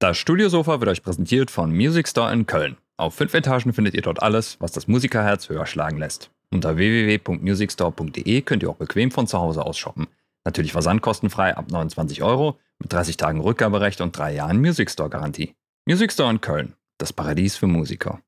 Das 0.00 0.16
Studiosofa 0.16 0.80
wird 0.80 0.88
euch 0.88 1.02
präsentiert 1.02 1.50
von 1.50 1.76
Music 1.76 2.08
Store 2.08 2.32
in 2.32 2.46
Köln. 2.46 2.78
Auf 2.96 3.14
fünf 3.16 3.34
Etagen 3.34 3.74
findet 3.74 3.92
ihr 3.92 4.00
dort 4.00 4.22
alles, 4.22 4.58
was 4.58 4.72
das 4.72 4.88
Musikerherz 4.88 5.50
höher 5.50 5.66
schlagen 5.66 5.98
lässt. 5.98 6.30
Unter 6.50 6.78
www.musicstore.de 6.78 8.40
könnt 8.40 8.62
ihr 8.62 8.70
auch 8.70 8.76
bequem 8.76 9.10
von 9.10 9.26
zu 9.26 9.38
Hause 9.38 9.62
aus 9.62 9.76
shoppen. 9.76 10.06
Natürlich 10.46 10.72
versandkostenfrei 10.72 11.54
ab 11.54 11.70
29 11.70 12.22
Euro, 12.22 12.58
mit 12.78 12.90
30 12.90 13.18
Tagen 13.18 13.42
Rückgaberecht 13.42 14.00
und 14.00 14.16
drei 14.16 14.32
Jahren 14.32 14.58
Music 14.58 14.90
Store 14.90 15.10
Garantie. 15.10 15.54
Music 15.86 16.12
Store 16.12 16.30
in 16.30 16.40
Köln, 16.40 16.72
das 16.96 17.12
Paradies 17.12 17.58
für 17.58 17.66
Musiker. 17.66 18.22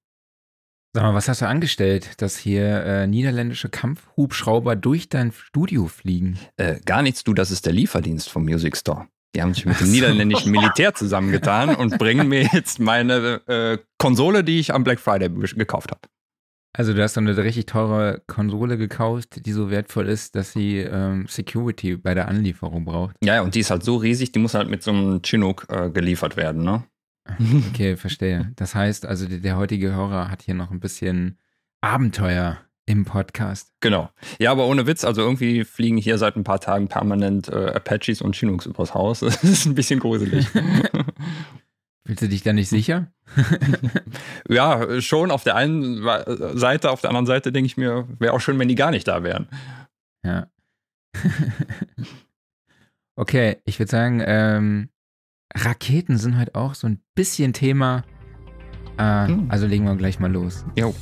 Sag 0.95 1.05
mal, 1.05 1.15
was 1.15 1.31
hast 1.31 1.41
du 1.41 1.49
angestellt, 1.49 2.21
dass 2.21 2.37
hier 2.37 2.85
äh, 2.85 3.07
niederländische 3.07 3.71
Kampfhubschrauber 3.71 4.77
durch 4.77 5.09
dein 5.09 5.33
Studio 5.33 5.87
fliegen? 5.87 6.39
Äh, 6.59 6.81
gar 6.85 7.01
nichts, 7.01 7.25
du, 7.25 7.33
das 7.33 7.51
ist 7.51 7.65
der 7.65 7.73
Lieferdienst 7.73 8.29
vom 8.29 8.45
Music 8.45 8.77
Store. 8.77 9.09
Die 9.35 9.43
haben 9.43 9.55
sich 9.55 9.65
mit 9.65 9.81
dem 9.81 9.91
niederländischen 9.91 10.51
Militär 10.53 10.95
zusammengetan 10.95 11.75
und 11.75 11.99
bringen 11.99 12.29
mir 12.29 12.49
jetzt 12.53 12.81
meine 12.81 13.41
äh, 13.47 13.79
Konsole, 13.99 14.45
die 14.45 14.61
ich 14.61 14.75
am 14.75 14.85
Black 14.85 15.01
Friday 15.01 15.29
gekauft 15.29 15.91
habe. 15.91 16.01
Also 16.75 16.95
du 16.95 17.03
hast 17.03 17.15
so 17.15 17.21
eine 17.21 17.37
richtig 17.37 17.67
teure 17.67 18.23
Konsole 18.27 18.79
gekauft, 18.79 19.45
die 19.45 19.53
so 19.53 19.71
wertvoll 19.71 20.09
ist, 20.09 20.35
dass 20.35 20.53
sie 20.53 20.79
ähm, 20.79 21.27
Security 21.29 21.97
bei 21.97 22.15
der 22.15 22.29
Anlieferung 22.29 22.87
braucht. 22.87 23.17
Ja, 23.23 23.43
und 23.43 23.55
die 23.55 23.61
ist 23.61 23.71
halt 23.71 23.83
so 23.83 23.97
riesig, 23.97 24.33
die 24.33 24.39
muss 24.39 24.55
halt 24.55 24.71
mit 24.71 24.83
so 24.83 24.91
einem 24.91 25.21
Chinook 25.23 25.67
äh, 25.69 25.91
geliefert 25.91 26.37
werden, 26.37 26.63
ne? 26.63 26.85
Okay, 27.69 27.97
verstehe. 27.97 28.53
Das 28.57 28.75
heißt 28.75 29.07
also, 29.07 29.29
der, 29.29 29.39
der 29.39 29.57
heutige 29.57 29.93
Hörer 29.95 30.31
hat 30.31 30.43
hier 30.43 30.55
noch 30.55 30.71
ein 30.71 30.81
bisschen 30.81 31.39
Abenteuer 31.83 32.59
im 32.87 33.05
Podcast. 33.05 33.73
Genau. 33.81 34.11
Ja, 34.39 34.51
aber 34.51 34.67
ohne 34.67 34.87
Witz, 34.87 35.05
also 35.05 35.23
irgendwie 35.23 35.65
fliegen 35.65 35.97
hier 35.97 36.19
seit 36.19 36.37
ein 36.37 36.45
paar 36.45 36.61
Tagen 36.61 36.89
permanent 36.89 37.49
äh, 37.49 37.73
Apaches 37.75 38.21
und 38.23 38.35
Chinooks 38.35 38.67
übers 38.67 38.95
Haus. 38.95 39.21
Das 39.43 39.45
ist 39.45 39.67
ein 39.67 39.75
bisschen 39.75 40.01
gruselig. 40.01 40.49
Fühlst 42.07 42.23
du 42.23 42.29
dich 42.29 42.43
da 42.43 42.53
nicht 42.53 42.69
sicher? 42.69 43.13
ja, 44.49 45.01
schon 45.01 45.31
auf 45.31 45.45
der 45.45 45.55
einen 45.55 46.03
Seite, 46.59 46.91
auf 46.91 47.01
der 47.01 47.11
anderen 47.11 47.27
Seite 47.27 47.53
denke 47.53 47.67
ich 47.67 47.77
mir, 47.77 48.09
wäre 48.19 48.33
auch 48.33 48.41
schön, 48.41 48.59
wenn 48.59 48.69
die 48.69 48.75
gar 48.75 48.91
nicht 48.91 49.07
da 49.07 49.23
wären. 49.23 49.49
Ja. 50.25 50.49
okay, 53.17 53.59
ich 53.65 53.79
würde 53.79 53.91
sagen, 53.91 54.21
ähm, 54.25 54.89
Raketen 55.55 56.19
sind 56.19 56.37
halt 56.37 56.57
auch 56.57 56.75
so 56.75 56.89
ein 56.89 57.01
bisschen 57.15 57.53
Thema. 57.53 58.03
Äh, 58.99 59.29
hm. 59.29 59.51
Also 59.51 59.67
legen 59.69 59.85
wir 59.85 59.95
gleich 59.95 60.19
mal 60.19 60.33
los. 60.33 60.65
Jo. 60.77 60.95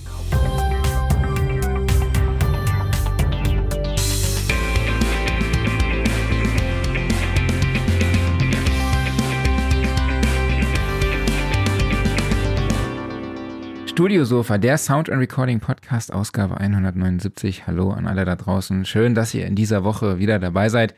Studiosofa, 14.00 14.56
der 14.56 14.78
Sound 14.78 15.10
and 15.10 15.20
Recording 15.20 15.60
Podcast, 15.60 16.10
Ausgabe 16.10 16.56
179. 16.56 17.66
Hallo 17.66 17.90
an 17.90 18.06
alle 18.06 18.24
da 18.24 18.34
draußen. 18.34 18.86
Schön, 18.86 19.14
dass 19.14 19.34
ihr 19.34 19.44
in 19.44 19.54
dieser 19.54 19.84
Woche 19.84 20.18
wieder 20.18 20.38
dabei 20.38 20.70
seid. 20.70 20.94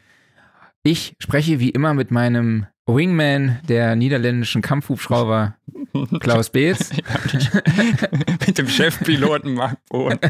Ich 0.84 1.16
spreche 1.18 1.58
wie 1.58 1.70
immer 1.70 1.94
mit 1.94 2.12
meinem 2.12 2.66
Wingman 2.86 3.58
der 3.68 3.96
niederländischen 3.96 4.62
Kampfhubschrauber 4.62 5.56
Klaus 6.20 6.50
Beetz. 6.50 6.92
mit 8.46 8.58
dem 8.58 8.68
Chefpiloten 8.68 9.54
Marc 9.54 9.84
Bohn. 9.86 10.20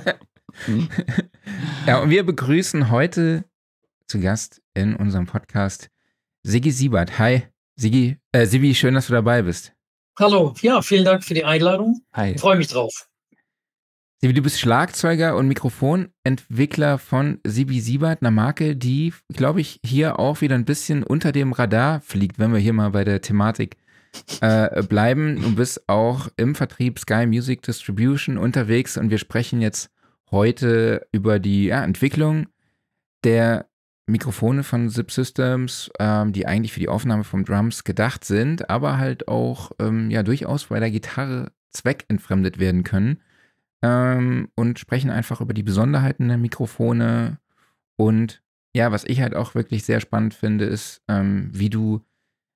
ja, 1.86 1.98
und 1.98 2.08
wir 2.08 2.24
begrüßen 2.24 2.90
heute 2.90 3.44
zu 4.06 4.18
Gast 4.18 4.62
in 4.72 4.96
unserem 4.96 5.26
Podcast 5.26 5.90
Sigi 6.42 6.70
Siebert. 6.70 7.18
Hi, 7.18 7.42
Sigi, 7.76 8.16
äh, 8.32 8.46
Sibi, 8.46 8.74
schön, 8.74 8.94
dass 8.94 9.08
du 9.08 9.12
dabei 9.12 9.42
bist. 9.42 9.74
Hallo, 10.18 10.54
ja, 10.60 10.82
vielen 10.82 11.04
Dank 11.04 11.24
für 11.24 11.34
die 11.34 11.44
Einladung. 11.44 12.02
Hi. 12.12 12.36
Freue 12.36 12.56
mich 12.56 12.68
drauf. 12.68 13.08
Du 14.20 14.40
bist 14.40 14.60
Schlagzeuger 14.60 15.36
und 15.36 15.48
Mikrofonentwickler 15.48 16.98
von 16.98 17.40
Sibi 17.44 17.80
Siebert, 17.80 18.22
einer 18.22 18.30
Marke, 18.30 18.76
die, 18.76 19.12
glaube 19.32 19.60
ich, 19.60 19.80
hier 19.84 20.20
auch 20.20 20.42
wieder 20.42 20.54
ein 20.54 20.64
bisschen 20.64 21.02
unter 21.02 21.32
dem 21.32 21.52
Radar 21.52 22.00
fliegt, 22.02 22.38
wenn 22.38 22.52
wir 22.52 22.60
hier 22.60 22.72
mal 22.72 22.90
bei 22.90 23.02
der 23.02 23.20
Thematik 23.20 23.78
äh, 24.40 24.82
bleiben. 24.84 25.40
Du 25.40 25.56
bist 25.56 25.88
auch 25.88 26.28
im 26.36 26.54
Vertrieb 26.54 27.00
Sky 27.00 27.26
Music 27.26 27.62
Distribution 27.62 28.38
unterwegs 28.38 28.96
und 28.96 29.10
wir 29.10 29.18
sprechen 29.18 29.60
jetzt 29.60 29.90
heute 30.30 31.06
über 31.10 31.38
die 31.38 31.66
ja, 31.66 31.82
Entwicklung 31.82 32.46
der 33.24 33.66
Mikrofone 34.06 34.64
von 34.64 34.90
Zip 34.90 35.10
Systems, 35.10 35.90
ähm, 35.98 36.32
die 36.32 36.46
eigentlich 36.46 36.72
für 36.72 36.80
die 36.80 36.88
Aufnahme 36.88 37.24
von 37.24 37.44
Drums 37.44 37.84
gedacht 37.84 38.24
sind, 38.24 38.68
aber 38.68 38.98
halt 38.98 39.28
auch 39.28 39.70
ähm, 39.78 40.10
ja 40.10 40.22
durchaus 40.22 40.66
bei 40.66 40.80
der 40.80 40.90
Gitarre 40.90 41.52
zweckentfremdet 41.70 42.58
werden 42.58 42.84
können. 42.84 43.20
Ähm, 43.82 44.48
und 44.54 44.78
sprechen 44.78 45.10
einfach 45.10 45.40
über 45.40 45.54
die 45.54 45.64
Besonderheiten 45.64 46.28
der 46.28 46.38
Mikrofone. 46.38 47.38
Und 47.96 48.42
ja, 48.74 48.92
was 48.92 49.04
ich 49.04 49.20
halt 49.20 49.34
auch 49.34 49.54
wirklich 49.54 49.84
sehr 49.84 50.00
spannend 50.00 50.34
finde, 50.34 50.64
ist, 50.66 51.02
ähm, 51.08 51.50
wie 51.52 51.70
du 51.70 52.00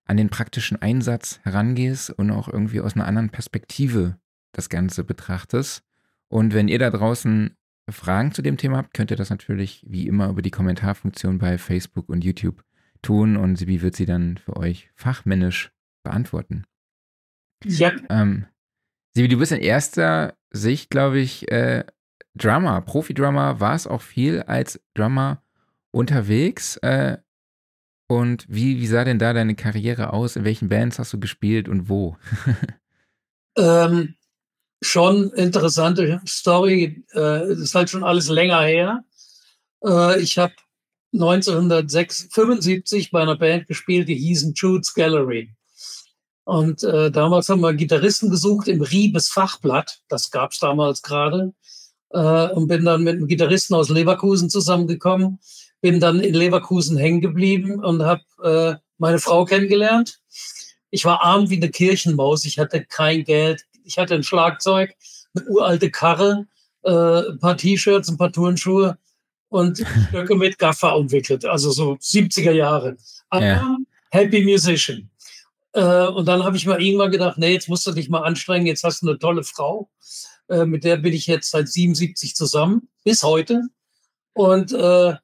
an 0.07 0.17
den 0.17 0.31
praktischen 0.31 0.81
Einsatz 0.81 1.41
herangehst 1.43 2.11
und 2.11 2.31
auch 2.31 2.49
irgendwie 2.49 2.81
aus 2.81 2.95
einer 2.95 3.07
anderen 3.07 3.31
Perspektive 3.31 4.17
das 4.53 4.69
Ganze 4.69 5.03
betrachtest. 5.03 5.83
Und 6.29 6.55
wenn 6.55 6.69
ihr 6.69 6.79
da 6.79 6.91
draußen 6.91 7.56
Fragen 7.89 8.33
zu 8.33 8.43
dem 8.43 8.57
Thema 8.57 8.79
habt, 8.79 8.95
könnt 8.95 9.11
ihr 9.11 9.17
das 9.17 9.31
natürlich 9.31 9.85
wie 9.89 10.07
immer 10.07 10.29
über 10.29 10.43
die 10.43 10.51
Kommentarfunktion 10.51 11.39
bei 11.39 11.59
Facebook 11.59 12.09
und 12.09 12.25
YouTube 12.25 12.65
tun 13.03 13.37
und 13.37 13.57
Sibi 13.57 13.83
wird 13.83 13.95
sie 13.95 14.07
dann 14.07 14.39
für 14.39 14.57
euch 14.57 14.91
fachmännisch 14.95 15.73
beantworten. 16.03 16.65
Ja. 17.65 17.93
Ähm, 18.11 18.47
Sibi, 19.15 19.29
du 19.29 19.39
bist 19.39 19.53
in 19.53 19.61
erster 19.61 20.35
Sicht, 20.51 20.91
glaube 20.91 21.21
ich, 21.21 21.51
äh, 21.51 21.85
Drummer, 22.35 22.81
Profi-Drummer, 22.83 23.61
war 23.61 23.75
es 23.75 23.87
auch 23.87 24.03
viel 24.03 24.43
als 24.43 24.81
Drummer 24.95 25.43
unterwegs. 25.91 26.77
Äh, 26.79 27.19
und 28.09 28.47
wie, 28.49 28.79
wie 28.79 28.87
sah 28.87 29.05
denn 29.05 29.19
da 29.19 29.33
deine 29.33 29.55
Karriere 29.55 30.13
aus? 30.13 30.37
In 30.37 30.45
welchen 30.45 30.69
Bands 30.69 30.99
hast 30.99 31.13
du 31.13 31.19
gespielt 31.19 31.69
und 31.69 31.89
wo? 31.89 32.17
ähm, 33.57 34.15
schon 34.83 35.31
interessante 35.33 36.21
Story. 36.27 37.05
Äh, 37.15 37.53
ist 37.53 37.75
halt 37.75 37.91
schon 37.91 38.05
alles 38.05 38.29
länger 38.29 38.63
her. 38.63 39.05
Äh, 39.85 40.21
ich 40.21 40.39
habe 40.39 40.55
1975 41.13 43.11
bei 43.11 43.23
einer 43.23 43.37
Band 43.37 43.67
gespielt, 43.69 44.09
die 44.09 44.17
hießen 44.17 44.55
Jude's 44.55 44.95
Gallery. 44.95 45.51
Und 46.45 46.85
äh, 46.85 47.11
damals 47.11 47.49
haben 47.49 47.61
wir 47.61 47.75
Gitarristen 47.75 48.31
gesucht 48.31 48.69
im 48.69 48.81
Riebes 48.81 49.31
Fachblatt. 49.31 50.01
Das 50.09 50.31
gab 50.31 50.53
es 50.53 50.61
damals 50.61 51.03
gerade. 51.03 51.53
Äh, 52.11 52.49
und 52.51 52.69
bin 52.69 52.85
dann 52.85 53.03
mit 53.03 53.17
einem 53.17 53.27
Gitarristen 53.27 53.75
aus 53.75 53.89
Leverkusen 53.89 54.49
zusammengekommen. 54.49 55.41
Bin 55.81 55.99
dann 55.99 56.21
in 56.21 56.35
Leverkusen 56.35 56.97
hängen 56.97 57.21
geblieben 57.21 57.83
und 57.83 58.03
habe 58.03 58.23
äh, 58.45 58.77
meine 58.99 59.19
Frau 59.19 59.45
kennengelernt. 59.45 60.21
Ich 60.91 61.05
war 61.05 61.23
arm 61.23 61.51
wie 61.51 61.57
eine 61.57 61.71
Kirchenmaus. 61.71 62.45
Ich 62.45 62.59
hatte 62.59 62.85
kein 62.85 63.25
Geld, 63.25 63.65
ich 63.87 63.99
hatte 63.99 64.15
ein 64.15 64.23
Schlagzeug, 64.23 64.95
eine 65.35 65.47
uralte 65.47 65.91
Karre, 65.91 66.47
äh, 66.83 67.31
ein 67.31 67.39
paar 67.39 67.57
T-Shirts, 67.57 68.09
ein 68.09 68.19
paar 68.19 68.33
Turnschuhe 68.33 68.99
und 69.49 69.79
Stöcke 70.09 70.35
mit 70.35 70.59
Gaffer 70.59 70.97
umwickelt, 70.97 71.45
also 71.45 71.71
so 71.71 71.93
70er 71.95 72.53
Jahre. 72.53 72.97
Aber 73.31 73.45
ja. 73.45 73.77
Happy 74.11 74.45
Musician. 74.45 75.11
Äh, 75.73 76.07
und 76.09 76.27
dann 76.27 76.43
habe 76.43 76.57
ich 76.57 76.67
mal 76.67 76.83
irgendwann 76.83 77.11
gedacht, 77.11 77.39
nee, 77.39 77.53
jetzt 77.53 77.69
musst 77.69 77.87
du 77.87 77.93
dich 77.93 78.09
mal 78.09 78.23
anstrengen, 78.23 78.67
jetzt 78.67 78.83
hast 78.83 79.03
du 79.03 79.09
eine 79.09 79.19
tolle 79.19 79.45
Frau. 79.45 79.91
Äh, 80.49 80.65
mit 80.65 80.85
der 80.85 80.97
bin 80.97 81.13
ich 81.13 81.27
jetzt 81.27 81.51
seit 81.51 81.69
77 81.69 82.35
zusammen, 82.35 82.89
bis 83.05 83.23
heute. 83.23 83.63
Und 84.33 84.73
äh, 84.73 85.15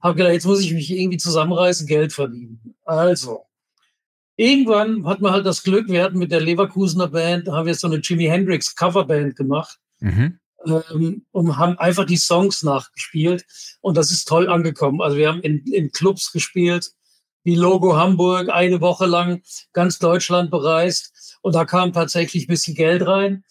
habe 0.00 0.14
gedacht, 0.14 0.32
jetzt 0.32 0.46
muss 0.46 0.60
ich 0.60 0.72
mich 0.72 0.90
irgendwie 0.90 1.18
zusammenreißen, 1.18 1.86
Geld 1.86 2.12
verdienen. 2.12 2.74
Also, 2.84 3.44
irgendwann 4.40 5.06
hat 5.06 5.20
man 5.20 5.32
halt 5.32 5.44
das 5.44 5.62
Glück, 5.62 5.88
wir 5.88 6.02
hatten 6.02 6.18
mit 6.18 6.32
der 6.32 6.40
Leverkusener 6.40 7.08
Band, 7.08 7.46
haben 7.48 7.66
wir 7.66 7.74
so 7.74 7.86
eine 7.86 7.96
Jimi 7.96 8.24
Hendrix 8.24 8.74
Coverband 8.74 9.36
gemacht 9.36 9.78
mhm. 10.00 10.38
ähm, 10.66 11.26
und 11.30 11.58
haben 11.58 11.78
einfach 11.78 12.06
die 12.06 12.16
Songs 12.16 12.62
nachgespielt 12.62 13.44
und 13.82 13.98
das 13.98 14.10
ist 14.10 14.26
toll 14.26 14.48
angekommen. 14.48 15.02
Also 15.02 15.18
wir 15.18 15.28
haben 15.28 15.42
in, 15.42 15.62
in 15.66 15.92
Clubs 15.92 16.32
gespielt, 16.32 16.90
wie 17.44 17.54
Logo 17.54 17.96
Hamburg, 17.96 18.48
eine 18.48 18.80
Woche 18.80 19.04
lang 19.04 19.42
ganz 19.74 19.98
Deutschland 19.98 20.50
bereist 20.50 21.38
und 21.42 21.54
da 21.54 21.66
kam 21.66 21.92
tatsächlich 21.92 22.44
ein 22.44 22.52
bisschen 22.52 22.74
Geld 22.74 23.06
rein. 23.06 23.44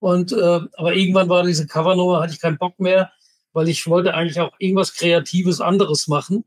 Und 0.00 0.32
äh, 0.32 0.60
aber 0.74 0.94
irgendwann 0.94 1.28
war 1.28 1.44
diese 1.44 1.68
Covernummer, 1.68 2.20
hatte 2.20 2.32
ich 2.32 2.40
keinen 2.40 2.58
Bock 2.58 2.80
mehr, 2.80 3.12
weil 3.52 3.68
ich 3.68 3.86
wollte 3.86 4.14
eigentlich 4.14 4.40
auch 4.40 4.52
irgendwas 4.58 4.94
Kreatives 4.94 5.60
anderes 5.60 6.08
machen. 6.08 6.44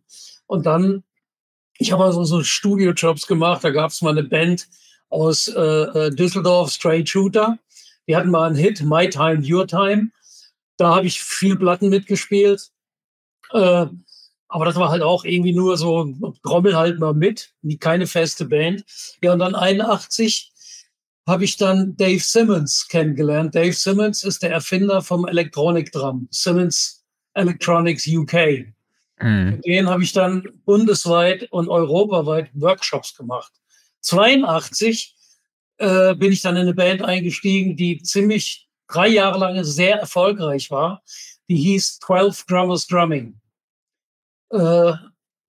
Und 0.47 0.65
dann 0.65 1.05
ich 1.77 1.91
habe 1.91 2.03
also 2.05 2.23
so 2.23 2.43
Studio-Jobs 2.43 3.27
gemacht. 3.27 3.63
Da 3.63 3.71
gab 3.71 3.91
es 3.91 4.01
mal 4.01 4.11
eine 4.11 4.23
Band 4.23 4.67
aus 5.09 5.47
äh, 5.47 5.59
äh, 5.59 6.09
Düsseldorf, 6.11 6.71
Straight 6.71 7.09
Shooter. 7.09 7.57
Die 8.07 8.15
hatten 8.15 8.29
mal 8.29 8.47
einen 8.47 8.55
Hit, 8.55 8.81
My 8.81 9.09
Time, 9.09 9.43
Your 9.43 9.67
Time. 9.67 10.11
Da 10.77 10.95
habe 10.95 11.07
ich 11.07 11.21
viel 11.21 11.57
Platten 11.57 11.89
mitgespielt. 11.89 12.71
Äh, 13.51 13.87
aber 14.47 14.65
das 14.65 14.75
war 14.75 14.89
halt 14.89 15.01
auch 15.01 15.25
irgendwie 15.25 15.53
nur 15.53 15.77
so, 15.77 16.13
trommel 16.43 16.77
halt 16.77 16.99
mal 16.99 17.13
mit, 17.13 17.51
keine 17.79 18.07
feste 18.07 18.45
Band. 18.45 18.85
Ja, 19.21 19.33
und 19.33 19.39
dann 19.39 19.55
81 19.55 20.53
habe 21.27 21.43
ich 21.43 21.57
dann 21.57 21.97
Dave 21.97 22.19
Simmons 22.19 22.87
kennengelernt. 22.87 23.55
Dave 23.55 23.73
Simmons 23.73 24.23
ist 24.23 24.43
der 24.43 24.51
Erfinder 24.51 25.01
vom 25.01 25.27
Electronic 25.27 25.91
Drum, 25.91 26.27
Simmons 26.31 27.03
Electronics 27.33 28.07
UK. 28.07 28.74
Mhm. 29.19 29.51
Mit 29.51 29.65
denen 29.65 29.89
habe 29.89 30.03
ich 30.03 30.13
dann 30.13 30.43
bundesweit 30.65 31.51
und 31.51 31.69
europaweit 31.69 32.49
Workshops 32.53 33.15
gemacht. 33.15 33.51
82 34.01 35.15
äh, 35.77 36.15
bin 36.15 36.31
ich 36.31 36.41
dann 36.41 36.55
in 36.55 36.63
eine 36.63 36.73
Band 36.73 37.01
eingestiegen, 37.01 37.75
die 37.75 38.01
ziemlich 38.01 38.67
drei 38.87 39.07
Jahre 39.07 39.39
lang 39.39 39.63
sehr 39.63 39.99
erfolgreich 39.99 40.69
war. 40.71 41.01
Die 41.49 41.57
hieß 41.57 41.99
12 41.99 42.45
Drummers 42.45 42.87
Drumming. 42.87 43.39
Äh, 44.51 44.93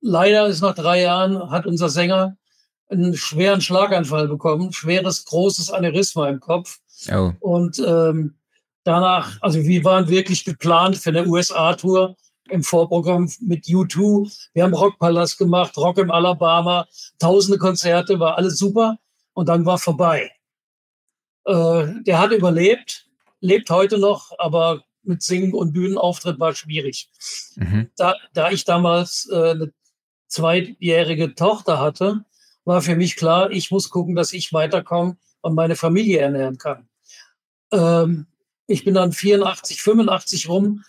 leider 0.00 0.46
ist 0.46 0.62
nach 0.62 0.74
drei 0.74 1.02
Jahren 1.02 1.50
hat 1.50 1.66
unser 1.66 1.88
Sänger 1.88 2.36
einen 2.88 3.16
schweren 3.16 3.60
Schlaganfall 3.60 4.28
bekommen, 4.28 4.72
schweres, 4.72 5.24
großes 5.24 5.70
Aneurysma 5.70 6.28
im 6.28 6.40
Kopf. 6.40 6.78
Oh. 7.12 7.32
Und 7.40 7.78
ähm, 7.80 8.36
danach, 8.84 9.36
also 9.40 9.60
wir 9.62 9.84
waren 9.84 10.08
wirklich 10.08 10.44
geplant 10.44 10.96
für 10.96 11.10
eine 11.10 11.26
USA-Tour 11.26 12.16
im 12.50 12.62
Vorprogramm 12.62 13.30
mit 13.40 13.64
U2. 13.64 14.48
Wir 14.52 14.64
haben 14.64 14.74
Rockpalast 14.74 15.38
gemacht, 15.38 15.76
Rock 15.76 15.98
im 15.98 16.10
Alabama, 16.10 16.86
tausende 17.18 17.58
Konzerte, 17.58 18.18
war 18.20 18.36
alles 18.36 18.58
super. 18.58 18.98
Und 19.34 19.48
dann 19.48 19.66
war 19.66 19.78
vorbei. 19.78 20.30
Äh, 21.44 21.86
der 22.02 22.18
hat 22.18 22.32
überlebt, 22.32 23.06
lebt 23.40 23.70
heute 23.70 23.98
noch, 23.98 24.32
aber 24.38 24.82
mit 25.02 25.22
Singen 25.22 25.54
und 25.54 25.72
Bühnenauftritt 25.72 26.40
war 26.40 26.54
schwierig. 26.54 27.08
Mhm. 27.56 27.90
Da, 27.96 28.14
da 28.32 28.50
ich 28.50 28.64
damals 28.64 29.28
äh, 29.30 29.50
eine 29.50 29.72
zweijährige 30.26 31.34
Tochter 31.34 31.78
hatte, 31.78 32.24
war 32.64 32.82
für 32.82 32.96
mich 32.96 33.16
klar, 33.16 33.50
ich 33.50 33.70
muss 33.70 33.90
gucken, 33.90 34.16
dass 34.16 34.32
ich 34.32 34.52
weiterkomme 34.52 35.16
und 35.40 35.54
meine 35.54 35.76
Familie 35.76 36.18
ernähren 36.18 36.58
kann. 36.58 36.88
Ähm, 37.72 38.26
ich 38.66 38.84
bin 38.84 38.94
dann 38.94 39.12
84, 39.12 39.80
85 39.82 40.48
rum 40.48 40.84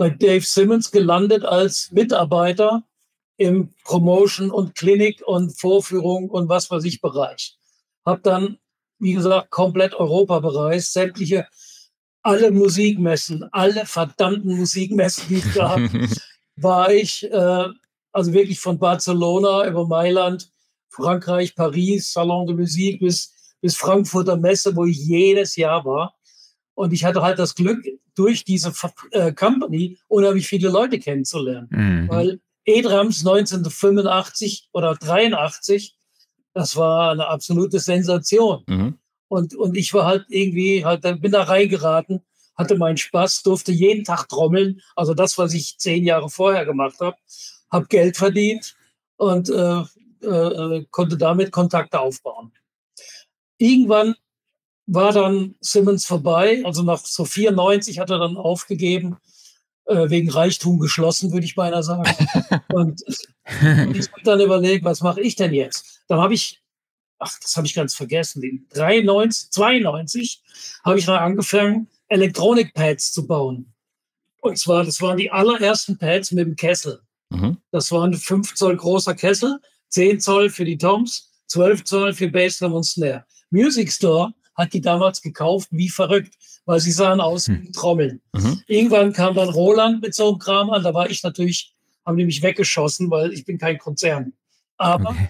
bei 0.00 0.08
Dave 0.08 0.40
Simmons 0.40 0.90
gelandet 0.90 1.44
als 1.44 1.92
Mitarbeiter 1.92 2.84
im 3.36 3.74
Promotion 3.84 4.50
und 4.50 4.74
Klinik 4.74 5.20
und 5.26 5.60
Vorführung 5.60 6.30
und 6.30 6.48
was 6.48 6.70
weiß 6.70 6.84
ich 6.84 7.02
Bereich. 7.02 7.58
Hab 8.06 8.22
dann, 8.22 8.56
wie 8.98 9.12
gesagt, 9.12 9.50
komplett 9.50 9.92
Europa 9.92 10.40
bereist, 10.40 10.94
sämtliche, 10.94 11.46
alle 12.22 12.50
Musikmessen, 12.50 13.46
alle 13.52 13.84
verdammten 13.84 14.56
Musikmessen, 14.56 15.24
die 15.28 15.42
es 15.46 15.52
gab, 15.52 15.78
war 16.56 16.90
ich, 16.90 17.30
äh, 17.30 17.68
also 18.10 18.32
wirklich 18.32 18.58
von 18.58 18.78
Barcelona 18.78 19.68
über 19.68 19.86
Mailand 19.86 20.50
Frankreich, 20.88 21.54
Paris, 21.54 22.10
Salon 22.10 22.46
de 22.46 22.56
Musique 22.56 23.00
bis, 23.00 23.34
bis 23.60 23.76
Frankfurter 23.76 24.38
Messe, 24.38 24.74
wo 24.74 24.86
ich 24.86 24.96
jedes 24.96 25.56
Jahr 25.56 25.84
war. 25.84 26.14
Und 26.80 26.94
ich 26.94 27.04
hatte 27.04 27.20
halt 27.20 27.38
das 27.38 27.54
Glück, 27.54 27.84
durch 28.14 28.42
diese 28.42 28.72
äh, 29.10 29.32
Company 29.34 29.98
unheimlich 30.08 30.46
viele 30.46 30.70
Leute 30.70 30.98
kennenzulernen. 30.98 31.68
Mhm. 31.70 32.08
Weil 32.08 32.40
E-Drums 32.64 33.20
1985 33.20 34.70
oder 34.72 34.94
83, 34.94 35.94
das 36.54 36.76
war 36.76 37.10
eine 37.12 37.26
absolute 37.26 37.80
Sensation. 37.80 38.64
Mhm. 38.66 38.98
Und, 39.28 39.54
und 39.54 39.76
ich 39.76 39.92
war 39.92 40.06
halt 40.06 40.24
irgendwie, 40.30 40.82
halt, 40.82 41.02
bin 41.20 41.32
da 41.32 41.42
reingeraten, 41.42 42.22
hatte 42.54 42.78
meinen 42.78 42.96
Spaß, 42.96 43.42
durfte 43.42 43.72
jeden 43.72 44.04
Tag 44.04 44.30
trommeln. 44.30 44.80
Also 44.96 45.12
das, 45.12 45.36
was 45.36 45.52
ich 45.52 45.76
zehn 45.76 46.04
Jahre 46.04 46.30
vorher 46.30 46.64
gemacht 46.64 46.98
habe. 47.00 47.18
Habe 47.70 47.88
Geld 47.88 48.16
verdient 48.16 48.74
und 49.18 49.50
äh, 49.50 49.82
äh, 50.22 50.78
äh, 50.78 50.86
konnte 50.90 51.18
damit 51.18 51.52
Kontakte 51.52 52.00
aufbauen. 52.00 52.52
Irgendwann 53.58 54.14
war 54.92 55.12
dann 55.12 55.54
Simmons 55.60 56.04
vorbei, 56.04 56.62
also 56.64 56.82
nach 56.82 57.04
so 57.04 57.24
94 57.24 57.98
hat 57.98 58.10
er 58.10 58.18
dann 58.18 58.36
aufgegeben, 58.36 59.16
äh, 59.86 60.10
wegen 60.10 60.30
Reichtum 60.30 60.78
geschlossen, 60.78 61.32
würde 61.32 61.46
ich 61.46 61.54
beinahe 61.54 61.82
sagen. 61.82 62.04
und, 62.72 63.02
ich 63.06 64.10
habe 64.12 64.22
dann 64.24 64.40
überlegt, 64.40 64.84
was 64.84 65.00
mache 65.00 65.20
ich 65.20 65.36
denn 65.36 65.54
jetzt? 65.54 66.02
Dann 66.08 66.20
habe 66.20 66.34
ich, 66.34 66.60
ach, 67.18 67.38
das 67.40 67.56
habe 67.56 67.66
ich 67.66 67.74
ganz 67.74 67.94
vergessen, 67.94 68.42
in 68.42 68.66
93, 68.72 69.50
92 69.50 70.42
habe 70.84 70.98
ich 70.98 71.06
dann 71.06 71.18
angefangen, 71.18 71.88
Elektronik-Pads 72.08 73.12
zu 73.12 73.26
bauen. 73.26 73.72
Und 74.40 74.58
zwar, 74.58 74.84
das 74.84 75.00
waren 75.00 75.18
die 75.18 75.30
allerersten 75.30 75.98
Pads 75.98 76.32
mit 76.32 76.46
dem 76.46 76.56
Kessel. 76.56 77.00
Mhm. 77.28 77.58
Das 77.70 77.92
war 77.92 78.04
ein 78.04 78.14
5 78.14 78.54
Zoll 78.54 78.76
großer 78.76 79.14
Kessel 79.14 79.60
10 79.90 80.20
Zoll 80.20 80.50
für 80.50 80.64
die 80.64 80.78
Toms, 80.78 81.30
12 81.48 81.84
Zoll 81.84 82.12
für 82.12 82.28
Bassdrum 82.28 82.72
und 82.72 82.84
Snare. 82.84 83.24
Music 83.50 83.92
Store 83.92 84.32
hat 84.60 84.72
die 84.72 84.80
damals 84.80 85.22
gekauft 85.22 85.68
wie 85.70 85.88
verrückt, 85.88 86.34
weil 86.66 86.80
sie 86.80 86.92
sahen 86.92 87.20
aus 87.20 87.48
wie 87.48 87.54
hm. 87.54 87.72
Trommeln. 87.72 88.20
Mhm. 88.32 88.62
Irgendwann 88.66 89.12
kam 89.12 89.34
dann 89.34 89.48
Roland 89.48 90.02
mit 90.02 90.14
so 90.14 90.28
einem 90.28 90.38
Kram 90.38 90.70
an, 90.70 90.82
da 90.82 90.94
war 90.94 91.10
ich 91.10 91.22
natürlich, 91.22 91.74
haben 92.04 92.16
die 92.16 92.24
mich 92.24 92.42
weggeschossen, 92.42 93.10
weil 93.10 93.32
ich 93.32 93.44
bin 93.44 93.58
kein 93.58 93.78
Konzern. 93.78 94.32
Aber 94.76 95.10
okay. 95.10 95.28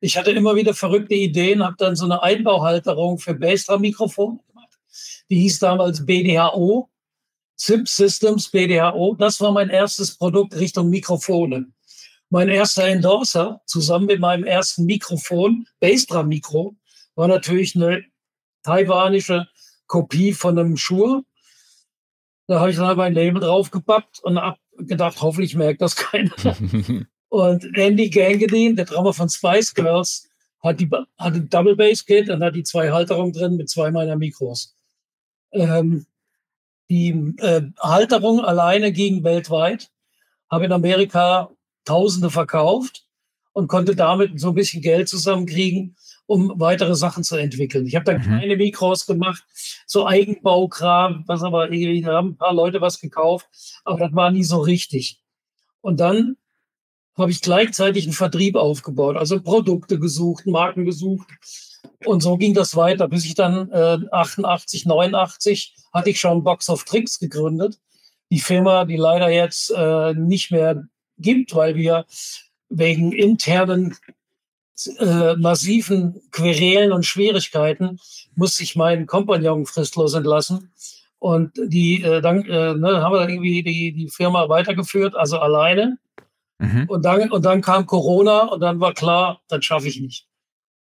ich 0.00 0.16
hatte 0.16 0.30
immer 0.30 0.54
wieder 0.56 0.74
verrückte 0.74 1.14
Ideen, 1.14 1.62
habe 1.62 1.76
dann 1.78 1.96
so 1.96 2.04
eine 2.04 2.22
Einbauhalterung 2.22 3.18
für 3.18 3.34
Bassdrum-Mikrofone 3.34 4.40
gemacht. 4.48 4.78
Die 5.30 5.40
hieß 5.40 5.58
damals 5.58 6.06
BDHO, 6.06 6.88
SIP 7.56 7.88
Systems 7.88 8.50
BDHO. 8.50 9.14
Das 9.18 9.40
war 9.40 9.52
mein 9.52 9.68
erstes 9.68 10.16
Produkt 10.16 10.56
Richtung 10.56 10.90
Mikrofone. 10.90 11.66
Mein 12.30 12.48
erster 12.48 12.86
Endorser 12.86 13.62
zusammen 13.66 14.06
mit 14.06 14.20
meinem 14.20 14.44
ersten 14.44 14.84
Mikrofon, 14.84 15.66
Bassdrum-Mikro, 15.80 16.76
war 17.14 17.28
natürlich 17.28 17.74
eine 17.74 18.04
taiwanische 18.62 19.48
Kopie 19.86 20.32
von 20.32 20.58
einem 20.58 20.76
Schuh. 20.76 21.22
Da 22.46 22.60
habe 22.60 22.70
ich 22.70 22.76
dann 22.76 22.96
mein 22.96 23.14
Label 23.14 23.40
draufgepappt 23.40 24.20
und 24.22 24.40
habe 24.40 24.58
gedacht, 24.78 25.20
hoffentlich 25.20 25.54
merkt 25.54 25.82
das 25.82 25.96
keiner. 25.96 26.32
und 27.28 27.76
Andy 27.76 28.08
Gangadin, 28.10 28.76
der 28.76 28.86
Drummer 28.86 29.12
von 29.12 29.28
Spice 29.28 29.74
Girls, 29.74 30.28
hat, 30.62 30.80
die, 30.80 30.88
hat 31.18 31.34
ein 31.34 31.48
Double 31.48 31.76
Bass 31.76 32.04
Kit 32.04 32.30
und 32.30 32.42
hat 32.42 32.54
die 32.54 32.62
zwei 32.64 32.90
Halterungen 32.90 33.32
drin 33.32 33.56
mit 33.56 33.68
zwei 33.68 33.90
meiner 33.90 34.16
Mikros. 34.16 34.74
Ähm, 35.52 36.06
die 36.90 37.34
äh, 37.38 37.62
Halterung 37.80 38.44
alleine 38.44 38.92
ging 38.92 39.24
weltweit. 39.24 39.90
Habe 40.50 40.64
in 40.64 40.72
Amerika 40.72 41.50
Tausende 41.84 42.30
verkauft 42.30 43.06
und 43.52 43.68
konnte 43.68 43.96
damit 43.96 44.38
so 44.38 44.48
ein 44.48 44.54
bisschen 44.54 44.82
Geld 44.82 45.08
zusammenkriegen, 45.08 45.96
um 46.28 46.52
weitere 46.60 46.94
Sachen 46.94 47.24
zu 47.24 47.36
entwickeln. 47.36 47.86
Ich 47.86 47.96
habe 47.96 48.04
dann 48.04 48.18
mhm. 48.18 48.22
kleine 48.22 48.56
Mikros 48.56 49.06
gemacht, 49.06 49.42
so 49.86 50.06
Eigenbaukram, 50.06 51.24
was 51.26 51.42
aber 51.42 51.72
irgendwie, 51.72 52.02
da 52.02 52.16
haben 52.16 52.30
ein 52.30 52.36
paar 52.36 52.52
Leute 52.52 52.82
was 52.82 53.00
gekauft, 53.00 53.46
aber 53.84 53.98
das 53.98 54.14
war 54.14 54.30
nie 54.30 54.44
so 54.44 54.60
richtig. 54.60 55.22
Und 55.80 56.00
dann 56.00 56.36
habe 57.16 57.30
ich 57.30 57.40
gleichzeitig 57.40 58.04
einen 58.04 58.12
Vertrieb 58.12 58.56
aufgebaut, 58.56 59.16
also 59.16 59.40
Produkte 59.40 59.98
gesucht, 59.98 60.46
Marken 60.46 60.84
gesucht. 60.84 61.28
Und 62.04 62.22
so 62.22 62.36
ging 62.36 62.52
das 62.52 62.76
weiter, 62.76 63.08
bis 63.08 63.24
ich 63.24 63.34
dann 63.34 63.70
äh, 63.70 63.98
88, 64.12 64.84
89 64.84 65.76
hatte 65.94 66.10
ich 66.10 66.20
schon 66.20 66.44
Box 66.44 66.68
of 66.68 66.84
Tricks 66.84 67.18
gegründet. 67.18 67.78
Die 68.30 68.40
Firma, 68.40 68.84
die 68.84 68.96
leider 68.96 69.30
jetzt 69.30 69.70
äh, 69.74 70.12
nicht 70.12 70.50
mehr 70.50 70.84
gibt, 71.16 71.54
weil 71.54 71.74
wir 71.74 72.04
wegen 72.68 73.12
internen 73.12 73.96
äh, 74.86 75.36
massiven 75.36 76.20
Querelen 76.30 76.92
und 76.92 77.04
Schwierigkeiten 77.04 77.98
muss 78.34 78.60
ich 78.60 78.76
meinen 78.76 79.06
Kompagnon 79.06 79.66
fristlos 79.66 80.14
entlassen. 80.14 80.72
Und 81.18 81.52
die, 81.56 82.02
äh, 82.02 82.20
dann 82.20 82.44
äh, 82.44 82.74
ne, 82.74 83.02
haben 83.02 83.12
wir 83.12 83.20
dann 83.20 83.30
irgendwie 83.30 83.62
die, 83.62 83.92
die 83.92 84.08
Firma 84.08 84.48
weitergeführt, 84.48 85.16
also 85.16 85.38
alleine. 85.38 85.98
Mhm. 86.58 86.86
Und, 86.88 87.04
dann, 87.04 87.30
und 87.30 87.44
dann 87.44 87.60
kam 87.60 87.86
Corona 87.86 88.44
und 88.44 88.60
dann 88.60 88.80
war 88.80 88.94
klar, 88.94 89.42
das 89.48 89.64
schaffe 89.64 89.88
ich 89.88 90.00
nicht. 90.00 90.26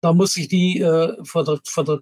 Da 0.01 0.13
musste 0.13 0.41
ich 0.41 0.49
die 0.49 0.79
äh, 0.79 1.15
vor, 1.23 1.59
vor 1.65 2.01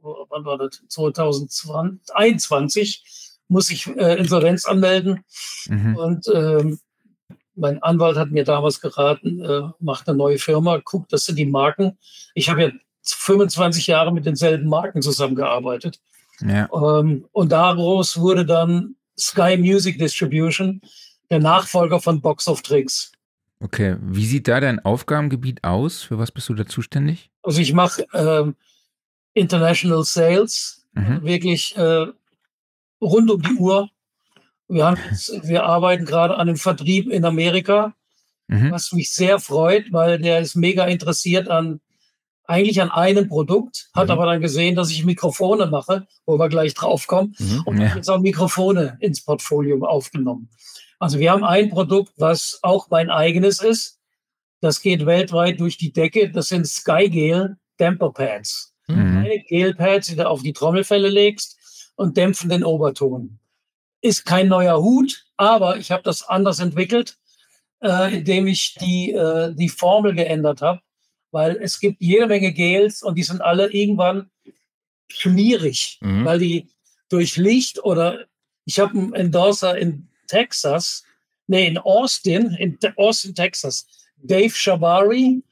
wann 0.00 0.44
war 0.44 0.58
das? 0.58 0.82
2021 0.88 3.04
muss 3.48 3.70
ich 3.70 3.86
äh, 3.86 4.18
Insolvenz 4.18 4.66
anmelden. 4.66 5.24
Mhm. 5.68 5.96
Und 5.96 6.28
ähm, 6.32 6.78
mein 7.56 7.82
Anwalt 7.82 8.16
hat 8.16 8.30
mir 8.30 8.44
damals 8.44 8.80
geraten, 8.80 9.40
äh, 9.40 9.62
macht 9.80 10.08
eine 10.08 10.18
neue 10.18 10.38
Firma, 10.38 10.80
guckt, 10.84 11.12
das 11.12 11.24
sind 11.24 11.36
die 11.36 11.46
Marken. 11.46 11.98
Ich 12.34 12.48
habe 12.48 12.62
ja 12.62 12.70
25 13.02 13.86
Jahre 13.86 14.12
mit 14.12 14.26
denselben 14.26 14.68
Marken 14.68 15.02
zusammengearbeitet. 15.02 16.00
Ja. 16.40 16.68
Ähm, 16.72 17.26
und 17.32 17.52
daraus 17.52 18.18
wurde 18.18 18.44
dann 18.44 18.96
Sky 19.18 19.56
Music 19.56 19.98
Distribution, 19.98 20.80
der 21.30 21.38
Nachfolger 21.38 22.00
von 22.00 22.20
Box 22.20 22.46
of 22.46 22.62
Tricks. 22.62 23.12
Okay, 23.60 23.96
wie 24.02 24.26
sieht 24.26 24.48
da 24.48 24.60
dein 24.60 24.84
Aufgabengebiet 24.84 25.64
aus? 25.64 26.02
Für 26.02 26.18
was 26.18 26.30
bist 26.30 26.48
du 26.48 26.54
da 26.54 26.66
zuständig? 26.66 27.30
Also 27.42 27.60
ich 27.62 27.72
mache 27.72 28.04
ähm, 28.12 28.54
International 29.32 30.04
Sales, 30.04 30.86
mhm. 30.92 31.22
wirklich 31.22 31.74
äh, 31.76 32.06
rund 33.00 33.30
um 33.30 33.40
die 33.40 33.54
Uhr 33.58 33.88
wir, 34.68 34.86
haben, 34.86 34.98
wir 35.42 35.64
arbeiten 35.64 36.04
gerade 36.04 36.34
an 36.34 36.48
einem 36.48 36.56
Vertrieb 36.56 37.08
in 37.10 37.24
Amerika, 37.24 37.94
mhm. 38.48 38.72
was 38.72 38.92
mich 38.92 39.12
sehr 39.12 39.38
freut, 39.38 39.92
weil 39.92 40.18
der 40.18 40.40
ist 40.40 40.56
mega 40.56 40.84
interessiert 40.84 41.48
an, 41.48 41.80
eigentlich 42.44 42.80
an 42.80 42.90
einem 42.90 43.28
Produkt, 43.28 43.88
hat 43.94 44.06
mhm. 44.06 44.12
aber 44.12 44.26
dann 44.26 44.40
gesehen, 44.40 44.76
dass 44.76 44.90
ich 44.90 45.04
Mikrofone 45.04 45.66
mache, 45.66 46.06
wo 46.24 46.38
wir 46.38 46.48
gleich 46.48 46.74
draufkommen, 46.74 47.34
mhm. 47.38 47.62
und 47.64 47.80
ja. 47.80 47.94
jetzt 47.94 48.08
auch 48.08 48.20
Mikrofone 48.20 48.96
ins 49.00 49.24
Portfolio 49.24 49.84
aufgenommen. 49.84 50.48
Also 50.98 51.18
wir 51.18 51.30
haben 51.30 51.44
ein 51.44 51.70
Produkt, 51.70 52.12
was 52.16 52.58
auch 52.62 52.88
mein 52.90 53.10
eigenes 53.10 53.60
ist. 53.60 53.98
Das 54.60 54.80
geht 54.80 55.04
weltweit 55.04 55.60
durch 55.60 55.76
die 55.76 55.92
Decke. 55.92 56.30
Das 56.30 56.48
sind 56.48 56.66
Skygale 56.66 57.58
Damper 57.76 58.12
Pads. 58.12 58.74
Mhm. 58.88 58.94
Kleine 58.94 59.44
Gel 59.46 59.74
Pads, 59.74 60.08
die 60.08 60.16
du 60.16 60.26
auf 60.26 60.42
die 60.42 60.54
Trommelfälle 60.54 61.08
legst 61.08 61.92
und 61.96 62.16
dämpfen 62.16 62.48
den 62.48 62.64
Oberton. 62.64 63.38
Ist 64.00 64.24
kein 64.24 64.48
neuer 64.48 64.80
Hut, 64.82 65.24
aber 65.36 65.78
ich 65.78 65.90
habe 65.90 66.02
das 66.02 66.22
anders 66.22 66.60
entwickelt, 66.60 67.18
äh, 67.82 68.18
indem 68.18 68.46
ich 68.46 68.74
die, 68.74 69.12
äh, 69.12 69.52
die 69.54 69.68
Formel 69.68 70.14
geändert 70.14 70.62
habe 70.62 70.80
weil 71.36 71.58
es 71.60 71.80
gibt 71.80 72.00
jede 72.00 72.26
Menge 72.26 72.50
Gels 72.50 73.02
und 73.02 73.16
die 73.16 73.22
sind 73.22 73.42
alle 73.42 73.70
irgendwann 73.70 74.30
schmierig, 75.08 75.98
mhm. 76.00 76.24
weil 76.24 76.38
die 76.38 76.68
durch 77.10 77.36
Licht 77.36 77.84
oder 77.84 78.24
ich 78.64 78.80
habe 78.80 78.92
einen 78.92 79.12
Endorser 79.12 79.76
in 79.76 80.08
Texas, 80.28 81.04
nee, 81.46 81.66
in 81.66 81.76
Austin, 81.76 82.52
in 82.58 82.78
Austin, 82.96 83.34
Texas, 83.34 83.86
Dave 84.16 84.54
Shabari, 84.54 85.42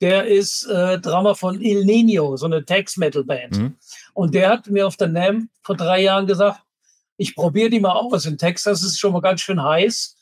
der 0.00 0.24
ist 0.26 0.66
äh, 0.66 1.00
Drummer 1.00 1.34
von 1.34 1.60
Il 1.60 1.84
Nino, 1.84 2.36
so 2.36 2.46
eine 2.46 2.64
Tex-Metal-Band. 2.64 3.58
Mhm. 3.58 3.76
Und 4.14 4.34
der 4.36 4.50
hat 4.50 4.68
mir 4.68 4.86
auf 4.86 4.96
der 4.96 5.08
NAM 5.08 5.48
vor 5.62 5.76
drei 5.76 6.02
Jahren 6.02 6.28
gesagt, 6.28 6.60
ich 7.16 7.34
probiere 7.34 7.70
die 7.70 7.80
mal 7.80 7.92
aus. 7.92 8.26
In 8.26 8.38
Texas 8.38 8.82
ist 8.82 8.92
es 8.92 8.98
schon 8.98 9.12
mal 9.12 9.20
ganz 9.20 9.40
schön 9.40 9.62
heiß. 9.62 10.16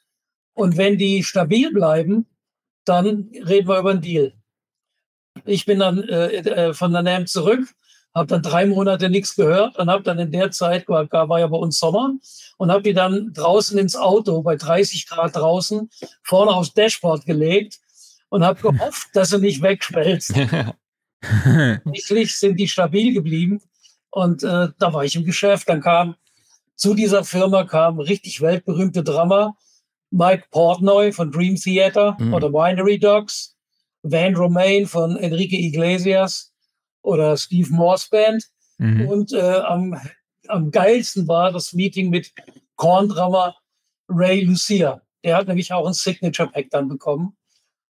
Und 0.55 0.77
wenn 0.77 0.99
die 0.99 1.25
stabil 1.25 1.73
bleiben, 1.73 2.27
dann 2.85 3.31
reden 3.47 3.69
wir 3.69 3.79
über 3.79 3.91
einen 3.91 4.03
Deal. 4.03 4.35
Ich 5.45 5.65
bin 5.65 5.79
dann 5.79 6.03
äh, 6.09 6.37
äh, 6.37 6.75
von 6.75 6.93
der 6.93 7.03
NAM 7.03 7.27
zurück, 7.27 7.61
habe 8.15 8.27
dann 8.27 8.43
drei 8.43 8.67
Monate 8.67 9.09
nichts 9.09 9.35
gehört 9.35 9.79
und 9.79 9.89
habe 9.89 10.03
dann 10.03 10.19
in 10.19 10.31
der 10.31 10.51
Zeit, 10.51 10.89
war, 10.89 11.11
war 11.11 11.41
ja 11.41 11.47
bei 11.47 11.57
uns 11.57 11.79
Sommer, 11.79 12.13
und 12.59 12.71
habe 12.71 12.83
die 12.83 12.93
dann 12.93 13.33
draußen 13.33 13.79
ins 13.79 13.97
Auto 13.97 14.43
bei 14.43 14.57
30 14.57 15.09
Grad 15.09 15.35
draußen 15.35 15.89
vorne 16.23 16.51
aufs 16.51 16.75
Dashboard 16.75 17.25
gelegt 17.25 17.81
und 18.29 18.45
habe 18.45 18.61
gehofft, 18.61 19.09
dass 19.15 19.31
sie 19.31 19.39
nicht 19.39 19.63
wegschmelzt. 19.63 20.35
Schließlich 21.85 22.37
sind 22.37 22.57
die 22.57 22.69
stabil 22.69 23.15
geblieben 23.15 23.63
und 24.11 24.43
äh, 24.43 24.69
da 24.79 24.93
war 24.93 25.05
ich 25.05 25.17
im 25.17 25.25
Geschäft. 25.25 25.69
Dann 25.69 25.81
kam 25.81 26.17
zu 26.83 26.95
dieser 26.95 27.23
Firma 27.23 27.63
kam 27.63 28.01
richtig 28.01 28.41
weltberühmte 28.41 29.05
Drama 29.05 29.57
Mike 30.11 30.47
Portnoy 30.51 31.13
von 31.13 31.31
Dream 31.31 31.55
Theater 31.55 32.17
mhm. 32.19 32.35
oder 32.35 32.53
Winery 32.53 32.99
Dogs 32.99 33.57
Van 34.03 34.35
Romain 34.35 34.87
von 34.87 35.17
Enrique 35.17 35.57
Iglesias 35.57 36.53
oder 37.03 37.37
Steve 37.37 37.71
Morse 37.71 38.09
Band. 38.11 38.43
Mhm. 38.79 39.09
Und 39.09 39.33
äh, 39.33 39.61
am, 39.61 39.97
am 40.49 40.73
geilsten 40.73 41.29
war 41.29 41.53
das 41.53 41.73
Meeting 41.73 42.11
mit 42.11 42.33
Korn-Drummer 42.75 43.55
Ray 44.09 44.41
Lucia. 44.43 45.03
Der 45.23 45.37
hat 45.37 45.47
nämlich 45.47 45.73
auch 45.73 45.87
ein 45.87 45.95
Signature 45.95 46.51
Pack 46.51 46.71
dann 46.71 46.89
bekommen. 46.89 47.37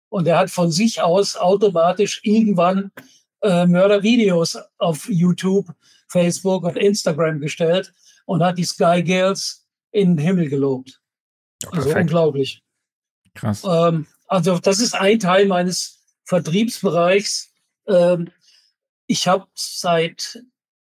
Und 0.09 0.27
er 0.27 0.37
hat 0.37 0.51
von 0.51 0.69
sich 0.69 1.01
aus 1.01 1.35
automatisch 1.35 2.21
irgendwann 2.23 2.91
äh, 3.41 3.65
Mördervideos 3.65 4.59
auf 4.77 5.09
YouTube, 5.09 5.73
Facebook 6.07 6.65
und 6.65 6.77
Instagram 6.77 7.39
gestellt 7.39 7.91
und 8.25 8.43
hat 8.43 8.57
die 8.57 8.63
Sky 8.65 9.01
Girls 9.03 9.65
in 9.91 10.17
den 10.17 10.25
Himmel 10.25 10.49
gelobt. 10.49 10.99
also 11.71 11.95
unglaublich. 11.95 12.61
Krass. 13.33 13.63
Ähm, 13.65 14.07
also 14.27 14.59
das 14.59 14.79
ist 14.79 14.95
ein 14.95 15.19
Teil 15.19 15.45
meines 15.45 16.03
Vertriebsbereichs. 16.25 17.53
Ähm, 17.87 18.29
ich 19.07 19.27
habe 19.27 19.47
seit, 19.53 20.43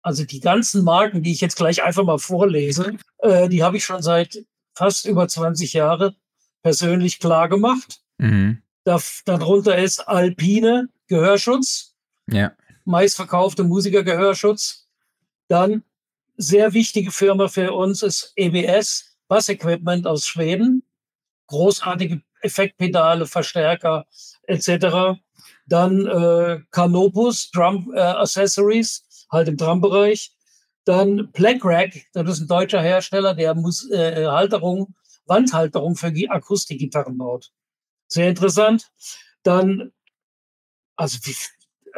also 0.01 0.23
die 0.23 0.39
ganzen 0.39 0.83
Marken, 0.83 1.23
die 1.23 1.31
ich 1.31 1.41
jetzt 1.41 1.57
gleich 1.57 1.83
einfach 1.83 2.03
mal 2.03 2.19
vorlese, 2.19 2.97
äh, 3.19 3.49
die 3.49 3.63
habe 3.63 3.77
ich 3.77 3.85
schon 3.85 4.01
seit 4.01 4.45
fast 4.75 5.05
über 5.05 5.27
20 5.27 5.73
Jahren 5.73 6.15
persönlich 6.61 7.19
klar 7.19 7.49
gemacht. 7.49 8.01
Mhm. 8.17 8.61
Da, 8.83 8.99
darunter 9.25 9.77
ist 9.77 9.99
Alpine 9.99 10.89
Gehörschutz, 11.07 11.95
ja. 12.29 12.53
meistverkaufte 12.85 13.63
Musikergehörschutz. 13.63 14.87
Dann 15.47 15.83
sehr 16.47 16.73
wichtige 16.73 17.11
Firma 17.11 17.47
für 17.47 17.73
uns 17.73 18.03
ist 18.03 18.33
EBS 18.35 19.17
Bassequipment 19.27 20.05
aus 20.05 20.27
Schweden. 20.27 20.83
Großartige 21.47 22.21
Effektpedale, 22.41 23.25
Verstärker 23.25 24.05
etc. 24.43 25.19
Dann 25.65 26.05
äh, 26.05 26.59
Canopus, 26.71 27.51
Drum 27.51 27.93
äh, 27.95 27.99
Accessories, 27.99 29.25
halt 29.31 29.47
im 29.47 29.57
Drum-Bereich. 29.57 30.35
Dann 30.85 31.31
Black 31.31 31.63
Rack, 31.63 31.93
das 32.13 32.29
ist 32.29 32.41
ein 32.41 32.47
deutscher 32.47 32.81
Hersteller, 32.81 33.33
der 33.33 33.55
muss 33.55 33.89
äh, 33.89 34.25
Halterung, 34.25 34.93
Wandhalterung 35.25 35.95
für 35.95 36.11
Akustikgitarren 36.29 37.17
baut. 37.17 37.51
Sehr 38.07 38.29
interessant. 38.29 38.91
Dann, 39.43 39.93
also 40.95 41.17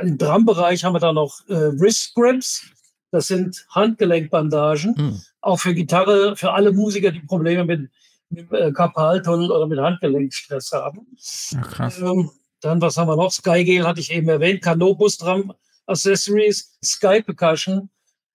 im 0.01 0.17
Drum-Bereich 0.17 0.83
haben 0.83 0.93
wir 0.93 0.99
da 0.99 1.13
noch 1.13 1.41
äh, 1.47 1.79
Wrist 1.79 2.13
Grips. 2.13 2.67
Das 3.15 3.27
sind 3.27 3.65
Handgelenkbandagen, 3.69 4.93
mhm. 4.97 5.21
auch 5.39 5.55
für 5.55 5.73
Gitarre, 5.73 6.35
für 6.35 6.51
alle 6.51 6.73
Musiker, 6.73 7.11
die 7.11 7.21
Probleme 7.21 7.63
mit, 7.63 7.89
mit 8.29 8.51
äh, 8.51 8.73
Karpaltunnel 8.73 9.51
oder 9.51 9.67
mit 9.67 9.79
Handgelenkstress 9.79 10.73
haben. 10.73 11.07
Ach, 11.57 11.71
krass. 11.71 11.97
Ähm, 11.99 12.29
dann, 12.59 12.81
was 12.81 12.97
haben 12.97 13.07
wir 13.07 13.15
noch? 13.15 13.31
Skygale 13.31 13.87
hatte 13.87 14.01
ich 14.01 14.11
eben 14.11 14.27
erwähnt, 14.27 14.61
Canopus 14.61 15.17
Drum 15.17 15.53
Accessories, 15.85 16.77
Sky 16.83 17.21
Percussion, 17.21 17.89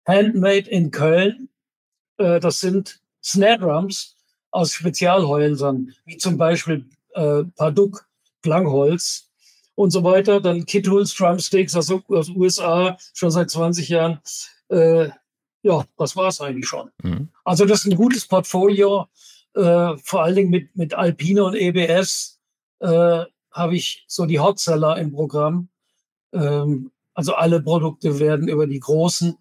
Handmade 0.08 0.70
in 0.70 0.90
Köln. 0.90 1.50
Äh, 2.16 2.40
das 2.40 2.60
sind 2.60 3.00
Snare 3.22 3.58
Drums 3.58 4.16
aus 4.50 4.72
Spezialhäusern, 4.72 5.92
wie 6.06 6.16
zum 6.16 6.38
Beispiel 6.38 6.86
äh, 7.12 7.44
Paduk, 7.54 8.08
Klangholz 8.42 9.28
und 9.74 9.90
so 9.90 10.02
weiter. 10.04 10.40
Dann 10.40 10.64
Kidhuls 10.64 11.14
Drumsticks 11.14 11.76
aus, 11.76 11.90
aus 11.90 12.30
USA, 12.30 12.96
schon 13.12 13.30
seit 13.30 13.50
20 13.50 13.90
Jahren. 13.90 14.20
Äh, 14.70 15.10
ja, 15.62 15.84
das 15.98 16.16
war 16.16 16.28
es 16.28 16.40
eigentlich 16.40 16.68
schon. 16.68 16.90
Mhm. 17.02 17.28
Also 17.44 17.66
das 17.66 17.80
ist 17.80 17.92
ein 17.92 17.96
gutes 17.96 18.26
Portfolio, 18.26 19.06
äh, 19.54 19.96
vor 20.02 20.22
allen 20.22 20.36
Dingen 20.36 20.50
mit, 20.50 20.76
mit 20.76 20.94
Alpine 20.94 21.44
und 21.44 21.54
EBS. 21.54 22.40
Äh, 22.80 23.24
habe 23.52 23.76
ich 23.76 24.04
so 24.06 24.26
die 24.26 24.40
Hotseller 24.40 24.96
im 24.98 25.12
Programm. 25.12 25.68
Ähm, 26.32 26.92
also 27.14 27.34
alle 27.34 27.60
Produkte 27.60 28.18
werden 28.18 28.48
über 28.48 28.66
die 28.66 28.80
großen 28.80 29.36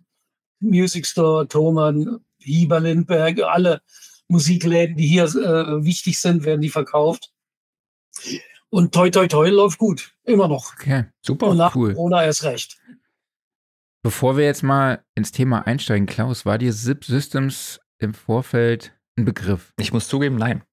Music 0.60 1.06
Store, 1.06 1.48
Thomann, 1.48 2.20
Hieber, 2.40 2.80
Lindberg, 2.80 3.42
alle 3.44 3.82
Musikläden, 4.28 4.98
die 4.98 5.08
hier 5.08 5.24
äh, 5.24 5.84
wichtig 5.84 6.20
sind, 6.20 6.44
werden 6.44 6.62
die 6.62 6.70
verkauft. 6.70 7.32
Und 8.70 8.94
toi 8.94 9.10
toi 9.10 9.28
toi 9.28 9.50
läuft 9.50 9.78
gut. 9.78 10.14
Immer 10.24 10.48
noch. 10.48 10.74
Okay, 10.74 11.06
super. 11.22 11.48
Und 11.48 11.58
nach 11.58 11.76
cool. 11.76 11.94
Corona 11.94 12.24
erst 12.24 12.44
recht. 12.44 12.78
Bevor 14.02 14.38
wir 14.38 14.46
jetzt 14.46 14.64
mal 14.64 15.04
ins 15.14 15.34
Thema 15.34 15.68
einsteigen, 15.68 16.06
Klaus, 16.06 16.46
war 16.46 16.58
dir 16.58 16.72
Zip 16.72 17.04
Systems 17.04 17.82
im 17.98 18.14
Vorfeld 18.14 18.98
ein 19.18 19.26
Begriff? 19.26 19.74
Ich 19.78 19.92
muss 19.92 20.08
zugeben, 20.08 20.38
nein. 20.38 20.64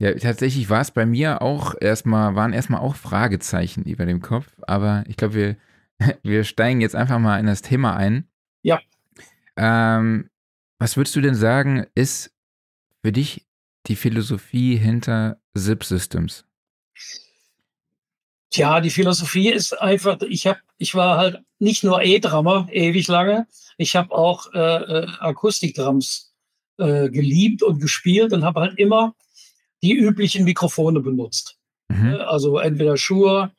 Ja, 0.00 0.12
tatsächlich 0.14 0.68
war 0.70 0.80
es 0.80 0.90
bei 0.90 1.06
mir 1.06 1.40
auch 1.40 1.74
erstmal, 1.80 2.34
waren 2.34 2.52
erstmal 2.52 2.80
auch 2.80 2.96
Fragezeichen 2.96 3.84
über 3.84 4.06
dem 4.06 4.20
Kopf, 4.20 4.52
aber 4.66 5.04
ich 5.06 5.16
glaube, 5.16 5.34
wir, 5.34 5.56
wir 6.24 6.42
steigen 6.42 6.80
jetzt 6.80 6.96
einfach 6.96 7.20
mal 7.20 7.38
in 7.38 7.46
das 7.46 7.62
Thema 7.62 7.96
ein. 7.96 8.28
Ja. 8.62 8.80
Ähm, 9.56 10.28
was 10.80 10.96
würdest 10.96 11.14
du 11.14 11.20
denn 11.20 11.36
sagen, 11.36 11.86
ist 11.94 12.34
für 13.04 13.12
dich 13.12 13.46
die 13.86 13.94
Philosophie 13.94 14.76
hinter 14.76 15.40
Zip 15.56 15.84
Systems? 15.84 16.44
Tja, 18.54 18.80
die 18.80 18.90
Philosophie 18.90 19.50
ist 19.50 19.72
einfach, 19.72 20.20
ich 20.20 20.46
habe, 20.46 20.60
ich 20.78 20.94
war 20.94 21.18
halt 21.18 21.42
nicht 21.58 21.82
nur 21.82 22.02
E-Drummer 22.02 22.68
ewig 22.70 23.08
lange, 23.08 23.48
ich 23.78 23.96
habe 23.96 24.14
auch 24.14 24.46
äh, 24.54 24.58
äh, 24.58 25.06
Akustikdrums 25.18 26.32
äh, 26.78 27.10
geliebt 27.10 27.64
und 27.64 27.80
gespielt 27.80 28.32
und 28.32 28.44
habe 28.44 28.60
halt 28.60 28.78
immer 28.78 29.16
die 29.82 29.92
üblichen 29.92 30.44
Mikrofone 30.44 31.00
benutzt. 31.00 31.58
Mhm. 31.88 32.14
Also 32.28 32.58
entweder 32.58 32.96
Shure 32.96 33.50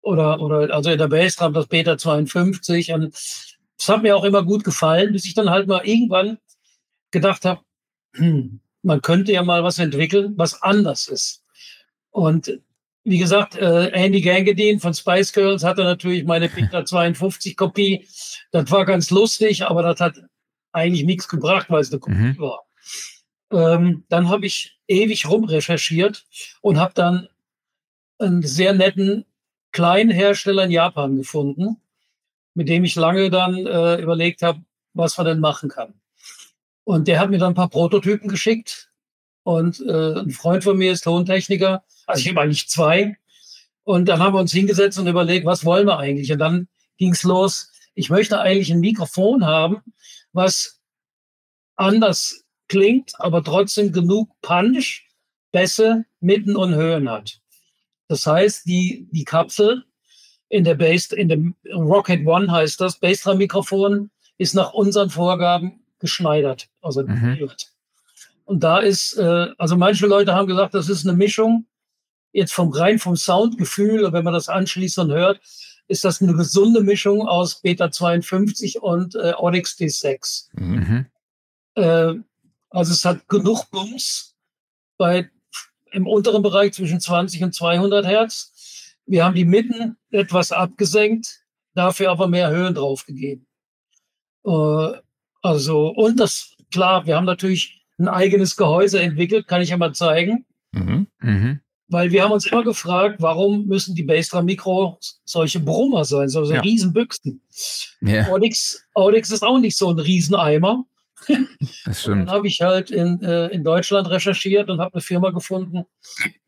oder, 0.00 0.40
oder 0.40 0.74
also 0.74 0.90
in 0.90 0.98
der 0.98 1.06
Bassdrum 1.06 1.52
das 1.52 1.68
Beta 1.68 1.96
52. 1.96 2.90
Und 2.94 3.14
es 3.14 3.56
hat 3.86 4.02
mir 4.02 4.16
auch 4.16 4.24
immer 4.24 4.42
gut 4.42 4.64
gefallen, 4.64 5.12
bis 5.12 5.24
ich 5.24 5.34
dann 5.34 5.50
halt 5.50 5.68
mal 5.68 5.86
irgendwann 5.86 6.38
gedacht 7.12 7.44
habe, 7.44 7.60
hm, 8.16 8.58
man 8.82 9.02
könnte 9.02 9.30
ja 9.30 9.44
mal 9.44 9.62
was 9.62 9.78
entwickeln, 9.78 10.34
was 10.36 10.60
anders 10.64 11.06
ist. 11.06 11.44
Und 12.10 12.58
wie 13.04 13.18
gesagt, 13.18 13.56
äh, 13.56 13.88
Andy 13.88 14.20
Gangedin 14.20 14.78
von 14.78 14.94
Spice 14.94 15.32
Girls 15.32 15.64
hatte 15.64 15.82
natürlich 15.82 16.24
meine 16.24 16.48
Beta 16.48 16.84
52 16.84 17.56
Kopie. 17.56 18.06
Das 18.52 18.70
war 18.70 18.84
ganz 18.84 19.10
lustig, 19.10 19.64
aber 19.64 19.82
das 19.82 20.00
hat 20.00 20.20
eigentlich 20.72 21.04
nichts 21.04 21.28
gebracht, 21.28 21.68
weil 21.68 21.80
es 21.80 21.90
eine 21.90 22.00
Kopie 22.00 22.14
mhm. 22.14 22.38
war. 22.38 22.64
Ähm, 23.50 24.04
dann 24.08 24.28
habe 24.28 24.46
ich 24.46 24.78
ewig 24.88 25.28
rumrecherchiert 25.28 26.24
und 26.60 26.78
habe 26.78 26.94
dann 26.94 27.28
einen 28.18 28.42
sehr 28.42 28.72
netten 28.72 29.24
kleinen 29.72 30.10
Hersteller 30.10 30.64
in 30.64 30.70
Japan 30.70 31.16
gefunden, 31.16 31.78
mit 32.54 32.68
dem 32.68 32.84
ich 32.84 32.94
lange 32.94 33.30
dann 33.30 33.66
äh, 33.66 33.96
überlegt 33.96 34.42
habe, 34.42 34.62
was 34.94 35.16
man 35.16 35.26
denn 35.26 35.40
machen 35.40 35.68
kann. 35.68 35.94
Und 36.84 37.08
der 37.08 37.20
hat 37.20 37.30
mir 37.30 37.38
dann 37.38 37.52
ein 37.52 37.56
paar 37.56 37.70
Prototypen 37.70 38.28
geschickt. 38.28 38.91
Und 39.44 39.80
äh, 39.80 40.20
ein 40.20 40.30
Freund 40.30 40.64
von 40.64 40.76
mir 40.76 40.92
ist 40.92 41.02
Tontechniker. 41.02 41.84
Also 42.06 42.20
ich 42.20 42.28
habe 42.28 42.40
eigentlich 42.40 42.68
zwei. 42.68 43.16
Und 43.84 44.08
dann 44.08 44.20
haben 44.20 44.34
wir 44.34 44.40
uns 44.40 44.52
hingesetzt 44.52 44.98
und 44.98 45.06
überlegt, 45.06 45.44
was 45.44 45.64
wollen 45.64 45.86
wir 45.86 45.98
eigentlich? 45.98 46.30
Und 46.32 46.38
dann 46.38 46.68
ging 46.96 47.12
es 47.12 47.24
los. 47.24 47.72
Ich 47.94 48.10
möchte 48.10 48.40
eigentlich 48.40 48.70
ein 48.72 48.80
Mikrofon 48.80 49.44
haben, 49.44 49.82
was 50.32 50.80
anders 51.76 52.44
klingt, 52.68 53.12
aber 53.18 53.42
trotzdem 53.42 53.92
genug 53.92 54.30
Punch, 54.40 55.02
Bässe, 55.50 56.04
Mitten 56.20 56.56
und 56.56 56.74
Höhen 56.74 57.10
hat. 57.10 57.40
Das 58.08 58.26
heißt, 58.26 58.66
die, 58.66 59.08
die 59.10 59.24
Kapsel 59.24 59.84
in 60.48 60.64
der 60.64 60.74
Bass, 60.74 61.06
in 61.12 61.28
dem 61.28 61.54
Rocket 61.72 62.26
One 62.26 62.50
heißt 62.50 62.80
das, 62.80 62.98
Bassdrum-Mikrofon 63.00 64.10
ist 64.38 64.54
nach 64.54 64.72
unseren 64.72 65.10
Vorgaben 65.10 65.80
geschneidert, 65.98 66.68
also 66.80 67.02
mhm. 67.02 67.48
Und 68.44 68.64
da 68.64 68.78
ist, 68.78 69.16
äh, 69.16 69.48
also 69.58 69.76
manche 69.76 70.06
Leute 70.06 70.34
haben 70.34 70.46
gesagt, 70.46 70.74
das 70.74 70.88
ist 70.88 71.06
eine 71.06 71.16
Mischung, 71.16 71.66
jetzt 72.32 72.52
vom 72.52 72.70
rein 72.70 72.98
vom 72.98 73.16
Soundgefühl, 73.16 74.12
wenn 74.12 74.24
man 74.24 74.34
das 74.34 74.48
anschließt 74.48 74.98
und 74.98 75.12
hört, 75.12 75.40
ist 75.88 76.04
das 76.04 76.22
eine 76.22 76.34
gesunde 76.34 76.82
Mischung 76.82 77.26
aus 77.26 77.60
Beta 77.60 77.90
52 77.90 78.80
und 78.80 79.14
äh, 79.14 79.34
Onyx 79.36 79.76
D6. 79.76 80.48
Mhm. 80.54 81.06
Äh, 81.74 82.14
also 82.70 82.92
es 82.92 83.04
hat 83.04 83.28
genug 83.28 83.70
Bums 83.70 84.34
bei 84.96 85.30
im 85.90 86.06
unteren 86.06 86.42
Bereich 86.42 86.72
zwischen 86.72 87.00
20 87.00 87.42
und 87.44 87.54
200 87.54 88.06
Hertz 88.06 88.52
wir 89.06 89.24
haben 89.24 89.34
die 89.34 89.44
Mitten 89.44 89.96
etwas 90.10 90.52
abgesenkt, 90.52 91.44
dafür 91.74 92.10
aber 92.10 92.28
mehr 92.28 92.50
Höhen 92.50 92.74
draufgegeben. 92.74 93.46
Äh, 94.44 94.92
also, 95.42 95.88
und 95.88 96.20
das, 96.20 96.54
klar, 96.70 97.06
wir 97.06 97.16
haben 97.16 97.24
natürlich 97.24 97.81
ein 97.98 98.08
eigenes 98.08 98.56
Gehäuse 98.56 99.00
entwickelt, 99.00 99.46
kann 99.46 99.62
ich 99.62 99.70
ja 99.70 99.76
mal 99.76 99.94
zeigen. 99.94 100.44
Mhm. 100.72 101.06
Mhm. 101.20 101.60
Weil 101.88 102.10
wir 102.10 102.24
haben 102.24 102.32
uns 102.32 102.46
immer 102.46 102.64
gefragt, 102.64 103.16
warum 103.20 103.66
müssen 103.66 103.94
die 103.94 104.02
Bassdrum 104.02 104.46
Mikros 104.46 105.20
solche 105.24 105.60
Brummer 105.60 106.04
sein, 106.04 106.28
solche 106.28 106.54
ja. 106.54 106.60
Riesenbüchsen. 106.62 107.42
Ja. 108.00 108.28
Audix, 108.28 108.82
Audix 108.94 109.30
ist 109.30 109.42
auch 109.42 109.58
nicht 109.58 109.76
so 109.76 109.90
ein 109.90 109.98
Rieseneimer. 109.98 110.84
Das 111.84 112.00
stimmt. 112.00 112.28
Dann 112.28 112.30
habe 112.30 112.48
ich 112.48 112.60
halt 112.60 112.90
in, 112.90 113.20
äh, 113.22 113.46
in 113.48 113.62
Deutschland 113.62 114.08
recherchiert 114.08 114.70
und 114.70 114.80
habe 114.80 114.94
eine 114.94 115.02
Firma 115.02 115.30
gefunden, 115.30 115.84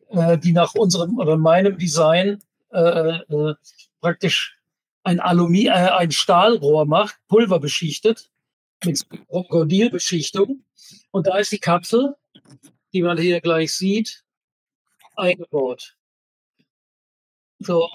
äh, 0.09 0.37
die 0.39 0.53
nach 0.53 0.75
unserem 0.75 1.19
oder 1.19 1.37
meinem 1.37 1.79
Design 1.79 2.39
äh, 2.73 3.19
äh, 3.19 3.55
praktisch 4.01 4.59
ein 5.05 5.21
Aluminium, 5.21 5.75
äh, 5.75 5.91
ein 5.91 6.11
Stahlrohr 6.11 6.87
macht, 6.87 7.17
pulverbeschichtet, 7.29 8.31
mit 8.85 9.05
Krokodilbeschichtung. 9.29 10.65
Und 11.11 11.27
da 11.27 11.39
ist 11.39 11.53
die 11.53 11.59
Kapsel, 11.59 12.15
die 12.93 13.03
man 13.03 13.19
hier 13.19 13.41
gleich 13.41 13.75
sieht, 13.75 14.25
eingebaut. 15.17 15.97
So, 17.59 17.89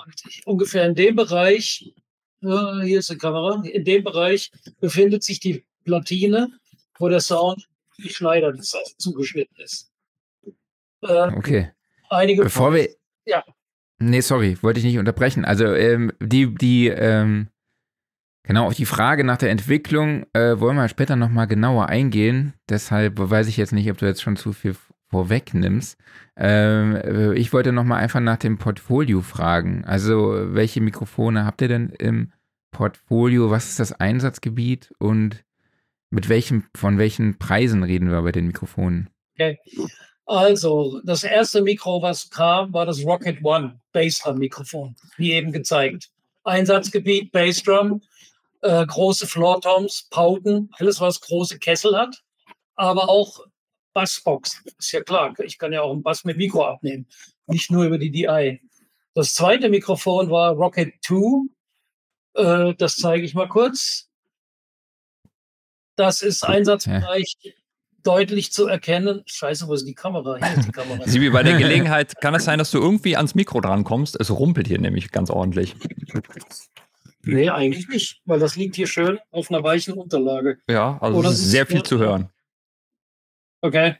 ungefähr 0.45 0.85
in 0.85 0.95
dem 0.95 1.15
Bereich, 1.15 1.93
äh, 2.41 2.81
hier 2.83 2.99
ist 2.99 3.09
die 3.09 3.17
Kamera, 3.17 3.61
in 3.63 3.83
dem 3.83 4.03
Bereich 4.03 4.51
befindet 4.79 5.23
sich 5.23 5.39
die 5.39 5.65
Platine, 5.83 6.59
wo 6.97 7.09
der 7.09 7.19
Sound 7.19 7.67
geschneidert 7.97 8.57
ist, 8.57 8.75
also 8.75 8.93
zugeschnitten 8.97 9.57
ist. 9.57 9.91
Äh, 11.01 11.35
okay 11.35 11.71
einige. 12.09 12.43
Bevor 12.43 12.73
wir. 12.73 12.89
Ja. 13.25 13.43
Nee, 13.99 14.21
sorry, 14.21 14.57
wollte 14.61 14.79
ich 14.79 14.85
nicht 14.85 14.97
unterbrechen. 14.97 15.45
Also, 15.45 15.65
ähm, 15.65 16.11
die, 16.21 16.53
die, 16.53 16.87
ähm, 16.87 17.49
genau, 18.49 18.65
auf 18.65 18.73
die 18.73 18.85
Frage 18.85 19.23
nach 19.23 19.37
der 19.37 19.51
Entwicklung 19.51 20.25
äh, 20.33 20.59
wollen 20.59 20.75
wir 20.75 20.89
später 20.89 21.15
nochmal 21.15 21.45
genauer 21.45 21.87
eingehen. 21.87 22.53
Deshalb 22.67 23.13
weiß 23.17 23.47
ich 23.47 23.57
jetzt 23.57 23.73
nicht, 23.73 23.89
ob 23.91 23.99
du 23.99 24.07
jetzt 24.07 24.23
schon 24.23 24.37
zu 24.37 24.53
viel 24.53 24.75
vorwegnimmst. 25.11 25.97
Ähm, 26.35 26.95
äh, 26.95 27.33
ich 27.35 27.53
wollte 27.53 27.71
nochmal 27.71 28.01
einfach 28.01 28.19
nach 28.19 28.37
dem 28.37 28.57
Portfolio 28.57 29.21
fragen. 29.21 29.85
Also, 29.85 30.33
welche 30.55 30.81
Mikrofone 30.81 31.45
habt 31.45 31.61
ihr 31.61 31.67
denn 31.67 31.89
im 31.99 32.33
Portfolio? 32.71 33.51
Was 33.51 33.69
ist 33.69 33.79
das 33.79 33.93
Einsatzgebiet 33.93 34.91
und 34.97 35.43
mit 36.09 36.27
welchem, 36.27 36.63
von 36.75 36.97
welchen 36.97 37.37
Preisen 37.37 37.83
reden 37.83 38.09
wir 38.09 38.23
bei 38.23 38.31
den 38.31 38.47
Mikrofonen? 38.47 39.11
Okay. 39.35 39.59
Also, 40.25 41.01
das 41.03 41.23
erste 41.23 41.61
Mikro, 41.61 42.01
was 42.01 42.31
kam, 42.31 42.73
war 42.73 42.87
das 42.87 43.05
Rocket 43.05 43.43
One 43.43 43.79
Bassdrum-Mikrofon, 43.93 44.95
wie 45.17 45.33
eben 45.33 45.51
gezeigt. 45.51 46.09
Einsatzgebiet 46.43 47.31
Bassdrum, 47.31 48.01
äh, 48.61 48.85
große 48.85 49.27
Floortoms, 49.27 50.07
Pauten, 50.09 50.69
alles, 50.73 50.99
was 50.99 51.21
große 51.21 51.59
Kessel 51.59 51.97
hat, 51.97 52.23
aber 52.75 53.09
auch 53.09 53.45
Bassbox. 53.93 54.63
Ist 54.77 54.91
ja 54.91 55.01
klar, 55.01 55.33
ich 55.39 55.57
kann 55.57 55.73
ja 55.73 55.81
auch 55.81 55.91
einen 55.91 56.03
Bass 56.03 56.23
mit 56.23 56.37
Mikro 56.37 56.65
abnehmen, 56.65 57.07
nicht 57.47 57.71
nur 57.71 57.85
über 57.85 57.97
die 57.97 58.11
DI. 58.11 58.61
Das 59.13 59.33
zweite 59.33 59.69
Mikrofon 59.69 60.29
war 60.29 60.53
Rocket 60.53 60.93
2. 61.03 61.47
Äh, 62.35 62.75
das 62.75 62.95
zeige 62.95 63.25
ich 63.25 63.33
mal 63.33 63.49
kurz. 63.49 64.09
Das 65.95 66.21
ist 66.21 66.43
Einsatzbereich 66.45 67.35
deutlich 68.03 68.53
zu 68.53 68.67
erkennen. 68.67 69.23
Scheiße, 69.25 69.67
wo 69.67 69.73
ist 69.73 69.85
die 69.85 69.93
Kamera? 69.93 70.37
Hier 70.37 70.57
ist 70.57 70.67
die 70.67 70.71
Kamera. 70.71 71.05
Sibi, 71.05 71.29
bei 71.29 71.43
der 71.43 71.57
Gelegenheit 71.57 72.19
kann 72.21 72.33
es 72.35 72.45
sein, 72.45 72.59
dass 72.59 72.71
du 72.71 72.77
irgendwie 72.77 73.17
ans 73.17 73.35
Mikro 73.35 73.59
drankommst. 73.59 74.17
Es 74.19 74.31
rumpelt 74.31 74.67
hier 74.67 74.79
nämlich 74.79 75.11
ganz 75.11 75.29
ordentlich. 75.29 75.75
Nee, 77.23 77.49
eigentlich 77.49 77.87
nicht, 77.89 78.21
weil 78.25 78.39
das 78.39 78.55
liegt 78.55 78.75
hier 78.75 78.87
schön 78.87 79.19
auf 79.31 79.51
einer 79.51 79.63
weichen 79.63 79.93
Unterlage. 79.93 80.59
Ja, 80.69 80.97
also 81.01 81.21
es 81.23 81.33
ist 81.33 81.51
sehr 81.51 81.65
viel 81.65 81.83
zu 81.83 81.99
hören. 81.99 82.29
Okay. 83.61 83.95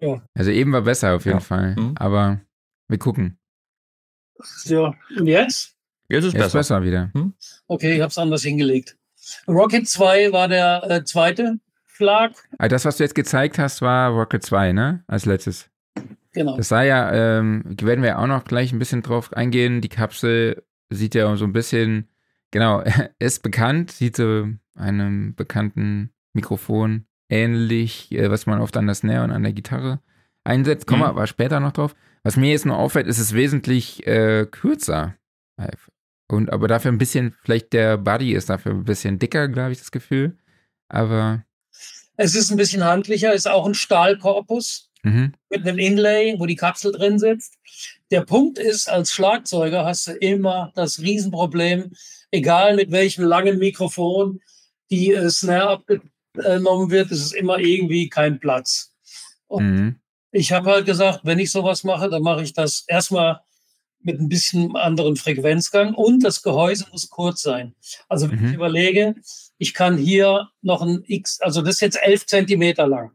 Ja. 0.00 0.22
Also 0.34 0.50
eben 0.50 0.72
war 0.72 0.82
besser 0.82 1.14
auf 1.14 1.24
jeden 1.24 1.38
ja. 1.38 1.44
Fall. 1.44 1.76
Mhm. 1.76 1.94
Aber 1.96 2.40
wir 2.88 2.98
gucken. 2.98 3.38
So, 4.36 4.94
und 5.16 5.26
jetzt? 5.26 5.76
Jetzt 6.08 6.24
ist 6.24 6.34
es 6.34 6.40
besser. 6.40 6.58
besser 6.58 6.82
wieder. 6.82 7.10
Hm? 7.14 7.34
Okay, 7.66 7.94
ich 7.94 8.00
habe 8.00 8.10
es 8.10 8.18
anders 8.18 8.42
hingelegt. 8.42 8.96
Rocket 9.46 9.88
2 9.88 10.32
war 10.32 10.48
der 10.48 10.90
äh, 10.90 11.04
zweite 11.04 11.60
Schlag. 11.86 12.32
Ah, 12.58 12.68
das, 12.68 12.84
was 12.84 12.96
du 12.96 13.04
jetzt 13.04 13.14
gezeigt 13.14 13.58
hast, 13.58 13.82
war 13.82 14.10
Rocket 14.10 14.42
2, 14.42 14.72
ne? 14.72 15.04
Als 15.06 15.26
letztes. 15.26 15.70
Genau. 16.32 16.56
Das 16.56 16.68
sah 16.68 16.82
ja, 16.82 17.12
ähm, 17.12 17.62
werden 17.80 18.02
wir 18.02 18.18
auch 18.18 18.26
noch 18.26 18.44
gleich 18.44 18.72
ein 18.72 18.78
bisschen 18.78 19.02
drauf 19.02 19.32
eingehen. 19.32 19.80
Die 19.80 19.88
Kapsel 19.88 20.64
sieht 20.90 21.14
ja 21.14 21.36
so 21.36 21.44
ein 21.44 21.52
bisschen, 21.52 22.08
genau, 22.52 22.84
ist 23.18 23.42
bekannt, 23.42 23.90
sieht 23.90 24.16
so 24.16 24.46
einem 24.76 25.34
bekannten 25.34 26.12
Mikrofon 26.32 27.06
ähnlich, 27.28 28.12
äh, 28.12 28.30
was 28.30 28.46
man 28.46 28.60
oft 28.60 28.76
an 28.76 28.86
der 28.86 28.94
Snare 28.94 29.24
und 29.24 29.32
an 29.32 29.42
der 29.42 29.52
Gitarre 29.52 30.00
einsetzt. 30.44 30.86
Kommen 30.86 31.02
wir 31.02 31.06
mhm. 31.06 31.16
aber 31.16 31.26
später 31.26 31.58
noch 31.58 31.72
drauf. 31.72 31.96
Was 32.22 32.36
mir 32.36 32.50
jetzt 32.50 32.66
nur 32.66 32.78
auffällt, 32.78 33.08
ist 33.08 33.18
es 33.18 33.34
wesentlich 33.34 34.06
äh, 34.06 34.46
kürzer. 34.48 35.16
Und 36.28 36.52
aber 36.52 36.68
dafür 36.68 36.92
ein 36.92 36.98
bisschen, 36.98 37.34
vielleicht 37.42 37.72
der 37.72 37.98
Body 37.98 38.32
ist 38.32 38.48
dafür 38.48 38.72
ein 38.72 38.84
bisschen 38.84 39.18
dicker, 39.18 39.48
glaube 39.48 39.72
ich, 39.72 39.78
das 39.78 39.90
Gefühl. 39.90 40.38
Aber 40.88 41.44
es 42.16 42.34
ist 42.34 42.50
ein 42.50 42.56
bisschen 42.56 42.84
handlicher, 42.84 43.32
ist 43.32 43.48
auch 43.48 43.66
ein 43.66 43.74
Stahlkorpus 43.74 44.90
mhm. 45.02 45.32
mit 45.50 45.66
einem 45.66 45.78
Inlay, 45.78 46.34
wo 46.38 46.46
die 46.46 46.56
Kapsel 46.56 46.92
drin 46.92 47.18
sitzt. 47.18 47.58
Der 48.10 48.22
Punkt 48.22 48.58
ist, 48.58 48.88
als 48.88 49.12
Schlagzeuger 49.12 49.84
hast 49.84 50.06
du 50.06 50.12
immer 50.12 50.72
das 50.74 51.00
Riesenproblem, 51.00 51.92
egal 52.32 52.74
mit 52.74 52.90
welchem 52.90 53.24
langen 53.24 53.58
Mikrofon 53.58 54.40
die 54.90 55.12
äh, 55.12 55.30
Snare 55.30 55.68
abgenommen 55.68 56.90
wird, 56.90 57.12
ist 57.12 57.24
es 57.24 57.32
immer 57.32 57.58
irgendwie 57.58 58.08
kein 58.08 58.40
Platz. 58.40 58.92
Und 59.46 59.64
mhm. 59.64 59.96
ich 60.32 60.50
habe 60.52 60.70
halt 60.70 60.86
gesagt, 60.86 61.20
wenn 61.22 61.38
ich 61.38 61.52
sowas 61.52 61.84
mache, 61.84 62.10
dann 62.10 62.22
mache 62.22 62.42
ich 62.42 62.52
das 62.52 62.84
erstmal 62.88 63.40
mit 64.00 64.18
ein 64.18 64.28
bisschen 64.28 64.74
anderen 64.74 65.14
Frequenzgang 65.14 65.94
und 65.94 66.24
das 66.24 66.42
Gehäuse 66.42 66.86
muss 66.90 67.08
kurz 67.08 67.42
sein. 67.42 67.74
Also 68.08 68.30
wenn 68.30 68.40
mhm. 68.40 68.48
ich 68.48 68.54
überlege, 68.54 69.14
ich 69.58 69.74
kann 69.74 69.96
hier 69.96 70.48
noch 70.60 70.82
ein 70.82 71.04
X, 71.06 71.40
also 71.40 71.62
das 71.62 71.76
ist 71.76 71.80
jetzt 71.80 72.02
elf 72.02 72.26
Zentimeter 72.26 72.88
lang. 72.88 73.12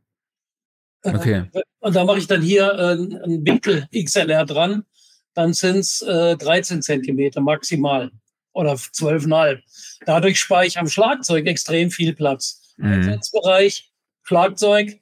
Äh, 1.04 1.16
okay. 1.16 1.44
Und 1.80 1.96
da 1.96 2.06
mache 2.06 2.20
ich 2.20 2.28
dann 2.28 2.42
hier 2.42 2.72
äh, 2.74 2.94
ein 2.94 3.46
Winkel 3.46 3.88
XLR 3.94 4.46
dran, 4.46 4.86
dann 5.34 5.54
sind 5.54 5.80
es 5.80 6.02
äh, 6.02 6.38
13 6.38 6.82
Zentimeter 6.82 7.42
maximal 7.42 8.12
oder 8.58 8.74
12,5. 8.74 9.62
Dadurch 10.06 10.40
spare 10.40 10.66
ich 10.66 10.78
am 10.78 10.88
Schlagzeug 10.88 11.46
extrem 11.46 11.92
viel 11.92 12.14
Platz. 12.14 12.74
Mhm. 12.78 12.94
Einsatzbereich, 12.94 13.92
Schlagzeug, 14.24 15.00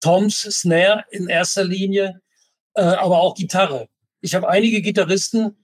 Toms, 0.00 0.42
Snare 0.42 1.04
in 1.10 1.28
erster 1.28 1.64
Linie, 1.64 2.20
äh, 2.74 2.82
aber 2.82 3.20
auch 3.20 3.34
Gitarre. 3.34 3.88
Ich 4.20 4.34
habe 4.34 4.48
einige 4.48 4.82
Gitarristen, 4.82 5.56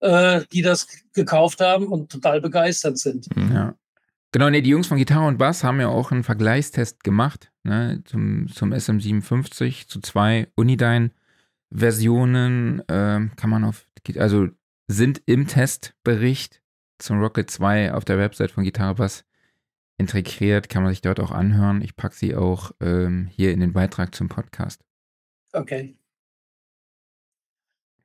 äh, 0.00 0.40
die 0.52 0.62
das 0.62 0.88
gekauft 1.12 1.60
haben 1.60 1.88
und 1.88 2.10
total 2.10 2.40
begeistert 2.40 2.96
sind. 2.98 3.28
Ja. 3.36 3.74
Genau, 4.32 4.48
nee, 4.50 4.62
die 4.62 4.70
Jungs 4.70 4.88
von 4.88 4.98
Gitarre 4.98 5.28
und 5.28 5.38
Bass 5.38 5.62
haben 5.62 5.80
ja 5.80 5.86
auch 5.88 6.10
einen 6.10 6.24
Vergleichstest 6.24 7.04
gemacht 7.04 7.52
ne, 7.62 8.02
zum, 8.04 8.48
zum 8.48 8.72
SM57 8.72 9.86
zu 9.86 10.00
zwei 10.00 10.48
Unidyne-Versionen. 10.56 12.80
Äh, 12.88 13.28
kann 13.36 13.50
man 13.50 13.62
auf, 13.62 13.86
also 14.16 14.48
sind 14.88 15.22
im 15.26 15.46
Testbericht 15.46 16.63
zum 16.98 17.20
Rocket 17.20 17.50
2 17.50 17.92
auf 17.94 18.04
der 18.04 18.18
Website 18.18 18.50
von 18.52 18.64
Gitarre 18.64 18.94
Bass 18.96 19.24
integriert, 19.98 20.68
kann 20.68 20.82
man 20.82 20.92
sich 20.92 21.02
dort 21.02 21.20
auch 21.20 21.30
anhören. 21.30 21.80
Ich 21.82 21.96
packe 21.96 22.14
sie 22.14 22.34
auch 22.34 22.72
ähm, 22.80 23.28
hier 23.32 23.52
in 23.52 23.60
den 23.60 23.72
Beitrag 23.72 24.14
zum 24.14 24.28
Podcast. 24.28 24.82
Okay. 25.52 25.96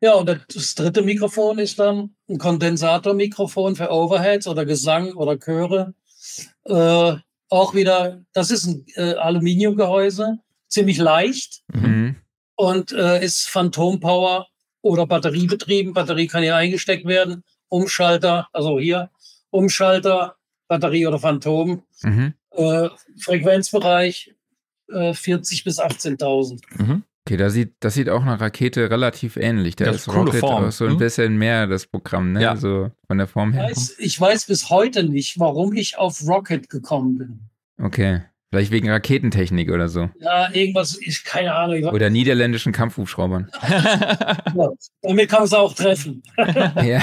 Ja, 0.02 0.14
und 0.14 0.28
das 0.28 0.76
dritte 0.76 1.02
Mikrofon 1.02 1.60
ist 1.60 1.78
dann 1.80 2.16
ein 2.30 2.38
Kondensatormikrofon 2.38 3.76
für 3.76 3.92
Overheads 3.92 4.48
oder 4.48 4.66
Gesang 4.66 5.14
oder 5.14 5.38
Chöre. 5.38 5.94
Äh, 6.66 7.16
auch 7.50 7.74
wieder, 7.74 8.24
das 8.34 8.52
ist 8.52 8.66
ein 8.68 8.86
äh, 8.96 9.16
Aluminiumgehäuse, 9.16 10.40
ziemlich 10.68 10.98
leicht 11.00 11.64
Mhm. 11.74 12.16
und 12.56 12.92
äh, 12.94 13.24
ist 13.24 13.50
Phantom 13.50 14.00
Power 14.00 14.48
oder 14.82 15.06
batteriebetrieben. 15.06 15.94
Batterie 15.94 16.28
kann 16.28 16.44
hier 16.44 16.56
eingesteckt 16.56 17.06
werden. 17.06 17.44
Umschalter, 17.70 18.48
also 18.54 18.80
hier, 18.80 19.10
Umschalter, 19.52 20.36
Batterie 20.68 21.08
oder 21.08 21.20
Phantom. 21.20 21.84
Mhm. 22.04 22.34
Äh, 22.52 22.90
Frequenzbereich 23.20 24.34
äh, 24.92 25.14
40 25.14 25.64
bis 25.64 25.80
18.000. 25.80 26.62
Mhm. 26.78 27.04
Okay, 27.28 27.38
da 27.38 27.50
sieht, 27.52 27.74
das 27.80 27.94
sieht 27.94 28.10
auch 28.10 28.24
nach 28.26 28.40
Rakete 28.42 28.90
relativ 28.90 29.38
ähnlich. 29.38 29.76
Da 29.76 29.86
Das 29.86 29.98
ist 29.98 30.02
ist 30.08 30.14
coole 30.14 30.26
Rocket 30.28 30.40
Form. 30.40 30.66
auch 30.66 30.72
so 30.72 30.86
ein 30.86 30.94
Mhm. 30.94 30.98
bisschen 30.98 31.38
mehr 31.38 31.68
das 31.68 31.86
Programm, 31.86 32.32
ne? 32.34 32.42
Ja. 32.42 32.56
So 32.56 32.90
von 33.08 33.18
der 33.20 33.28
Form 33.28 33.52
Ich 33.52 33.56
her. 33.56 33.64
weiß, 33.70 33.96
ich 34.00 34.20
weiß 34.20 34.46
bis 34.46 34.70
heute 34.70 35.04
nicht, 35.04 35.40
warum 35.40 35.74
ich 35.74 35.98
auf 35.98 36.26
Rocket 36.28 36.70
gekommen 36.70 37.18
bin. 37.20 37.40
Okay. 37.82 38.22
Vielleicht 38.50 38.72
wegen 38.72 38.90
Raketentechnik 38.90 39.70
oder 39.70 39.90
so. 39.90 40.10
Ja, 40.20 40.52
irgendwas, 40.52 40.98
ich 41.00 41.24
keine 41.24 41.54
Ahnung. 41.54 41.84
Oder 41.84 42.10
niederländischen 42.10 42.72
Kampfhubschraubern. 42.72 43.52
ja, 43.70 44.70
damit 45.04 45.30
kann 45.30 45.44
es 45.44 45.54
auch 45.54 45.74
treffen. 45.74 46.24
ja. 46.38 47.02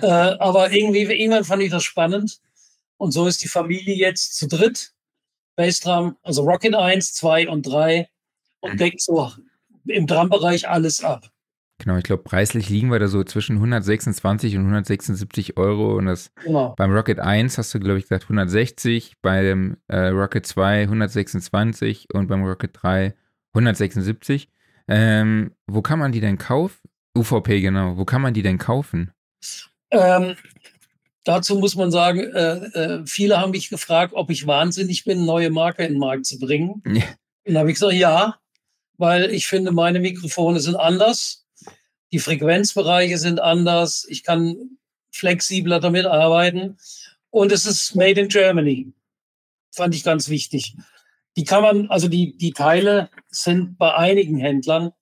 Äh, 0.00 0.06
aber 0.06 0.70
irgendwie, 0.70 1.02
irgendwann 1.02 1.44
fand 1.44 1.62
ich 1.62 1.70
das 1.70 1.82
spannend. 1.82 2.38
Und 2.98 3.10
so 3.10 3.26
ist 3.26 3.42
die 3.42 3.48
Familie 3.48 3.96
jetzt 3.96 4.36
zu 4.36 4.46
dritt. 4.46 4.92
Bassdrum, 5.56 6.16
also 6.22 6.42
Rocket 6.42 6.74
1, 6.74 7.14
2 7.14 7.48
und 7.48 7.66
3 7.66 8.08
und 8.60 8.80
deckt 8.80 9.00
so 9.00 9.32
im 9.86 10.06
Drumbereich 10.06 10.68
alles 10.68 11.02
ab. 11.02 11.30
Genau, 11.84 11.98
ich 11.98 12.04
glaube, 12.04 12.22
preislich 12.22 12.70
liegen 12.70 12.90
wir 12.90 12.98
da 12.98 13.08
so 13.08 13.22
zwischen 13.24 13.56
126 13.56 14.56
und 14.56 14.62
176 14.62 15.58
Euro. 15.58 15.96
Und 15.96 16.06
das 16.06 16.32
Genau. 16.42 16.74
beim 16.78 16.90
Rocket 16.90 17.20
1 17.20 17.58
hast 17.58 17.74
du, 17.74 17.78
glaube 17.78 17.98
ich, 17.98 18.04
gesagt 18.04 18.24
160, 18.24 19.16
bei 19.20 19.42
dem 19.42 19.76
äh, 19.88 20.06
Rocket 20.06 20.46
2 20.46 20.84
126 20.84 22.08
und 22.14 22.28
beim 22.28 22.42
Rocket 22.42 22.70
3 22.72 23.14
176. 23.52 24.48
Ähm, 24.88 25.52
wo 25.66 25.82
kann 25.82 25.98
man 25.98 26.10
die 26.10 26.20
denn 26.20 26.38
kaufen? 26.38 26.80
UVP, 27.18 27.60
genau. 27.60 27.98
Wo 27.98 28.06
kann 28.06 28.22
man 28.22 28.32
die 28.32 28.42
denn 28.42 28.56
kaufen? 28.56 29.12
Ähm, 29.90 30.36
dazu 31.24 31.58
muss 31.58 31.76
man 31.76 31.90
sagen, 31.90 32.20
äh, 32.20 32.54
äh, 32.78 33.02
viele 33.06 33.38
haben 33.38 33.50
mich 33.50 33.68
gefragt, 33.68 34.14
ob 34.14 34.30
ich 34.30 34.46
wahnsinnig 34.46 35.04
bin, 35.04 35.26
neue 35.26 35.50
Marke 35.50 35.84
in 35.84 35.92
den 35.92 35.98
Markt 36.00 36.24
zu 36.24 36.38
bringen. 36.38 36.82
Ja. 36.86 36.92
Und 36.94 37.52
dann 37.52 37.58
habe 37.58 37.68
ich 37.70 37.74
gesagt, 37.74 37.92
ja, 37.92 38.38
weil 38.96 39.30
ich 39.32 39.46
finde, 39.46 39.70
meine 39.70 40.00
Mikrofone 40.00 40.60
sind 40.60 40.76
anders. 40.76 41.43
Die 42.14 42.20
Frequenzbereiche 42.20 43.18
sind 43.18 43.40
anders. 43.40 44.06
Ich 44.08 44.22
kann 44.22 44.78
flexibler 45.10 45.80
damit 45.80 46.06
arbeiten. 46.06 46.78
Und 47.30 47.50
es 47.50 47.66
ist 47.66 47.96
made 47.96 48.20
in 48.20 48.28
Germany. 48.28 48.92
Fand 49.72 49.96
ich 49.96 50.04
ganz 50.04 50.28
wichtig. 50.28 50.76
Die 51.36 51.42
kann 51.42 51.62
man, 51.62 51.90
also 51.90 52.06
die, 52.06 52.36
die 52.36 52.52
Teile 52.52 53.10
sind 53.30 53.78
bei 53.78 53.96
einigen 53.96 54.38
Händlern, 54.38 54.92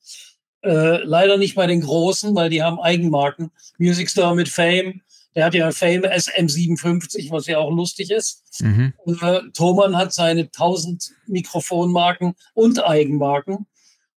äh, 0.62 1.04
leider 1.04 1.36
nicht 1.36 1.54
bei 1.54 1.66
den 1.66 1.82
großen, 1.82 2.34
weil 2.34 2.48
die 2.48 2.62
haben 2.62 2.80
Eigenmarken. 2.80 3.50
Music 3.76 4.08
Store 4.08 4.34
mit 4.34 4.48
Fame, 4.48 5.02
der 5.34 5.44
hat 5.44 5.52
ja 5.52 5.70
Fame 5.70 6.04
SM57, 6.04 7.30
was 7.30 7.46
ja 7.46 7.58
auch 7.58 7.70
lustig 7.70 8.10
ist. 8.10 8.42
Mhm. 8.62 8.94
Äh, 9.20 9.40
Thomann 9.52 9.98
hat 9.98 10.14
seine 10.14 10.44
1000 10.44 11.10
Mikrofonmarken 11.26 12.36
und 12.54 12.82
Eigenmarken. 12.82 13.66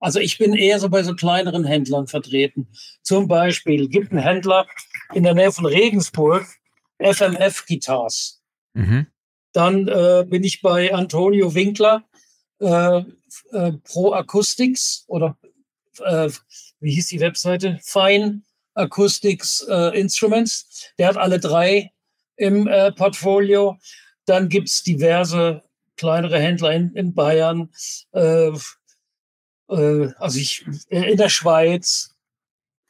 Also 0.06 0.20
ich 0.20 0.38
bin 0.38 0.54
eher 0.54 0.80
so 0.80 0.88
bei 0.88 1.02
so 1.02 1.16
kleineren 1.16 1.66
Händlern 1.66 2.06
vertreten. 2.06 2.68
Zum 3.02 3.28
Beispiel 3.28 3.88
gibt 3.88 4.12
einen 4.12 4.22
Händler 4.22 4.68
in 5.16 5.24
der 5.24 5.34
Nähe 5.34 5.52
von 5.52 5.66
Regensburg, 5.66 6.46
FMF 7.00 7.66
Guitars. 7.66 8.40
Mhm. 8.76 9.08
Dann 9.52 9.88
äh, 9.88 10.24
bin 10.30 10.44
ich 10.44 10.62
bei 10.62 10.94
Antonio 10.94 11.56
Winkler, 11.56 12.04
äh, 12.60 13.02
äh, 13.52 13.72
Pro 13.84 14.14
Acoustics 14.14 15.06
oder 15.08 15.40
äh, 16.04 16.30
wie 16.80 16.92
hieß 16.94 17.08
die 17.08 17.20
Webseite? 17.20 17.80
Fine 17.82 18.44
Acoustics 18.76 19.66
äh, 19.68 20.00
Instruments. 20.00 20.94
Der 21.00 21.08
hat 21.08 21.18
alle 21.18 21.40
drei 21.40 21.92
im 22.36 22.68
äh, 22.68 22.92
Portfolio. 22.92 23.80
Dann 24.26 24.50
gibt's 24.50 24.84
diverse 24.84 25.64
kleinere 25.98 26.38
Händler 26.38 26.74
in, 26.74 26.94
in 26.94 27.16
Bayern, 27.16 27.72
äh, 28.12 28.52
äh, 29.70 30.08
also 30.18 30.40
ich 30.40 30.66
äh, 30.90 31.12
in 31.12 31.18
der 31.18 31.30
Schweiz, 31.30 32.16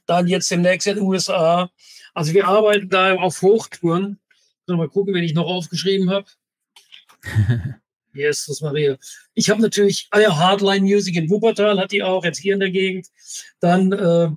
dann 0.06 0.28
jetzt 0.28 0.50
demnächst 0.52 0.88
in 0.88 0.96
den 0.96 1.06
USA. 1.06 1.70
Also 2.14 2.34
wir 2.34 2.48
arbeiten 2.48 2.90
da 2.90 3.16
auf 3.16 3.42
Hochtouren. 3.42 4.20
Mal 4.68 4.90
gucken, 4.90 5.14
wenn 5.14 5.24
ich 5.24 5.34
noch 5.34 5.46
aufgeschrieben 5.46 6.10
habe. 6.10 6.26
Jesus 8.14 8.62
Maria. 8.62 8.98
Ich 9.34 9.50
habe 9.50 9.62
natürlich, 9.62 10.08
ah 10.12 10.20
ja, 10.20 10.36
Hardline 10.36 10.86
Music 10.86 11.16
in 11.16 11.30
Wuppertal 11.30 11.78
hat 11.78 11.92
die 11.92 12.02
auch, 12.02 12.24
jetzt 12.24 12.40
hier 12.40 12.54
in 12.54 12.62
der 12.62 12.72
Gegend. 12.72 13.08
Dann 13.60 13.92
äh, 13.92 14.30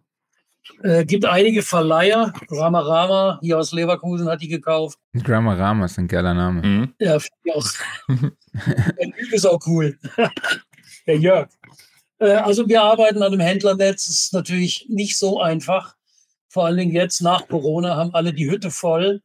äh, 0.82 1.04
gibt 1.04 1.24
einige 1.24 1.62
Verleiher, 1.62 2.32
Rama 2.50 2.80
Rama, 2.80 3.38
hier 3.42 3.58
aus 3.58 3.72
Leverkusen 3.72 4.28
hat 4.28 4.42
die 4.42 4.48
gekauft. 4.48 4.98
Dramarama 5.14 5.86
ist 5.86 5.98
ein 5.98 6.08
geiler 6.08 6.34
Name. 6.34 6.62
Mhm. 6.62 6.94
Ja, 6.98 7.18
finde 7.18 7.36
ich 7.44 7.54
auch. 7.54 7.68
Der 8.98 9.12
Typ 9.12 9.32
ist 9.32 9.46
auch 9.46 9.60
cool. 9.66 9.98
Der 11.06 11.16
Jörg. 11.16 11.48
Äh, 12.18 12.32
also 12.32 12.68
wir 12.68 12.82
arbeiten 12.82 13.22
an 13.22 13.32
einem 13.32 13.40
Händlernetz. 13.40 14.06
Das 14.06 14.14
ist 14.14 14.32
natürlich 14.32 14.86
nicht 14.88 15.18
so 15.18 15.40
einfach. 15.40 15.94
Vor 16.48 16.64
allen 16.64 16.78
Dingen 16.78 16.94
jetzt 16.94 17.20
nach 17.20 17.48
Corona 17.48 17.96
haben 17.96 18.14
alle 18.14 18.32
die 18.32 18.50
Hütte 18.50 18.70
voll 18.70 19.22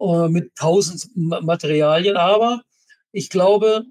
äh, 0.00 0.28
mit 0.28 0.54
tausend 0.56 1.08
Ma- 1.14 1.40
Materialien. 1.40 2.16
Aber 2.16 2.62
ich 3.12 3.30
glaube, 3.30 3.84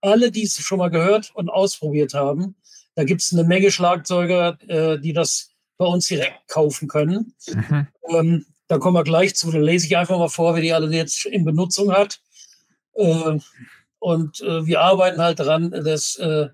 alle, 0.00 0.30
die 0.30 0.44
es 0.44 0.56
schon 0.58 0.78
mal 0.78 0.90
gehört 0.90 1.32
und 1.34 1.50
ausprobiert 1.50 2.14
haben, 2.14 2.56
da 2.94 3.04
gibt 3.04 3.22
es 3.22 3.32
eine 3.32 3.44
Menge 3.44 3.70
Schlagzeuger, 3.70 4.58
äh, 4.68 4.98
die 4.98 5.12
das 5.12 5.50
bei 5.76 5.84
uns 5.84 6.08
direkt 6.08 6.48
kaufen 6.48 6.88
können. 6.88 7.34
Mhm. 7.48 7.88
Ähm, 8.08 8.46
da 8.68 8.78
kommen 8.78 8.96
wir 8.96 9.04
gleich 9.04 9.34
zu. 9.36 9.52
Da 9.52 9.58
lese 9.58 9.86
ich 9.86 9.96
einfach 9.96 10.18
mal 10.18 10.28
vor, 10.28 10.54
wer 10.54 10.62
die 10.62 10.72
alle 10.72 10.90
jetzt 10.94 11.26
in 11.26 11.44
Benutzung 11.44 11.92
hat. 11.92 12.20
Äh, 12.94 13.38
und 13.98 14.40
wir 14.40 14.80
arbeiten 14.80 15.20
halt 15.20 15.40
daran, 15.40 15.70
das, 15.70 16.16
äh, 16.16 16.48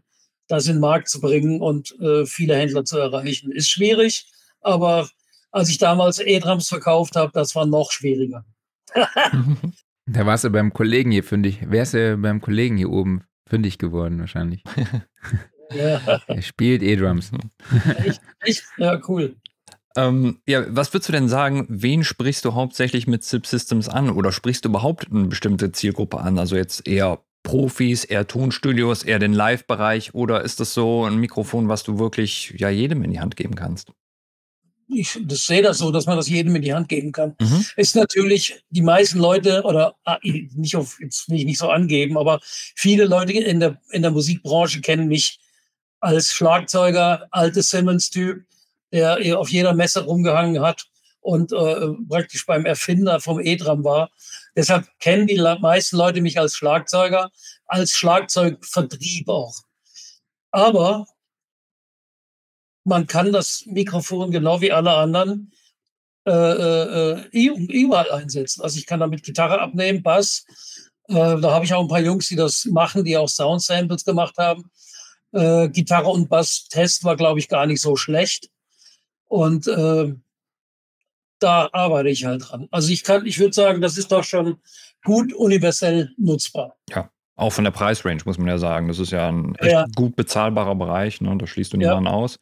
das 0.53 0.67
in 0.67 0.75
den 0.75 0.81
Markt 0.81 1.09
zu 1.09 1.21
bringen 1.21 1.61
und 1.61 1.99
äh, 2.01 2.27
viele 2.27 2.55
Händler 2.57 2.85
zu 2.85 2.99
erreichen. 2.99 3.51
Ist 3.53 3.71
schwierig, 3.71 4.27
aber 4.61 5.09
als 5.51 5.69
ich 5.71 5.79
damals 5.79 6.19
E-Drums 6.19 6.69
verkauft 6.69 7.17
habe, 7.17 7.33
das 7.33 7.55
war 7.55 7.67
noch 7.67 7.91
schwieriger. 7.91 8.45
Da 10.05 10.27
warst 10.27 10.43
du 10.43 10.51
beim 10.51 10.73
Kollegen 10.73 11.13
hier 11.13 11.23
fündig. 11.23 11.61
Wer 11.65 11.85
ist 11.85 11.95
der 11.95 12.17
beim 12.17 12.41
Kollegen 12.41 12.77
hier 12.77 12.91
oben 12.91 13.23
fündig 13.49 13.79
geworden 13.79 14.19
wahrscheinlich? 14.21 14.63
Ja, 15.75 16.21
Er 16.27 16.43
spielt 16.43 16.83
E-Drums. 16.83 17.31
echt, 18.05 18.21
echt, 18.41 18.63
ja, 18.77 19.01
cool. 19.09 19.37
Ähm, 19.97 20.43
ja, 20.47 20.67
was 20.69 20.93
würdest 20.93 21.09
du 21.09 21.13
denn 21.15 21.31
sagen, 21.31 21.65
wen 21.71 22.05
sprichst 22.05 22.45
du 22.45 22.53
hauptsächlich 22.53 23.07
mit 23.07 23.25
SIP 23.25 23.47
Systems 23.47 23.89
an 23.89 24.11
oder 24.11 24.33
sprichst 24.33 24.65
du 24.67 24.69
überhaupt 24.69 25.07
eine 25.11 25.29
bestimmte 25.29 25.73
Zielgruppe 25.73 26.19
an? 26.19 26.39
Also 26.39 26.57
jetzt 26.57 26.87
eher 26.87 27.21
Profis, 27.43 28.05
eher 28.05 28.27
Tonstudios, 28.27 29.03
eher 29.03 29.19
den 29.19 29.33
Live-Bereich 29.33 30.15
oder 30.15 30.43
ist 30.43 30.61
das 30.61 30.75
so 30.75 31.05
ein 31.05 31.17
Mikrofon, 31.17 31.69
was 31.69 31.83
du 31.83 31.99
wirklich 31.99 32.55
ja 32.57 32.69
jedem 32.69 33.03
in 33.03 33.11
die 33.11 33.21
Hand 33.21 33.37
geben 33.37 33.55
kannst? 33.55 33.93
Ich 34.89 35.19
das 35.25 35.47
sehe 35.47 35.63
das 35.63 35.79
so, 35.79 35.91
dass 35.91 36.07
man 36.07 36.17
das 36.17 36.29
jedem 36.29 36.55
in 36.55 36.63
die 36.63 36.75
Hand 36.75 36.89
geben 36.89 37.13
kann. 37.13 37.35
Mhm. 37.41 37.65
ist 37.77 37.97
natürlich 37.97 38.63
die 38.71 38.83
meisten 38.83 39.19
Leute 39.19 39.63
oder 39.63 39.97
ah, 40.05 40.19
nicht 40.23 40.77
auf, 40.77 40.99
jetzt 41.01 41.29
will 41.29 41.39
ich 41.39 41.45
nicht 41.45 41.59
so 41.59 41.71
angeben, 41.71 42.19
aber 42.19 42.41
viele 42.43 43.07
Leute 43.07 43.33
in 43.33 43.61
der, 43.61 43.81
in 43.91 44.03
der 44.03 44.11
Musikbranche 44.11 44.81
kennen 44.81 45.09
mich 45.09 45.41
als 46.01 46.33
Schlagzeuger, 46.33 47.29
alte 47.31 47.63
Simmons-Typ, 47.63 48.45
der 48.93 49.39
auf 49.39 49.49
jeder 49.49 49.73
Messe 49.73 50.05
rumgehangen 50.05 50.61
hat 50.61 50.87
und 51.23 51.53
äh, 51.53 51.89
praktisch 52.09 52.45
beim 52.45 52.67
Erfinder 52.67 53.21
vom 53.21 53.41
E-Drum 53.41 53.85
war. 53.85 54.11
Deshalb 54.55 54.87
kennen 54.99 55.27
die 55.27 55.41
meisten 55.61 55.97
Leute 55.97 56.21
mich 56.21 56.39
als 56.39 56.57
Schlagzeuger, 56.57 57.31
als 57.67 57.93
Schlagzeugvertrieb 57.93 59.29
auch. 59.29 59.55
Aber 60.51 61.07
man 62.85 63.07
kann 63.07 63.33
das 63.33 63.65
Mikrofon 63.67 64.31
genau 64.31 64.61
wie 64.61 64.73
alle 64.73 64.93
anderen 64.93 65.53
äh, 66.27 66.31
äh, 66.31 67.21
äh, 67.35 67.49
überall 67.49 68.11
einsetzen. 68.11 68.63
Also 68.63 68.79
ich 68.79 68.87
kann 68.87 69.01
damit 69.01 69.23
Gitarre 69.23 69.61
abnehmen, 69.61 70.03
Bass. 70.03 70.45
Äh, 71.09 71.15
da 71.15 71.53
habe 71.53 71.65
ich 71.65 71.73
auch 71.73 71.83
ein 71.83 71.89
paar 71.89 72.01
Jungs, 72.01 72.29
die 72.29 72.37
das 72.37 72.65
machen, 72.67 73.05
die 73.05 73.17
auch 73.17 73.29
Sound-Samples 73.29 74.05
gemacht 74.05 74.37
haben. 74.39 74.71
Äh, 75.33 75.69
Gitarre 75.71 76.09
und 76.09 76.29
Bass-Test 76.29 77.05
war, 77.05 77.17
glaube 77.17 77.39
ich, 77.39 77.49
gar 77.49 77.67
nicht 77.67 77.81
so 77.81 77.97
schlecht. 77.97 78.51
Und 79.27 79.67
äh, 79.67 80.15
da 81.43 81.69
arbeite 81.73 82.09
ich 82.09 82.25
halt 82.25 82.43
dran. 82.51 82.69
Also 82.71 82.93
ich 82.93 83.05
kann, 83.05 83.27
ich 83.27 83.39
würde 83.39 83.53
sagen, 83.53 83.81
das 83.81 83.97
ist 83.99 84.13
doch 84.13 84.25
schon 84.25 84.57
gut 85.05 85.33
universell 85.35 86.13
nutzbar. 86.17 86.77
Ja, 86.91 87.11
auch 87.37 87.51
von 87.53 87.65
der 87.65 87.71
Preisrange 87.73 88.23
muss 88.25 88.39
man 88.39 88.49
ja 88.49 88.59
sagen. 88.59 88.89
Das 88.89 88.99
ist 88.99 89.11
ja 89.13 89.29
ein 89.29 89.55
echt 89.57 89.73
Ja. 89.73 89.87
gut 89.95 90.17
bezahlbarer 90.17 90.75
Bereich, 90.75 91.21
ne? 91.21 91.37
da 91.37 91.47
schließt 91.47 91.73
du 91.73 91.77
Ja. 91.79 91.89
niemanden 91.89 92.09
aus. 92.09 92.39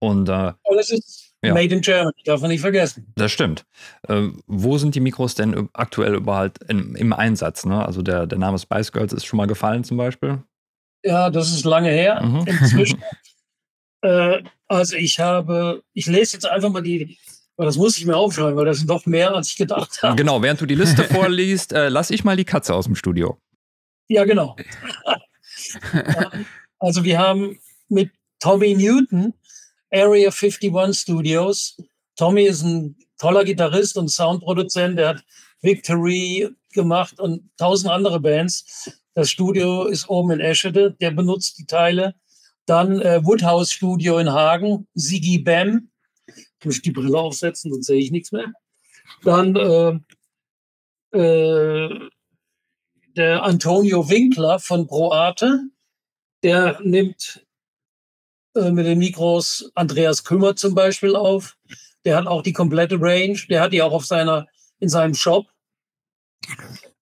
Und 0.00 0.28
äh, 0.28 0.32
Aber 0.32 0.56
das 0.76 0.90
ist 0.90 1.32
Ja. 1.42 1.54
made 1.54 1.74
in 1.74 1.80
Germany, 1.80 2.12
darf 2.24 2.40
man 2.40 2.50
nicht 2.50 2.60
vergessen. 2.60 3.12
das 3.16 3.30
stimmt. 3.32 3.64
Äh, 4.08 4.28
wo 4.46 4.78
sind 4.78 4.94
die 4.94 5.00
Mikros 5.00 5.34
denn 5.34 5.68
aktuell 5.72 6.14
überhaupt 6.14 6.58
im, 6.68 6.96
im 6.96 7.12
Einsatz? 7.12 7.64
Ne? 7.64 7.84
Also 7.84 8.02
der, 8.02 8.26
der 8.26 8.38
Name 8.38 8.58
Spice 8.58 8.90
Girls 8.92 9.12
ist 9.12 9.24
schon 9.26 9.36
mal 9.36 9.46
gefallen 9.46 9.84
zum 9.84 9.96
Beispiel. 9.96 10.42
Ja, 11.04 11.30
das 11.30 11.50
ist 11.52 11.64
lange 11.64 11.90
her. 11.90 12.20
Mhm. 12.22 12.44
Inzwischen. 12.46 13.02
äh, 14.02 14.42
also 14.66 14.96
ich 14.96 15.18
habe, 15.20 15.82
ich 15.94 16.06
lese 16.06 16.34
jetzt 16.34 16.46
einfach 16.46 16.70
mal 16.70 16.82
die, 16.82 17.18
das 17.66 17.76
muss 17.76 17.98
ich 17.98 18.06
mir 18.06 18.16
aufschreiben, 18.16 18.56
weil 18.56 18.66
das 18.66 18.78
sind 18.78 18.88
doch 18.88 19.04
mehr, 19.06 19.34
als 19.34 19.50
ich 19.50 19.56
gedacht 19.56 20.02
habe. 20.02 20.16
Genau, 20.16 20.40
während 20.42 20.60
du 20.60 20.66
die 20.66 20.76
Liste 20.76 21.04
vorliest, 21.12 21.72
äh, 21.72 21.88
lass 21.88 22.10
ich 22.10 22.24
mal 22.24 22.36
die 22.36 22.44
Katze 22.44 22.74
aus 22.74 22.84
dem 22.84 22.94
Studio. 22.94 23.38
Ja, 24.06 24.24
genau. 24.24 24.56
also 26.78 27.04
wir 27.04 27.18
haben 27.18 27.58
mit 27.88 28.10
Tommy 28.38 28.74
Newton 28.74 29.34
Area 29.90 30.30
51 30.30 30.72
Studios. 30.94 31.76
Tommy 32.16 32.44
ist 32.44 32.62
ein 32.62 32.96
toller 33.18 33.44
Gitarrist 33.44 33.96
und 33.96 34.08
Soundproduzent. 34.08 34.98
Der 34.98 35.08
hat 35.08 35.24
Victory 35.62 36.48
gemacht 36.72 37.18
und 37.18 37.50
tausend 37.56 37.90
andere 37.90 38.20
Bands. 38.20 38.90
Das 39.14 39.30
Studio 39.30 39.86
ist 39.86 40.08
oben 40.08 40.32
in 40.32 40.40
Eschede. 40.40 40.92
Der 41.00 41.10
benutzt 41.10 41.58
die 41.58 41.66
Teile. 41.66 42.14
Dann 42.66 43.00
äh, 43.00 43.24
Woodhouse 43.24 43.72
Studio 43.72 44.18
in 44.18 44.30
Hagen. 44.30 44.86
Sigi 44.94 45.38
Bam. 46.58 46.60
Ich 46.60 46.64
muss 46.66 46.82
die 46.82 46.90
Brille 46.90 47.18
aufsetzen, 47.18 47.72
sonst 47.72 47.86
sehe 47.86 48.00
ich 48.00 48.10
nichts 48.10 48.32
mehr. 48.32 48.52
Dann 49.22 49.56
äh, 49.56 51.16
äh, 51.16 52.08
der 53.16 53.42
Antonio 53.42 54.08
Winkler 54.08 54.58
von 54.58 54.86
Proate, 54.86 55.60
der 56.42 56.80
nimmt 56.82 57.46
äh, 58.54 58.70
mit 58.70 58.86
den 58.86 58.98
Mikros 58.98 59.70
Andreas 59.74 60.24
Kümmer 60.24 60.56
zum 60.56 60.74
Beispiel 60.74 61.16
auf. 61.16 61.56
Der 62.04 62.16
hat 62.16 62.26
auch 62.26 62.42
die 62.42 62.52
komplette 62.52 63.00
Range. 63.00 63.38
Der 63.48 63.62
hat 63.62 63.72
die 63.72 63.82
auch 63.82 63.92
auf 63.92 64.06
seiner, 64.06 64.46
in 64.78 64.88
seinem 64.88 65.14
Shop. 65.14 65.46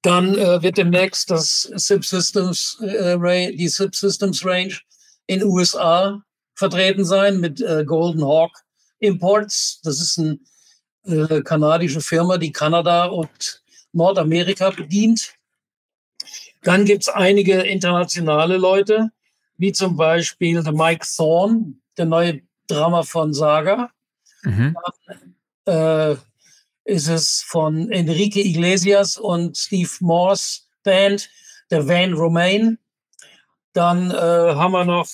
Dann 0.02 0.36
äh, 0.38 0.62
wird 0.62 0.78
demnächst 0.78 1.30
das 1.30 1.62
Subsystems, 1.62 2.80
äh, 2.80 3.52
die 3.52 3.68
Subsystems 3.68 4.44
Range 4.44 4.78
in 5.26 5.42
USA 5.42 6.22
vertreten 6.54 7.04
sein 7.04 7.40
mit 7.40 7.60
äh, 7.60 7.84
Golden 7.84 8.24
Hawk 8.24 8.65
Imports. 8.98 9.80
Das 9.82 10.00
ist 10.00 10.18
eine 10.18 10.38
äh, 11.04 11.42
kanadische 11.42 12.00
Firma, 12.00 12.38
die 12.38 12.52
Kanada 12.52 13.06
und 13.06 13.62
Nordamerika 13.92 14.70
bedient. 14.70 15.35
Dann 16.62 16.85
gibt's 16.85 17.09
einige 17.09 17.61
internationale 17.62 18.56
Leute, 18.56 19.11
wie 19.56 19.72
zum 19.72 19.96
Beispiel 19.96 20.62
der 20.62 20.72
Mike 20.72 21.06
Thorne, 21.16 21.74
der 21.96 22.06
neue 22.06 22.42
Drummer 22.66 23.04
von 23.04 23.32
Saga. 23.32 23.90
Mhm. 24.42 24.76
Äh, 25.66 26.16
ist 26.85 27.09
es 27.09 27.42
von 27.42 27.90
Enrique 27.90 28.37
Iglesias 28.37 29.16
und 29.16 29.56
Steve 29.56 29.90
Morse 30.00 30.61
Band, 30.85 31.28
der 31.70 31.87
Van 31.87 32.12
Romain. 32.12 32.78
Dann 33.72 34.11
äh, 34.11 34.14
haben 34.14 34.72
wir 34.72 34.85
noch, 34.85 35.09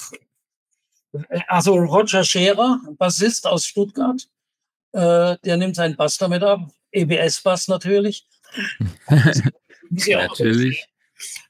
also 1.48 1.74
Roger 1.74 2.24
Scherer, 2.24 2.80
Bassist 2.98 3.46
aus 3.46 3.66
Stuttgart. 3.66 4.28
Äh, 4.92 5.36
der 5.44 5.56
nimmt 5.56 5.76
seinen 5.76 5.96
Bass 5.96 6.18
damit 6.18 6.42
ab. 6.42 6.60
EBS-Bass 6.92 7.68
natürlich. 7.68 8.26
Natürlich. 9.90 10.86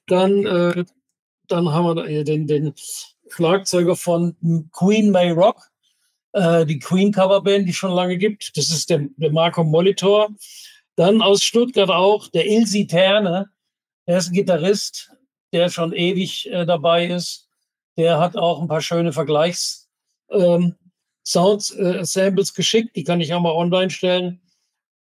dann, 0.07 0.47
äh, 0.47 0.85
dann 1.49 1.69
haben 1.73 1.97
wir 1.97 2.25
den, 2.25 2.47
den 2.47 2.75
Schlagzeuger 3.29 3.97
von 3.97 4.37
Queen 4.73 5.11
May 5.11 5.31
Rock, 5.31 5.71
äh, 6.33 6.67
die 6.67 6.79
Queen 6.79 7.13
Coverband, 7.13 7.69
die 7.69 7.73
schon 7.73 7.93
lange 7.93 8.17
gibt. 8.17 8.57
Das 8.57 8.71
ist 8.71 8.91
der, 8.91 9.07
der 9.17 9.33
Marco 9.33 9.65
Molitor. 9.65 10.31
Dann 10.97 11.23
aus 11.23 11.43
Stuttgart 11.43 11.91
auch 11.91 12.29
der 12.29 12.47
Ilsi 12.47 12.87
Terne. 12.87 13.51
Der 14.07 14.19
ist 14.19 14.29
ein 14.29 14.35
Gitarrist, 14.35 15.11
der 15.53 15.69
schon 15.71 15.93
ewig 15.93 16.51
äh, 16.51 16.67
dabei 16.67 17.07
ist. 17.07 17.49
Der 17.97 18.19
hat 18.19 18.37
auch 18.37 18.61
ein 18.61 18.69
paar 18.69 18.81
schöne 18.81 19.13
Vergleichs 19.13 19.89
ähm, 20.31 20.77
Sounds, 21.25 21.71
äh, 21.77 22.05
Samples 22.05 22.55
geschickt. 22.55 22.97
Die 22.97 23.05
kann 23.05 23.21
ich 23.21 23.33
auch 23.33 23.41
mal 23.41 23.53
online 23.53 23.91
stellen. 23.91 24.41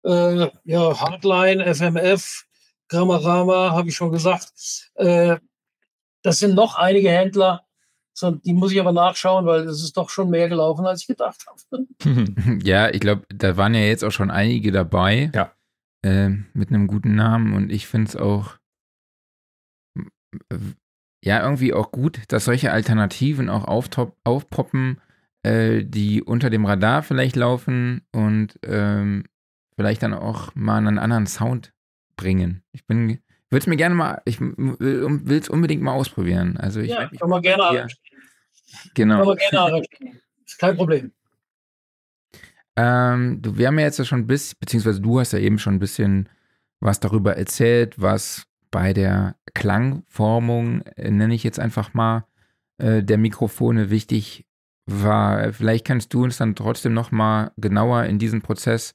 Äh, 0.05 0.48
ja, 0.64 1.01
Hardline, 1.01 1.64
FMF, 1.74 2.44
Grammarama, 2.88 3.72
habe 3.72 3.88
ich 3.88 3.96
schon 3.96 4.11
gesagt. 4.11 4.90
Äh, 4.94 5.37
das 6.22 6.38
sind 6.38 6.55
noch 6.55 6.77
einige 6.77 7.11
Händler. 7.11 7.64
So, 8.14 8.33
die 8.33 8.53
muss 8.53 8.72
ich 8.72 8.81
aber 8.81 8.92
nachschauen, 8.92 9.46
weil 9.46 9.61
es 9.68 9.83
ist 9.83 9.96
doch 9.96 10.11
schon 10.11 10.31
mehr 10.31 10.48
gelaufen, 10.48 10.85
als 10.87 11.03
ich 11.03 11.07
gedacht 11.07 11.44
habe. 11.46 11.87
Ja, 12.64 12.90
ich 12.90 13.01
glaube, 13.01 13.22
da 13.29 13.57
waren 13.57 13.74
ja 13.74 13.81
jetzt 13.81 14.03
auch 14.05 14.11
schon 14.11 14.31
einige 14.31 14.72
dabei. 14.72 15.31
Ja. 15.35 15.53
Äh, 16.03 16.31
mit 16.53 16.70
einem 16.70 16.88
guten 16.88 17.14
Namen 17.14 17.55
und 17.55 17.70
ich 17.70 17.87
finde 17.87 18.09
es 18.09 18.16
auch 18.16 18.57
ja 21.23 21.43
irgendwie 21.43 21.73
auch 21.75 21.91
gut, 21.91 22.21
dass 22.29 22.45
solche 22.45 22.73
Alternativen 22.73 23.49
auch 23.49 23.65
auftop, 23.65 24.17
aufpoppen, 24.25 25.01
äh, 25.43 25.85
die 25.85 26.23
unter 26.23 26.51
dem 26.51 26.65
Radar 26.65 27.03
vielleicht 27.03 27.37
laufen 27.37 28.03
und 28.13 28.59
ähm, 28.65 29.25
vielleicht 29.77 30.03
dann 30.03 30.15
auch 30.15 30.55
mal 30.55 30.79
einen 30.79 30.99
anderen 30.99 31.27
Sound 31.27 31.73
bringen. 32.17 32.63
Ich 32.73 32.87
bin, 32.87 33.21
würde 33.51 33.61
es 33.63 33.67
mir 33.67 33.77
gerne 33.77 33.95
mal, 33.95 34.23
ich 34.25 34.41
will 34.41 35.39
es 35.39 35.49
unbedingt 35.49 35.83
mal 35.83 35.93
ausprobieren. 35.93 36.57
Also 36.57 36.81
ich 36.81 36.91
ja, 36.91 37.09
kann 37.09 37.31
man 37.31 37.43
gerne 37.43 37.63
Ja. 37.63 37.69
arrangieren. 37.69 37.89
Kann 37.89 38.91
genau. 38.95 39.25
man 39.25 39.37
gerne 39.37 39.61
arrangieren. 39.61 40.21
Ist 40.45 40.59
kein 40.59 40.77
Problem. 40.77 41.13
Ähm, 42.77 43.43
du, 43.43 43.57
wir 43.57 43.67
haben 43.67 43.79
ja 43.79 43.87
jetzt 43.87 43.99
ja 43.99 44.05
schon 44.05 44.21
ein 44.21 44.27
bisschen, 44.27 44.57
beziehungsweise 44.61 45.01
du 45.01 45.19
hast 45.19 45.33
ja 45.33 45.39
eben 45.39 45.59
schon 45.59 45.75
ein 45.75 45.79
bisschen 45.81 46.29
was 46.81 47.01
darüber 47.01 47.37
erzählt, 47.37 48.01
was 48.01 48.48
bei 48.71 48.93
der 48.93 49.37
Klangformung, 49.55 50.83
äh, 50.97 51.11
nenne 51.11 51.35
ich 51.35 51.45
jetzt 51.45 51.61
einfach 51.61 51.95
mal, 51.95 52.27
äh, 52.79 53.03
der 53.03 53.19
Mikrofone 53.19 53.91
wichtig 53.91 54.47
war. 54.87 55.53
Vielleicht 55.53 55.87
kannst 55.87 56.15
du 56.15 56.25
uns 56.25 56.39
dann 56.39 56.55
trotzdem 56.55 56.95
noch 56.95 57.11
mal 57.11 57.53
genauer 57.57 58.05
in 58.05 58.19
diesen 58.19 58.43
Prozess 58.43 58.95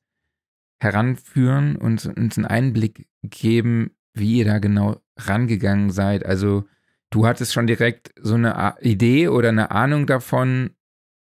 heranführen 0.82 1.76
und 1.76 2.06
uns 2.06 2.38
einen 2.38 2.46
Einblick 2.46 3.08
geben, 3.22 3.92
wie 4.14 4.40
ihr 4.40 4.46
da 4.46 4.60
genau 4.60 5.02
rangegangen 5.18 5.92
seid. 5.92 6.26
Also 6.26 6.66
du 7.10 7.26
hattest 7.26 7.54
schon 7.54 7.68
direkt 7.68 8.14
so 8.20 8.36
eine 8.36 8.76
Idee 8.82 9.28
oder 9.28 9.50
eine 9.50 9.72
Ahnung 9.72 10.08
davon, 10.08 10.72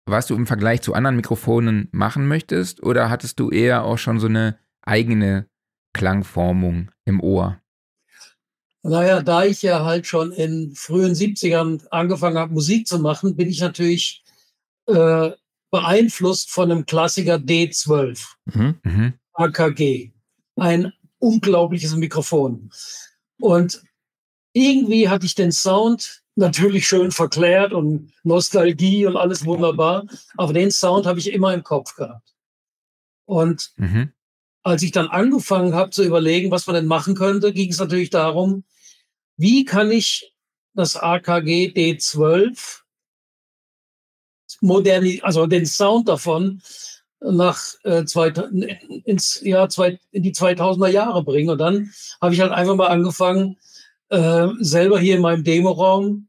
was 0.06 0.26
du 0.26 0.34
im 0.34 0.46
Vergleich 0.46 0.82
zu 0.82 0.94
anderen 0.94 1.16
Mikrofonen 1.16 1.88
machen 1.92 2.28
möchtest? 2.28 2.82
Oder 2.82 3.10
hattest 3.10 3.40
du 3.40 3.50
eher 3.50 3.84
auch 3.84 3.98
schon 3.98 4.18
so 4.18 4.26
eine 4.26 4.58
eigene 4.82 5.48
Klangformung 5.92 6.90
im 7.04 7.20
Ohr? 7.20 7.60
Naja, 8.86 9.22
da 9.22 9.44
ich 9.44 9.62
ja 9.62 9.82
halt 9.84 10.06
schon 10.06 10.30
in 10.30 10.74
frühen 10.74 11.14
70ern 11.14 11.86
angefangen 11.88 12.36
habe, 12.36 12.52
Musik 12.52 12.86
zu 12.86 12.98
machen, 12.98 13.34
bin 13.34 13.48
ich 13.48 13.60
natürlich 13.60 14.22
äh, 14.86 15.30
beeinflusst 15.70 16.50
von 16.50 16.70
einem 16.70 16.84
Klassiker 16.84 17.36
D12. 17.36 18.22
Mhm. 18.44 18.78
Mhm. 18.82 19.14
AKG. 19.32 20.12
Ein 20.56 20.92
unglaubliches 21.18 21.96
Mikrofon. 21.96 22.70
Und 23.40 23.82
irgendwie 24.52 25.08
hatte 25.08 25.24
ich 25.24 25.34
den 25.34 25.50
Sound 25.50 26.22
natürlich 26.36 26.86
schön 26.86 27.10
verklärt 27.10 27.72
und 27.72 28.12
Nostalgie 28.22 29.06
und 29.06 29.16
alles 29.16 29.46
wunderbar. 29.46 30.04
Aber 30.36 30.52
den 30.52 30.70
Sound 30.70 31.06
habe 31.06 31.18
ich 31.18 31.32
immer 31.32 31.54
im 31.54 31.64
Kopf 31.64 31.96
gehabt. 31.96 32.34
Und 33.24 33.72
Mhm. 33.76 34.12
als 34.62 34.82
ich 34.82 34.92
dann 34.92 35.08
angefangen 35.08 35.74
habe 35.74 35.90
zu 35.90 36.04
überlegen, 36.04 36.50
was 36.50 36.66
man 36.66 36.74
denn 36.74 36.86
machen 36.86 37.14
könnte, 37.14 37.54
ging 37.54 37.70
es 37.70 37.78
natürlich 37.78 38.10
darum, 38.10 38.64
wie 39.36 39.64
kann 39.64 39.90
ich 39.90 40.32
das 40.74 40.96
AKG 40.96 41.72
D12 41.74 42.80
moderni 44.60 45.20
also 45.22 45.46
den 45.46 45.66
Sound 45.66 46.08
davon 46.08 46.62
nach 47.20 47.60
äh, 47.84 48.04
zwei, 48.04 48.28
ins 49.04 49.40
Jahr 49.42 49.68
zwei, 49.68 49.98
in 50.10 50.22
die 50.22 50.34
2000er 50.34 50.88
Jahre 50.88 51.24
bringen. 51.24 51.50
Und 51.50 51.58
dann 51.58 51.90
habe 52.20 52.34
ich 52.34 52.40
halt 52.40 52.52
einfach 52.52 52.74
mal 52.74 52.88
angefangen, 52.88 53.56
äh, 54.10 54.48
selber 54.60 54.98
hier 55.00 55.16
in 55.16 55.22
meinem 55.22 55.42
Demoraum 55.42 56.28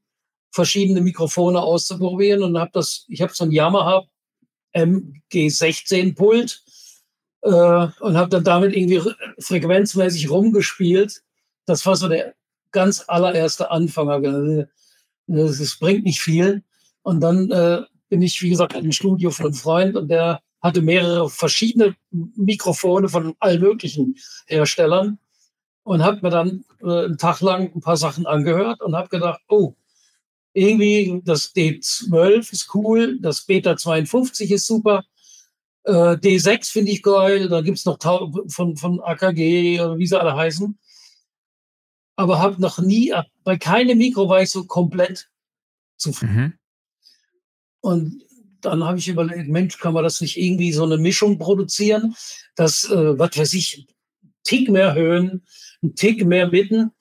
verschiedene 0.51 1.01
Mikrofone 1.01 1.61
auszuprobieren 1.61 2.43
und 2.43 2.57
habe 2.57 2.71
das, 2.73 3.05
ich 3.09 3.21
habe 3.21 3.33
so 3.33 3.43
ein 3.43 3.51
Yamaha 3.51 4.05
MG16 4.73 6.15
Pult 6.15 6.63
äh, 7.41 7.49
und 7.49 8.17
habe 8.17 8.29
dann 8.29 8.43
damit 8.45 8.75
irgendwie 8.75 8.97
re- 8.97 9.15
frequenzmäßig 9.39 10.29
rumgespielt. 10.29 11.21
Das 11.65 11.85
war 11.85 11.97
so 11.97 12.07
der 12.07 12.35
ganz 12.75 13.03
allererste 13.07 13.71
Anfang. 13.71 14.09
Hab 14.09 14.21
gedacht, 14.21 14.69
Das, 15.25 15.57
das 15.57 15.79
bringt 15.79 16.03
nicht 16.03 16.21
viel. 16.21 16.63
Und 17.01 17.21
dann 17.21 17.49
äh, 17.49 17.81
bin 18.09 18.21
ich, 18.21 18.41
wie 18.41 18.49
gesagt, 18.49 18.73
im 18.73 18.91
Studio 18.91 19.31
von 19.31 19.47
einem 19.47 19.55
Freund 19.55 19.95
und 19.95 20.09
der 20.09 20.41
hatte 20.61 20.81
mehrere 20.81 21.29
verschiedene 21.29 21.95
Mikrofone 22.11 23.07
von 23.09 23.35
allen 23.39 23.61
möglichen 23.61 24.15
Herstellern 24.47 25.19
und 25.83 26.03
habe 26.03 26.19
mir 26.21 26.31
dann 26.31 26.65
äh, 26.81 27.05
einen 27.05 27.17
Tag 27.17 27.41
lang 27.41 27.71
ein 27.75 27.81
paar 27.81 27.97
Sachen 27.97 28.25
angehört 28.25 28.81
und 28.81 28.95
habe 28.95 29.09
gedacht, 29.09 29.41
oh, 29.47 29.75
irgendwie 30.53 31.21
das 31.23 31.53
D12 31.53 32.51
ist 32.51 32.73
cool, 32.73 33.19
das 33.21 33.45
Beta 33.45 33.77
52 33.77 34.51
ist 34.51 34.65
super, 34.65 35.03
äh, 35.83 36.17
D6 36.17 36.71
finde 36.71 36.91
ich 36.91 37.03
geil, 37.03 37.47
da 37.47 37.61
gibt 37.61 37.77
es 37.77 37.85
noch 37.85 37.99
von, 38.47 38.75
von 38.75 38.99
AKG 39.01 39.79
oder 39.81 39.97
wie 39.97 40.07
sie 40.07 40.19
alle 40.19 40.35
heißen. 40.35 40.77
Aber 42.15 42.39
habe 42.39 42.61
noch 42.61 42.79
nie, 42.79 43.13
bei 43.43 43.57
keinem 43.57 43.97
Mikro 43.97 44.29
war 44.29 44.41
ich 44.41 44.49
so 44.49 44.65
komplett 44.65 45.29
zufrieden. 45.97 46.35
Mhm. 46.35 46.53
Und 47.81 48.23
dann 48.61 48.83
habe 48.83 48.97
ich 48.97 49.07
überlegt, 49.07 49.47
Mensch, 49.47 49.77
kann 49.77 49.93
man 49.93 50.03
das 50.03 50.21
nicht 50.21 50.37
irgendwie 50.37 50.71
so 50.71 50.83
eine 50.83 50.97
Mischung 50.97 51.37
produzieren, 51.37 52.15
dass, 52.55 52.89
äh, 52.89 53.19
was 53.19 53.37
weiß 53.37 53.53
ich, 53.53 53.87
Tick 54.43 54.69
mehr 54.69 54.93
Höhen, 54.93 55.45
ein 55.83 55.95
Tick 55.95 56.25
mehr 56.25 56.47
Mitten 56.47 56.91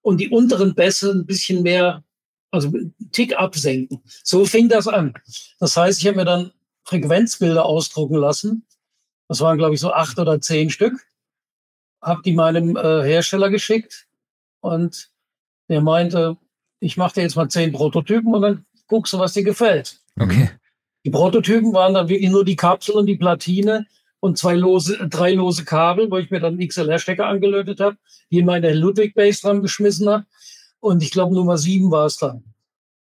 und 0.00 0.18
die 0.18 0.28
unteren 0.30 0.74
Bässe 0.74 1.12
ein 1.12 1.26
bisschen 1.26 1.62
mehr, 1.62 2.02
also 2.50 2.68
einen 2.68 2.94
Tick 3.12 3.36
absenken. 3.36 4.02
So 4.24 4.44
fing 4.44 4.68
das 4.68 4.88
an. 4.88 5.14
Das 5.58 5.76
heißt, 5.76 6.00
ich 6.00 6.06
habe 6.06 6.16
mir 6.16 6.24
dann 6.24 6.52
Frequenzbilder 6.84 7.64
ausdrucken 7.64 8.16
lassen. 8.16 8.66
Das 9.28 9.40
waren, 9.40 9.58
glaube 9.58 9.74
ich, 9.74 9.80
so 9.80 9.92
acht 9.92 10.18
oder 10.18 10.40
zehn 10.40 10.70
Stück. 10.70 10.94
Habe 12.00 12.22
die 12.24 12.32
meinem 12.32 12.76
äh, 12.76 13.02
Hersteller 13.04 13.50
geschickt 13.50 14.08
und 14.62 15.10
der 15.68 15.82
meinte, 15.82 16.38
ich 16.80 16.96
mache 16.96 17.14
dir 17.14 17.22
jetzt 17.22 17.36
mal 17.36 17.48
zehn 17.48 17.72
Prototypen 17.72 18.34
und 18.34 18.42
dann 18.42 18.66
guckst 18.86 19.12
du, 19.12 19.18
was 19.18 19.34
dir 19.34 19.44
gefällt. 19.44 20.00
Okay. 20.18 20.50
Die 21.04 21.10
Prototypen 21.10 21.72
waren 21.72 21.94
dann 21.94 22.08
wirklich 22.08 22.30
nur 22.30 22.44
die 22.44 22.56
Kapsel 22.56 22.94
und 22.94 23.06
die 23.06 23.16
Platine 23.16 23.86
und 24.20 24.38
zwei 24.38 24.54
lose, 24.54 25.08
drei 25.08 25.32
lose 25.32 25.64
Kabel, 25.64 26.10
wo 26.10 26.18
ich 26.18 26.30
mir 26.30 26.40
dann 26.40 26.54
einen 26.54 26.68
XLR-Stecker 26.68 27.26
angelötet 27.26 27.80
habe, 27.80 27.96
die 28.30 28.38
in 28.38 28.46
meine 28.46 28.72
Ludwig 28.72 29.14
Base 29.14 29.42
dran 29.42 29.62
geschmissen 29.62 30.08
habe. 30.08 30.26
Und 30.80 31.02
ich 31.02 31.10
glaube, 31.10 31.34
Nummer 31.34 31.58
sieben 31.58 31.90
war 31.90 32.06
es 32.06 32.18
dann. 32.18 32.44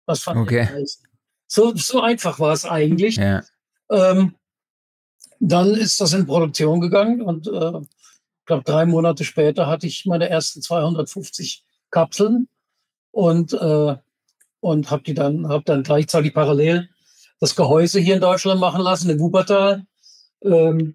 Das 0.06 0.22
fand 0.22 0.40
okay. 0.40 0.68
ich. 0.82 0.98
So, 1.46 1.74
so 1.74 2.00
einfach 2.00 2.40
war 2.40 2.52
es 2.52 2.64
eigentlich. 2.64 3.16
Ja. 3.16 3.42
Ähm, 3.90 4.34
dann 5.38 5.74
ist 5.74 6.00
das 6.00 6.12
in 6.14 6.26
Produktion 6.26 6.80
gegangen 6.80 7.22
und 7.22 7.46
äh, 7.46 7.80
ich 8.44 8.46
glaube, 8.46 8.62
drei 8.62 8.84
Monate 8.84 9.24
später 9.24 9.66
hatte 9.66 9.86
ich 9.86 10.04
meine 10.04 10.28
ersten 10.28 10.60
250 10.60 11.64
Kapseln 11.90 12.46
und, 13.10 13.54
äh, 13.54 13.96
und 14.60 14.90
habe 14.90 15.02
die 15.02 15.14
dann, 15.14 15.48
habe 15.48 15.64
dann 15.64 15.82
gleichzeitig 15.82 16.34
parallel 16.34 16.90
das 17.40 17.56
Gehäuse 17.56 18.00
hier 18.00 18.16
in 18.16 18.20
Deutschland 18.20 18.60
machen 18.60 18.82
lassen, 18.82 19.08
in 19.08 19.18
Wuppertal. 19.18 19.86
Ähm, 20.42 20.92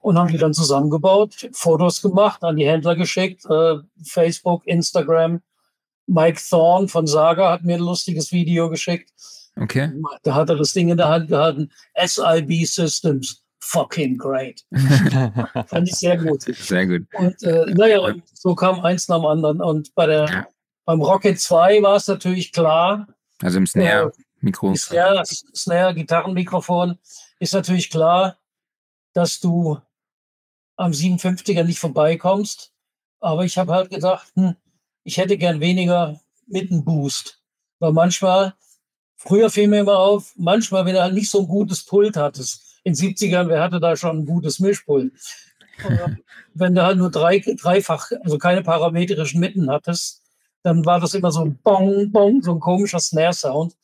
und 0.00 0.18
haben 0.18 0.32
die 0.32 0.38
dann 0.38 0.54
zusammengebaut, 0.54 1.50
Fotos 1.52 2.00
gemacht, 2.00 2.42
an 2.42 2.56
die 2.56 2.66
Händler 2.66 2.96
geschickt, 2.96 3.44
äh, 3.44 3.74
Facebook, 4.02 4.66
Instagram. 4.66 5.42
Mike 6.06 6.40
Thorne 6.48 6.88
von 6.88 7.06
Saga 7.06 7.52
hat 7.52 7.62
mir 7.62 7.74
ein 7.74 7.82
lustiges 7.82 8.32
Video 8.32 8.70
geschickt. 8.70 9.12
Okay. 9.54 9.92
Da 10.22 10.34
hat 10.34 10.48
er 10.48 10.56
das 10.56 10.72
Ding 10.72 10.88
in 10.88 10.96
der 10.96 11.08
Hand 11.08 11.28
gehalten. 11.28 11.70
SIB 11.94 12.64
Systems. 12.64 13.42
Fucking 13.68 14.16
great. 14.16 14.64
Fand 15.66 15.88
ich 15.88 15.96
sehr 15.96 16.16
gut. 16.16 16.42
Sehr 16.42 16.86
gut. 16.86 17.06
Und 17.14 17.42
äh, 17.42 17.66
naja, 17.74 18.00
und 18.00 18.22
so 18.32 18.54
kam 18.54 18.80
eins 18.80 19.08
nach 19.08 19.18
dem 19.18 19.26
anderen. 19.26 19.60
Und 19.60 19.94
bei 19.94 20.06
der, 20.06 20.24
ja. 20.26 20.46
beim 20.84 21.00
Rocket 21.00 21.40
2 21.40 21.82
war 21.82 21.96
es 21.96 22.06
natürlich 22.06 22.52
klar. 22.52 23.08
Also 23.42 23.58
im 23.58 23.66
Snare-Mikro. 23.66 24.72
Äh, 24.72 24.76
Snare, 24.76 25.22
Snare, 25.26 25.94
Gitarrenmikrofon 25.94 26.98
ist 27.40 27.54
natürlich 27.54 27.90
klar, 27.90 28.38
dass 29.12 29.40
du 29.40 29.78
am 30.76 30.92
57er 30.92 31.64
nicht 31.64 31.80
vorbeikommst. 31.80 32.72
Aber 33.20 33.44
ich 33.44 33.58
habe 33.58 33.72
halt 33.72 33.90
gedacht, 33.90 34.28
hm, 34.34 34.54
ich 35.02 35.16
hätte 35.16 35.38
gern 35.38 35.60
weniger 35.60 36.20
Mittenboost. 36.46 37.42
Weil 37.78 37.92
manchmal 37.92 38.54
Früher 39.16 39.50
fiel 39.50 39.66
mir 39.68 39.80
immer 39.80 39.98
auf, 39.98 40.32
manchmal, 40.36 40.84
wenn 40.84 40.94
du 40.94 41.02
halt 41.02 41.14
nicht 41.14 41.30
so 41.30 41.40
ein 41.40 41.48
gutes 41.48 41.84
Pult 41.84 42.16
hattest. 42.16 42.75
In 42.86 42.94
70ern, 42.94 43.48
wer 43.48 43.62
hatte 43.62 43.80
da 43.80 43.96
schon 43.96 44.18
ein 44.18 44.26
gutes 44.26 44.60
Mischpult? 44.60 45.12
wenn 46.54 46.72
du 46.72 46.84
halt 46.84 46.98
nur 46.98 47.10
drei, 47.10 47.40
dreifach, 47.40 48.12
also 48.22 48.38
keine 48.38 48.62
parametrischen 48.62 49.40
Mitten 49.40 49.68
hattest, 49.68 50.22
dann 50.62 50.84
war 50.84 51.00
das 51.00 51.12
immer 51.14 51.32
so 51.32 51.44
ein 51.44 51.58
Bong, 51.64 52.12
Bong, 52.12 52.42
so 52.42 52.52
ein 52.52 52.60
komischer 52.60 53.00
Snare-Sound. 53.00 53.74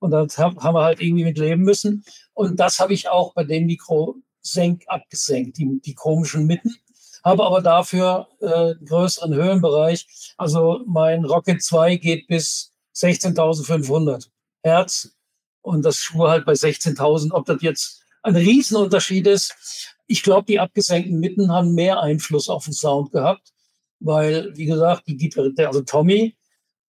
Und 0.00 0.10
das 0.10 0.36
haben 0.36 0.74
wir 0.74 0.84
halt 0.84 1.00
irgendwie 1.00 1.24
mit 1.24 1.38
leben 1.38 1.62
müssen. 1.62 2.04
Und 2.34 2.60
das 2.60 2.78
habe 2.78 2.92
ich 2.92 3.08
auch 3.08 3.32
bei 3.32 3.44
dem 3.44 3.64
Mikro 3.64 4.16
senk 4.42 4.82
abgesenkt, 4.86 5.56
die, 5.56 5.80
die 5.82 5.94
komischen 5.94 6.44
Mitten. 6.46 6.76
Habe 7.24 7.46
aber 7.46 7.62
dafür 7.62 8.28
äh, 8.42 8.46
einen 8.46 8.84
größeren 8.84 9.34
Höhenbereich. 9.34 10.34
Also 10.36 10.82
mein 10.86 11.24
Rocket 11.24 11.62
2 11.62 11.96
geht 11.96 12.26
bis 12.26 12.74
16.500. 12.96 14.28
Hertz 14.62 15.16
und 15.62 15.86
das 15.86 15.96
Schuh 15.96 16.28
halt 16.28 16.44
bei 16.44 16.52
16.000. 16.52 17.32
Ob 17.32 17.46
das 17.46 17.62
jetzt 17.62 18.01
ein 18.22 18.36
Riesenunterschied 18.36 19.26
ist, 19.26 19.94
ich 20.06 20.22
glaube, 20.22 20.46
die 20.46 20.60
abgesenkten 20.60 21.18
Mitten 21.18 21.50
haben 21.50 21.74
mehr 21.74 22.00
Einfluss 22.00 22.48
auf 22.48 22.64
den 22.64 22.72
Sound 22.72 23.12
gehabt, 23.12 23.52
weil, 24.00 24.56
wie 24.56 24.66
gesagt, 24.66 25.06
die 25.06 25.16
Gitarre, 25.16 25.52
also 25.66 25.82
Tommy, 25.82 26.36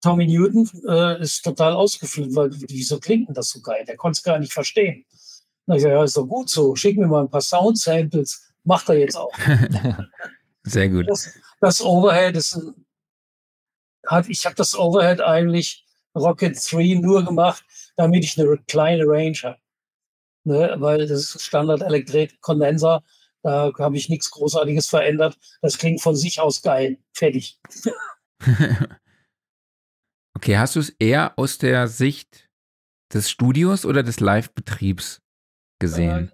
Tommy 0.02 0.28
Newton 0.28 0.70
äh, 0.88 1.22
ist 1.22 1.44
total 1.44 1.74
ausgeflippt, 1.74 2.36
weil 2.36 2.52
wieso 2.68 3.00
klingt 3.00 3.30
denn 3.30 3.36
das 3.36 3.50
so 3.50 3.62
geil? 3.62 3.86
Der 3.88 3.96
konnte 3.96 4.18
es 4.18 4.24
gar 4.24 4.38
nicht 4.38 4.52
verstehen. 4.52 5.06
Na, 5.66 5.76
ich 5.76 5.82
sag, 5.82 5.92
ja, 5.92 6.04
ist 6.04 6.18
doch 6.18 6.28
gut 6.28 6.50
so. 6.50 6.76
Schick 6.76 6.98
mir 6.98 7.08
mal 7.08 7.22
ein 7.22 7.30
paar 7.30 7.42
Sound-Samples. 7.42 8.52
Macht 8.66 8.90
er 8.90 8.98
jetzt 8.98 9.16
auch. 9.16 9.32
Sehr 10.64 10.90
gut. 10.90 11.10
Das, 11.10 11.34
das 11.62 11.82
Overhead 11.82 12.36
ist 12.36 12.56
ein, 12.56 12.86
hat, 14.06 14.28
ich 14.28 14.46
habe 14.46 14.56
das 14.56 14.78
Overhead 14.78 15.22
eigentlich 15.22 15.86
Rocket 16.16 16.58
3 16.70 17.00
nur 17.00 17.24
gemacht, 17.24 17.64
damit 17.96 18.26
ich 18.26 18.38
eine 18.38 18.58
kleine 18.68 19.06
Range 19.06 19.38
habe. 19.44 19.58
Ne, 20.46 20.76
weil 20.78 21.08
das 21.08 21.12
ist 21.12 21.42
Standard 21.42 21.82
Elektret 21.82 22.42
Kondenser, 22.42 23.02
da 23.44 23.72
habe 23.78 23.98
ich 23.98 24.10
nichts 24.10 24.32
Großartiges 24.32 24.88
verändert. 24.88 25.38
Das 25.62 25.78
klingt 25.78 26.02
von 26.02 26.16
sich 26.16 26.40
aus 26.40 26.62
geil. 26.62 26.98
Fertig. 27.14 27.60
okay, 30.36 30.58
hast 30.58 30.76
du 30.76 30.80
es 30.80 30.90
eher 30.98 31.38
aus 31.38 31.58
der 31.58 31.88
Sicht 31.90 32.50
des 33.14 33.30
Studios 33.30 33.86
oder 33.86 34.02
des 34.02 34.22
Live-Betriebs 34.22 35.22
gesehen? 35.80 36.32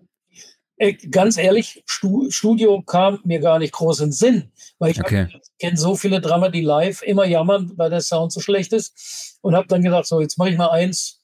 Äh, 0.78 0.90
äh, 0.90 0.94
ganz 0.94 1.38
ehrlich, 1.38 1.84
Studio 1.88 2.82
kam 2.84 3.20
mir 3.26 3.40
gar 3.40 3.58
nicht 3.60 3.74
groß 3.74 4.00
in 4.02 4.06
den 4.08 4.12
Sinn, 4.14 4.52
weil 4.78 4.92
ich 4.92 5.00
okay. 5.00 5.42
kenne 5.60 5.78
so 5.78 5.96
viele 5.96 6.22
Drama, 6.22 6.50
die 6.50 6.62
live 6.62 7.02
immer 7.02 7.26
jammern, 7.26 7.74
weil 7.76 7.90
der 7.90 8.02
Sound 8.02 8.32
so 8.32 8.40
schlecht 8.40 8.72
ist 8.72 9.40
und 9.42 9.56
habe 9.56 9.68
dann 9.68 9.82
gedacht, 9.82 10.06
so 10.06 10.22
jetzt 10.22 10.38
mache 10.38 10.52
ich 10.52 10.58
mal 10.58 10.70
eins, 10.70 11.22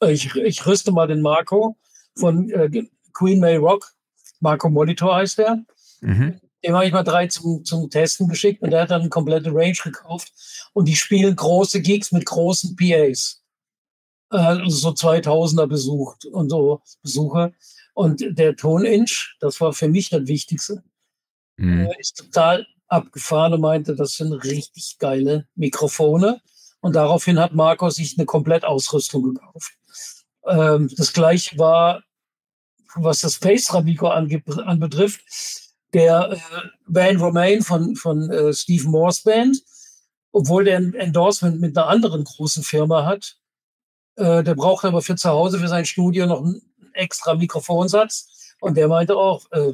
äh, 0.00 0.10
ich, 0.10 0.34
ich 0.34 0.66
rüste 0.66 0.90
mal 0.90 1.06
den 1.06 1.20
Marco 1.20 1.76
von 2.16 2.50
äh, 2.50 2.70
Queen 3.12 3.40
May 3.40 3.56
Rock, 3.56 3.92
Marco 4.40 4.68
Monitor 4.68 5.16
heißt 5.16 5.38
der. 5.38 5.64
Mhm. 6.00 6.40
Dem 6.64 6.74
habe 6.74 6.86
ich 6.86 6.92
mal 6.92 7.02
drei 7.02 7.26
zum, 7.26 7.64
zum 7.64 7.90
Testen 7.90 8.28
geschickt 8.28 8.62
und 8.62 8.70
der 8.70 8.82
hat 8.82 8.90
dann 8.90 9.00
eine 9.00 9.10
komplette 9.10 9.52
Range 9.52 9.76
gekauft 9.82 10.32
und 10.72 10.86
die 10.86 10.96
spielen 10.96 11.34
große 11.34 11.80
Gigs 11.80 12.12
mit 12.12 12.26
großen 12.26 12.76
PAs. 12.76 13.42
Äh, 14.30 14.36
also 14.36 14.76
so 14.76 14.90
2000er 14.90 15.66
besucht 15.66 16.24
und 16.26 16.50
so 16.50 16.82
Besucher. 17.02 17.52
Und 17.94 18.24
der 18.38 18.56
Toninch, 18.56 19.36
das 19.40 19.60
war 19.60 19.72
für 19.72 19.88
mich 19.88 20.08
das 20.08 20.26
Wichtigste, 20.26 20.82
mhm. 21.56 21.88
ist 21.98 22.16
total 22.16 22.66
abgefahren 22.88 23.54
und 23.54 23.60
meinte, 23.60 23.94
das 23.94 24.16
sind 24.16 24.32
richtig 24.32 24.98
geile 24.98 25.46
Mikrofone. 25.54 26.40
Und 26.80 26.96
daraufhin 26.96 27.38
hat 27.38 27.54
Marco 27.54 27.90
sich 27.90 28.18
eine 28.18 28.26
Komplettausrüstung 28.26 29.34
gekauft. 29.34 29.72
Ähm, 30.46 30.90
das 30.96 31.12
gleiche 31.12 31.58
war, 31.58 32.02
was 32.94 33.20
das 33.20 33.38
Paceram-Mikro 33.38 34.08
anbetrifft, 34.08 35.20
der 35.92 36.32
äh, 36.32 36.38
Van 36.86 37.16
Romain 37.16 37.62
von, 37.62 37.96
von 37.96 38.30
äh, 38.30 38.52
Steve 38.52 38.88
Moores 38.88 39.22
Band, 39.22 39.62
obwohl 40.32 40.64
der 40.64 40.78
ein 40.78 40.94
Endorsement 40.94 41.60
mit 41.60 41.76
einer 41.76 41.88
anderen 41.88 42.24
großen 42.24 42.62
Firma 42.62 43.04
hat, 43.04 43.36
äh, 44.16 44.42
der 44.42 44.54
braucht 44.54 44.84
aber 44.84 45.02
für 45.02 45.16
zu 45.16 45.28
Hause, 45.28 45.58
für 45.58 45.68
sein 45.68 45.84
Studio 45.84 46.26
noch 46.26 46.42
ein 46.42 46.60
extra 46.94 47.34
Mikrofonsatz. 47.34 48.54
Und 48.60 48.76
der 48.76 48.88
meinte 48.88 49.16
auch, 49.16 49.50
äh, 49.52 49.72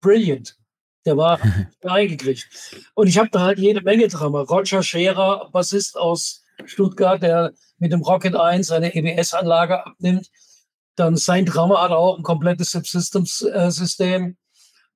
brilliant. 0.00 0.56
Der 1.04 1.16
war 1.16 1.40
eingekriegt. 1.82 2.48
Und 2.94 3.08
ich 3.08 3.18
habe 3.18 3.28
da 3.30 3.40
halt 3.40 3.58
jede 3.58 3.82
Menge 3.82 4.08
Drama. 4.08 4.42
Roger 4.42 4.82
Scherer, 4.82 5.50
Bassist 5.50 5.96
aus 5.96 6.44
Stuttgart, 6.64 7.22
der 7.22 7.52
mit 7.78 7.92
dem 7.92 8.02
Rocket 8.02 8.36
1 8.36 8.70
eine 8.70 8.94
EBS-Anlage 8.94 9.86
abnimmt. 9.86 10.30
Dann 10.96 11.16
sein 11.16 11.44
Drama 11.44 11.82
hat 11.82 11.90
auch 11.90 12.16
ein 12.16 12.22
komplettes 12.22 12.70
Subsystems-System. 12.70 14.36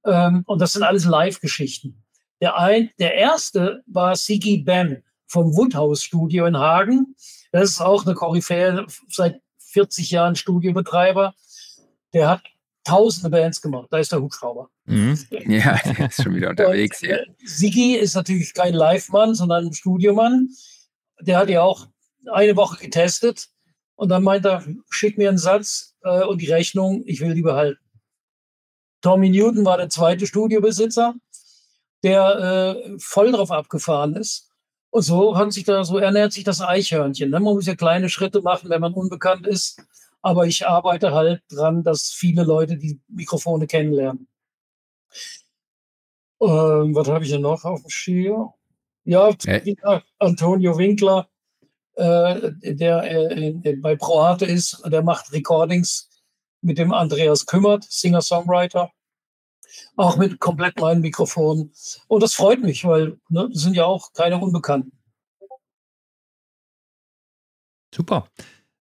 Ähm, 0.05 0.43
und 0.47 0.61
das 0.61 0.73
sind 0.73 0.83
alles 0.83 1.05
Live-Geschichten. 1.05 2.05
Der, 2.41 2.57
ein, 2.57 2.91
der 2.99 3.15
erste 3.15 3.83
war 3.87 4.15
Sigi 4.15 4.59
Ben 4.59 5.03
vom 5.27 5.57
Woodhouse 5.57 6.03
Studio 6.03 6.47
in 6.47 6.57
Hagen. 6.57 7.17
Das 7.53 7.71
ist 7.71 7.81
auch 7.81 8.07
eine 8.07 8.15
Koryphäe 8.15 8.87
seit 9.09 9.41
40 9.59 10.11
Jahren 10.11 10.37
Studiobetreiber. 10.37 11.35
Der 12.15 12.29
hat 12.29 12.43
tausende 12.85 13.31
Bands 13.31 13.61
gemacht. 13.61 13.89
Da 13.91 13.99
ist 13.99 14.13
der 14.13 14.21
Hubschrauber. 14.21 14.71
Mhm. 14.87 15.19
Ja, 15.31 15.79
der 15.85 16.09
ist 16.09 16.23
schon 16.23 16.35
wieder 16.35 16.51
unterwegs 16.51 17.01
hier. 17.01 17.25
Sigi 17.45 17.97
ist 17.97 18.15
natürlich 18.15 18.55
kein 18.55 18.75
Live-Mann, 18.75 19.35
sondern 19.35 19.67
ein 19.67 19.75
Studiomann. 19.75 20.49
Der 21.21 21.39
hat 21.39 21.51
ja 21.51 21.63
auch 21.63 21.89
eine 22.33 22.57
Woche 22.57 22.79
getestet 22.79 23.49
und 23.95 24.09
dann 24.11 24.23
meint 24.23 24.45
er, 24.45 24.65
schick 24.91 25.19
mir 25.19 25.29
einen 25.29 25.39
Satz 25.39 25.97
äh, 26.03 26.25
und 26.25 26.41
die 26.41 26.51
Rechnung, 26.51 27.03
ich 27.07 27.21
will 27.21 27.35
die 27.35 27.43
behalten. 27.43 27.81
Tommy 29.01 29.31
Newton 29.31 29.65
war 29.65 29.77
der 29.77 29.89
zweite 29.89 30.27
Studiobesitzer, 30.27 31.15
der 32.03 32.75
äh, 32.87 32.99
voll 32.99 33.33
drauf 33.33 33.51
abgefahren 33.51 34.17
ist. 34.17 34.51
Und 34.91 35.03
so 35.03 35.37
hat 35.37 35.53
sich 35.53 35.65
da, 35.65 35.85
so 35.85 35.99
ernährt 35.99 36.33
sich 36.33 36.45
das 36.45 36.61
Eichhörnchen. 36.61 37.31
Ne? 37.31 37.41
Man 37.41 37.55
muss 37.55 37.67
ja 37.67 37.75
kleine 37.75 38.09
Schritte 38.09 38.41
machen, 38.41 38.71
wenn 38.71 38.81
man 38.81 38.95
unbekannt 38.95 39.47
ist. 39.47 39.83
Aber 40.23 40.47
ich 40.47 40.67
arbeite 40.67 41.13
halt 41.13 41.43
dran, 41.51 41.85
dass 41.85 42.11
viele 42.11 42.43
Leute 42.43 42.77
die 42.77 43.01
Mikrofone 43.09 43.67
kennenlernen. 43.67 44.27
Ähm, 46.41 46.95
was 46.95 47.09
habe 47.09 47.25
ich 47.25 47.31
denn 47.31 47.43
noch 47.43 47.65
auf 47.65 47.83
dem 47.83 47.91
Schirm? 47.91 48.53
Ja, 49.05 49.31
hey. 49.45 49.77
Antonio 50.19 50.77
Winkler, 50.77 51.29
äh, 51.99 52.53
der 52.75 53.03
äh, 53.11 53.77
bei 53.77 53.97
Proate 53.97 54.47
ist, 54.47 54.83
der 54.87 55.03
macht 55.03 55.33
Recordings 55.33 56.09
mit 56.61 56.79
dem 56.79 56.93
Andreas 56.93 57.47
Kümmert, 57.47 57.85
Singer-Songwriter. 57.85 58.91
Auch 59.97 60.17
mit 60.17 60.41
komplett 60.41 60.81
meinem 60.81 61.03
Mikrofon. 61.03 61.73
Und 62.07 62.23
das 62.23 62.35
freut 62.35 62.63
mich, 62.63 62.85
weil 62.85 63.19
ne, 63.29 63.49
das 63.53 63.63
sind 63.63 63.75
ja 63.75 63.85
auch 63.85 64.13
keine 64.13 64.39
Unbekannten. 64.39 64.93
Super. 67.95 68.29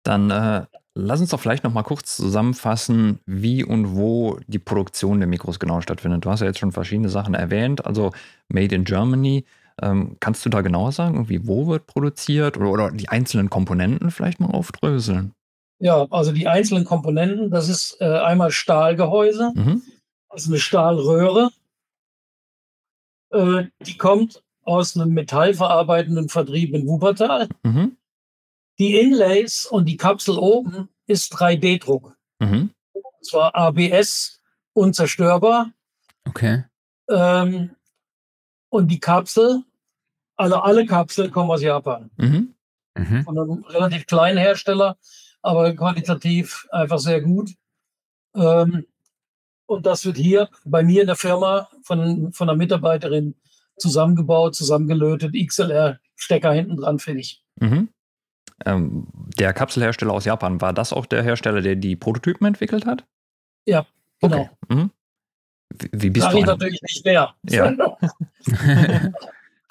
Dann 0.03 0.29
äh, 0.29 0.65
lass 0.93 1.19
uns 1.19 1.31
doch 1.31 1.39
vielleicht 1.39 1.63
noch 1.63 1.73
mal 1.73 1.83
kurz 1.83 2.15
zusammenfassen, 2.15 3.19
wie 3.25 3.63
und 3.63 3.95
wo 3.95 4.39
die 4.47 4.59
Produktion 4.59 5.19
der 5.19 5.27
Mikros 5.27 5.59
genau 5.59 5.81
stattfindet. 5.81 6.25
Du 6.25 6.29
hast 6.29 6.41
ja 6.41 6.47
jetzt 6.47 6.59
schon 6.59 6.71
verschiedene 6.71 7.09
Sachen 7.09 7.33
erwähnt, 7.33 7.85
also 7.85 8.11
Made 8.47 8.73
in 8.73 8.83
Germany. 8.83 9.45
Ähm, 9.81 10.17
kannst 10.19 10.45
du 10.45 10.49
da 10.49 10.61
genauer 10.61 10.91
sagen, 10.91 11.15
irgendwie 11.15 11.47
wo 11.47 11.67
wird 11.67 11.87
produziert 11.87 12.57
oder, 12.57 12.71
oder 12.71 12.91
die 12.91 13.09
einzelnen 13.09 13.49
Komponenten 13.49 14.11
vielleicht 14.11 14.39
mal 14.39 14.51
aufdröseln? 14.51 15.33
Ja, 15.79 16.07
also 16.09 16.31
die 16.31 16.47
einzelnen 16.47 16.83
Komponenten, 16.83 17.51
das 17.51 17.69
ist 17.69 17.97
äh, 18.01 18.05
einmal 18.05 18.51
Stahlgehäuse, 18.51 19.53
mhm. 19.55 19.81
also 20.27 20.51
eine 20.51 20.59
Stahlröhre. 20.59 21.51
Äh, 23.31 23.65
die 23.85 23.97
kommt 23.97 24.43
aus 24.63 24.95
einem 24.95 25.13
metallverarbeitenden 25.13 26.29
Vertrieb 26.29 26.73
in 26.73 26.85
Wuppertal. 26.85 27.47
Mhm. 27.63 27.97
Die 28.77 28.99
Inlays 28.99 29.65
und 29.65 29.85
die 29.85 29.97
Kapsel 29.97 30.37
oben 30.37 30.89
ist 31.07 31.33
3D-Druck. 31.33 32.15
Mhm. 32.39 32.71
Und 32.93 33.25
zwar 33.25 33.55
ABS 33.55 34.41
unzerstörbar. 34.73 35.71
Okay. 36.27 36.65
Ähm, 37.09 37.75
und 38.69 38.89
die 38.89 38.99
Kapsel, 38.99 39.63
also 40.39 40.57
alle 40.57 40.85
Kapseln 40.85 41.31
kommen 41.31 41.51
aus 41.51 41.61
Japan. 41.61 42.09
Mhm. 42.17 42.53
Mhm. 42.97 43.23
Von 43.23 43.37
einem 43.37 43.63
relativ 43.65 44.07
kleinen 44.07 44.37
Hersteller 44.37 44.97
aber 45.41 45.73
qualitativ 45.73 46.67
einfach 46.71 46.99
sehr 46.99 47.21
gut. 47.21 47.51
Ähm, 48.35 48.85
und 49.65 49.85
das 49.85 50.05
wird 50.05 50.17
hier 50.17 50.49
bei 50.65 50.83
mir 50.83 51.01
in 51.01 51.07
der 51.07 51.15
Firma 51.15 51.69
von, 51.83 52.33
von 52.33 52.49
einer 52.49 52.57
Mitarbeiterin 52.57 53.35
zusammengebaut, 53.77 54.55
zusammengelötet, 54.55 55.33
XLR-Stecker 55.35 56.51
hinten 56.51 56.77
dran, 56.77 56.99
finde 56.99 57.21
ich. 57.21 57.43
Mhm. 57.59 57.89
Ähm, 58.65 59.07
der 59.37 59.53
Kapselhersteller 59.53 60.11
aus 60.11 60.25
Japan, 60.25 60.59
war 60.59 60.73
das 60.73 60.91
auch 60.91 61.05
der 61.05 61.23
Hersteller, 61.23 61.61
der 61.61 61.75
die 61.75 61.95
Prototypen 61.95 62.45
entwickelt 62.45 62.85
hat? 62.85 63.05
Ja, 63.65 63.85
genau. 64.19 64.49
Okay. 64.67 64.75
Mhm. 64.75 64.91
Wie, 65.79 65.89
wie, 65.91 66.09
bist 66.09 66.25
Sag 66.25 66.33
du 66.33 66.39
ich 66.39 66.45
natürlich 66.45 66.81
nicht 66.81 67.05
mehr. 67.05 67.35
Ja. 67.43 67.71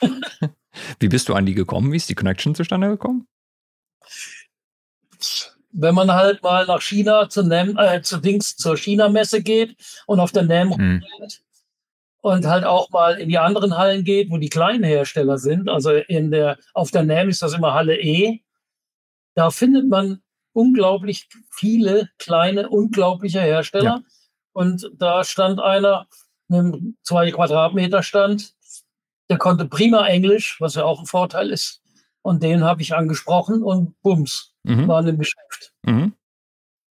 wie 1.01 1.09
bist 1.09 1.29
du 1.29 1.35
an 1.35 1.47
die 1.47 1.55
gekommen? 1.55 1.93
Wie 1.93 1.97
ist 1.97 2.09
die 2.09 2.15
Connection 2.15 2.55
zustande 2.55 2.89
gekommen? 2.89 3.27
wenn 5.73 5.95
man 5.95 6.13
halt 6.13 6.43
mal 6.43 6.67
nach 6.67 6.81
China 6.81 7.29
zu, 7.29 7.43
NEM, 7.43 7.77
äh, 7.79 8.03
zu 8.03 8.19
Dings, 8.19 8.57
zur 8.57 8.77
China-Messe 8.77 9.43
geht 9.43 9.77
und 10.07 10.21
auf 10.21 10.33
der 10.33 10.45
NEM 10.45 10.69
mhm. 10.69 11.05
und 12.21 12.47
halt 12.47 12.65
auch 12.65 12.91
mal 12.91 13.19
in 13.19 13.29
die 13.29 13.39
anderen 13.39 13.77
Hallen 13.77 14.05
geht, 14.05 14.31
wo 14.31 14.39
die 14.39 14.49
kleinen 14.49 14.85
Hersteller 14.85 15.39
sind. 15.39 15.69
Also 15.69 15.93
in 15.93 16.31
der, 16.31 16.59
auf 16.75 16.91
der 16.91 17.03
NEM 17.03 17.29
ist 17.29 17.43
das 17.43 17.55
immer 17.55 17.75
Halle 17.75 17.97
E. 18.01 18.41
Da 19.35 19.51
findet 19.51 19.89
man 19.89 20.21
unglaublich 20.53 21.29
viele 21.51 22.09
kleine, 22.19 22.69
unglaubliche 22.69 23.41
Hersteller. 23.41 23.85
Ja. 23.85 24.03
Und 24.53 24.91
da 24.97 25.23
stand 25.23 25.61
einer 25.61 26.09
mit 26.49 26.59
einem 26.59 26.97
zwei 27.03 27.31
Quadratmeter 27.31 28.03
Stand, 28.03 28.55
der 29.31 29.39
konnte 29.39 29.67
prima 29.67 30.07
Englisch, 30.07 30.61
was 30.61 30.75
ja 30.75 30.85
auch 30.85 31.01
ein 31.01 31.07
Vorteil 31.07 31.51
ist. 31.51 31.83
Und 32.23 32.43
den 32.43 32.65
habe 32.65 32.83
ich 32.83 32.95
angesprochen 32.95 33.63
und 33.63 34.01
bums, 34.03 34.55
mhm. 34.65 34.89
waren 34.89 35.07
im 35.07 35.19
Geschäft. 35.19 35.73
Mhm. 35.83 36.15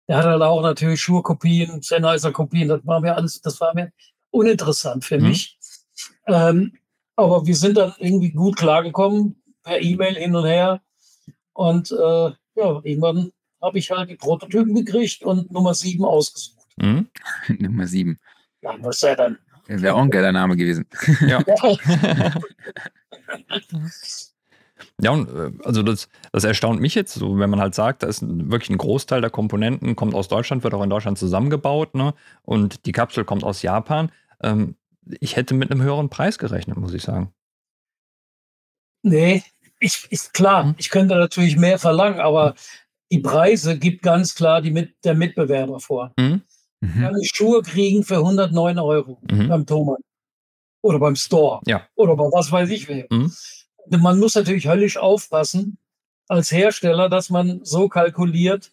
Er 0.07 0.17
hat 0.17 0.25
halt 0.25 0.41
auch 0.41 0.61
natürlich 0.61 1.01
Schuhkopien, 1.01 1.81
Sennheiser-Kopien, 1.81 2.67
das 2.67 2.85
war 2.85 2.99
mir 2.99 3.15
alles, 3.15 3.41
das 3.41 3.59
war 3.61 3.73
mir 3.73 3.91
uninteressant 4.31 5.05
für 5.05 5.17
mhm. 5.17 5.27
mich. 5.27 5.57
Ähm, 6.27 6.73
aber 7.15 7.45
wir 7.45 7.55
sind 7.55 7.77
dann 7.77 7.93
irgendwie 7.99 8.31
gut 8.31 8.57
klargekommen, 8.57 9.41
per 9.63 9.81
E-Mail 9.81 10.15
hin 10.15 10.35
und 10.35 10.45
her. 10.45 10.81
Und 11.53 11.91
äh, 11.91 11.95
ja, 11.95 12.81
irgendwann 12.83 13.31
habe 13.61 13.77
ich 13.77 13.89
halt 13.91 14.09
die 14.09 14.15
Prototypen 14.15 14.75
gekriegt 14.75 15.23
und 15.23 15.51
Nummer 15.51 15.73
7 15.73 16.03
ausgesucht. 16.03 16.67
Mhm. 16.77 17.07
Nummer 17.59 17.87
7. 17.87 18.19
Ja, 18.61 18.75
was 18.81 18.99
sei 18.99 19.15
dann? 19.15 19.37
Wäre 19.67 19.95
auch 19.95 20.01
ein 20.01 20.11
geiler 20.11 20.31
Name 20.31 20.55
gewesen. 20.55 20.85
Ja. 21.21 21.43
Ja, 25.01 25.11
und 25.11 25.29
äh, 25.29 25.51
also 25.63 25.81
das, 25.81 26.09
das 26.31 26.43
erstaunt 26.43 26.81
mich 26.81 26.93
jetzt, 26.93 27.13
so 27.13 27.39
wenn 27.39 27.49
man 27.49 27.59
halt 27.59 27.73
sagt, 27.73 28.03
da 28.03 28.07
ist 28.07 28.21
wirklich 28.21 28.69
ein 28.69 28.77
Großteil 28.77 29.21
der 29.21 29.29
Komponenten 29.29 29.95
kommt 29.95 30.13
aus 30.13 30.27
Deutschland, 30.27 30.63
wird 30.63 30.73
auch 30.73 30.83
in 30.83 30.89
Deutschland 30.89 31.17
zusammengebaut, 31.17 31.95
ne? 31.95 32.13
Und 32.43 32.85
die 32.85 32.91
Kapsel 32.91 33.23
kommt 33.25 33.43
aus 33.43 33.61
Japan. 33.61 34.11
Ähm, 34.41 34.75
ich 35.19 35.35
hätte 35.35 35.53
mit 35.53 35.71
einem 35.71 35.81
höheren 35.81 36.09
Preis 36.09 36.37
gerechnet, 36.37 36.77
muss 36.77 36.93
ich 36.93 37.03
sagen. 37.03 37.33
Nee, 39.03 39.43
ich, 39.79 40.07
ist 40.09 40.33
klar, 40.33 40.63
hm. 40.63 40.75
ich 40.77 40.89
könnte 40.89 41.15
natürlich 41.15 41.57
mehr 41.57 41.79
verlangen, 41.79 42.19
aber 42.19 42.55
die 43.11 43.19
Preise 43.19 43.77
gibt 43.77 44.01
ganz 44.01 44.33
klar 44.33 44.61
die 44.61 44.71
mit, 44.71 44.95
der 45.03 45.13
Mitbewerber 45.13 45.79
vor. 45.79 46.13
Mhm. 46.17 46.41
Mhm. 46.83 47.01
Kann 47.01 47.17
ich 47.21 47.31
Schuhe 47.33 47.61
kriegen 47.61 48.03
für 48.03 48.17
109 48.17 48.79
Euro 48.79 49.19
mhm. 49.31 49.47
beim 49.47 49.65
Thomann 49.65 50.01
oder 50.81 50.99
beim 50.99 51.15
Store 51.15 51.61
ja. 51.65 51.87
oder 51.95 52.15
bei 52.15 52.25
was 52.25 52.51
weiß 52.51 52.69
ich 52.69 52.87
wem. 52.87 53.05
Mhm 53.09 53.31
man 53.89 54.19
muss 54.19 54.35
natürlich 54.35 54.67
höllisch 54.67 54.97
aufpassen 54.97 55.77
als 56.27 56.51
Hersteller, 56.51 57.09
dass 57.09 57.29
man 57.29 57.63
so 57.63 57.89
kalkuliert, 57.89 58.71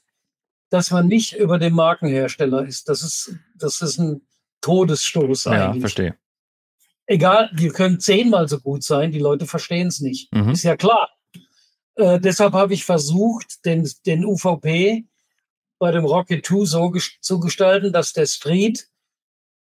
dass 0.70 0.90
man 0.90 1.08
nicht 1.08 1.34
über 1.34 1.58
dem 1.58 1.74
Markenhersteller 1.74 2.64
ist. 2.64 2.88
Das 2.88 3.02
ist, 3.02 3.34
das 3.56 3.82
ist 3.82 3.98
ein 3.98 4.22
Todesstoß 4.60 5.48
eigentlich. 5.48 5.74
Ja, 5.76 5.80
verstehe. 5.80 6.14
Egal, 7.06 7.50
die 7.54 7.68
können 7.68 7.98
zehnmal 7.98 8.48
so 8.48 8.60
gut 8.60 8.84
sein, 8.84 9.10
die 9.10 9.18
Leute 9.18 9.46
verstehen 9.46 9.88
es 9.88 10.00
nicht. 10.00 10.32
Mhm. 10.32 10.50
Ist 10.50 10.62
ja 10.62 10.76
klar. 10.76 11.10
Äh, 11.96 12.20
deshalb 12.20 12.52
habe 12.52 12.72
ich 12.72 12.84
versucht, 12.84 13.64
den, 13.64 13.88
den 14.06 14.24
UVP 14.24 15.06
bei 15.80 15.90
dem 15.90 16.04
Rocket 16.04 16.46
2 16.46 16.64
so 16.66 16.92
zu 17.20 17.40
gestalten, 17.40 17.92
dass 17.92 18.12
der 18.12 18.26
Street 18.26 18.86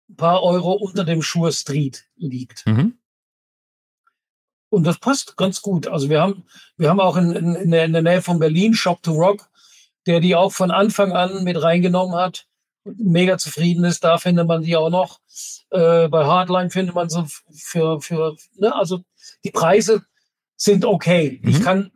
ein 0.09 0.15
paar 0.15 0.43
Euro 0.43 0.73
unter 0.73 1.05
dem 1.05 1.21
Schuhe 1.21 1.53
Street 1.53 2.05
liegt. 2.17 2.65
Mhm. 2.65 2.97
Und 4.69 4.83
das 4.85 4.97
passt 4.97 5.37
ganz 5.37 5.61
gut. 5.61 5.87
Also 5.87 6.09
wir 6.09 6.19
haben, 6.19 6.43
wir 6.77 6.89
haben 6.89 6.99
auch 6.99 7.15
in, 7.15 7.31
in, 7.31 7.55
in, 7.55 7.71
der, 7.71 7.85
in 7.85 7.93
der 7.93 8.01
Nähe 8.01 8.21
von 8.21 8.39
Berlin 8.39 8.73
Shop 8.73 9.01
to 9.03 9.13
Rock, 9.13 9.49
der 10.07 10.19
die 10.19 10.35
auch 10.35 10.51
von 10.51 10.71
Anfang 10.71 11.11
an 11.11 11.43
mit 11.43 11.61
reingenommen 11.61 12.15
hat. 12.15 12.47
Mega 12.83 13.37
zufrieden 13.37 13.83
ist, 13.83 14.03
da 14.03 14.17
findet 14.17 14.47
man 14.47 14.63
die 14.63 14.75
auch 14.75 14.89
noch. 14.89 15.19
Äh, 15.69 16.07
bei 16.07 16.25
Hardline 16.25 16.71
findet 16.71 16.95
man 16.95 17.09
sie 17.09 17.23
für, 17.51 18.01
für 18.01 18.35
ne? 18.55 18.73
also 18.75 19.03
die 19.43 19.51
Preise 19.51 20.03
sind 20.55 20.85
okay. 20.85 21.39
Mhm. 21.43 21.49
Ich 21.49 21.61
kann 21.61 21.91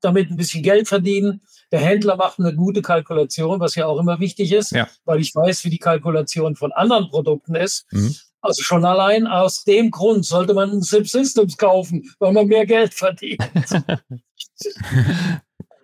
damit 0.00 0.30
ein 0.30 0.36
bisschen 0.36 0.62
Geld 0.62 0.86
verdienen. 0.86 1.42
Der 1.76 1.84
Händler 1.84 2.16
macht 2.16 2.38
eine 2.38 2.54
gute 2.54 2.80
Kalkulation, 2.80 3.60
was 3.60 3.74
ja 3.74 3.84
auch 3.84 4.00
immer 4.00 4.18
wichtig 4.18 4.50
ist, 4.50 4.70
ja. 4.70 4.88
weil 5.04 5.20
ich 5.20 5.34
weiß, 5.34 5.62
wie 5.66 5.68
die 5.68 5.76
Kalkulation 5.76 6.56
von 6.56 6.72
anderen 6.72 7.10
Produkten 7.10 7.54
ist. 7.54 7.84
Mhm. 7.92 8.16
Also 8.40 8.62
schon 8.62 8.86
allein 8.86 9.26
aus 9.26 9.62
dem 9.64 9.90
Grund 9.90 10.24
sollte 10.24 10.54
man 10.54 10.80
SIP 10.80 11.06
Systems 11.06 11.58
kaufen, 11.58 12.10
weil 12.18 12.32
man 12.32 12.46
mehr 12.46 12.64
Geld 12.64 12.94
verdient. 12.94 13.42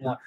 ja. 0.01 0.19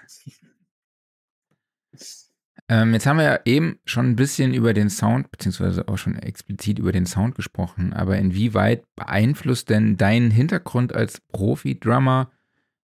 Ähm, 2.69 2.93
jetzt 2.93 3.07
haben 3.07 3.17
wir 3.17 3.25
ja 3.25 3.39
eben 3.45 3.79
schon 3.85 4.11
ein 4.11 4.15
bisschen 4.15 4.53
über 4.53 4.75
den 4.75 4.91
Sound, 4.91 5.31
beziehungsweise 5.31 5.87
auch 5.87 5.97
schon 5.97 6.15
explizit 6.15 6.77
über 6.77 6.91
den 6.91 7.07
Sound 7.07 7.33
gesprochen, 7.33 7.91
aber 7.91 8.19
inwieweit 8.19 8.83
beeinflusst 8.95 9.71
denn 9.71 9.97
dein 9.97 10.29
Hintergrund 10.29 10.93
als 10.93 11.21
Profi-Drummer 11.21 12.29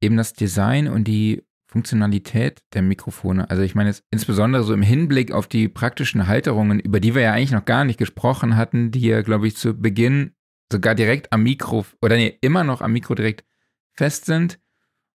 eben 0.02 0.18
das 0.18 0.34
Design 0.34 0.90
und 0.90 1.06
die 1.06 1.47
Funktionalität 1.68 2.62
der 2.74 2.82
Mikrofone? 2.82 3.50
Also 3.50 3.62
ich 3.62 3.76
meine 3.76 3.90
jetzt 3.90 4.04
insbesondere 4.10 4.64
so 4.64 4.74
im 4.74 4.82
Hinblick 4.82 5.32
auf 5.32 5.48
die 5.48 5.68
praktischen 5.68 6.28
Halterungen, 6.28 6.80
über 6.80 7.00
die 7.00 7.14
wir 7.14 7.22
ja 7.22 7.34
eigentlich 7.34 7.52
noch 7.52 7.66
gar 7.66 7.84
nicht 7.84 8.00
gesprochen 8.00 8.56
hatten, 8.56 8.92
die 8.92 9.02
ja, 9.02 9.22
glaube 9.22 9.48
ich, 9.48 9.58
zu 9.58 9.74
Beginn 9.74 10.34
sogar 10.72 10.96
direkt 10.96 11.32
am 11.32 11.44
Mikro 11.44 11.86
oder 12.02 12.16
nee, 12.16 12.38
immer 12.42 12.64
noch 12.64 12.82
am 12.82 12.94
Mikro 12.94 13.16
direkt 13.16 13.46
fest 13.94 14.26
sind 14.26 14.60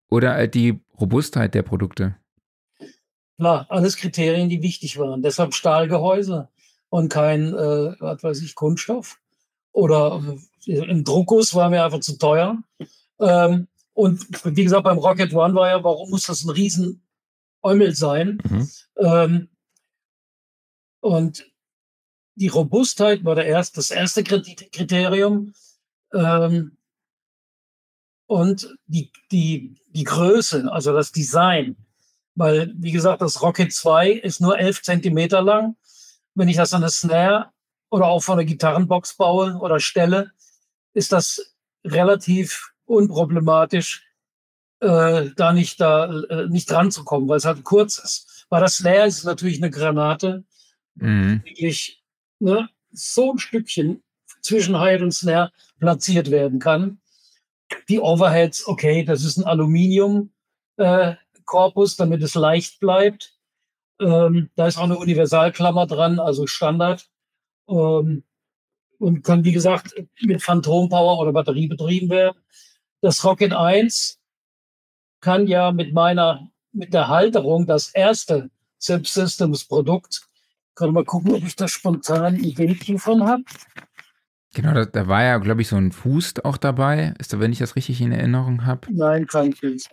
oder 0.09 0.33
halt 0.33 0.53
die 0.53 0.79
Robustheit 0.99 1.55
der 1.55 1.63
Produkte. 1.63 2.15
Klar, 3.37 3.65
alles 3.69 3.97
Kriterien, 3.97 4.49
die 4.49 4.61
wichtig 4.61 4.97
waren. 4.99 5.23
Deshalb 5.23 5.53
Stahlgehäuse 5.55 6.49
und 6.89 7.11
kein, 7.11 7.47
äh, 7.53 7.95
was 7.99 8.23
weiß 8.23 8.41
ich, 8.43 8.53
Kunststoff. 8.53 9.19
Oder 9.71 10.21
äh, 10.67 10.81
ein 10.81 11.03
Druckus 11.03 11.55
war 11.55 11.69
mir 11.69 11.83
einfach 11.83 12.01
zu 12.01 12.17
teuer. 12.17 12.59
Ähm, 13.19 13.67
und 13.93 14.25
wie 14.55 14.63
gesagt, 14.63 14.83
beim 14.83 14.97
Rocket 14.97 15.33
One 15.33 15.53
war 15.53 15.69
ja, 15.69 15.83
warum 15.83 16.09
muss 16.09 16.25
das 16.25 16.43
ein 16.43 16.49
riesen 16.49 17.03
Eumel 17.61 17.95
sein? 17.95 18.39
Mhm. 18.43 18.69
Ähm, 18.97 19.49
und 20.99 21.45
die 22.35 22.47
Robustheit 22.47 23.23
war 23.23 23.35
der 23.35 23.45
erste, 23.45 23.75
das 23.75 23.91
erste 23.91 24.23
Kriterium. 24.23 25.53
Ähm, 26.13 26.77
und 28.25 28.75
die, 28.87 29.11
die, 29.31 29.75
die 29.89 30.03
Größe, 30.03 30.71
also 30.71 30.93
das 30.93 31.11
Design. 31.11 31.75
Weil, 32.35 32.73
wie 32.77 32.91
gesagt, 32.91 33.21
das 33.21 33.43
Rocket 33.43 33.71
2 33.71 34.11
ist 34.11 34.41
nur 34.41 34.57
11 34.57 34.81
Zentimeter 34.81 35.41
lang. 35.43 35.75
Wenn 36.33 36.47
ich 36.47 36.55
das 36.55 36.73
an 36.73 36.81
der 36.81 36.89
Snare 36.89 37.51
oder 37.91 38.07
auch 38.07 38.23
von 38.23 38.37
der 38.37 38.45
Gitarrenbox 38.45 39.17
baue 39.17 39.55
oder 39.59 39.79
stelle, 39.79 40.31
ist 40.93 41.11
das 41.11 41.53
relativ 41.83 42.72
unproblematisch, 42.85 44.05
äh, 44.79 45.29
da 45.35 45.53
nicht 45.53 45.79
da 45.79 46.21
äh, 46.23 46.47
nicht 46.47 46.69
dran 46.69 46.91
zu 46.91 47.03
kommen, 47.03 47.27
weil 47.27 47.37
es 47.37 47.45
halt 47.45 47.63
kurz 47.63 47.97
ist. 47.97 48.45
Bei 48.49 48.59
der 48.59 48.69
Snare 48.69 49.07
ist 49.07 49.23
natürlich 49.23 49.57
eine 49.57 49.71
Granate, 49.71 50.43
mhm. 50.95 51.41
wirklich 51.45 52.03
ne, 52.39 52.69
so 52.91 53.31
ein 53.31 53.39
Stückchen 53.39 54.03
zwischen 54.41 54.77
Hi 54.77 55.01
und 55.01 55.11
Snare 55.11 55.51
platziert 55.79 56.29
werden 56.31 56.59
kann. 56.59 56.99
Die 57.89 57.99
Overheads, 57.99 58.67
okay, 58.67 59.03
das 59.03 59.23
ist 59.23 59.37
ein 59.37 59.45
Aluminium 59.45 60.31
äh, 60.77 61.15
Korpus, 61.45 61.95
damit 61.95 62.21
es 62.21 62.35
leicht 62.35 62.79
bleibt. 62.79 63.37
Ähm, 63.99 64.49
da 64.55 64.67
ist 64.67 64.77
auch 64.77 64.83
eine 64.83 64.97
Universalklammer 64.97 65.87
dran, 65.87 66.19
also 66.19 66.47
Standard. 66.47 67.09
Ähm, 67.67 68.23
und 68.99 69.23
kann, 69.23 69.43
wie 69.43 69.51
gesagt, 69.51 69.93
mit 70.21 70.41
Phantompower 70.41 71.19
oder 71.19 71.33
Batterie 71.33 71.67
betrieben 71.67 72.09
werden. 72.09 72.37
Das 73.03 73.25
Rocket 73.25 73.51
1 73.51 74.17
kann 75.19 75.45
ja 75.45 75.73
mit 75.73 75.93
meiner, 75.93 76.49
mit 76.71 76.93
der 76.93 77.09
Halterung 77.09 77.67
das 77.67 77.89
erste 77.89 78.49
Subsystems 78.77 79.65
Produkt, 79.65 80.21
kann 80.73 80.93
mal 80.93 81.03
gucken, 81.03 81.33
ob 81.33 81.43
ich 81.43 81.57
da 81.57 81.67
spontan 81.67 82.35
ein 82.35 82.53
Bildchen 82.53 82.99
von 82.99 83.25
habe. 83.27 83.43
Genau, 84.53 84.73
da, 84.73 84.85
da, 84.85 85.05
war 85.09 85.21
ja, 85.21 85.37
glaube 85.39 85.61
ich, 85.61 85.67
so 85.67 85.75
ein 85.75 85.91
Fuß 85.91 86.45
auch 86.45 86.55
dabei. 86.55 87.13
Ist 87.19 87.33
da, 87.33 87.41
wenn 87.41 87.51
ich 87.51 87.59
das 87.59 87.75
richtig 87.75 87.99
in 87.99 88.13
Erinnerung 88.13 88.65
habe? 88.65 88.87
Nein, 88.89 89.27
kein 89.27 89.51
Bild. 89.51 89.83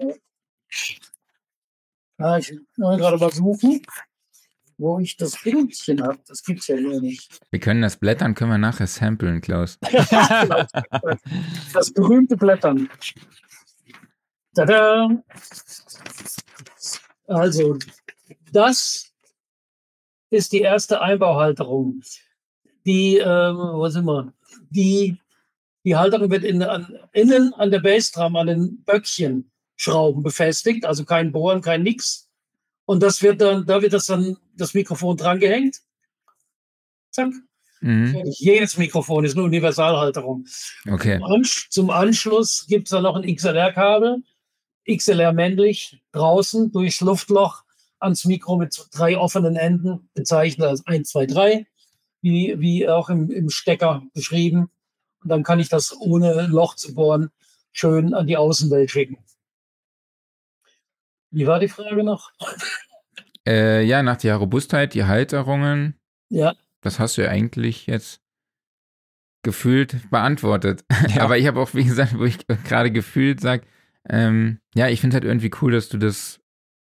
Ja, 2.16 2.38
ich 2.38 2.50
will 2.50 2.96
gerade 2.96 3.18
mal 3.18 3.32
suchen, 3.32 3.82
wo 4.80 4.98
ich 4.98 5.16
das 5.16 5.40
Bildchen 5.42 6.02
habe. 6.02 6.18
Das 6.26 6.42
gibt 6.42 6.60
es 6.60 6.68
ja 6.68 6.76
hier 6.76 7.00
nicht. 7.00 7.38
Wir 7.50 7.60
können 7.60 7.82
das 7.82 7.98
Blättern, 7.98 8.34
können 8.34 8.52
wir 8.52 8.58
nachher 8.58 8.86
samplen, 8.86 9.40
Klaus. 9.40 9.78
das 11.72 11.92
berühmte 11.92 12.36
Blättern. 12.36 12.88
Tada! 14.54 15.22
Also, 17.26 17.78
das 18.52 19.12
ist 20.30 20.52
die 20.52 20.62
erste 20.62 21.02
Einbauhalterung. 21.02 22.00
Die, 22.86 23.18
ähm, 23.18 23.56
wo 23.56 23.86
sind 23.88 24.06
wir? 24.06 24.32
Die, 24.70 25.20
die 25.84 25.96
Halterung 25.96 26.30
wird 26.30 26.44
in, 26.44 26.62
an, 26.62 26.98
innen 27.12 27.52
an 27.54 27.70
der 27.70 27.80
Bassdrum, 27.80 28.34
an 28.36 28.46
den 28.46 28.82
Böckchen 28.84 29.50
Schrauben 29.76 30.22
befestigt, 30.22 30.84
also 30.84 31.04
kein 31.04 31.32
Bohren, 31.32 31.60
kein 31.60 31.82
Nix. 31.82 32.29
Und 32.90 33.04
das 33.04 33.22
wird 33.22 33.40
dann, 33.40 33.64
da 33.66 33.80
wird 33.80 33.92
das 33.92 34.06
dann 34.06 34.36
das 34.56 34.74
Mikrofon 34.74 35.16
dran 35.16 35.38
gehängt. 35.38 35.76
Zack. 37.12 37.32
Mhm. 37.80 38.20
Jedes 38.24 38.78
Mikrofon 38.78 39.24
ist 39.24 39.36
eine 39.36 39.44
Universalhalterung. 39.44 40.44
Okay. 40.90 41.20
Zum 41.68 41.90
Anschluss 41.90 42.66
gibt 42.66 42.88
es 42.88 42.90
dann 42.90 43.04
noch 43.04 43.14
ein 43.14 43.32
XLR-Kabel, 43.32 44.24
XLR 44.92 45.32
männlich, 45.32 46.02
draußen 46.10 46.72
durchs 46.72 47.00
Luftloch 47.00 47.62
ans 48.00 48.24
Mikro 48.24 48.56
mit 48.56 48.88
drei 48.90 49.16
offenen 49.16 49.54
Enden, 49.54 50.10
bezeichnet 50.14 50.66
als 50.66 50.84
1, 50.84 51.10
2, 51.10 51.26
3, 51.26 51.66
wie, 52.22 52.56
wie 52.58 52.88
auch 52.88 53.08
im, 53.08 53.30
im 53.30 53.50
Stecker 53.50 54.02
beschrieben. 54.14 54.68
Und 55.22 55.28
dann 55.28 55.44
kann 55.44 55.60
ich 55.60 55.68
das 55.68 55.96
ohne 55.96 56.48
Loch 56.48 56.74
zu 56.74 56.92
bohren 56.92 57.30
schön 57.70 58.14
an 58.14 58.26
die 58.26 58.36
Außenwelt 58.36 58.90
schicken. 58.90 59.18
Wie 61.30 61.46
war 61.46 61.60
die 61.60 61.68
Frage 61.68 62.02
noch? 62.02 62.32
Äh, 63.46 63.84
ja, 63.84 64.02
nach 64.02 64.16
der 64.16 64.36
Robustheit, 64.36 64.94
die 64.94 65.04
Halterungen. 65.04 65.98
Ja. 66.28 66.54
Das 66.82 66.98
hast 66.98 67.16
du 67.16 67.22
ja 67.22 67.30
eigentlich 67.30 67.86
jetzt 67.86 68.20
gefühlt 69.42 70.10
beantwortet. 70.10 70.84
Ja. 71.14 71.22
Aber 71.22 71.38
ich 71.38 71.46
habe 71.46 71.60
auch, 71.60 71.74
wie 71.74 71.84
gesagt, 71.84 72.18
wo 72.18 72.24
ich 72.24 72.38
gerade 72.46 72.90
gefühlt 72.90 73.40
sage, 73.40 73.66
ähm, 74.08 74.60
ja, 74.74 74.88
ich 74.88 75.00
finde 75.00 75.14
halt 75.14 75.24
irgendwie 75.24 75.50
cool, 75.60 75.72
dass 75.72 75.88
du 75.88 75.98
das 75.98 76.40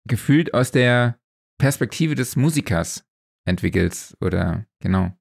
gefühlt 0.07 0.53
aus 0.53 0.71
der 0.71 1.19
Perspektive 1.57 2.15
des 2.15 2.35
Musikers 2.35 3.05
entwickelst 3.45 4.17
oder 4.21 4.65
genau. 4.79 5.11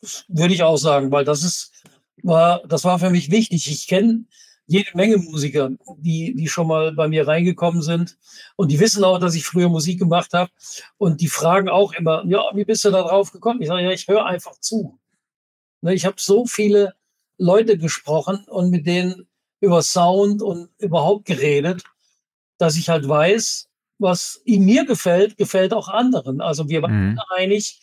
Das 0.00 0.24
würde 0.28 0.54
ich 0.54 0.62
auch 0.62 0.76
sagen, 0.76 1.10
weil 1.10 1.24
das 1.24 1.42
ist, 1.42 1.72
war, 2.22 2.62
das 2.66 2.84
war 2.84 2.98
für 2.98 3.10
mich 3.10 3.30
wichtig. 3.30 3.70
Ich 3.70 3.86
kenne 3.86 4.26
jede 4.66 4.90
Menge 4.94 5.18
Musiker, 5.18 5.70
die, 5.98 6.34
die 6.34 6.48
schon 6.48 6.66
mal 6.66 6.92
bei 6.92 7.08
mir 7.08 7.26
reingekommen 7.26 7.82
sind. 7.82 8.16
Und 8.56 8.70
die 8.70 8.80
wissen 8.80 9.04
auch, 9.04 9.18
dass 9.18 9.34
ich 9.34 9.44
früher 9.44 9.68
Musik 9.68 9.98
gemacht 9.98 10.32
habe. 10.32 10.50
Und 10.96 11.20
die 11.20 11.28
fragen 11.28 11.68
auch 11.68 11.92
immer, 11.92 12.24
ja, 12.26 12.42
wie 12.54 12.64
bist 12.64 12.84
du 12.84 12.90
da 12.90 13.02
drauf 13.02 13.30
gekommen? 13.30 13.60
Ich 13.60 13.68
sage, 13.68 13.82
ja, 13.82 13.90
ich 13.90 14.08
höre 14.08 14.24
einfach 14.24 14.58
zu. 14.60 14.98
Ne, 15.82 15.94
ich 15.94 16.06
habe 16.06 16.16
so 16.18 16.46
viele 16.46 16.94
Leute 17.36 17.76
gesprochen 17.76 18.44
und 18.48 18.70
mit 18.70 18.86
denen 18.86 19.26
über 19.60 19.82
Sound 19.82 20.42
und 20.42 20.70
überhaupt 20.78 21.26
geredet, 21.26 21.82
dass 22.58 22.76
ich 22.76 22.88
halt 22.88 23.06
weiß, 23.06 23.68
was 23.98 24.40
in 24.44 24.64
mir 24.64 24.84
gefällt, 24.84 25.36
gefällt 25.36 25.72
auch 25.72 25.88
anderen. 25.88 26.40
Also 26.40 26.68
wir 26.68 26.82
waren 26.82 27.12
mhm. 27.12 27.20
einig, 27.36 27.80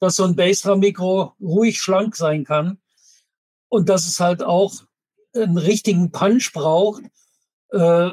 dass 0.00 0.16
so 0.16 0.24
ein 0.24 0.36
Bassdrum-Mikro 0.36 1.34
ruhig 1.40 1.80
schlank 1.80 2.16
sein 2.16 2.44
kann 2.44 2.78
und 3.68 3.88
dass 3.88 4.06
es 4.06 4.20
halt 4.20 4.42
auch 4.42 4.72
einen 5.34 5.58
richtigen 5.58 6.10
Punch 6.10 6.52
braucht. 6.52 7.02
Äh, 7.72 8.10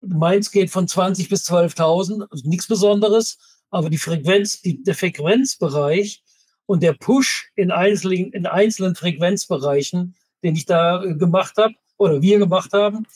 meins 0.00 0.50
geht 0.50 0.70
von 0.70 0.88
20 0.88 1.28
bis 1.28 1.48
12.000, 1.50 2.26
also 2.30 2.48
nichts 2.48 2.66
Besonderes, 2.66 3.38
aber 3.70 3.90
die 3.90 3.98
Frequenz, 3.98 4.60
die, 4.60 4.82
der 4.82 4.94
Frequenzbereich 4.94 6.22
und 6.66 6.82
der 6.82 6.92
Push 6.92 7.50
in 7.54 7.70
einzelnen, 7.70 8.32
in 8.32 8.46
einzelnen 8.46 8.94
Frequenzbereichen, 8.94 10.14
den 10.42 10.56
ich 10.56 10.66
da 10.66 11.02
äh, 11.02 11.14
gemacht 11.14 11.56
habe 11.56 11.74
oder 11.96 12.22
wir 12.22 12.38
gemacht 12.38 12.72
haben, 12.72 13.06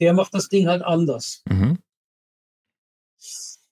der 0.00 0.14
macht 0.14 0.34
das 0.34 0.48
Ding 0.48 0.68
halt 0.68 0.82
anders. 0.82 1.42
Mhm. 1.48 1.78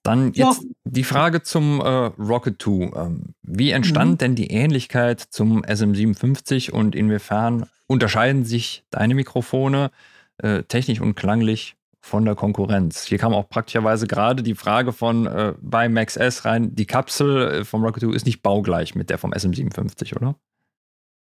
Dann 0.03 0.33
jetzt 0.33 0.63
ja. 0.63 0.69
die 0.85 1.03
Frage 1.03 1.41
zum 1.43 1.81
äh, 1.81 1.83
Rocket 1.83 2.61
2. 2.61 2.71
Ähm, 2.95 3.33
wie 3.43 3.71
entstand 3.71 4.11
mhm. 4.11 4.17
denn 4.17 4.35
die 4.35 4.51
Ähnlichkeit 4.51 5.19
zum 5.19 5.63
SM57 5.63 6.71
und 6.71 6.95
inwiefern 6.95 7.65
unterscheiden 7.87 8.45
sich 8.45 8.85
deine 8.91 9.15
Mikrofone 9.15 9.91
äh, 10.37 10.63
technisch 10.63 11.01
und 11.01 11.15
klanglich 11.15 11.75
von 11.99 12.23
der 12.23 12.35
Konkurrenz? 12.35 13.03
Hier 13.03 13.17
kam 13.17 13.33
auch 13.33 13.49
praktischerweise 13.49 14.07
gerade 14.07 14.41
die 14.41 14.55
Frage 14.55 14.93
von 14.93 15.25
äh, 15.25 15.53
bei 15.61 15.89
Max 15.89 16.15
S 16.15 16.45
rein, 16.45 16.73
die 16.75 16.85
Kapsel 16.85 17.47
äh, 17.47 17.65
vom 17.65 17.83
Rocket 17.83 18.03
2 18.03 18.15
ist 18.15 18.25
nicht 18.25 18.41
baugleich 18.41 18.95
mit 18.95 19.09
der 19.09 19.17
vom 19.17 19.33
SM57, 19.33 20.15
oder? 20.15 20.35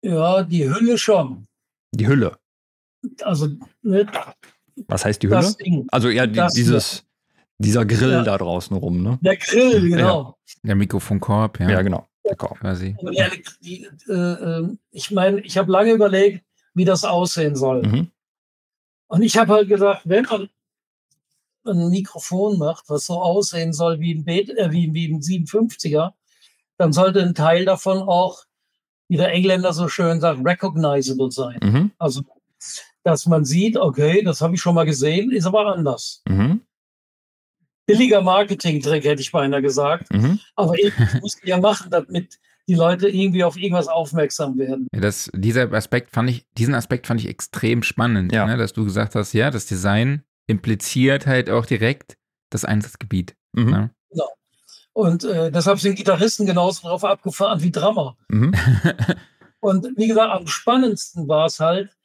Ja, 0.02 0.44
die 0.44 0.68
Hülle 0.68 0.96
schon. 0.96 1.48
Die 1.92 2.06
Hülle. 2.06 2.38
Also, 3.22 3.48
ne, 3.82 4.06
was 4.86 5.04
heißt 5.04 5.22
die 5.22 5.28
Hülle? 5.28 5.54
Also 5.90 6.08
ja, 6.08 6.26
die, 6.26 6.40
dieses, 6.54 7.04
dieser 7.60 7.84
Grill 7.84 8.10
ja. 8.10 8.22
da 8.22 8.38
draußen 8.38 8.76
rum, 8.76 9.02
ne? 9.02 9.18
Der 9.20 9.36
Grill, 9.36 9.90
genau. 9.90 10.36
Ja. 10.46 10.54
Der 10.62 10.74
Mikrofonkorb, 10.76 11.60
ja. 11.60 11.70
Ja, 11.70 11.82
genau. 11.82 12.08
Der 12.24 12.36
Korb. 12.36 12.58
Quasi. 12.60 12.96
Die, 13.02 13.42
die, 13.60 13.88
äh, 14.08 14.12
ähm, 14.12 14.78
ich 14.90 15.10
meine, 15.10 15.40
ich 15.40 15.58
habe 15.58 15.70
lange 15.70 15.92
überlegt, 15.92 16.42
wie 16.74 16.84
das 16.84 17.04
aussehen 17.04 17.56
soll. 17.56 17.82
Mhm. 17.82 18.10
Und 19.08 19.22
ich 19.22 19.36
habe 19.36 19.52
halt 19.52 19.68
gedacht, 19.68 20.02
wenn 20.04 20.24
man 20.24 20.48
ein 21.66 21.90
Mikrofon 21.90 22.58
macht, 22.58 22.84
was 22.88 23.06
so 23.06 23.20
aussehen 23.20 23.72
soll 23.72 24.00
wie 24.00 24.14
ein, 24.14 24.24
Bet 24.24 24.50
äh, 24.50 24.70
wie, 24.72 24.94
wie 24.94 25.12
ein 25.12 25.20
57er, 25.20 26.12
dann 26.78 26.92
sollte 26.94 27.20
ein 27.20 27.34
Teil 27.34 27.66
davon 27.66 27.98
auch, 27.98 28.44
wie 29.08 29.18
der 29.18 29.32
Engländer 29.32 29.74
so 29.74 29.88
schön 29.88 30.20
sagt, 30.20 30.40
recognizable 30.44 31.30
sein. 31.30 31.58
Mhm. 31.62 31.90
Also, 31.98 32.22
dass 33.02 33.26
man 33.26 33.44
sieht, 33.44 33.76
okay, 33.76 34.22
das 34.22 34.40
habe 34.40 34.54
ich 34.54 34.62
schon 34.62 34.74
mal 34.74 34.86
gesehen, 34.86 35.30
ist 35.30 35.46
aber 35.46 35.66
anders. 35.66 36.22
Mhm. 36.26 36.62
Billiger 37.92 38.20
Marketing-Trick, 38.22 39.04
hätte 39.04 39.22
ich 39.22 39.32
beinahe 39.32 39.62
gesagt. 39.62 40.12
Mhm. 40.12 40.38
Aber 40.56 40.74
musst 41.20 41.42
du 41.42 41.48
ja 41.48 41.58
machen, 41.58 41.90
damit 41.90 42.38
die 42.68 42.74
Leute 42.74 43.08
irgendwie 43.08 43.42
auf 43.44 43.56
irgendwas 43.56 43.88
aufmerksam 43.88 44.56
werden. 44.58 44.86
Ja, 44.94 45.00
das, 45.00 45.30
dieser 45.34 45.72
Aspekt 45.72 46.10
fand 46.10 46.30
ich, 46.30 46.46
diesen 46.56 46.74
Aspekt 46.74 47.06
fand 47.06 47.20
ich 47.20 47.28
extrem 47.28 47.82
spannend, 47.82 48.32
Ja. 48.32 48.46
ne, 48.46 48.56
dass 48.56 48.72
du 48.72 48.84
gesagt 48.84 49.14
hast, 49.14 49.32
ja, 49.32 49.50
das 49.50 49.66
Design 49.66 50.22
impliziert 50.46 51.26
halt 51.26 51.50
auch 51.50 51.66
direkt 51.66 52.16
das 52.50 52.64
Einsatzgebiet. 52.64 53.34
Mhm. 53.52 53.68
Ja. 53.70 53.90
Und 54.92 55.24
äh, 55.24 55.50
deshalb 55.50 55.78
sind 55.78 55.94
Gitarristen 55.96 56.46
genauso 56.46 56.86
drauf 56.88 57.04
abgefahren 57.04 57.62
wie 57.62 57.70
Drummer. 57.70 58.16
Mhm. 58.28 58.52
Und 59.60 59.86
wie 59.96 60.08
gesagt, 60.08 60.32
am 60.32 60.46
spannendsten 60.46 61.28
war 61.28 61.46
es 61.46 61.60
halt, 61.60 61.96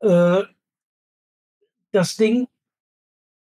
äh, 0.00 0.42
das 1.92 2.16
Ding, 2.16 2.48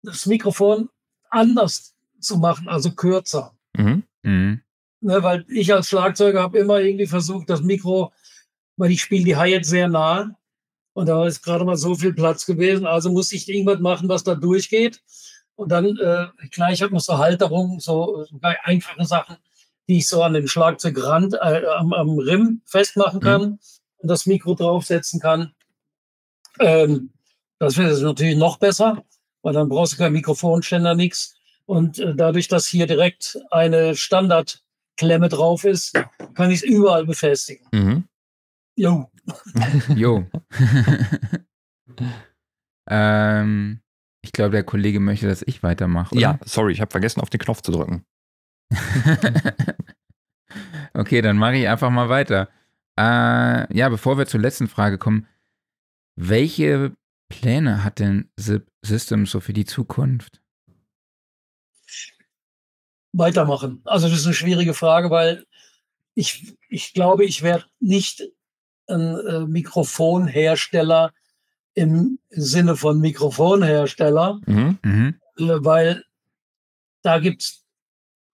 das 0.03 0.27
Mikrofon 0.27 0.89
anders 1.31 1.95
zu 2.21 2.39
machen, 2.39 2.69
also 2.69 2.93
kürzer. 2.93 3.55
Mhm. 3.77 4.03
Mhm. 4.23 4.63
Ne, 5.01 5.23
weil 5.23 5.45
ich 5.49 5.73
als 5.73 5.89
Schlagzeuger 5.89 6.43
habe 6.43 6.59
immer 6.59 6.81
irgendwie 6.81 7.07
versucht, 7.07 7.49
das 7.49 7.63
Mikro, 7.63 8.13
weil 8.77 8.91
ich 8.91 9.03
spiele 9.03 9.25
die 9.25 9.37
Hi-Hat 9.37 9.65
sehr 9.65 9.89
nah 9.89 10.37
und 10.93 11.07
da 11.07 11.25
ist 11.27 11.43
gerade 11.43 11.65
mal 11.65 11.77
so 11.77 11.95
viel 11.95 12.13
Platz 12.13 12.45
gewesen, 12.45 12.87
also 12.87 13.11
muss 13.11 13.33
ich 13.33 13.49
irgendwas 13.49 13.79
machen, 13.79 14.09
was 14.09 14.25
da 14.25 14.35
durchgeht. 14.35 15.01
Und 15.55 15.71
dann, 15.71 15.97
äh, 15.97 16.27
klar, 16.51 16.73
ich 16.73 16.83
habe 16.83 16.93
noch 16.93 17.01
so 17.01 17.19
Halterungen, 17.19 17.81
so, 17.81 18.25
so 18.25 18.39
einfache 18.43 19.05
Sachen, 19.05 19.37
die 19.89 19.99
ich 19.99 20.09
so 20.09 20.23
an 20.23 20.35
den 20.35 20.49
Schlagzeugrand, 20.49 21.35
äh, 21.35 21.67
am, 21.77 21.93
am 21.93 22.19
Rim 22.19 22.63
festmachen 22.65 23.21
kann 23.21 23.61
und 23.99 24.09
das 24.09 24.27
Mikro 24.27 24.55
draufsetzen 24.55 25.21
kann. 25.21 25.53
Ähm, 26.61 27.11
das 27.59 27.77
wäre 27.77 27.97
natürlich 28.01 28.37
noch 28.37 28.59
besser, 28.59 29.05
weil 29.43 29.55
dann 29.55 29.69
brauchst 29.69 29.95
du 29.95 29.97
kein 29.97 30.13
Mikrofonständer, 30.13 30.95
nichts. 30.95 31.35
Und 31.67 31.99
äh, 31.99 32.15
dadurch, 32.15 32.49
dass 32.49 32.67
hier 32.67 32.87
direkt 32.87 33.39
eine 33.51 33.95
Standardklemme 33.95 35.29
drauf 35.29 35.65
ist, 35.65 35.93
kann 36.35 36.51
ich 36.51 36.63
es 36.63 36.63
überall 36.63 37.05
befestigen. 37.05 37.67
Mhm. 37.73 38.05
Jo. 38.77 39.11
Jo. 39.95 40.27
ähm, 42.89 43.81
ich 44.23 44.33
glaube, 44.33 44.53
der 44.53 44.65
Kollege 44.65 45.01
möchte, 45.01 45.27
dass 45.27 45.43
ich 45.43 45.63
weitermache. 45.63 46.13
oder? 46.15 46.21
Ja, 46.21 46.39
sorry, 46.45 46.73
ich 46.73 46.81
habe 46.81 46.91
vergessen, 46.91 47.21
auf 47.21 47.31
den 47.31 47.41
Knopf 47.41 47.61
zu 47.61 47.73
drücken. 47.73 48.05
okay, 50.95 51.21
dann 51.21 51.37
mache 51.37 51.57
ich 51.57 51.69
einfach 51.69 51.91
mal 51.91 52.09
weiter. 52.09 52.49
Äh, 52.99 53.77
ja, 53.77 53.89
bevor 53.89 54.19
wir 54.19 54.27
zur 54.27 54.41
letzten 54.41 54.69
Frage 54.69 54.99
kommen, 54.99 55.27
welche 56.17 56.93
Pläne 57.29 57.85
hat 57.85 57.99
denn 57.99 58.31
Zip 58.39 58.71
Systems 58.83 59.31
so 59.31 59.41
für 59.41 59.53
die 59.53 59.65
Zukunft? 59.65 60.41
weitermachen? 63.13 63.81
Also 63.85 64.09
das 64.09 64.19
ist 64.21 64.27
eine 64.27 64.35
schwierige 64.35 64.75
Frage, 64.75 65.11
weil 65.11 65.45
ich, 66.15 66.55
ich 66.69 66.93
glaube, 66.93 67.25
ich 67.25 67.43
werde 67.43 67.65
nicht 67.81 68.23
ein 68.87 69.17
äh, 69.27 69.41
Mikrofonhersteller 69.41 71.13
im 71.75 72.19
Sinne 72.31 72.77
von 72.77 73.01
Mikrofonhersteller, 73.01 74.41
Mhm. 74.47 74.79
Mhm. 74.83 75.21
äh, 75.39 75.45
weil 75.65 76.05
da 77.03 77.19
gibt 77.19 77.43
es 77.43 77.65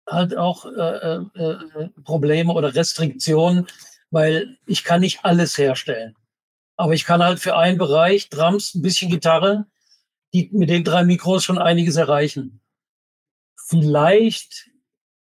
halt 0.10 0.36
auch 0.36 0.66
äh, 0.66 1.16
äh, 1.18 1.90
Probleme 2.04 2.54
oder 2.54 2.74
Restriktionen, 2.74 3.68
weil 4.12 4.58
ich 4.66 4.84
kann 4.84 5.02
nicht 5.02 5.24
alles 5.24 5.58
herstellen. 5.58 6.16
Aber 6.80 6.94
ich 6.94 7.04
kann 7.04 7.22
halt 7.22 7.42
für 7.42 7.58
einen 7.58 7.78
Bereich, 7.78 8.30
Drums, 8.30 8.74
ein 8.74 8.82
bisschen 8.82 9.12
Gitarre, 9.12 9.66
die 10.34 10.50
mit 10.54 10.70
den 10.70 10.86
drei 10.86 11.04
Mikros 11.04 11.44
schon 11.44 11.58
einiges 11.58 11.98
erreichen. 11.98 12.62
Vielleicht 13.68 14.70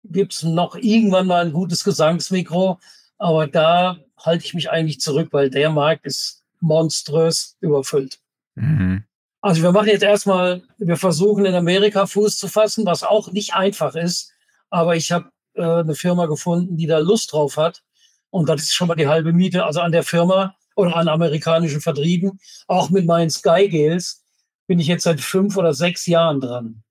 gibt 0.03 0.33
es 0.33 0.43
noch 0.43 0.75
irgendwann 0.75 1.25
mal 1.25 1.47
ein 1.47 1.51
gutes 1.51 1.83
Gesangsmikro, 1.83 2.77
aber 3.17 3.47
da 3.47 3.97
halte 4.15 4.45
ich 4.45 4.53
mich 4.53 4.69
eigentlich 4.69 4.99
zurück, 4.99 5.29
weil 5.31 5.49
der 5.49 5.71
Markt 5.71 6.05
ist 6.05 6.43
monströs 6.59 7.57
überfüllt. 7.61 8.19
Mhm. 8.53 9.05
Also 9.41 9.63
wir 9.63 9.71
machen 9.71 9.87
jetzt 9.87 10.03
erstmal, 10.03 10.61
wir 10.77 10.97
versuchen 10.97 11.45
in 11.45 11.55
Amerika 11.55 12.05
Fuß 12.05 12.37
zu 12.37 12.47
fassen, 12.47 12.85
was 12.85 13.01
auch 13.01 13.31
nicht 13.31 13.55
einfach 13.55 13.95
ist. 13.95 14.33
Aber 14.69 14.95
ich 14.95 15.11
habe 15.11 15.31
äh, 15.55 15.63
eine 15.63 15.95
Firma 15.95 16.27
gefunden, 16.27 16.77
die 16.77 16.85
da 16.85 16.99
Lust 16.99 17.33
drauf 17.33 17.57
hat. 17.57 17.81
Und 18.29 18.49
das 18.49 18.61
ist 18.61 18.75
schon 18.75 18.87
mal 18.87 18.93
die 18.93 19.07
halbe 19.07 19.33
Miete. 19.33 19.65
Also 19.65 19.81
an 19.81 19.91
der 19.91 20.03
Firma 20.03 20.53
oder 20.79 20.95
an 20.95 21.07
amerikanischen 21.07 21.81
Vertrieben, 21.81 22.39
auch 22.67 22.89
mit 22.89 23.05
meinen 23.05 23.29
Sky 23.29 23.67
Gales, 23.69 24.23
bin 24.67 24.79
ich 24.79 24.87
jetzt 24.87 25.03
seit 25.03 25.19
fünf 25.21 25.57
oder 25.57 25.73
sechs 25.73 26.05
Jahren 26.05 26.39
dran. 26.41 26.83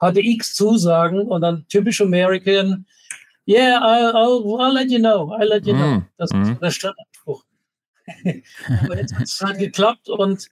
Hatte 0.00 0.20
X 0.20 0.54
Zusagen 0.54 1.20
und 1.28 1.40
dann 1.40 1.66
typisch 1.68 2.00
American, 2.00 2.86
yeah, 3.48 3.78
I'll, 3.80 4.12
I'll, 4.14 4.60
I'll 4.60 4.72
let 4.74 4.90
you 4.90 4.98
know, 4.98 5.32
I'll 5.34 5.48
let 5.48 5.66
you 5.66 5.74
know. 5.74 5.86
Mhm. 5.96 6.06
Das 6.18 6.30
ist 6.30 6.36
Mhm. 6.36 6.58
der 6.60 6.70
Standardspruch. 6.70 7.44
Aber 8.84 8.96
jetzt 8.98 9.14
hat 9.14 9.22
es 9.22 9.40
halt 9.40 9.58
geklappt 9.58 10.08
und 10.08 10.46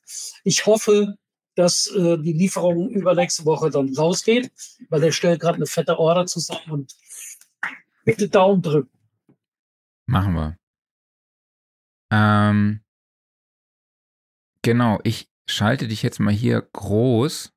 ich 0.45 0.67
hoffe, 0.67 1.17
dass 1.55 1.87
äh, 1.89 2.19
die 2.19 2.33
Lieferung 2.33 2.89
übernächste 2.91 3.45
Woche 3.45 3.71
dann 3.71 3.95
rausgeht, 3.97 4.51
weil 4.89 5.01
der 5.01 5.13
stellt 5.13 5.41
gerade 5.41 5.57
eine 5.57 5.67
fette 5.67 5.99
Order 5.99 6.27
zusammen 6.27 6.71
und 6.71 6.95
bitte 8.05 8.29
Daumen 8.29 8.61
drücken. 8.63 8.91
Machen 10.07 10.35
wir. 10.35 10.57
Ähm, 12.11 12.81
genau, 14.63 15.01
ich 15.05 15.29
schalte 15.47 15.89
dich 15.89 16.03
jetzt 16.03 16.21
mal 16.21 16.33
hier 16.33 16.61
groß, 16.61 17.53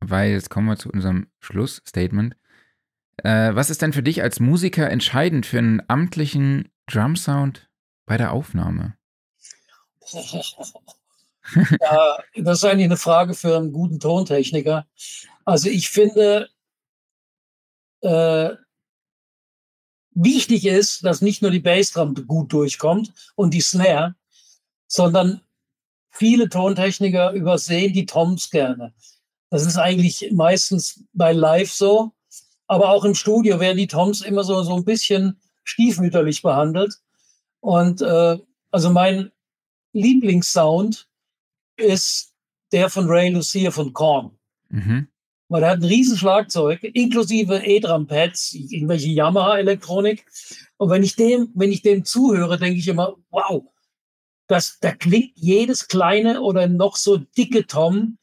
weil 0.00 0.32
jetzt 0.32 0.50
kommen 0.50 0.66
wir 0.68 0.76
zu 0.76 0.90
unserem 0.90 1.30
Schlussstatement. 1.40 2.36
Äh, 3.18 3.54
was 3.54 3.70
ist 3.70 3.82
denn 3.82 3.92
für 3.92 4.02
dich 4.02 4.22
als 4.22 4.40
Musiker 4.40 4.88
entscheidend 4.90 5.46
für 5.46 5.58
einen 5.58 5.82
amtlichen 5.88 6.70
Drumsound 6.86 7.68
bei 8.06 8.16
der 8.16 8.32
Aufnahme? 8.32 8.96
ja, 11.80 12.18
das 12.36 12.58
ist 12.58 12.64
eigentlich 12.64 12.86
eine 12.86 12.96
Frage 12.96 13.34
für 13.34 13.56
einen 13.56 13.72
guten 13.72 14.00
Tontechniker. 14.00 14.86
Also 15.44 15.68
ich 15.68 15.90
finde, 15.90 16.48
äh, 18.02 18.50
wichtig 20.12 20.66
ist, 20.66 21.04
dass 21.04 21.22
nicht 21.22 21.42
nur 21.42 21.50
die 21.50 21.60
Bassdrum 21.60 22.14
gut 22.26 22.52
durchkommt 22.52 23.12
und 23.36 23.54
die 23.54 23.60
Snare, 23.60 24.14
sondern 24.86 25.40
viele 26.10 26.48
Tontechniker 26.48 27.32
übersehen 27.32 27.92
die 27.92 28.06
Toms 28.06 28.50
gerne. 28.50 28.92
Das 29.50 29.66
ist 29.66 29.76
eigentlich 29.76 30.30
meistens 30.32 31.04
bei 31.12 31.32
Live 31.32 31.72
so, 31.72 32.12
aber 32.66 32.90
auch 32.90 33.04
im 33.04 33.14
Studio 33.14 33.60
werden 33.60 33.78
die 33.78 33.86
Toms 33.86 34.20
immer 34.20 34.44
so, 34.44 34.62
so 34.62 34.76
ein 34.76 34.84
bisschen 34.84 35.40
stiefmütterlich 35.64 36.42
behandelt. 36.42 37.00
Und 37.60 38.00
äh, 38.00 38.38
also 38.70 38.90
mein 38.90 39.30
Lieblingssound 39.92 41.08
ist 41.76 42.34
der 42.72 42.88
von 42.90 43.08
Ray 43.08 43.30
Lucia 43.30 43.70
von 43.70 43.92
Korn. 43.92 44.38
Mhm. 44.68 45.08
Weil 45.50 45.64
er 45.64 45.70
hat 45.70 45.80
ein 45.80 45.84
riesen 45.84 46.16
Schlagzeug, 46.16 46.82
inklusive 46.84 47.62
E-Drum-Pads, 47.64 48.54
irgendwelche 48.54 49.08
Yamaha-Elektronik. 49.08 50.24
Und 50.76 50.90
wenn 50.90 51.02
ich 51.02 51.16
dem, 51.16 51.50
wenn 51.54 51.72
ich 51.72 51.82
dem 51.82 52.04
zuhöre, 52.04 52.56
denke 52.56 52.78
ich 52.78 52.88
immer, 52.88 53.16
wow, 53.30 53.64
das, 54.46 54.78
da 54.80 54.92
klingt 54.92 55.32
jedes 55.34 55.88
kleine 55.88 56.40
oder 56.40 56.68
noch 56.68 56.96
so 56.96 57.18
dicke 57.18 57.66
Tom 57.66 58.16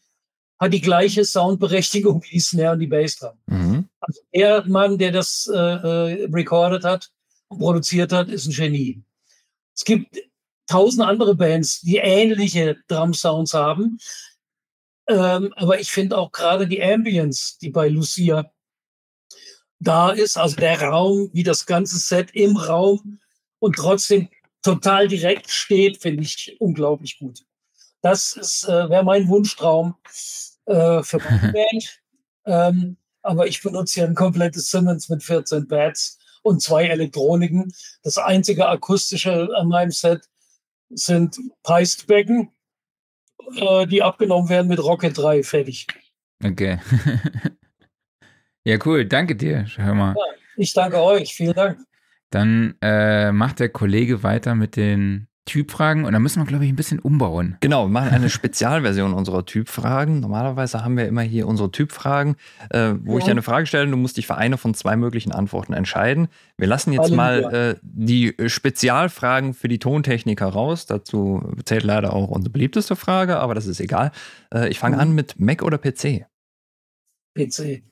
hat 0.60 0.74
die 0.74 0.82
gleiche 0.82 1.24
Soundberechtigung 1.24 2.24
wie 2.24 2.36
die 2.36 2.40
Snare 2.40 2.74
und 2.74 2.80
die 2.80 2.88
Bassdrum. 2.88 3.38
Mhm. 3.48 3.90
Also 4.00 4.22
der 4.34 4.66
Mann, 4.66 4.98
der 4.98 5.12
das 5.12 5.50
äh, 5.54 5.58
äh, 5.58 6.30
recorded 6.32 6.84
hat 6.84 7.12
und 7.50 7.60
produziert 7.60 8.12
hat, 8.12 8.30
ist 8.30 8.48
ein 8.48 8.54
Genie. 8.54 9.04
Es 9.76 9.84
gibt 9.84 10.18
tausend 10.68 11.06
andere 11.06 11.36
Bands, 11.36 11.82
die 11.82 11.98
ähnliche 11.98 12.78
Drum-Sounds 12.88 13.54
haben. 13.54 14.00
Ähm, 15.08 15.54
aber 15.56 15.80
ich 15.80 15.92
finde 15.92 16.18
auch 16.18 16.32
gerade 16.32 16.68
die 16.68 16.84
Ambience, 16.84 17.58
die 17.60 17.70
bei 17.70 17.88
Lucia 17.88 18.52
da 19.80 20.12
ist, 20.12 20.38
also 20.38 20.56
der 20.56 20.82
Raum, 20.82 21.30
wie 21.34 21.44
das 21.44 21.66
ganze 21.66 21.98
Set 21.98 22.32
im 22.34 22.58
Raum 22.58 23.20
und 23.60 23.76
trotzdem 23.76 24.30
total 24.64 25.08
direkt 25.08 25.50
steht, 25.50 26.02
finde 26.02 26.24
ich 26.24 26.58
unglaublich 26.60 27.20
gut. 27.20 27.46
Das 28.02 28.34
ist, 28.34 28.64
äh, 28.66 28.90
wäre 28.90 29.04
mein 29.04 29.28
Wunschtraum 29.28 29.96
äh, 30.66 31.04
für 31.04 31.20
meine 31.20 31.54
Band. 31.54 32.02
Ähm, 32.46 32.98
aber 33.22 33.48
ich 33.48 33.62
benutze 33.62 34.02
ja 34.02 34.06
ein 34.06 34.16
komplettes 34.16 34.70
Simmons 34.70 35.10
mit 35.10 35.24
14 35.24 35.68
Pads 35.68 36.18
und 36.44 36.62
zwei 36.62 36.86
Elektroniken. 36.86 37.74
Das 38.04 38.18
einzige 38.18 38.68
akustische 38.68 39.50
an 39.56 39.68
meinem 39.68 39.92
Set 39.92 40.28
sind 40.90 41.38
Peistbecken, 41.64 42.52
äh, 43.56 43.88
die 43.88 44.04
abgenommen 44.04 44.50
werden 44.50 44.68
mit 44.68 44.80
Rocket 44.80 45.18
3 45.18 45.44
fertig. 45.44 45.88
Okay. 46.44 46.80
ja, 48.64 48.78
cool. 48.86 49.06
Danke 49.06 49.36
dir, 49.36 49.66
hör 49.78 49.94
mal. 49.94 50.16
Ich 50.56 50.74
danke 50.74 51.02
euch. 51.02 51.34
Vielen 51.34 51.54
Dank. 51.54 51.80
Dann 52.30 52.76
äh, 52.82 53.32
macht 53.32 53.60
der 53.60 53.70
Kollege 53.70 54.24
weiter 54.24 54.56
mit 54.56 54.76
den 54.76 55.27
Typfragen 55.48 56.06
und 56.06 56.14
da 56.14 56.20
müssen 56.20 56.40
wir, 56.42 56.46
glaube 56.46 56.66
ich, 56.66 56.72
ein 56.72 56.76
bisschen 56.76 57.00
umbauen. 57.00 57.58
Genau, 57.62 57.86
wir 57.86 57.90
machen 57.90 58.10
eine 58.10 58.30
Spezialversion 58.30 59.14
unserer 59.14 59.46
Typfragen. 59.46 60.20
Normalerweise 60.20 60.84
haben 60.84 60.96
wir 60.96 61.08
immer 61.08 61.24
hier 61.24 61.48
unsere 61.48 61.72
Typfragen, 61.72 62.36
äh, 62.70 62.94
wo 63.02 63.14
ja. 63.14 63.18
ich 63.18 63.24
dir 63.26 63.32
eine 63.32 63.42
Frage 63.42 63.66
stelle 63.66 63.86
und 63.86 63.92
du 63.92 63.98
musst 63.98 64.18
dich 64.18 64.28
für 64.28 64.38
eine 64.38 64.58
von 64.58 64.76
zwei 64.76 64.96
möglichen 64.96 65.32
Antworten 65.32 65.74
entscheiden. 65.74 66.28
Wir 66.58 66.68
lassen 66.68 66.94
jetzt 66.94 67.12
mal 67.12 67.54
äh, 67.54 67.80
die 67.82 68.36
Spezialfragen 68.46 69.56
für 69.56 69.68
die 69.68 69.80
Tontechniker 69.80 70.48
raus. 70.48 70.86
Dazu 70.86 71.42
zählt 71.66 71.84
leider 71.84 72.14
auch 72.14 72.28
unsere 72.28 72.52
beliebteste 72.52 72.96
Frage, 72.96 73.40
aber 73.40 73.56
das 73.56 73.66
ist 73.66 73.80
egal. 73.80 74.12
Äh, 74.54 74.70
ich 74.70 74.78
fange 74.78 74.98
mhm. 74.98 75.02
an 75.02 75.16
mit 75.16 75.40
Mac 75.40 75.64
oder 75.64 75.80
PC? 75.80 76.28
PC. 77.36 77.84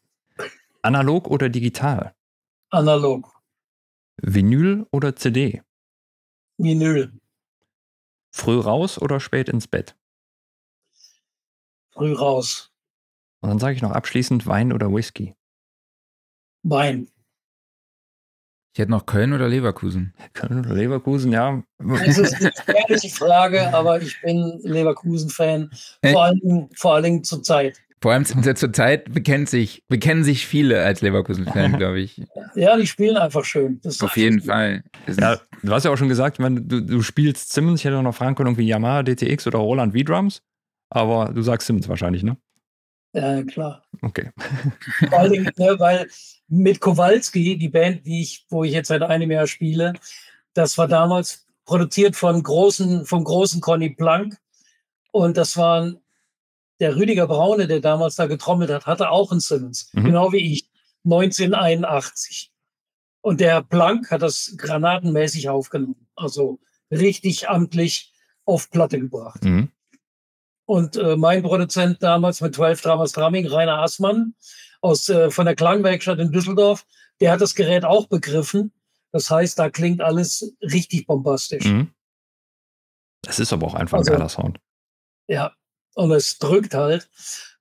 Analog 0.81 1.27
oder 1.27 1.49
digital? 1.49 2.13
Analog. 2.69 3.31
Vinyl 4.21 4.85
oder 4.91 5.15
CD? 5.15 5.61
Vinyl. 6.57 7.11
Früh 8.35 8.59
raus 8.59 9.01
oder 9.01 9.21
spät 9.21 9.47
ins 9.47 9.65
Bett? 9.65 9.95
Früh 11.93 12.11
raus. 12.11 12.69
Und 13.39 13.47
dann 13.47 13.59
sage 13.59 13.75
ich 13.75 13.81
noch 13.81 13.91
abschließend 13.91 14.45
Wein 14.45 14.73
oder 14.73 14.93
Whisky? 14.93 15.35
Wein. 16.61 17.07
Ich 18.73 18.79
hätte 18.79 18.91
noch 18.91 19.05
Köln 19.05 19.31
oder 19.31 19.47
Leverkusen. 19.47 20.13
Köln 20.33 20.59
oder 20.59 20.75
Leverkusen, 20.75 21.31
ja. 21.31 21.63
Das 21.77 22.17
ist 22.17 22.33
eine 22.35 22.51
gefährliche 22.65 23.09
Frage, 23.09 23.73
aber 23.73 24.01
ich 24.01 24.21
bin 24.21 24.59
Leverkusen-Fan. 24.63 25.71
Vor 26.03 26.23
allem, 26.25 26.69
vor 26.75 26.95
allem 26.95 27.23
zur 27.23 27.41
Zeit. 27.41 27.81
Vor 28.01 28.11
allem 28.11 28.25
zur 28.25 28.73
Zeit 28.73 29.13
bekennen 29.13 29.47
sich, 29.47 29.83
bekennen 29.87 30.23
sich 30.23 30.45
viele 30.45 30.83
als 30.83 31.01
Leverkusen-Fan, 31.01 31.73
glaube 31.77 32.01
ich. 32.01 32.21
Ja, 32.53 32.77
die 32.77 32.85
spielen 32.85 33.17
einfach 33.17 33.43
schön. 33.45 33.81
Auf 33.99 34.17
jeden 34.17 34.37
gut. 34.37 34.47
Fall. 34.47 34.83
Ja, 35.19 35.39
du 35.63 35.71
hast 35.71 35.85
ja 35.85 35.91
auch 35.91 35.97
schon 35.97 36.09
gesagt, 36.09 36.39
wenn 36.39 36.67
du, 36.67 36.81
du 36.81 37.01
spielst 37.01 37.53
Simmons, 37.53 37.79
ich 37.79 37.85
hätte 37.85 37.97
auch 37.97 38.03
noch 38.03 38.15
fragen 38.15 38.35
können, 38.35 38.49
irgendwie 38.49 38.67
Yamaha 38.67 39.03
DTX 39.03 39.47
oder 39.47 39.59
Roland 39.59 39.97
V-Drums, 39.97 40.41
aber 40.89 41.31
du 41.33 41.41
sagst 41.41 41.67
Simmons 41.67 41.87
wahrscheinlich, 41.87 42.23
ne? 42.23 42.37
Ja, 43.13 43.41
klar. 43.43 43.83
Okay. 44.01 44.29
Vor 45.09 45.19
allem, 45.19 45.49
ne, 45.57 45.75
weil 45.79 46.07
mit 46.49 46.81
Kowalski, 46.81 47.57
die 47.57 47.69
Band, 47.69 48.05
die 48.05 48.21
ich, 48.21 48.45
wo 48.49 48.65
ich 48.65 48.73
jetzt 48.73 48.89
seit 48.89 49.01
einem 49.01 49.31
Jahr 49.31 49.47
spiele, 49.47 49.93
das 50.53 50.77
war 50.77 50.87
damals 50.87 51.47
produziert 51.65 52.15
von 52.15 52.43
großen, 52.43 53.05
vom 53.05 53.23
großen 53.23 53.61
Conny 53.61 53.91
Plank. 53.91 54.37
Und 55.11 55.37
das 55.37 55.55
waren 55.55 55.97
der 56.79 56.95
Rüdiger 56.95 57.27
Braune, 57.27 57.67
der 57.67 57.79
damals 57.79 58.15
da 58.15 58.27
getrommelt 58.27 58.69
hat, 58.69 58.85
hatte 58.85 59.09
auch 59.09 59.31
einen 59.31 59.39
Simmons, 59.39 59.89
mhm. 59.93 60.05
genau 60.05 60.31
wie 60.31 60.53
ich, 60.53 60.69
1981. 61.05 62.51
Und 63.21 63.39
der 63.39 63.63
Planck 63.63 64.11
hat 64.11 64.21
das 64.21 64.55
granatenmäßig 64.57 65.49
aufgenommen, 65.49 66.07
also 66.15 66.59
richtig 66.91 67.49
amtlich 67.49 68.13
auf 68.45 68.69
Platte 68.69 68.99
gebracht. 68.99 69.43
Mhm. 69.43 69.71
Und 70.65 70.95
äh, 70.97 71.15
mein 71.15 71.43
Produzent 71.43 72.01
damals 72.01 72.41
mit 72.41 72.55
12 72.55 72.81
Dramas 72.81 73.11
Drumming, 73.11 73.47
Rainer 73.47 73.81
Assmann, 73.81 74.33
aus, 74.81 75.09
äh, 75.09 75.31
von 75.31 75.45
der 75.45 75.55
Klangwerkstatt 75.55 76.19
in 76.19 76.31
Düsseldorf, 76.31 76.85
der 77.19 77.31
hat 77.31 77.41
das 77.41 77.55
Gerät 77.55 77.85
auch 77.85 78.07
begriffen. 78.07 78.71
Das 79.11 79.29
heißt, 79.29 79.57
da 79.57 79.69
klingt 79.69 80.01
alles 80.01 80.53
richtig 80.61 81.07
bombastisch. 81.07 81.65
Mhm. 81.65 81.91
Das 83.21 83.39
ist 83.39 83.53
aber 83.53 83.67
auch 83.67 83.75
einfach 83.75 83.99
also, 83.99 84.11
ein 84.11 84.17
geiler 84.17 84.29
Sound. 84.29 84.59
Ja, 85.27 85.53
und 85.95 86.11
es 86.11 86.37
drückt 86.37 86.75
halt. 86.75 87.09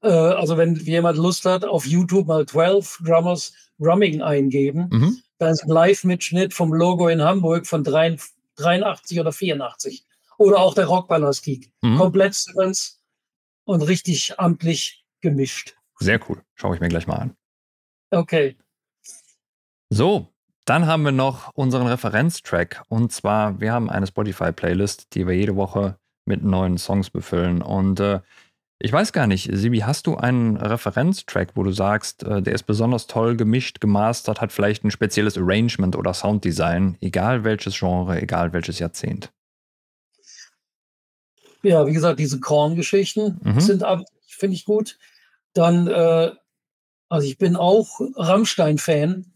Äh, 0.02 0.08
also 0.08 0.56
wenn 0.58 0.76
jemand 0.76 1.16
Lust 1.16 1.46
hat, 1.46 1.64
auf 1.64 1.86
YouTube 1.86 2.26
mal 2.26 2.44
12 2.44 3.00
Drummers 3.04 3.54
Drumming 3.78 4.22
eingeben, 4.22 4.88
mhm. 4.90 5.18
da 5.38 5.48
ist 5.48 5.64
ein 5.64 5.70
Live-Mitschnitt 5.70 6.52
vom 6.52 6.72
Logo 6.72 7.08
in 7.08 7.22
Hamburg 7.22 7.66
von 7.66 7.82
83 7.82 9.20
oder 9.20 9.32
84. 9.32 10.04
Oder 10.36 10.58
auch 10.58 10.74
der 10.74 10.86
Rockballers-Geek. 10.86 11.72
Mhm. 11.82 11.96
Komplett 11.96 12.34
Simmons 12.34 13.00
und 13.64 13.82
richtig 13.82 14.38
amtlich 14.38 15.04
gemischt. 15.20 15.76
Sehr 16.00 16.20
cool. 16.28 16.42
Schaue 16.54 16.74
ich 16.74 16.80
mir 16.80 16.88
gleich 16.88 17.06
mal 17.06 17.16
an. 17.16 17.36
Okay. 18.10 18.56
So, 19.90 20.28
dann 20.64 20.86
haben 20.86 21.04
wir 21.04 21.12
noch 21.12 21.52
unseren 21.54 21.86
Referenztrack. 21.86 22.82
Und 22.88 23.12
zwar, 23.12 23.60
wir 23.60 23.72
haben 23.72 23.90
eine 23.90 24.06
Spotify-Playlist, 24.06 25.14
die 25.14 25.26
wir 25.26 25.34
jede 25.34 25.56
Woche 25.56 25.98
mit 26.26 26.42
neuen 26.42 26.78
Songs 26.78 27.10
befüllen. 27.10 27.62
Und 27.62 28.00
äh, 28.00 28.20
ich 28.78 28.92
weiß 28.92 29.12
gar 29.12 29.26
nicht, 29.26 29.48
Sibi, 29.52 29.78
hast 29.80 30.06
du 30.06 30.16
einen 30.16 30.56
Referenztrack, 30.56 31.52
wo 31.54 31.62
du 31.62 31.70
sagst, 31.70 32.22
äh, 32.24 32.42
der 32.42 32.54
ist 32.54 32.64
besonders 32.64 33.06
toll 33.06 33.36
gemischt, 33.36 33.80
gemastert, 33.80 34.40
hat 34.40 34.52
vielleicht 34.52 34.84
ein 34.84 34.90
spezielles 34.90 35.38
Arrangement 35.38 35.96
oder 35.96 36.12
Sounddesign, 36.12 36.96
egal 37.00 37.44
welches 37.44 37.78
Genre, 37.78 38.20
egal 38.20 38.52
welches 38.52 38.78
Jahrzehnt? 38.78 39.32
Ja, 41.62 41.86
wie 41.86 41.94
gesagt, 41.94 42.18
diese 42.18 42.40
Korn-Geschichten 42.40 43.40
mhm. 43.42 43.60
sind, 43.60 43.84
finde 44.26 44.54
ich 44.54 44.64
gut. 44.66 44.98
Dann, 45.54 45.86
äh, 45.86 46.32
also 47.08 47.26
ich 47.26 47.38
bin 47.38 47.56
auch 47.56 48.00
Rammstein-Fan, 48.16 49.32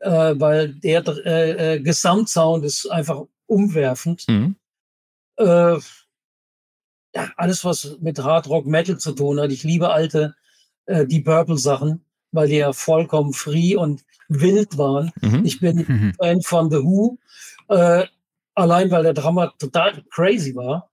äh, 0.00 0.34
weil 0.36 0.74
der 0.74 1.04
äh, 1.26 1.74
äh, 1.74 1.80
Gesamtsound 1.80 2.64
ist 2.64 2.86
einfach 2.86 3.22
umwerfend. 3.46 4.24
Mhm 4.28 4.56
äh, 5.36 5.78
ja, 7.14 7.30
alles, 7.36 7.64
was 7.64 7.96
mit 8.00 8.18
Hard 8.18 8.48
Rock 8.48 8.66
Metal 8.66 8.98
zu 8.98 9.12
tun 9.12 9.40
hat. 9.40 9.50
Ich 9.50 9.64
liebe 9.64 9.90
alte 9.90 10.34
äh, 10.86 11.06
Die 11.06 11.20
Purple 11.20 11.58
Sachen, 11.58 12.04
weil 12.32 12.48
die 12.48 12.56
ja 12.56 12.72
vollkommen 12.72 13.32
free 13.32 13.74
und 13.76 14.04
wild 14.28 14.76
waren. 14.76 15.12
Mhm. 15.22 15.44
Ich 15.44 15.60
bin 15.60 15.76
mhm. 15.88 16.14
Fan 16.18 16.42
von 16.42 16.70
The 16.70 16.78
Who, 16.78 17.18
äh, 17.68 18.06
allein 18.54 18.90
weil 18.90 19.02
der 19.02 19.14
Drama 19.14 19.52
total 19.58 20.02
crazy 20.10 20.54
war. 20.54 20.90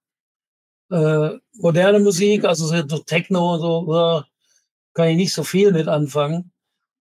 Äh, 0.91 1.39
moderne 1.55 1.99
Musik, 1.99 2.45
also 2.45 2.67
so 2.67 2.97
Techno 2.99 3.55
und 3.55 3.61
so, 3.61 4.19
äh, 4.19 4.21
kann 4.93 5.09
ich 5.09 5.17
nicht 5.17 5.33
so 5.33 5.43
viel 5.43 5.71
mit 5.71 5.87
anfangen. 5.87 6.51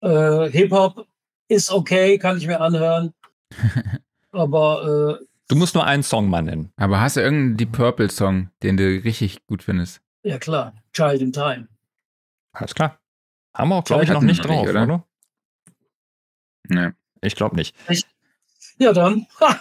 Äh, 0.01 0.51
Hip-Hop 0.51 1.07
ist 1.49 1.71
okay, 1.71 2.19
kann 2.19 2.39
ich 2.39 2.47
mir 2.47 2.61
anhören. 2.61 3.13
Aber 4.33 5.21
äh, 5.21 5.25
Du 5.49 5.57
musst 5.57 5.75
nur 5.75 5.85
einen 5.85 6.03
Song 6.03 6.29
mal 6.31 6.43
nennen. 6.43 6.73
Aber 6.77 7.01
hast 7.01 7.17
du 7.17 7.21
irgendeinen 7.21 7.57
Deep 7.57 7.73
Purple 7.73 8.11
Song, 8.11 8.51
den 8.63 8.77
du 8.77 8.85
richtig 8.85 9.45
gut 9.47 9.63
findest? 9.63 10.01
Ja, 10.23 10.39
klar. 10.39 10.73
Child 10.93 11.21
in 11.21 11.33
Time. 11.33 11.69
Alles 12.53 12.75
klar. 12.75 12.99
Haben 13.55 13.69
wir 13.69 13.77
auch, 13.77 13.85
glaube 13.85 14.05
ich, 14.05 14.11
noch 14.11 14.23
nicht 14.23 14.43
drauf, 14.43 14.63
nicht, 14.63 14.71
oder? 14.71 14.83
oder? 14.85 15.07
Nee. 16.69 16.91
Ich 17.21 17.37
glaube 17.37 17.57
nicht. 17.57 17.77
Echt? 17.89 18.07
Ja, 18.79 18.93
dann. 18.93 19.27
Ha! 19.41 19.61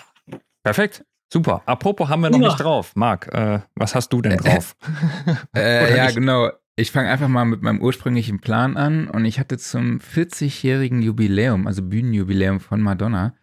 Perfekt. 0.63 1.05
Super. 1.31 1.63
Apropos 1.65 2.09
haben 2.09 2.21
wir 2.21 2.29
noch 2.29 2.39
ja. 2.39 2.47
nicht 2.47 2.59
drauf. 2.59 2.95
Marc, 2.95 3.27
äh, 3.33 3.59
was 3.75 3.95
hast 3.95 4.09
du 4.13 4.21
denn 4.21 4.37
drauf? 4.37 4.75
äh, 5.55 5.97
ja, 5.97 6.05
nicht? 6.05 6.15
genau. 6.15 6.51
Ich 6.75 6.91
fange 6.91 7.09
einfach 7.09 7.27
mal 7.27 7.45
mit 7.45 7.61
meinem 7.61 7.81
ursprünglichen 7.81 8.39
Plan 8.39 8.77
an 8.77 9.07
und 9.07 9.25
ich 9.25 9.39
hatte 9.39 9.57
zum 9.57 9.99
40-jährigen 9.99 11.01
Jubiläum, 11.01 11.67
also 11.67 11.83
Bühnenjubiläum 11.83 12.59
von 12.59 12.81
Madonna, 12.81 13.35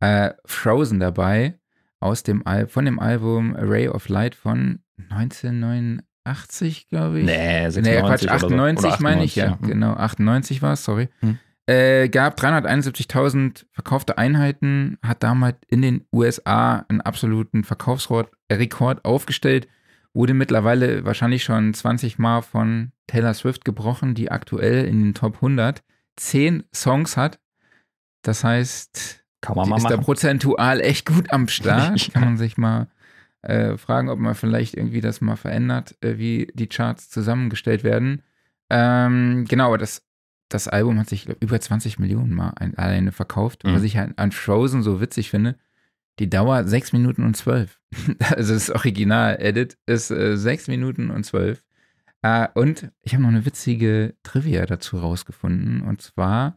äh, 0.00 0.30
Frozen 0.46 0.98
dabei 0.98 1.60
aus 2.02 2.22
dem 2.22 2.46
Al 2.46 2.66
von 2.66 2.84
dem 2.84 2.98
Album 2.98 3.56
Array 3.56 3.88
of 3.88 4.08
Light 4.08 4.34
von 4.34 4.80
1989, 5.10 6.88
glaube 6.88 7.20
ich. 7.20 7.26
Nee, 7.26 7.68
96 7.68 7.82
nee 7.82 8.00
Quatsch, 8.00 8.28
98 8.28 8.92
so. 8.92 9.02
meine 9.02 9.24
ich, 9.24 9.36
ja. 9.36 9.44
ja. 9.44 9.58
Genau, 9.60 9.94
98 9.94 10.62
war 10.62 10.74
es, 10.74 10.84
sorry. 10.84 11.08
Hm. 11.20 11.38
Äh, 11.66 12.08
gab 12.08 12.38
371.000 12.40 13.66
verkaufte 13.70 14.18
Einheiten, 14.18 14.98
hat 15.02 15.22
damals 15.22 15.58
in 15.68 15.80
den 15.80 16.04
USA 16.12 16.84
einen 16.88 17.00
absoluten 17.00 17.62
Verkaufsrekord 17.62 19.04
aufgestellt, 19.04 19.68
wurde 20.12 20.34
mittlerweile 20.34 21.04
wahrscheinlich 21.04 21.44
schon 21.44 21.72
20 21.72 22.18
Mal 22.18 22.42
von 22.42 22.90
Taylor 23.06 23.32
Swift 23.34 23.64
gebrochen, 23.64 24.14
die 24.14 24.30
aktuell 24.30 24.84
in 24.84 25.02
den 25.02 25.14
Top 25.14 25.36
100 25.36 25.82
10 26.16 26.64
Songs 26.74 27.16
hat. 27.16 27.38
Das 28.22 28.44
heißt, 28.44 29.21
kann 29.42 29.56
man 29.56 29.68
mal 29.68 29.76
ist 29.76 29.82
machen. 29.82 29.96
da 29.96 30.02
prozentual 30.02 30.80
echt 30.80 31.04
gut 31.04 31.30
am 31.32 31.48
Start. 31.48 32.10
Kann 32.14 32.24
man 32.24 32.36
sich 32.38 32.56
mal 32.56 32.86
äh, 33.42 33.76
fragen, 33.76 34.08
ob 34.08 34.18
man 34.18 34.34
vielleicht 34.34 34.74
irgendwie 34.74 35.00
das 35.00 35.20
mal 35.20 35.36
verändert, 35.36 35.96
äh, 36.00 36.16
wie 36.16 36.50
die 36.54 36.68
Charts 36.68 37.10
zusammengestellt 37.10 37.84
werden. 37.84 38.22
Ähm, 38.70 39.44
genau, 39.48 39.66
aber 39.66 39.78
das, 39.78 40.06
das 40.48 40.68
Album 40.68 40.98
hat 40.98 41.08
sich 41.08 41.26
glaub, 41.26 41.42
über 41.42 41.60
20 41.60 41.98
Millionen 41.98 42.34
Mal 42.34 42.52
ein, 42.56 42.78
alleine 42.78 43.10
verkauft. 43.10 43.64
Mhm. 43.64 43.74
Was 43.74 43.82
ich 43.82 43.96
halt 43.96 44.16
an 44.16 44.30
Frozen 44.30 44.82
so 44.82 45.00
witzig 45.00 45.28
finde, 45.28 45.58
die 46.20 46.30
Dauer 46.30 46.64
6 46.64 46.92
Minuten 46.92 47.24
und 47.24 47.36
12. 47.36 47.80
also 48.30 48.54
das 48.54 48.70
Original-Edit 48.70 49.76
ist 49.86 50.12
äh, 50.12 50.36
6 50.36 50.68
Minuten 50.68 51.10
und 51.10 51.24
12. 51.24 51.64
Äh, 52.22 52.46
und 52.54 52.92
ich 53.02 53.14
habe 53.14 53.24
noch 53.24 53.30
eine 53.30 53.44
witzige 53.44 54.14
Trivia 54.22 54.64
dazu 54.66 54.98
rausgefunden. 54.98 55.82
Und 55.82 56.00
zwar 56.00 56.56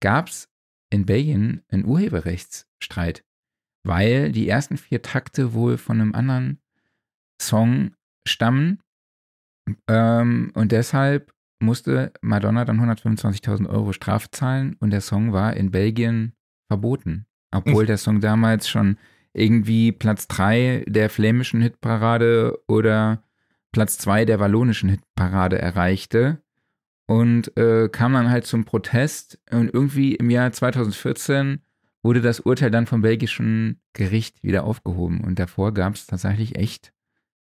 gab 0.00 0.28
es 0.28 0.48
in 0.94 1.06
Belgien 1.06 1.62
einen 1.68 1.84
Urheberrechtsstreit, 1.84 3.24
weil 3.82 4.32
die 4.32 4.48
ersten 4.48 4.76
vier 4.76 5.02
Takte 5.02 5.52
wohl 5.52 5.76
von 5.76 6.00
einem 6.00 6.14
anderen 6.14 6.60
Song 7.40 7.94
stammen. 8.26 8.80
Ähm, 9.88 10.52
und 10.54 10.72
deshalb 10.72 11.32
musste 11.60 12.12
Madonna 12.20 12.64
dann 12.64 12.80
125.000 12.80 13.68
Euro 13.68 13.92
Strafe 13.92 14.30
zahlen 14.30 14.76
und 14.80 14.90
der 14.90 15.00
Song 15.00 15.32
war 15.32 15.54
in 15.54 15.70
Belgien 15.70 16.34
verboten. 16.68 17.26
Obwohl 17.52 17.86
der 17.86 17.98
Song 17.98 18.20
damals 18.20 18.68
schon 18.68 18.98
irgendwie 19.32 19.92
Platz 19.92 20.28
3 20.28 20.84
der 20.88 21.10
flämischen 21.10 21.60
Hitparade 21.60 22.58
oder 22.68 23.22
Platz 23.72 23.98
2 23.98 24.24
der 24.24 24.40
wallonischen 24.40 24.88
Hitparade 24.88 25.58
erreichte 25.58 26.43
und 27.06 27.56
äh, 27.56 27.88
kam 27.88 28.14
dann 28.14 28.30
halt 28.30 28.46
zum 28.46 28.64
Protest 28.64 29.38
und 29.50 29.72
irgendwie 29.72 30.14
im 30.14 30.30
Jahr 30.30 30.52
2014 30.52 31.62
wurde 32.02 32.20
das 32.20 32.40
Urteil 32.40 32.70
dann 32.70 32.86
vom 32.86 33.02
belgischen 33.02 33.80
Gericht 33.92 34.42
wieder 34.42 34.64
aufgehoben 34.64 35.22
und 35.22 35.38
davor 35.38 35.72
gab 35.72 35.94
es 35.94 36.06
tatsächlich 36.06 36.56
echt 36.56 36.92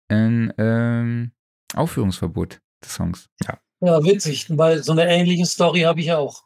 ein 0.09 0.53
ähm, 0.59 1.33
Aufführungsverbot 1.75 2.61
des 2.83 2.95
Songs. 2.95 3.29
Ja. 3.45 3.59
ja, 3.81 4.05
witzig, 4.05 4.47
weil 4.57 4.83
so 4.83 4.93
eine 4.93 5.09
ähnliche 5.09 5.47
Story 5.47 5.81
habe 5.81 6.01
ich 6.01 6.13
auch. 6.13 6.45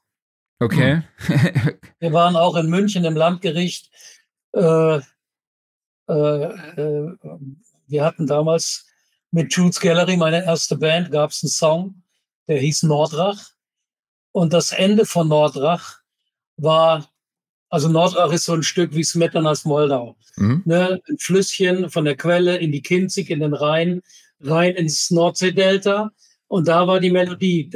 Okay. 0.61 1.03
Wir 1.99 2.13
waren 2.13 2.37
auch 2.37 2.57
in 2.57 2.69
München 2.69 3.05
im 3.05 3.17
Landgericht. 3.17 3.91
Äh, 4.53 5.01
äh, 6.09 6.13
äh, 6.13 7.17
wir 7.87 8.05
hatten 8.05 8.27
damals 8.27 8.87
mit 9.31 9.53
Jules 9.53 9.81
Gallery, 9.81 10.17
meine 10.17 10.45
erste 10.45 10.77
Band, 10.77 11.11
gab 11.11 11.31
es 11.31 11.43
einen 11.43 11.51
Song, 11.51 12.03
der 12.49 12.59
hieß 12.59 12.85
Nordrach. 12.85 13.51
Und 14.33 14.53
das 14.53 14.73
Ende 14.73 15.07
von 15.07 15.29
Nordrach 15.29 16.01
war, 16.57 17.09
also 17.69 17.89
Nordrach 17.89 18.33
ist 18.33 18.45
so 18.45 18.55
ein 18.55 18.63
Stück 18.63 18.95
wie 18.95 19.05
Smetana 19.05 19.55
Moldau. 19.65 20.17
Mhm. 20.37 20.63
Ne, 20.65 21.01
ein 21.09 21.19
Flüsschen 21.19 21.91
von 21.91 22.05
der 22.05 22.17
Quelle 22.17 22.57
in 22.57 22.73
die 22.73 22.83
Kinzig, 22.83 23.31
in 23.31 23.41
den 23.41 23.55
Rhein, 23.55 24.03
rein 24.41 24.75
ins 24.75 25.11
Nordseedelta. 25.11 26.11
Und 26.49 26.69
da 26.69 26.87
war 26.87 27.01
die 27.01 27.11
Melodie. 27.11 27.71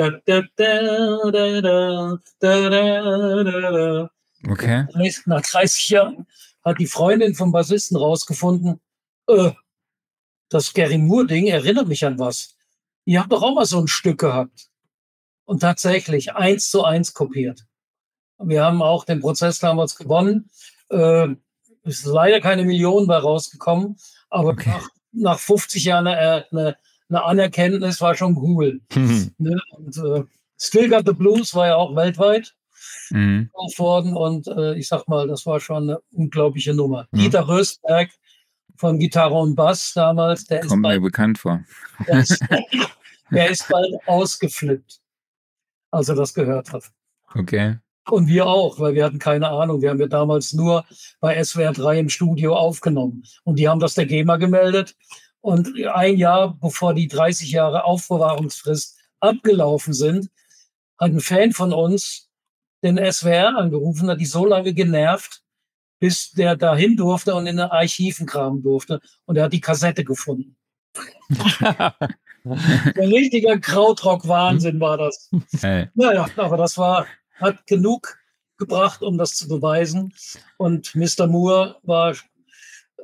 Okay. 4.46 4.86
Nach 5.26 5.42
30 5.42 5.88
Jahren 5.90 6.26
hat 6.64 6.78
die 6.78 6.86
Freundin 6.86 7.34
vom 7.34 7.50
Bassisten 7.50 7.96
rausgefunden, 7.96 8.80
äh, 9.28 9.50
das 10.48 10.72
Gary 10.72 10.98
Moore-Ding 10.98 11.46
erinnert 11.46 11.88
mich 11.88 12.04
an 12.04 12.18
was. 12.18 12.56
Ihr 13.08 13.20
habt 13.20 13.32
doch 13.32 13.42
auch 13.42 13.54
mal 13.54 13.64
so 13.64 13.80
ein 13.80 13.88
Stück 13.88 14.18
gehabt. 14.18 14.68
Und 15.46 15.60
tatsächlich 15.60 16.34
eins 16.34 16.68
zu 16.68 16.84
eins 16.84 17.14
kopiert. 17.14 17.64
Wir 18.38 18.62
haben 18.62 18.82
auch 18.82 19.06
den 19.06 19.20
Prozess 19.20 19.60
damals 19.60 19.96
gewonnen. 19.96 20.50
Äh, 20.90 21.28
ist 21.84 22.04
leider 22.04 22.42
keine 22.42 22.64
Million 22.64 23.06
bei 23.06 23.16
rausgekommen, 23.16 23.96
aber 24.28 24.50
okay. 24.50 24.68
nach, 24.68 24.88
nach 25.12 25.38
50 25.38 25.84
Jahren 25.84 26.06
eine, 26.06 26.44
eine, 26.50 26.76
eine, 27.08 27.24
Anerkenntnis 27.24 27.98
war 28.02 28.14
schon 28.14 28.36
cool. 28.36 28.82
Mhm. 28.94 29.34
Ne? 29.38 29.58
Und, 29.70 29.96
äh, 29.96 30.24
Still 30.60 30.90
Got 30.90 31.06
the 31.06 31.14
Blues 31.14 31.54
war 31.54 31.68
ja 31.68 31.76
auch 31.76 31.96
weltweit 31.96 32.54
mhm. 33.08 33.48
worden 33.78 34.14
und 34.14 34.48
äh, 34.48 34.74
ich 34.74 34.86
sag 34.86 35.08
mal, 35.08 35.26
das 35.28 35.46
war 35.46 35.60
schon 35.60 35.84
eine 35.84 36.00
unglaubliche 36.12 36.74
Nummer. 36.74 37.08
Mhm. 37.12 37.20
Dieter 37.20 37.48
Röstberg 37.48 38.10
von 38.76 38.98
Gitarre 38.98 39.34
und 39.34 39.54
Bass 39.56 39.92
damals, 39.94 40.44
der 40.44 40.60
Kommt 40.60 40.72
ist 40.72 40.82
bald, 40.82 41.00
mir 41.00 41.06
bekannt 41.06 41.38
vor. 41.38 41.64
Der 42.06 42.18
ist, 42.18 42.38
der 43.30 43.50
ist 43.50 43.68
bald 43.68 43.94
ausgeflippt, 44.06 45.00
als 45.90 46.08
er 46.08 46.14
das 46.14 46.34
gehört 46.34 46.72
hat. 46.72 46.90
Okay. 47.34 47.78
Und 48.10 48.26
wir 48.26 48.46
auch, 48.46 48.80
weil 48.80 48.94
wir 48.94 49.04
hatten 49.04 49.18
keine 49.18 49.48
Ahnung. 49.48 49.82
Wir 49.82 49.90
haben 49.90 50.00
ja 50.00 50.06
damals 50.06 50.54
nur 50.54 50.84
bei 51.20 51.42
SWR 51.42 51.72
3 51.72 51.98
im 51.98 52.08
Studio 52.08 52.56
aufgenommen. 52.56 53.22
Und 53.44 53.58
die 53.58 53.68
haben 53.68 53.80
das 53.80 53.94
der 53.94 54.06
GEMA 54.06 54.36
gemeldet. 54.36 54.96
Und 55.40 55.70
ein 55.92 56.16
Jahr 56.16 56.56
bevor 56.58 56.94
die 56.94 57.08
30 57.08 57.50
Jahre 57.50 57.84
Aufbewahrungsfrist 57.84 58.98
abgelaufen 59.20 59.92
sind, 59.92 60.30
hat 60.98 61.10
ein 61.10 61.20
Fan 61.20 61.52
von 61.52 61.72
uns 61.72 62.28
den 62.82 62.96
SWR 62.96 63.56
angerufen, 63.56 64.08
hat 64.08 64.20
die 64.20 64.26
so 64.26 64.46
lange 64.46 64.72
genervt, 64.72 65.42
bis 66.00 66.30
der 66.30 66.56
dahin 66.56 66.96
durfte 66.96 67.34
und 67.34 67.46
in 67.46 67.56
den 67.56 67.66
Archiven 67.66 68.26
kramen 68.26 68.62
durfte. 68.62 69.00
Und 69.26 69.36
er 69.36 69.44
hat 69.44 69.52
die 69.52 69.60
Kassette 69.60 70.04
gefunden. 70.04 70.56
Ein 72.96 73.12
richtiger 73.12 73.58
Krautrock-Wahnsinn 73.58 74.80
war 74.80 74.98
das. 74.98 75.30
Hey. 75.60 75.88
Naja, 75.94 76.28
aber 76.36 76.56
das 76.56 76.78
war, 76.78 77.06
hat 77.36 77.66
genug 77.66 78.18
gebracht, 78.58 79.02
um 79.02 79.18
das 79.18 79.34
zu 79.34 79.48
beweisen. 79.48 80.12
Und 80.56 80.94
Mr. 80.94 81.26
Moore 81.26 81.76
war 81.82 82.14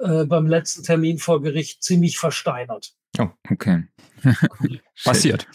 äh, 0.00 0.24
beim 0.24 0.46
letzten 0.46 0.82
Termin 0.82 1.18
vor 1.18 1.42
Gericht 1.42 1.82
ziemlich 1.82 2.18
versteinert. 2.18 2.94
Oh, 3.18 3.28
okay. 3.50 3.84
Passiert. 5.04 5.46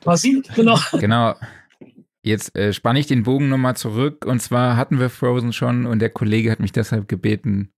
Passiert, 0.00 0.54
genau. 0.54 0.78
Genau. 0.92 1.34
Jetzt 2.22 2.56
äh, 2.56 2.72
spanne 2.72 3.00
ich 3.00 3.06
den 3.06 3.24
Bogen 3.24 3.48
nochmal 3.48 3.76
zurück. 3.76 4.26
Und 4.26 4.40
zwar 4.40 4.76
hatten 4.76 5.00
wir 5.00 5.10
Frozen 5.10 5.52
schon 5.52 5.86
und 5.86 5.98
der 5.98 6.10
Kollege 6.10 6.50
hat 6.50 6.60
mich 6.60 6.72
deshalb 6.72 7.08
gebeten, 7.08 7.72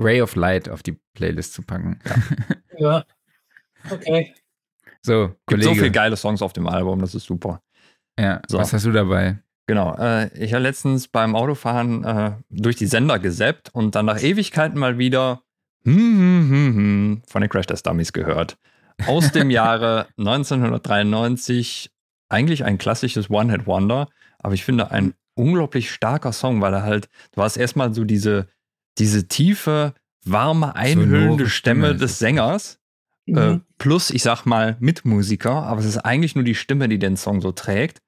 Ray 0.00 0.22
of 0.22 0.34
Light 0.34 0.68
auf 0.68 0.82
die 0.82 0.98
Playlist 1.14 1.52
zu 1.54 1.62
packen. 1.62 2.00
Ja. 2.78 3.04
Okay. 3.90 4.34
So, 5.04 5.34
Gibt 5.46 5.62
so 5.62 5.74
viele 5.74 5.90
geile 5.90 6.16
Songs 6.16 6.42
auf 6.42 6.52
dem 6.52 6.66
Album, 6.66 7.00
das 7.00 7.14
ist 7.14 7.24
super. 7.24 7.62
Ja, 8.18 8.42
so. 8.48 8.58
was 8.58 8.72
hast 8.72 8.84
du 8.84 8.92
dabei? 8.92 9.38
Genau, 9.66 9.94
äh, 9.96 10.28
ich 10.42 10.54
habe 10.54 10.62
letztens 10.62 11.08
beim 11.08 11.36
Autofahren 11.36 12.02
äh, 12.02 12.32
durch 12.48 12.76
die 12.76 12.86
Sender 12.86 13.18
gesäppt 13.18 13.68
und 13.74 13.94
dann 13.94 14.06
nach 14.06 14.22
Ewigkeiten 14.22 14.78
mal 14.78 14.98
wieder 14.98 15.42
hm, 15.84 15.94
hm, 15.94 16.50
hm, 16.50 16.76
hm 16.76 17.22
von 17.28 17.42
den 17.42 17.50
Crash 17.50 17.66
Test 17.66 17.86
Dummies 17.86 18.12
gehört. 18.12 18.56
Aus 19.06 19.30
dem 19.30 19.50
Jahre 19.50 20.08
1993 20.18 21.90
eigentlich 22.30 22.64
ein 22.64 22.78
klassisches 22.78 23.30
One-Hit-Wonder, 23.30 24.08
aber 24.38 24.54
ich 24.54 24.64
finde 24.64 24.90
ein 24.90 25.14
unglaublich 25.34 25.90
starker 25.90 26.32
Song, 26.32 26.60
weil 26.60 26.74
er 26.74 26.82
halt, 26.82 27.08
du 27.32 27.42
hast 27.42 27.56
erstmal 27.56 27.94
so 27.94 28.04
diese, 28.04 28.48
diese 28.98 29.28
tiefe, 29.28 29.94
warme, 30.24 30.74
einhüllende 30.74 31.44
so 31.44 31.50
Stimme 31.50 31.94
des 31.94 32.18
Sängers, 32.18 32.77
mhm. 33.28 33.38
äh, 33.38 33.60
plus, 33.78 34.10
ich 34.10 34.22
sag 34.22 34.44
mal, 34.44 34.76
Mitmusiker, 34.80 35.62
aber 35.62 35.80
es 35.80 35.86
ist 35.86 35.98
eigentlich 35.98 36.34
nur 36.34 36.44
die 36.44 36.54
Stimme, 36.54 36.88
die 36.88 36.98
den 36.98 37.16
Song 37.16 37.40
so 37.40 37.52
trägt. 37.52 38.00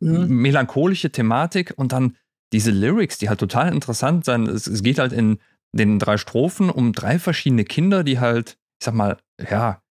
Mhm. 0.00 0.28
Melancholische 0.28 1.10
Thematik 1.10 1.74
und 1.76 1.92
dann 1.92 2.16
diese 2.52 2.70
Lyrics, 2.70 3.18
die 3.18 3.28
halt 3.28 3.40
total 3.40 3.72
interessant 3.72 4.24
sind. 4.24 4.48
Es, 4.48 4.66
es 4.66 4.82
geht 4.82 4.98
halt 4.98 5.12
in 5.12 5.38
den 5.72 5.98
drei 5.98 6.16
Strophen 6.16 6.70
um 6.70 6.92
drei 6.92 7.18
verschiedene 7.18 7.64
Kinder, 7.64 8.02
die 8.02 8.18
halt, 8.18 8.58
ich 8.80 8.84
sag 8.84 8.94
mal, 8.94 9.18
ja, 9.50 9.82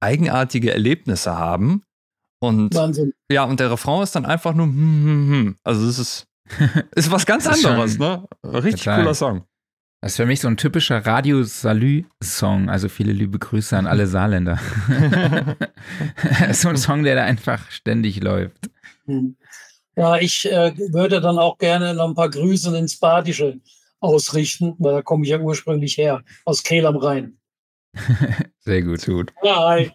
eigenartige 0.00 0.72
Erlebnisse 0.72 1.36
haben 1.36 1.82
und 2.40 2.74
Wahnsinn. 2.74 3.12
ja, 3.30 3.44
und 3.44 3.60
der 3.60 3.70
Refrain 3.70 4.02
ist 4.02 4.14
dann 4.16 4.24
einfach 4.24 4.54
nur 4.54 4.66
hm, 4.66 4.74
hm, 4.74 5.30
hm. 5.30 5.56
Also 5.62 5.86
es 5.86 5.98
ist, 5.98 6.26
ist 6.94 7.10
was 7.10 7.26
ganz 7.26 7.46
anderes, 7.46 7.98
ne? 7.98 8.26
Richtig 8.44 8.84
total. 8.84 9.00
cooler 9.00 9.14
Song. 9.14 9.44
Das 10.02 10.12
ist 10.12 10.16
für 10.16 10.26
mich 10.26 10.40
so 10.40 10.48
ein 10.48 10.56
typischer 10.56 11.04
Radio-Salü-Song. 11.04 12.70
Also 12.70 12.88
viele 12.88 13.12
liebe 13.12 13.38
Grüße 13.38 13.76
an 13.76 13.86
alle 13.86 14.06
Saarländer. 14.06 14.58
so 16.52 16.70
ein 16.70 16.78
Song, 16.78 17.02
der 17.02 17.16
da 17.16 17.24
einfach 17.24 17.70
ständig 17.70 18.22
läuft. 18.22 18.70
Hm. 19.04 19.36
Ja, 19.96 20.16
ich 20.16 20.50
äh, 20.50 20.72
würde 20.92 21.20
dann 21.20 21.38
auch 21.38 21.58
gerne 21.58 21.92
noch 21.92 22.08
ein 22.08 22.14
paar 22.14 22.30
Grüße 22.30 22.74
ins 22.78 22.98
Badische 22.98 23.60
ausrichten, 23.98 24.74
weil 24.78 24.94
da 24.94 25.02
komme 25.02 25.24
ich 25.24 25.30
ja 25.30 25.38
ursprünglich 25.38 25.98
her, 25.98 26.22
aus 26.46 26.62
Kehl 26.62 26.86
am 26.86 26.96
Rhein. 26.96 27.36
Sehr 28.60 28.82
gut. 28.82 29.04
gut. 29.04 29.34
Hi. 29.44 29.90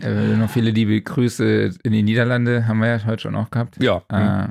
Äh, 0.00 0.36
noch 0.36 0.50
viele 0.50 0.72
liebe 0.72 1.00
Grüße 1.00 1.74
in 1.84 1.92
die 1.92 2.02
Niederlande, 2.02 2.66
haben 2.66 2.80
wir 2.80 2.88
ja 2.88 3.04
heute 3.04 3.22
schon 3.22 3.36
auch 3.36 3.50
gehabt. 3.50 3.80
Ja. 3.80 4.02
Äh, 4.08 4.48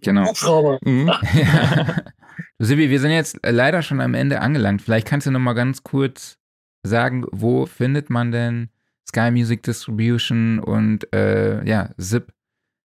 genau. 0.00 0.28
Hubschrauber. 0.28 0.78
Mhm. 0.82 1.08
ja. 1.08 1.96
Silvi, 2.58 2.90
wir 2.90 3.00
sind 3.00 3.12
jetzt 3.12 3.38
leider 3.42 3.82
schon 3.82 4.00
am 4.00 4.14
Ende 4.14 4.40
angelangt. 4.40 4.82
Vielleicht 4.82 5.06
kannst 5.06 5.26
du 5.26 5.30
noch 5.30 5.40
mal 5.40 5.52
ganz 5.54 5.82
kurz 5.82 6.38
sagen, 6.82 7.24
wo 7.30 7.66
findet 7.66 8.08
man 8.10 8.32
denn 8.32 8.70
Sky 9.08 9.30
Music 9.30 9.62
Distribution 9.62 10.58
und 10.58 11.10
äh, 11.14 11.64
ja, 11.66 11.90
Zip 11.98 12.32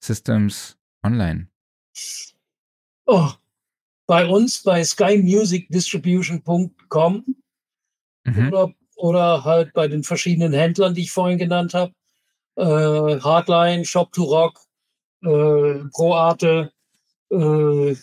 Systems 0.03 0.77
online? 1.03 1.49
Oh, 3.07 3.31
bei 4.07 4.27
uns 4.27 4.63
bei 4.63 4.85
skymusicdistribution.com 4.85 7.25
mhm. 8.25 8.49
oder 8.49 8.75
oder 8.97 9.45
halt 9.45 9.73
bei 9.75 9.89
den 9.89 10.03
verschiedenen 10.03 10.55
Händlern, 10.55 10.95
die 10.95 11.03
ich 11.03 11.13
vorhin 11.13 11.39
genannt 11.39 11.75
habe. 11.75 11.93
Äh, 12.57 13.21
Hardline, 13.21 13.85
Shop 13.85 14.11
to 14.13 14.25
Rock, 14.25 14.59
äh, 15.23 15.85
ProArte, 15.93 16.73
äh, 17.31 17.95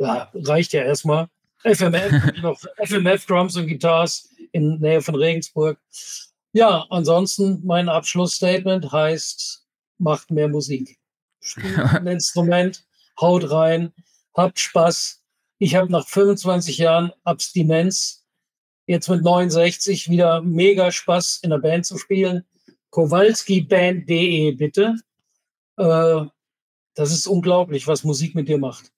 ja, 0.00 0.30
reicht 0.34 0.72
ja 0.72 0.82
erstmal. 0.82 1.28
FMF, 1.62 2.12
noch 2.42 2.58
FMF 2.82 3.26
Drums 3.26 3.56
und 3.56 3.68
Guitars 3.68 4.28
in 4.52 4.80
Nähe 4.80 5.02
von 5.02 5.14
Regensburg. 5.14 5.78
Ja, 6.52 6.86
ansonsten 6.90 7.60
mein 7.64 7.88
Abschlussstatement 7.88 8.90
heißt, 8.90 9.66
macht 9.98 10.30
mehr 10.30 10.48
Musik. 10.48 10.98
Spielt 11.40 11.78
ein 11.78 12.06
Instrument, 12.06 12.84
haut 13.20 13.50
rein, 13.50 13.92
habt 14.34 14.58
Spaß. 14.58 15.22
Ich 15.58 15.74
habe 15.74 15.92
nach 15.92 16.08
25 16.08 16.78
Jahren 16.78 17.12
Abstinenz 17.24 18.24
jetzt 18.86 19.08
mit 19.08 19.22
69 19.22 20.08
wieder 20.08 20.40
mega 20.40 20.90
Spaß 20.90 21.40
in 21.42 21.50
der 21.50 21.58
Band 21.58 21.84
zu 21.84 21.98
spielen. 21.98 22.44
Kowalskiband.de 22.88 24.52
bitte. 24.52 24.96
Äh, 25.76 26.24
das 26.94 27.12
ist 27.12 27.26
unglaublich, 27.26 27.86
was 27.86 28.02
Musik 28.02 28.34
mit 28.34 28.48
dir 28.48 28.58
macht. 28.58 28.90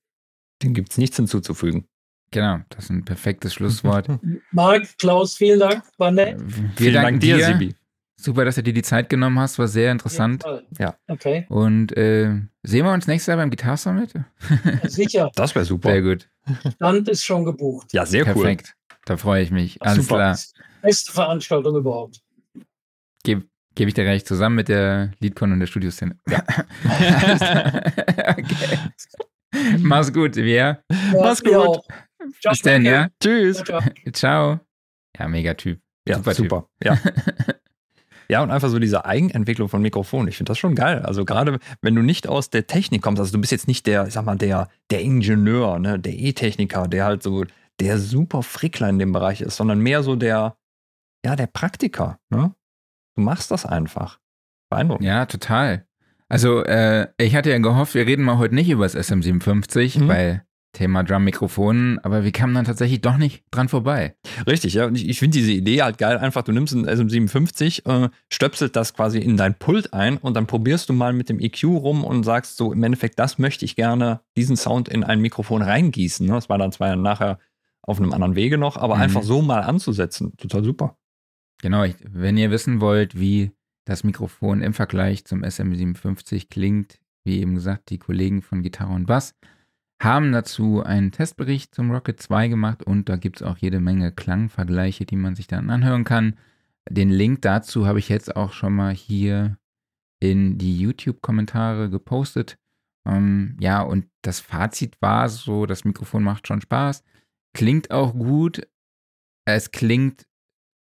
Dem 0.62 0.74
gibt 0.74 0.92
es 0.92 0.98
nichts 0.98 1.16
hinzuzufügen. 1.16 1.86
Genau, 2.30 2.60
das 2.70 2.84
ist 2.84 2.90
ein 2.90 3.04
perfektes 3.04 3.54
Schlusswort. 3.54 4.08
Marc, 4.52 4.98
Klaus, 4.98 5.36
vielen 5.36 5.60
Dank. 5.60 5.82
War 5.98 6.10
nett. 6.10 6.40
Wir 6.40 6.70
Vielen 6.76 6.94
danken 6.94 7.10
Dank 7.10 7.20
dir, 7.20 7.36
dir. 7.36 7.46
Sibi. 7.46 7.74
Super, 8.16 8.44
dass 8.44 8.54
du 8.54 8.62
dir 8.62 8.72
die 8.72 8.82
Zeit 8.82 9.08
genommen 9.08 9.38
hast, 9.38 9.58
war 9.58 9.66
sehr 9.66 9.90
interessant. 9.90 10.44
Ja. 10.78 10.96
Okay, 11.08 11.44
Und 11.48 11.96
äh, 11.96 12.40
sehen 12.62 12.86
wir 12.86 12.92
uns 12.92 13.06
nächstes 13.08 13.26
Jahr 13.26 13.36
beim 13.36 13.50
Guitar 13.50 13.76
Summit? 13.76 14.14
sicher. 14.84 15.30
Das 15.34 15.54
wäre 15.54 15.64
super. 15.64 15.90
Sehr 15.90 16.02
gut. 16.02 16.28
Stand 16.76 17.08
ist 17.08 17.24
schon 17.24 17.44
gebucht. 17.44 17.92
Ja, 17.92 18.06
sehr 18.06 18.24
cool. 18.28 18.34
Perfekt. 18.34 18.76
Da 19.04 19.16
freue 19.16 19.42
ich 19.42 19.50
mich. 19.50 19.82
Alles 19.82 20.06
Super. 20.06 20.16
klar. 20.16 20.38
Beste 20.82 21.12
Veranstaltung 21.12 21.76
überhaupt. 21.76 22.22
Gebe 23.24 23.44
geb 23.74 23.88
ich 23.88 23.94
dir 23.94 24.04
recht, 24.04 24.26
zusammen 24.26 24.56
mit 24.56 24.68
der 24.68 25.12
Leadcon 25.18 25.52
und 25.52 25.60
der 25.60 25.66
Studioszene. 25.66 26.16
Ja. 26.28 26.44
okay. 28.38 28.78
Mach's 29.78 30.12
gut, 30.12 30.36
wir. 30.36 30.55
Ja, 30.55 30.78
Mach's 31.12 31.42
gut. 31.42 31.55
auch. 31.55 31.84
Ciao, 32.40 32.53
Bis 32.53 32.62
dann, 32.62 32.84
ja. 32.84 33.09
Tschüss. 33.20 33.62
Ciao, 33.64 33.80
ciao. 33.80 33.92
Ciao. 34.12 34.61
Ja, 35.18 35.28
mega 35.28 35.55
Typ. 35.55 35.80
Ja, 36.09 36.16
Super 36.16 36.34
super. 36.34 36.68
Typ. 36.80 36.92
Ja. 36.92 36.98
ja, 38.28 38.42
und 38.42 38.50
einfach 38.50 38.68
so 38.68 38.78
diese 38.78 39.05
Eigenentwicklung 39.05 39.68
von 39.68 39.82
Mikrofonen. 39.82 40.28
Ich 40.28 40.36
finde 40.36 40.50
das 40.50 40.59
schon 40.59 40.74
geil. 40.74 41.00
Also 41.00 41.24
gerade 41.24 41.59
wenn 41.80 41.94
du 41.94 42.03
nicht 42.03 42.26
aus 42.26 42.50
der 42.50 42.66
Technik 42.66 43.03
kommst, 43.03 43.20
also 43.20 43.32
du 43.32 43.40
bist 43.40 43.53
jetzt 43.53 43.68
nicht 43.68 43.86
der, 43.86 44.07
ich 44.07 44.14
sag 44.14 44.24
mal, 44.24 44.36
der, 44.36 44.68
der 44.90 45.00
Ingenieur, 45.00 45.78
ne, 45.78 45.98
der 45.98 46.14
E-Techniker, 46.14 46.88
der 46.88 47.05
halt 47.05 47.22
so 47.22 47.44
der 47.80 47.98
super 47.98 48.42
Frickler 48.42 48.88
in 48.88 48.98
dem 48.98 49.12
Bereich 49.12 49.40
ist, 49.40 49.57
sondern 49.57 49.80
mehr 49.80 50.03
so 50.03 50.16
der, 50.16 50.57
ja, 51.24 51.36
der 51.36 51.46
Praktiker. 51.46 52.18
Ne? 52.30 52.55
Du 53.16 53.22
machst 53.22 53.50
das 53.50 53.66
einfach. 53.66 54.20
Beeindruckend. 54.70 55.07
Ja, 55.07 55.26
total. 55.26 55.86
Also, 56.32 56.64
äh, 56.64 57.08
ich 57.18 57.34
hatte 57.36 57.50
ja 57.50 57.58
gehofft, 57.58 57.94
wir 57.94 58.06
reden 58.06 58.24
mal 58.24 58.38
heute 58.38 58.54
nicht 58.54 58.70
über 58.70 58.84
das 58.84 58.96
SM57, 58.96 60.00
Mhm. 60.00 60.08
weil 60.08 60.44
Thema 60.72 61.02
Drum-Mikrofonen, 61.04 61.98
aber 61.98 62.24
wir 62.24 62.32
kamen 62.32 62.54
dann 62.54 62.64
tatsächlich 62.64 63.02
doch 63.02 63.18
nicht 63.18 63.44
dran 63.50 63.68
vorbei. 63.68 64.16
Richtig, 64.46 64.72
ja. 64.72 64.86
Und 64.86 64.94
ich, 64.96 65.06
ich 65.06 65.18
finde 65.18 65.36
diese 65.36 65.52
Idee 65.52 65.82
halt 65.82 65.98
geil. 65.98 66.16
Einfach, 66.16 66.40
du 66.42 66.52
nimmst 66.52 66.72
ein 66.74 66.86
SM57, 66.88 67.84
äh, 67.86 68.08
stöpselt 68.30 68.74
das 68.76 68.94
quasi 68.94 69.18
in 69.18 69.36
dein 69.36 69.54
Pult 69.58 69.92
ein 69.92 70.16
und 70.16 70.32
dann 70.34 70.46
probierst 70.46 70.88
du 70.88 70.94
mal 70.94 71.12
mit 71.12 71.28
dem 71.28 71.38
EQ 71.38 71.64
rum 71.64 72.02
und 72.02 72.22
sagst 72.24 72.56
so, 72.56 72.72
im 72.72 72.82
Endeffekt, 72.82 73.18
das 73.18 73.38
möchte 73.38 73.66
ich 73.66 73.76
gerne, 73.76 74.20
diesen 74.34 74.56
Sound 74.56 74.88
in 74.88 75.04
ein 75.04 75.20
Mikrofon 75.20 75.60
reingießen. 75.60 76.26
Ne? 76.26 76.32
Das 76.32 76.48
war 76.48 76.56
dann 76.56 76.72
zwar 76.72 76.96
nachher 76.96 77.38
auf 77.82 78.00
einem 78.00 78.14
anderen 78.14 78.36
Wege 78.36 78.56
noch, 78.56 78.78
aber 78.78 78.96
Mhm. 78.96 79.02
einfach 79.02 79.22
so 79.22 79.42
mal 79.42 79.60
anzusetzen. 79.60 80.32
Total 80.38 80.64
super. 80.64 80.96
Genau, 81.60 81.84
wenn 82.08 82.38
ihr 82.38 82.50
wissen 82.50 82.80
wollt, 82.80 83.20
wie 83.20 83.50
das 83.84 84.04
Mikrofon 84.04 84.62
im 84.62 84.74
Vergleich 84.74 85.24
zum 85.24 85.42
SM57 85.42 86.48
klingt, 86.48 87.00
wie 87.24 87.40
eben 87.40 87.54
gesagt, 87.54 87.90
die 87.90 87.98
Kollegen 87.98 88.42
von 88.42 88.62
Gitarre 88.62 88.92
und 88.92 89.06
Bass 89.06 89.34
haben 90.02 90.32
dazu 90.32 90.82
einen 90.82 91.12
Testbericht 91.12 91.74
zum 91.74 91.92
Rocket 91.92 92.20
2 92.20 92.48
gemacht 92.48 92.82
und 92.82 93.08
da 93.08 93.16
gibt 93.16 93.36
es 93.36 93.46
auch 93.46 93.56
jede 93.58 93.78
Menge 93.78 94.10
Klangvergleiche, 94.10 95.06
die 95.06 95.16
man 95.16 95.36
sich 95.36 95.46
dann 95.46 95.70
anhören 95.70 96.04
kann. 96.04 96.36
Den 96.90 97.10
Link 97.10 97.42
dazu 97.42 97.86
habe 97.86 98.00
ich 98.00 98.08
jetzt 98.08 98.34
auch 98.34 98.52
schon 98.52 98.74
mal 98.74 98.92
hier 98.92 99.58
in 100.18 100.58
die 100.58 100.78
YouTube-Kommentare 100.78 101.88
gepostet. 101.88 102.58
Ähm, 103.06 103.56
ja, 103.60 103.82
und 103.82 104.06
das 104.22 104.40
Fazit 104.40 105.00
war 105.00 105.28
so, 105.28 105.66
das 105.66 105.84
Mikrofon 105.84 106.24
macht 106.24 106.48
schon 106.48 106.60
Spaß, 106.60 107.04
klingt 107.54 107.92
auch 107.92 108.12
gut. 108.12 108.66
Es 109.44 109.70
klingt 109.70 110.26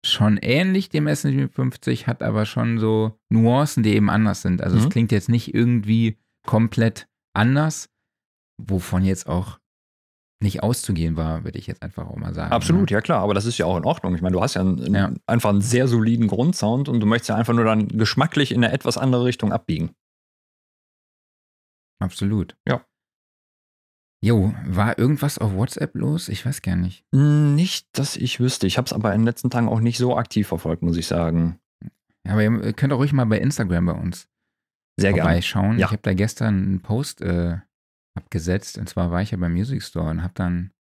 schon 0.07 0.37
ähnlich 0.39 0.89
dem 0.89 1.07
S57, 1.09 2.07
hat 2.07 2.23
aber 2.23 2.47
schon 2.47 2.79
so 2.79 3.19
Nuancen, 3.31 3.83
die 3.83 3.95
eben 3.95 4.11
anders 4.11 4.43
sind. 4.43 4.63
Also 4.63 4.77
Mhm. 4.77 4.83
es 4.85 4.91
klingt 4.91 5.13
jetzt 5.13 5.29
nicht 5.29 5.55
irgendwie 5.55 6.19
komplett 6.47 7.09
anders, 7.37 7.91
wovon 8.63 9.05
jetzt 9.05 9.27
auch 9.29 9.59
nicht 10.41 10.63
auszugehen 10.63 11.17
war, 11.17 11.43
würde 11.43 11.59
ich 11.59 11.67
jetzt 11.67 11.83
einfach 11.83 12.07
auch 12.07 12.15
mal 12.17 12.33
sagen. 12.33 12.53
Absolut, 12.53 12.91
ne? 12.91 12.95
ja 12.95 13.01
klar, 13.01 13.23
aber 13.23 13.35
das 13.35 13.45
ist 13.45 13.59
ja 13.59 13.67
auch 13.67 13.77
in 13.77 13.85
Ordnung. 13.85 14.15
Ich 14.15 14.23
meine, 14.23 14.35
du 14.35 14.41
hast 14.41 14.55
ja, 14.55 14.61
einen, 14.61 14.95
Ja. 14.95 15.13
einfach 15.27 15.51
einen 15.51 15.63
sehr 15.63 15.89
soliden 15.89 16.29
Grundsound 16.29 16.89
und 16.89 17.01
du 17.01 17.07
möchtest 17.07 17.31
ja 17.31 17.35
einfach 17.35 17.55
nur 17.55 17.65
dann 17.65 17.89
geschmacklich 17.89 18.53
in 18.53 18.63
eine 18.63 18.73
etwas 18.73 18.97
andere 18.99 19.25
Richtung 19.25 19.53
abbiegen. 19.53 19.91
Absolut. 22.01 22.57
Ja. 22.69 22.85
Jo, 24.21 24.53
war 24.67 24.99
irgendwas 24.99 25.39
auf 25.39 25.55
WhatsApp 25.55 25.95
los? 25.95 26.29
Ich 26.29 26.45
weiß 26.45 26.63
gar 26.63 26.75
nicht. 26.77 27.05
Nicht, 27.13 27.87
dass 27.93 28.17
ich 28.17 28.41
wüsste. 28.41 28.67
Ich 28.67 28.77
habe 28.77 28.87
es 28.87 28.93
aber 28.93 29.15
in 29.15 29.21
den 29.21 29.27
letzten 29.27 29.49
Tagen 29.51 29.69
auch 29.69 29.81
nicht 29.81 29.99
so 29.99 30.17
aktiv 30.17 30.49
verfolgt, 30.49 30.83
muss 30.83 30.97
ich 30.97 31.07
sagen. 31.07 31.61
Ja, 32.27 32.33
aber 32.33 32.43
ihr 32.43 32.73
könnt 32.73 32.93
auch 32.93 32.99
ruhig 32.99 33.13
mal 33.13 33.27
bei 33.27 33.39
Instagram 33.39 33.87
bei 33.87 33.93
uns 33.93 34.29
Sehr 34.99 35.13
gerne. 35.13 35.29
vorbeischauen. 35.29 35.79
Ja. 35.79 35.87
Ich 35.87 35.93
habe 35.93 36.03
da 36.03 36.15
gestern 36.15 36.55
einen 36.65 36.81
Post 36.81 37.21
äh, 37.23 37.59
abgesetzt 38.17 38.77
und 38.77 38.89
zwar 38.89 39.11
war 39.13 39.23
ich 39.23 39.31
ja 39.31 39.39
beim 39.39 39.53
Music 39.53 39.83
Store 39.85 40.11
und 40.11 40.23
habe 40.23 40.35
dann 40.35 40.73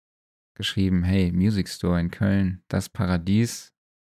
geschrieben, 0.56 1.04
hey, 1.04 1.30
Music 1.32 1.68
Store 1.68 2.00
in 2.00 2.10
Köln, 2.10 2.62
das 2.68 2.88
Paradies. 2.88 3.72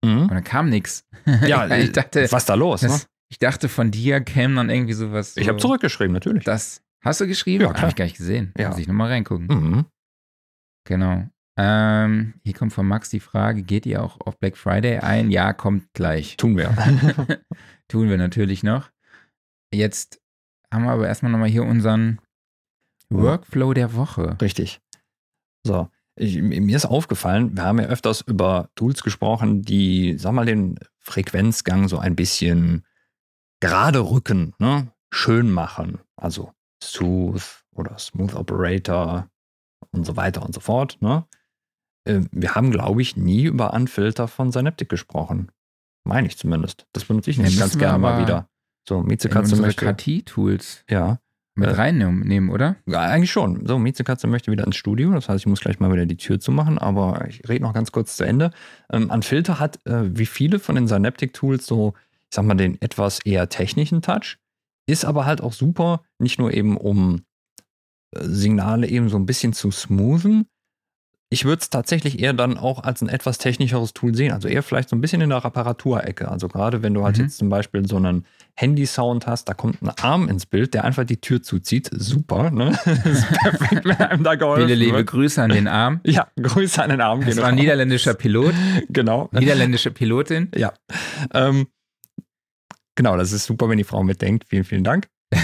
Und 0.03 0.25
Mhm. 0.25 0.27
dann 0.27 0.43
kam 0.43 0.69
nichts. 0.69 1.07
Ja, 1.47 1.67
ich 1.75 1.91
dachte, 1.91 2.31
was 2.31 2.43
ist 2.43 2.49
da 2.49 2.53
los? 2.53 2.83
Ne? 2.83 2.89
das, 2.89 3.07
ich 3.29 3.39
dachte 3.39 3.67
von 3.67 3.89
dir 3.89 4.21
käme 4.21 4.55
dann 4.55 4.69
irgendwie 4.69 4.93
sowas. 4.93 5.33
So, 5.33 5.41
Ich 5.41 5.49
habe 5.49 5.57
zurückgeschrieben, 5.57 6.13
natürlich. 6.13 6.43
Das 6.43 6.83
hast 7.01 7.21
du 7.21 7.27
geschrieben? 7.27 7.63
Ja. 7.63 7.73
Habe 7.73 7.89
ich 7.89 7.95
gar 7.95 8.05
nicht 8.05 8.17
gesehen. 8.17 8.53
Ja. 8.57 8.69
Muss 8.69 8.79
ich 8.79 8.87
nochmal 8.87 9.09
reingucken. 9.09 9.47
Mhm. 9.47 9.85
Genau. 10.85 11.27
Ähm, 11.59 12.35
hier 12.43 12.53
kommt 12.53 12.71
von 12.71 12.87
Max 12.87 13.09
die 13.09 13.19
Frage, 13.19 13.63
geht 13.63 13.85
ihr 13.85 14.03
auch 14.03 14.21
auf 14.21 14.37
Black 14.37 14.57
Friday 14.57 14.99
ein? 14.99 15.31
Ja, 15.31 15.53
kommt 15.53 15.91
gleich. 15.93 16.37
Tun 16.37 16.55
wir. 16.55 16.69
Tun 17.87 18.09
wir 18.09 18.17
natürlich 18.17 18.63
noch. 18.63 18.91
Jetzt 19.73 20.21
haben 20.71 20.83
wir 20.83 20.91
aber 20.91 21.07
erstmal 21.07 21.31
nochmal 21.31 21.49
hier 21.49 21.63
unseren 21.63 22.19
Workflow 23.09 23.73
der 23.73 23.95
Woche. 23.95 24.37
Richtig. 24.41 24.81
So. 25.65 25.89
Ich, 26.15 26.41
mir 26.41 26.75
ist 26.75 26.85
aufgefallen, 26.85 27.55
wir 27.55 27.63
haben 27.63 27.79
ja 27.79 27.85
öfters 27.87 28.21
über 28.21 28.69
Tools 28.75 29.03
gesprochen, 29.03 29.61
die, 29.61 30.17
sag 30.17 30.33
mal, 30.33 30.45
den 30.45 30.79
Frequenzgang 30.97 31.87
so 31.87 31.99
ein 31.99 32.15
bisschen 32.15 32.85
gerade 33.59 33.99
rücken, 33.99 34.53
ne? 34.57 34.91
schön 35.11 35.51
machen. 35.51 35.99
Also 36.15 36.53
Sooth 36.83 37.63
oder 37.75 37.97
Smooth 37.97 38.35
Operator 38.35 39.29
und 39.91 40.05
so 40.05 40.15
weiter 40.15 40.43
und 40.45 40.53
so 40.53 40.59
fort. 40.59 40.97
Ne? 41.01 41.25
Äh, 42.05 42.21
Wir 42.31 42.55
haben, 42.55 42.71
glaube 42.71 43.01
ich, 43.01 43.15
nie 43.17 43.43
über 43.45 43.73
Unfilter 43.73 44.27
von 44.27 44.51
Synaptic 44.51 44.89
gesprochen. 44.89 45.51
Meine 46.05 46.27
ich 46.27 46.37
zumindest. 46.37 46.87
Das 46.93 47.05
benutze 47.05 47.29
ich 47.31 47.37
nämlich 47.37 47.59
ganz 47.59 47.77
gerne 47.77 47.97
mal 47.97 48.21
wieder. 48.21 48.49
So, 48.87 48.99
unsere 48.99 49.61
möchte. 49.61 49.85
KT-Tools 49.93 50.85
Ja. 50.89 51.19
mit 51.55 51.67
Äh, 51.69 51.73
reinnehmen, 51.73 52.21
nehmen, 52.21 52.49
oder? 52.49 52.77
Ja, 52.85 53.01
eigentlich 53.01 53.31
schon. 53.31 53.65
So, 53.65 53.77
Mietzekatze 53.77 54.27
möchte 54.27 54.49
wieder 54.51 54.65
ins 54.65 54.77
Studio. 54.77 55.11
Das 55.11 55.27
heißt, 55.27 55.41
ich 55.41 55.47
muss 55.47 55.59
gleich 55.59 55.79
mal 55.81 55.91
wieder 55.91 56.05
die 56.05 56.15
Tür 56.15 56.39
zumachen, 56.39 56.77
aber 56.77 57.27
ich 57.27 57.41
rede 57.49 57.63
noch 57.63 57.73
ganz 57.73 57.91
kurz 57.91 58.15
zu 58.15 58.23
Ende. 58.23 58.51
Ähm, 58.91 59.11
an 59.11 59.21
Filter 59.23 59.59
hat, 59.59 59.85
äh, 59.85 60.17
wie 60.17 60.25
viele 60.25 60.59
von 60.59 60.75
den 60.75 60.87
Synaptic-Tools, 60.87 61.65
so, 61.65 61.93
ich 62.29 62.35
sag 62.35 62.45
mal, 62.45 62.55
den 62.55 62.81
etwas 62.81 63.19
eher 63.25 63.49
technischen 63.49 64.01
Touch, 64.01 64.37
ist 64.87 65.05
aber 65.05 65.25
halt 65.25 65.41
auch 65.41 65.53
super, 65.53 66.01
nicht 66.19 66.39
nur 66.39 66.53
eben 66.53 66.77
um 66.77 67.21
äh, 68.15 68.23
Signale 68.23 68.87
eben 68.87 69.09
so 69.09 69.17
ein 69.17 69.25
bisschen 69.25 69.53
zu 69.53 69.69
smoothen. 69.71 70.47
Ich 71.29 71.43
würde 71.43 71.61
es 71.61 71.69
tatsächlich 71.69 72.19
eher 72.21 72.31
dann 72.31 72.57
auch 72.57 72.85
als 72.85 73.01
ein 73.01 73.09
etwas 73.09 73.37
technischeres 73.37 73.93
Tool 73.93 74.15
sehen. 74.15 74.31
Also 74.31 74.47
eher 74.47 74.63
vielleicht 74.63 74.87
so 74.87 74.95
ein 74.95 75.01
bisschen 75.01 75.19
in 75.19 75.29
der 75.29 75.43
Reparaturecke. 75.43 76.31
Also 76.31 76.47
gerade 76.47 76.83
wenn 76.83 76.93
du 76.93 77.03
halt 77.03 77.17
Mhm. 77.17 77.23
jetzt 77.25 77.37
zum 77.39 77.49
Beispiel 77.49 77.85
so 77.85 77.97
einen 77.97 78.25
Handy-Sound 78.55 79.27
hast, 79.27 79.49
da 79.49 79.53
kommt 79.53 79.81
ein 79.81 79.89
Arm 80.01 80.29
ins 80.29 80.45
Bild, 80.45 80.73
der 80.73 80.85
einfach 80.85 81.03
die 81.03 81.19
Tür 81.19 81.43
zuzieht. 81.43 81.89
Super, 81.91 82.49
ne? 82.49 82.79
Das 82.85 83.05
ist 83.05 83.27
perfekt, 83.27 83.83
wenn 83.83 83.97
einem 83.97 84.23
da 84.23 84.35
geholfen 84.35 84.63
Viele 84.69 84.75
liebe 84.79 84.99
wird. 84.99 85.07
Grüße 85.07 85.43
an 85.43 85.49
den 85.49 85.67
Arm. 85.67 85.99
Ja, 86.05 86.29
Grüße 86.41 86.81
an 86.81 86.91
den 86.91 87.01
Arm. 87.01 87.25
Das 87.25 87.35
war 87.35 87.47
ein 87.47 87.55
niederländischer 87.55 88.13
Pilot, 88.13 88.53
Genau. 88.89 89.27
niederländische 89.33 89.91
Pilotin. 89.91 90.49
Ja. 90.55 90.71
Ähm, 91.33 91.67
genau, 92.97 93.15
das 93.15 93.31
ist 93.31 93.45
super, 93.45 93.69
wenn 93.69 93.77
die 93.77 93.85
Frau 93.85 94.03
mitdenkt. 94.03 94.43
Vielen, 94.49 94.65
vielen 94.65 94.83
Dank. 94.83 95.07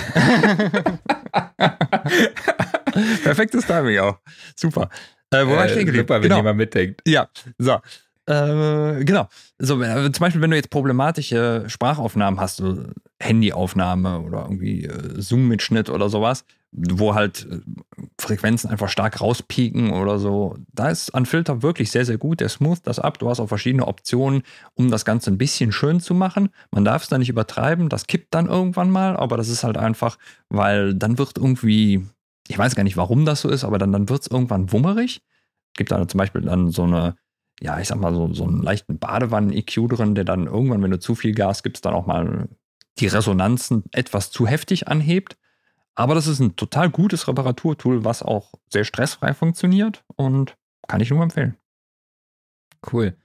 Perfektes 3.23 3.65
Timing 3.65 3.99
auch. 3.99 4.17
Super. 4.55 4.89
Äh, 5.31 5.45
wo 5.47 5.51
war 5.51 5.65
ich 5.65 5.75
Äh, 5.75 5.85
super, 5.95 6.15
wenn 6.15 6.23
genau. 6.23 6.37
jemand 6.37 6.57
mitdenkt. 6.57 7.01
Ja, 7.07 7.29
so. 7.57 7.79
Äh, 8.25 9.03
genau. 9.03 9.27
So, 9.59 9.81
äh, 9.81 10.11
zum 10.11 10.21
Beispiel, 10.21 10.41
wenn 10.41 10.51
du 10.51 10.55
jetzt 10.57 10.69
problematische 10.69 11.65
Sprachaufnahmen 11.67 12.39
hast, 12.39 12.57
so 12.57 12.85
Handyaufnahme 13.21 14.19
oder 14.21 14.43
irgendwie 14.43 14.85
äh, 14.85 15.21
Zoom-Mitschnitt 15.21 15.89
oder 15.89 16.09
sowas, 16.09 16.45
wo 16.73 17.13
halt 17.13 17.47
äh, 17.49 17.59
Frequenzen 18.19 18.69
einfach 18.69 18.89
stark 18.89 19.21
rauspieken 19.21 19.91
oder 19.91 20.19
so, 20.19 20.57
da 20.73 20.89
ist 20.89 21.13
ein 21.13 21.25
Filter 21.25 21.61
wirklich 21.61 21.91
sehr, 21.91 22.05
sehr 22.05 22.17
gut. 22.17 22.39
Der 22.39 22.49
smooth 22.49 22.79
das 22.83 22.99
ab. 22.99 23.19
Du 23.19 23.29
hast 23.29 23.39
auch 23.39 23.47
verschiedene 23.47 23.87
Optionen, 23.87 24.43
um 24.73 24.89
das 24.89 25.05
Ganze 25.05 25.31
ein 25.31 25.37
bisschen 25.37 25.71
schön 25.71 25.99
zu 25.99 26.13
machen. 26.13 26.49
Man 26.71 26.83
darf 26.83 27.03
es 27.03 27.09
da 27.09 27.17
nicht 27.17 27.29
übertreiben. 27.29 27.89
Das 27.89 28.07
kippt 28.07 28.33
dann 28.33 28.47
irgendwann 28.47 28.89
mal, 28.89 29.15
aber 29.15 29.37
das 29.37 29.49
ist 29.49 29.63
halt 29.63 29.77
einfach, 29.77 30.17
weil 30.49 30.93
dann 30.95 31.17
wird 31.17 31.37
irgendwie, 31.37 32.05
ich 32.47 32.57
weiß 32.57 32.75
gar 32.75 32.83
nicht, 32.83 32.97
warum 32.97 33.25
das 33.25 33.41
so 33.41 33.49
ist, 33.49 33.63
aber 33.63 33.77
dann, 33.77 33.91
dann 33.91 34.09
wird 34.09 34.21
es 34.21 34.27
irgendwann 34.27 34.71
wummerig. 34.71 35.21
Gibt 35.75 35.91
da 35.91 36.07
zum 36.07 36.17
Beispiel 36.17 36.41
dann 36.41 36.71
so 36.71 36.83
eine 36.83 37.15
ja, 37.61 37.79
ich 37.79 37.87
sag 37.87 37.99
mal, 37.99 38.13
so, 38.13 38.33
so 38.33 38.43
einen 38.45 38.61
leichten 38.61 38.97
Badewannen-EQ 38.97 39.87
drin, 39.89 40.15
der 40.15 40.25
dann 40.25 40.47
irgendwann, 40.47 40.81
wenn 40.81 40.91
du 40.91 40.99
zu 40.99 41.15
viel 41.15 41.33
Gas 41.33 41.63
gibst, 41.63 41.85
dann 41.85 41.93
auch 41.93 42.05
mal 42.05 42.49
die 42.99 43.07
Resonanzen 43.07 43.83
etwas 43.91 44.31
zu 44.31 44.47
heftig 44.47 44.87
anhebt. 44.87 45.37
Aber 45.95 46.15
das 46.15 46.27
ist 46.27 46.39
ein 46.39 46.55
total 46.55 46.89
gutes 46.89 47.27
Reparaturtool, 47.27 48.03
was 48.03 48.23
auch 48.23 48.53
sehr 48.71 48.83
stressfrei 48.83 49.33
funktioniert. 49.33 50.03
Und 50.15 50.55
kann 50.87 51.01
ich 51.01 51.09
nur 51.11 51.21
empfehlen. 51.21 51.55
Cool. 52.91 53.15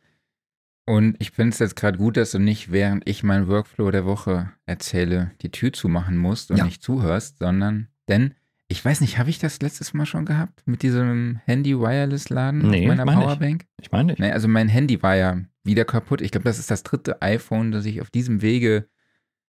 Und 0.86 1.16
ich 1.18 1.32
finde 1.32 1.50
es 1.52 1.58
jetzt 1.58 1.76
gerade 1.76 1.98
gut, 1.98 2.16
dass 2.16 2.30
du 2.30 2.38
nicht, 2.38 2.70
während 2.72 3.06
ich 3.08 3.22
meinen 3.22 3.48
Workflow 3.48 3.90
der 3.90 4.06
Woche 4.06 4.52
erzähle, 4.64 5.32
die 5.42 5.50
Tür 5.50 5.72
zumachen 5.72 6.16
musst 6.16 6.50
und 6.50 6.56
Ja. 6.58 6.64
nicht 6.64 6.82
zuhörst, 6.82 7.38
sondern, 7.38 7.88
denn, 8.08 8.34
ich 8.68 8.82
weiß 8.84 9.00
nicht, 9.02 9.18
habe 9.18 9.28
ich 9.30 9.38
das 9.38 9.60
letztes 9.60 9.92
Mal 9.92 10.06
schon 10.06 10.24
gehabt 10.24 10.62
mit 10.66 10.82
diesem 10.82 11.40
Handy-Wireless-Laden 11.44 12.68
Nee, 12.70 12.82
auf 12.82 12.88
meiner 12.88 13.04
meine 13.04 13.20
ich. 13.20 13.26
Powerbank? 13.26 13.66
Ich 13.80 13.90
meine 13.92 14.12
nicht. 14.12 14.18
Nee, 14.18 14.30
also 14.32 14.48
mein 14.48 14.68
Handy 14.68 15.02
war 15.02 15.16
ja 15.16 15.38
wieder 15.64 15.84
kaputt. 15.84 16.20
Ich 16.22 16.30
glaube, 16.30 16.44
das 16.44 16.58
ist 16.58 16.70
das 16.70 16.82
dritte 16.82 17.20
iPhone, 17.22 17.70
das 17.70 17.84
ich 17.84 18.00
auf 18.00 18.10
diesem 18.10 18.40
Wege 18.40 18.88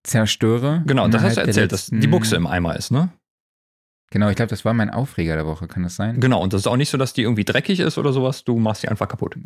zerstöre. 0.05 0.83
Genau, 0.87 1.07
das 1.09 1.23
hast 1.23 1.37
du 1.37 1.41
erzählt, 1.43 1.73
dass 1.73 1.87
die 1.87 1.97
letzten- 1.97 2.11
Buchse 2.11 2.37
im 2.37 2.47
Eimer 2.47 2.77
ist, 2.77 2.91
ne? 2.91 3.11
Genau, 4.11 4.29
ich 4.29 4.37
glaube, 4.37 4.51
das 4.51 4.65
war 4.65 4.75
mein 4.75 4.91
Aufreger 4.91 5.37
der 5.37 5.47
Woche, 5.47 5.67
kann 5.69 5.83
das 5.85 5.97
sein? 5.97 6.21
Genau, 6.21 6.43
und 6.43 6.53
das 6.53 6.63
ist 6.63 6.67
auch 6.67 6.77
nicht 6.77 6.91
so, 6.91 6.99
dass 6.99 7.15
die 7.15 7.23
irgendwie 7.23 7.45
dreckig 7.47 7.81
ist 7.81 7.97
oder 7.97 8.13
sowas, 8.13 8.45
du 8.45 8.59
machst 8.59 8.83
sie 8.83 8.89
einfach 8.89 9.09
kaputt. 9.09 9.39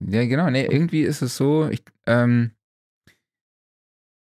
Ja, 0.00 0.24
genau. 0.26 0.50
Nee, 0.50 0.66
irgendwie 0.66 1.02
ist 1.02 1.22
es 1.22 1.36
so, 1.36 1.68
ich, 1.68 1.84
ähm, 2.06 2.50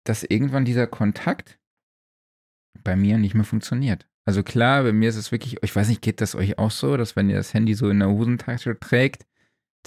dass 0.05 0.23
irgendwann 0.23 0.65
dieser 0.65 0.85
Kontakt 0.87 1.59
bei 2.83 2.95
mir 2.95 3.17
nicht 3.17 3.33
mehr 3.33 3.43
funktioniert. 3.45 4.07
Also 4.25 4.43
klar, 4.43 4.83
bei 4.83 4.91
mir 4.93 5.09
ist 5.09 5.15
es 5.15 5.31
wirklich, 5.31 5.57
ich 5.63 5.75
weiß 5.75 5.87
nicht, 5.89 6.01
geht 6.03 6.21
das 6.21 6.35
euch 6.35 6.59
auch 6.59 6.71
so, 6.71 6.95
dass 6.97 7.15
wenn 7.15 7.29
ihr 7.29 7.35
das 7.37 7.53
Handy 7.55 7.73
so 7.73 7.89
in 7.89 7.99
der 7.99 8.09
Hosentasche 8.09 8.79
trägt, 8.79 9.25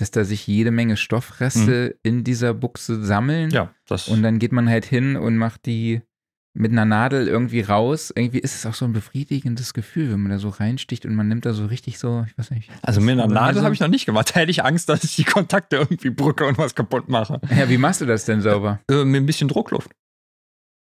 dass 0.03 0.11
da 0.11 0.25
sich 0.25 0.47
jede 0.47 0.71
Menge 0.71 0.97
Stoffreste 0.97 1.97
in 2.03 2.25
dieser 2.25 2.53
Buchse 2.55 3.03
sammeln? 3.05 3.51
Ja, 3.51 3.71
das. 3.89 4.09
Und 4.09 4.23
dann 4.23 4.39
geht 4.39 4.53
man 4.53 4.69
halt 4.69 4.85
hin 4.85 5.17
und 5.17 5.37
macht 5.39 5.65
die 5.67 6.03
mit 6.55 6.71
einer 6.73 6.85
Nadel 6.85 7.29
irgendwie 7.29 7.63
raus. 7.63 8.13
Irgendwie 8.15 8.41
ist 8.41 8.55
es 8.55 8.67
auch 8.67 8.75
so 8.75 8.85
ein 8.85 8.93
befriedigendes 8.93 9.73
Gefühl, 9.73 10.13
wenn 10.13 10.21
man 10.21 10.33
da 10.33 10.39
so 10.39 10.51
reinsticht 10.51 11.07
und 11.07 11.15
man 11.15 11.27
nimmt 11.29 11.47
da 11.47 11.55
so 11.55 11.65
richtig 11.65 11.99
so, 11.99 12.27
ich 12.27 12.37
weiß 12.37 12.51
nicht. 12.51 12.69
also 12.83 13.01
mit 13.01 13.13
einer 13.19 13.27
Nadel 13.27 13.61
so- 13.61 13.65
habe 13.65 13.75
ich 13.75 13.81
noch 13.81 13.89
nicht 13.89 14.05
gemacht. 14.05 14.31
Da 14.35 14.41
hätte 14.41 14.51
ich 14.51 14.63
Angst, 14.63 14.89
dass 14.91 15.03
ich 15.05 15.17
die 15.17 15.25
Kontakte 15.25 15.77
irgendwie 15.77 16.11
brücke 16.11 16.45
und 16.45 16.59
was 16.59 16.75
kaputt 16.75 17.09
mache. 17.09 17.41
Ja, 17.57 17.69
wie 17.71 17.79
machst 17.79 18.03
du 18.03 18.07
das 18.07 18.27
denn 18.27 18.43
sauber? 18.43 18.81
Äh, 18.91 19.05
mit 19.05 19.23
ein 19.23 19.27
bisschen 19.27 19.49
Druckluft. 19.49 19.91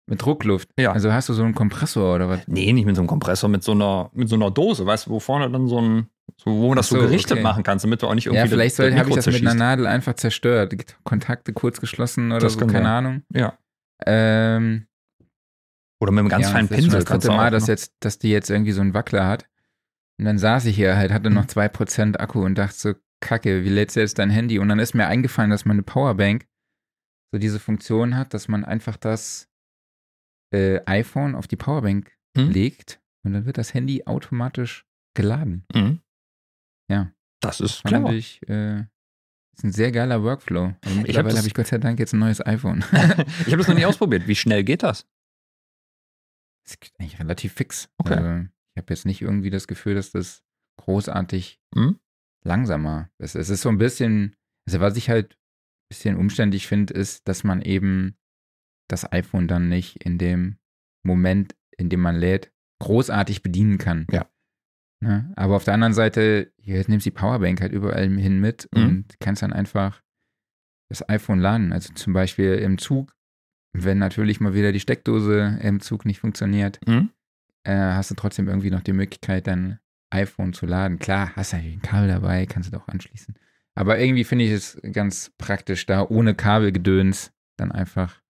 Mit 0.09 0.21
Druckluft? 0.21 0.69
Ja. 0.79 0.93
Also 0.93 1.11
hast 1.11 1.27
du 1.29 1.33
so 1.33 1.43
einen 1.43 1.53
Kompressor 1.53 2.15
oder 2.15 2.29
was? 2.29 2.47
Nee, 2.47 2.71
nicht 2.71 2.85
mit 2.85 2.95
so 2.95 3.01
einem 3.01 3.07
Kompressor, 3.09 3.49
mit 3.49 3.63
so 3.63 3.73
einer, 3.73 4.09
mit 4.13 4.29
so 4.29 4.35
einer 4.35 4.49
Dose, 4.51 4.85
weißt 4.85 5.07
du, 5.07 5.11
wo 5.11 5.19
vorne 5.19 5.51
dann 5.51 5.67
so 5.67 5.81
ein, 5.81 6.07
so, 6.37 6.51
wo 6.51 6.69
man 6.69 6.77
das 6.77 6.87
so, 6.87 6.95
so 6.95 7.01
gerichtet 7.01 7.33
okay. 7.33 7.41
machen 7.43 7.63
kannst, 7.63 7.83
damit 7.83 8.01
du 8.01 8.07
auch 8.07 8.15
nicht 8.15 8.25
irgendwie 8.27 8.41
Ja, 8.41 8.47
vielleicht 8.47 8.79
habe 8.79 9.09
ich 9.09 9.15
das 9.15 9.25
mit 9.25 9.35
einer 9.35 9.43
zerschießt. 9.43 9.55
Nadel 9.57 9.85
einfach 9.87 10.13
zerstört. 10.13 10.73
Kontakte 11.03 11.51
kurz 11.51 11.81
geschlossen 11.81 12.31
oder 12.31 12.39
Das 12.39 12.53
so, 12.53 12.59
keine 12.59 12.71
sein. 12.73 12.85
Ahnung. 12.85 13.23
Ja. 13.33 13.57
Ähm, 14.05 14.87
Oder 15.99 16.11
mit 16.11 16.19
einem 16.21 16.29
ganz 16.29 16.45
ja, 16.45 16.51
feinen 16.51 16.67
Pinsel 16.69 16.91
das 16.91 17.05
dritte 17.05 17.29
Mal, 17.29 17.51
dass, 17.51 17.67
jetzt, 17.67 17.95
dass 17.99 18.19
die 18.19 18.29
jetzt 18.29 18.49
irgendwie 18.49 18.71
so 18.71 18.81
einen 18.81 18.93
Wackler 18.93 19.25
hat. 19.27 19.45
Und 20.19 20.25
dann 20.25 20.37
saß 20.37 20.65
ich 20.65 20.75
hier 20.75 20.95
halt, 20.95 21.11
hatte 21.11 21.29
noch 21.29 21.43
Mhm. 21.43 21.49
2% 21.49 22.17
Akku 22.17 22.43
und 22.43 22.55
dachte 22.57 22.75
so, 22.77 22.93
kacke, 23.19 23.63
wie 23.63 23.69
lädst 23.69 23.95
du 23.95 23.99
jetzt 23.99 24.19
dein 24.19 24.29
Handy? 24.29 24.59
Und 24.59 24.69
dann 24.69 24.79
ist 24.79 24.93
mir 24.93 25.07
eingefallen, 25.07 25.49
dass 25.49 25.65
meine 25.65 25.83
Powerbank 25.83 26.45
so 27.31 27.39
diese 27.39 27.59
Funktion 27.59 28.15
hat, 28.15 28.33
dass 28.33 28.47
man 28.47 28.63
einfach 28.63 28.95
das 28.97 29.46
äh, 30.53 30.81
iPhone 30.85 31.35
auf 31.35 31.47
die 31.47 31.55
Powerbank 31.57 32.11
Mhm. 32.37 32.49
legt 32.51 33.01
und 33.25 33.33
dann 33.33 33.45
wird 33.45 33.57
das 33.57 33.73
Handy 33.73 34.03
automatisch 34.05 34.85
geladen. 35.15 35.65
Mhm. 35.73 36.01
Ja. 36.91 37.11
Das 37.41 37.59
ist 37.61 37.81
Fand 37.81 37.95
clever. 38.05 38.13
ich, 38.13 38.41
äh, 38.47 38.81
ist 39.55 39.63
ein 39.63 39.71
sehr 39.71 39.91
geiler 39.91 40.21
Workflow. 40.23 40.75
Also 40.83 40.95
hab 40.97 41.03
mittlerweile 41.07 41.37
habe 41.37 41.47
ich 41.47 41.53
Gott 41.53 41.67
sei 41.67 41.77
Dank 41.79 41.99
jetzt 41.99 42.13
ein 42.13 42.19
neues 42.19 42.45
iPhone. 42.45 42.79
ich 42.91 43.47
habe 43.47 43.57
das 43.57 43.67
noch 43.67 43.75
nie 43.75 43.85
ausprobiert. 43.85 44.27
Wie 44.27 44.35
schnell 44.35 44.63
geht 44.63 44.83
das? 44.83 45.07
Das 46.65 46.79
geht 46.79 46.93
eigentlich 46.99 47.19
relativ 47.19 47.53
fix. 47.53 47.89
Okay. 47.97 48.13
Also, 48.15 48.47
ich 48.75 48.81
habe 48.81 48.93
jetzt 48.93 49.05
nicht 49.05 49.21
irgendwie 49.21 49.49
das 49.49 49.67
Gefühl, 49.67 49.95
dass 49.95 50.11
das 50.11 50.43
großartig 50.81 51.59
Mhm. 51.75 51.99
langsamer 52.45 53.09
ist. 53.17 53.35
Es 53.35 53.49
ist 53.49 53.61
so 53.61 53.69
ein 53.69 53.77
bisschen, 53.77 54.35
also 54.67 54.79
was 54.79 54.95
ich 54.97 55.09
halt 55.09 55.33
ein 55.33 55.87
bisschen 55.89 56.17
umständlich 56.17 56.67
finde, 56.67 56.93
ist, 56.93 57.27
dass 57.27 57.43
man 57.43 57.61
eben 57.61 58.16
das 58.87 59.11
iPhone 59.11 59.47
dann 59.47 59.69
nicht 59.69 60.03
in 60.03 60.17
dem 60.17 60.57
Moment, 61.03 61.55
in 61.77 61.89
dem 61.89 61.99
man 62.01 62.15
lädt, 62.15 62.51
großartig 62.79 63.43
bedienen 63.43 63.77
kann. 63.77 64.05
Ja. 64.11 64.27
Ne? 65.01 65.31
Aber 65.35 65.55
auf 65.55 65.63
der 65.63 65.73
anderen 65.73 65.93
Seite, 65.93 66.51
hier 66.57 66.83
nimmst 66.87 67.05
die 67.05 67.11
Powerbank 67.11 67.61
halt 67.61 67.71
überall 67.71 68.09
hin 68.09 68.39
mit 68.39 68.67
Mhm. 68.73 68.83
und 68.83 69.19
kannst 69.19 69.41
dann 69.43 69.53
einfach 69.53 70.01
das 70.89 71.07
iPhone 71.09 71.39
laden. 71.39 71.73
Also 71.73 71.93
zum 71.93 72.13
Beispiel 72.13 72.55
im 72.55 72.77
Zug, 72.77 73.13
wenn 73.73 73.97
natürlich 73.99 74.39
mal 74.39 74.53
wieder 74.53 74.71
die 74.71 74.79
Steckdose 74.79 75.59
im 75.61 75.79
Zug 75.81 76.05
nicht 76.05 76.19
funktioniert, 76.19 76.79
Mhm. 76.87 77.09
äh, 77.63 77.75
hast 77.75 78.09
du 78.11 78.15
trotzdem 78.15 78.47
irgendwie 78.47 78.71
noch 78.71 78.81
die 78.81 78.93
Möglichkeit, 78.93 79.47
dein 79.47 79.79
iPhone 80.09 80.53
zu 80.53 80.65
laden. 80.65 80.99
Klar, 80.99 81.35
hast 81.35 81.51
du 81.51 81.57
natürlich 81.57 81.75
ein 81.77 81.81
Kabel 81.81 82.07
dabei, 82.07 82.45
kannst 82.45 82.71
du 82.71 82.77
doch 82.77 82.87
anschließen. 82.87 83.35
Aber 83.75 83.99
irgendwie 83.99 84.23
finde 84.23 84.45
ich 84.45 84.51
es 84.51 84.79
ganz 84.93 85.31
praktisch, 85.37 85.85
da 85.85 86.03
ohne 86.07 86.33
Kabelgedöns 86.33 87.33
dann 87.57 87.71
einfach 87.71 88.21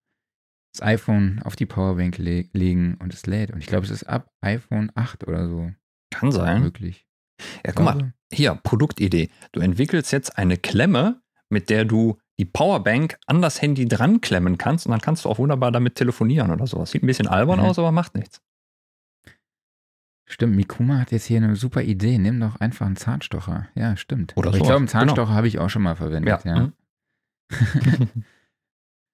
das 0.78 0.86
iPhone 0.86 1.40
auf 1.44 1.56
die 1.56 1.66
Powerbank 1.66 2.18
le 2.18 2.46
legen 2.52 2.96
und 3.00 3.12
es 3.12 3.26
lädt. 3.26 3.50
Und 3.50 3.58
ich 3.60 3.66
glaube, 3.66 3.84
es 3.84 3.90
ist 3.90 4.04
ab 4.04 4.30
iPhone 4.40 4.90
8 4.94 5.26
oder 5.26 5.48
so 5.48 5.70
Kann 6.10 6.32
sein. 6.32 6.62
möglich. 6.62 7.06
Ja, 7.64 7.72
guck 7.72 7.84
mal, 7.84 7.92
glaube, 7.92 8.12
hier, 8.32 8.54
Produktidee. 8.56 9.30
Du 9.52 9.60
entwickelst 9.60 10.12
jetzt 10.12 10.36
eine 10.38 10.56
Klemme, 10.56 11.20
mit 11.50 11.70
der 11.70 11.84
du 11.84 12.18
die 12.38 12.44
Powerbank 12.44 13.18
an 13.26 13.42
das 13.42 13.60
Handy 13.62 13.86
dran 13.86 14.20
klemmen 14.20 14.58
kannst 14.58 14.86
und 14.86 14.92
dann 14.92 15.00
kannst 15.00 15.24
du 15.24 15.28
auch 15.28 15.38
wunderbar 15.38 15.72
damit 15.72 15.96
telefonieren 15.96 16.50
oder 16.50 16.66
sowas. 16.66 16.90
Sieht 16.90 17.02
ein 17.02 17.06
bisschen 17.06 17.26
albern 17.28 17.58
Mhm. 17.60 17.66
aus, 17.66 17.78
aber 17.78 17.90
macht 17.92 18.14
nichts. 18.14 18.40
Stimmt, 20.30 20.56
Mikuma 20.56 20.98
hat 20.98 21.10
jetzt 21.10 21.24
hier 21.24 21.38
eine 21.38 21.56
super 21.56 21.82
Idee. 21.82 22.18
Nimm 22.18 22.38
doch 22.38 22.56
einfach 22.56 22.84
einen 22.86 22.96
Zahnstocher. 22.96 23.68
Ja, 23.74 23.96
stimmt. 23.96 24.34
Oder 24.36 24.48
Aber 24.48 24.58
ich 24.58 24.62
glaube, 24.62 24.76
einen 24.76 24.88
Zahnstocher 24.88 25.32
habe 25.32 25.48
ich 25.48 25.58
auch 25.58 25.70
schon 25.70 25.82
mal 25.82 25.96
verwendet. 25.96 26.44
Ja. 26.44 26.60
Mhm. 26.60 26.72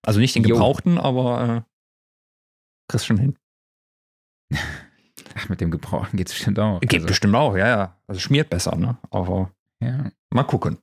also 0.05 0.21
nicht 0.21 0.35
den 0.35 0.45
Jo. 0.45 0.55
gebrauchten, 0.55 0.99
aber 0.99 1.65
äh, 1.67 1.71
kriegst 2.89 3.07
schon 3.07 3.19
hin. 3.19 3.37
Ach, 5.37 5.49
mit 5.49 5.61
dem 5.61 5.71
Gebrauchen 5.71 6.17
geht 6.17 6.29
es 6.29 6.33
bestimmt 6.35 6.59
auch. 6.59 6.81
Geht 6.81 6.95
Also, 6.95 7.07
bestimmt 7.07 7.35
auch, 7.35 7.57
ja, 7.57 7.67
ja. 7.69 7.97
Also 8.07 8.21
schmiert 8.21 8.51
besser, 8.51 8.77
ne? 8.77 8.97
Aber 9.11 9.51
ja. 9.81 10.11
mal 10.31 10.45
gucken. 10.45 10.79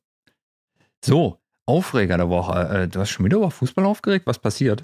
So, 1.04 1.38
Aufreger 1.66 2.18
der 2.18 2.30
Woche. 2.30 2.60
Äh, 2.84 2.88
du 2.88 3.00
hast 3.00 3.12
schon 3.12 3.26
wieder 3.26 3.38
über 3.38 3.52
Fußball 3.52 3.86
aufgeregt? 3.86 4.28
Was 4.28 4.40
passiert? 4.40 4.84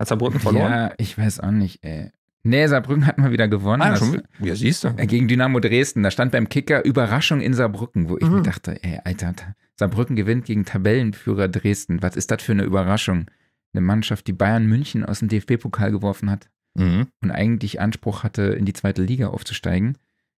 Hat 0.00 0.08
Saarbrücken 0.08 0.40
verloren? 0.40 0.70
Ja, 0.72 0.92
ich 0.98 1.16
weiß 1.16 1.40
auch 1.40 1.50
nicht, 1.50 1.84
ey. 1.84 2.10
Nee, 2.44 2.66
Saarbrücken 2.66 3.06
hat 3.06 3.18
mal 3.18 3.30
wieder 3.30 3.46
gewonnen. 3.48 3.82
Ah, 3.82 3.96
schon, 3.96 4.22
ja, 4.40 4.54
siehst 4.54 4.84
du. 4.84 4.88
äh, 4.96 5.06
gegen 5.06 5.28
Dynamo 5.28 5.60
Dresden. 5.60 6.02
Da 6.02 6.10
stand 6.10 6.32
beim 6.32 6.48
Kicker 6.48 6.84
Überraschung 6.84 7.40
in 7.40 7.52
Saarbrücken, 7.54 8.08
wo 8.08 8.16
ich 8.16 8.24
Mhm. 8.24 8.36
mir 8.36 8.42
dachte, 8.42 8.82
ey, 8.82 9.00
Alter, 9.04 9.34
Saarbrücken 9.76 10.16
gewinnt 10.16 10.44
gegen 10.46 10.64
Tabellenführer 10.64 11.48
Dresden. 11.48 12.02
Was 12.02 12.16
ist 12.16 12.30
das 12.30 12.42
für 12.42 12.52
eine 12.52 12.62
Überraschung? 12.64 13.26
Eine 13.74 13.82
Mannschaft, 13.82 14.26
die 14.26 14.32
Bayern 14.32 14.66
München 14.66 15.04
aus 15.04 15.18
dem 15.20 15.28
DFB-Pokal 15.28 15.90
geworfen 15.90 16.30
hat 16.30 16.48
Mhm. 16.76 17.08
und 17.22 17.30
eigentlich 17.32 17.80
Anspruch 17.80 18.22
hatte, 18.22 18.42
in 18.42 18.64
die 18.64 18.72
zweite 18.72 19.02
Liga 19.02 19.28
aufzusteigen. 19.28 19.98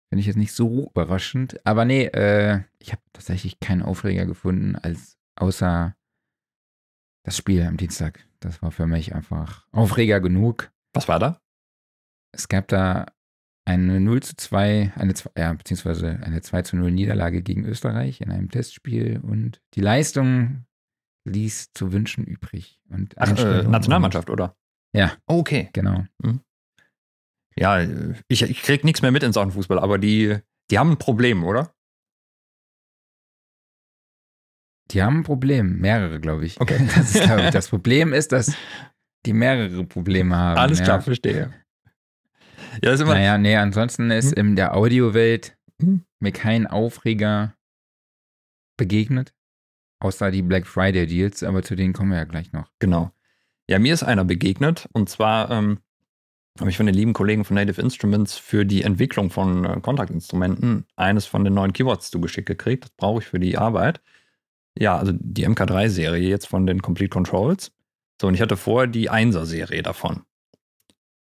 Finde 0.09 0.20
ich 0.20 0.26
jetzt 0.26 0.37
nicht 0.37 0.53
so 0.53 0.89
überraschend. 0.91 1.59
Aber 1.66 1.85
nee, 1.85 2.05
äh, 2.05 2.61
ich 2.78 2.93
habe 2.93 3.03
tatsächlich 3.12 3.59
keinen 3.61 3.82
Aufreger 3.82 4.24
gefunden, 4.24 4.77
als 4.77 5.19
außer 5.36 5.94
das 7.24 7.36
Spiel 7.36 7.62
am 7.62 7.77
Dienstag. 7.77 8.24
Das 8.40 8.62
war 8.62 8.70
für 8.70 8.86
mich 8.86 9.15
einfach 9.15 9.66
Aufreger 9.73 10.20
genug. 10.20 10.70
Was 10.94 11.09
war 11.09 11.19
da? 11.19 11.40
Es 12.32 12.48
gab 12.48 12.69
da 12.69 13.07
eine 13.66 14.01
0 14.01 14.23
zu 14.23 14.36
2, 14.36 14.93
eine, 14.94 15.12
ja, 15.36 15.53
beziehungsweise 15.53 16.20
eine 16.23 16.40
2 16.40 16.62
zu 16.62 16.77
0 16.77 16.90
Niederlage 16.90 17.43
gegen 17.43 17.65
Österreich 17.66 18.20
in 18.20 18.31
einem 18.31 18.51
Testspiel 18.51 19.19
und 19.23 19.61
die 19.74 19.81
Leistung 19.81 20.65
ließ 21.29 21.73
zu 21.73 21.93
wünschen 21.93 22.25
übrig. 22.25 22.81
Und 22.89 23.15
Ach, 23.19 23.31
äh, 23.39 23.63
Nationalmannschaft, 23.63 24.31
oder? 24.31 24.57
Ja. 24.95 25.13
Okay. 25.27 25.71
Genau. 25.73 26.05
Ja, 27.57 27.81
äh, 27.81 28.15
ich, 28.29 28.43
ich 28.43 28.63
krieg 28.63 28.85
nichts 28.85 29.03
mehr 29.03 29.11
mit 29.13 29.23
in 29.23 29.33
Sachen 29.33 29.53
Fußball, 29.53 29.79
aber 29.79 29.99
die, 29.99 30.39
die 30.71 30.79
haben 30.79 30.93
ein 30.93 30.99
Problem, 30.99 31.45
oder? 31.45 31.73
Die 34.91 35.03
haben 35.03 35.19
ein 35.19 35.25
Problem, 35.25 35.79
mehrere, 35.81 36.21
glaube 36.21 36.47
ich. 36.47 36.61
Okay. 36.61 36.79
Das, 36.95 37.15
ist, 37.15 37.25
ich, 37.25 37.51
das 37.51 37.69
Problem 37.71 38.13
ist, 38.13 38.33
dass 38.33 38.55
die 39.27 39.33
mehrere 39.33 39.85
Probleme 39.85 40.37
haben. 40.37 40.59
Alles 40.59 40.79
ja. 40.79 40.85
klar, 40.85 41.03
verstehe. 41.03 41.53
Ja, 42.83 42.93
ist 42.93 43.01
immer. 43.01 43.15
Naja, 43.15 43.39
nee, 43.39 43.57
ansonsten 43.57 44.11
ist 44.11 44.37
Hm. 44.37 44.49
in 44.49 44.57
der 44.57 44.77
Audiowelt 44.77 45.57
Hm. 45.81 46.05
mir 46.21 46.33
kein 46.33 46.67
Aufreger 46.67 47.55
begegnet. 48.77 49.35
Außer 50.01 50.31
die 50.31 50.43
Black 50.43 50.66
Friday 50.66 51.07
Deals, 51.07 51.43
aber 51.43 51.62
zu 51.62 51.75
denen 51.75 51.93
kommen 51.93 52.11
wir 52.11 52.19
ja 52.19 52.25
gleich 52.25 52.53
noch. 52.53 52.70
Genau. 52.79 53.11
Ja, 53.69 53.79
mir 53.79 53.93
ist 53.93 54.03
einer 54.03 54.25
begegnet 54.25 54.89
und 54.93 55.09
zwar 55.09 55.51
ähm, 55.51 55.81
habe 56.61 56.70
ich 56.70 56.77
von 56.77 56.87
den 56.87 56.95
lieben 56.95 57.12
Kollegen 57.12 57.45
von 57.45 57.55
Native 57.55 57.81
Instruments 57.81 58.37
für 58.37 58.65
die 58.65 58.83
Entwicklung 58.83 59.31
von 59.31 59.65
äh, 59.65 59.81
Kontaktinstrumenten 59.81 60.87
eines 60.97 61.27
von 61.27 61.45
den 61.45 61.55
neuen 61.55 61.73
Keywords 61.73 62.11
zugeschickt 62.11 62.47
gekriegt. 62.47 62.85
Das 62.85 62.91
brauche 62.93 63.20
ich 63.20 63.27
für 63.27 63.39
die 63.39 63.59
Arbeit. 63.59 64.01
Ja, 64.77 64.97
also 64.97 65.12
die 65.15 65.47
MK3-Serie 65.47 66.29
jetzt 66.29 66.47
von 66.47 66.66
den 66.66 66.83
Complete 66.83 67.11
Controls. 67.11 67.73
So, 68.20 68.29
und 68.29 68.35
ich 68.35 68.41
hatte 68.41 68.57
vorher 68.57 68.89
die 68.89 69.11
1er-Serie 69.11 69.83
davon. 69.83 70.23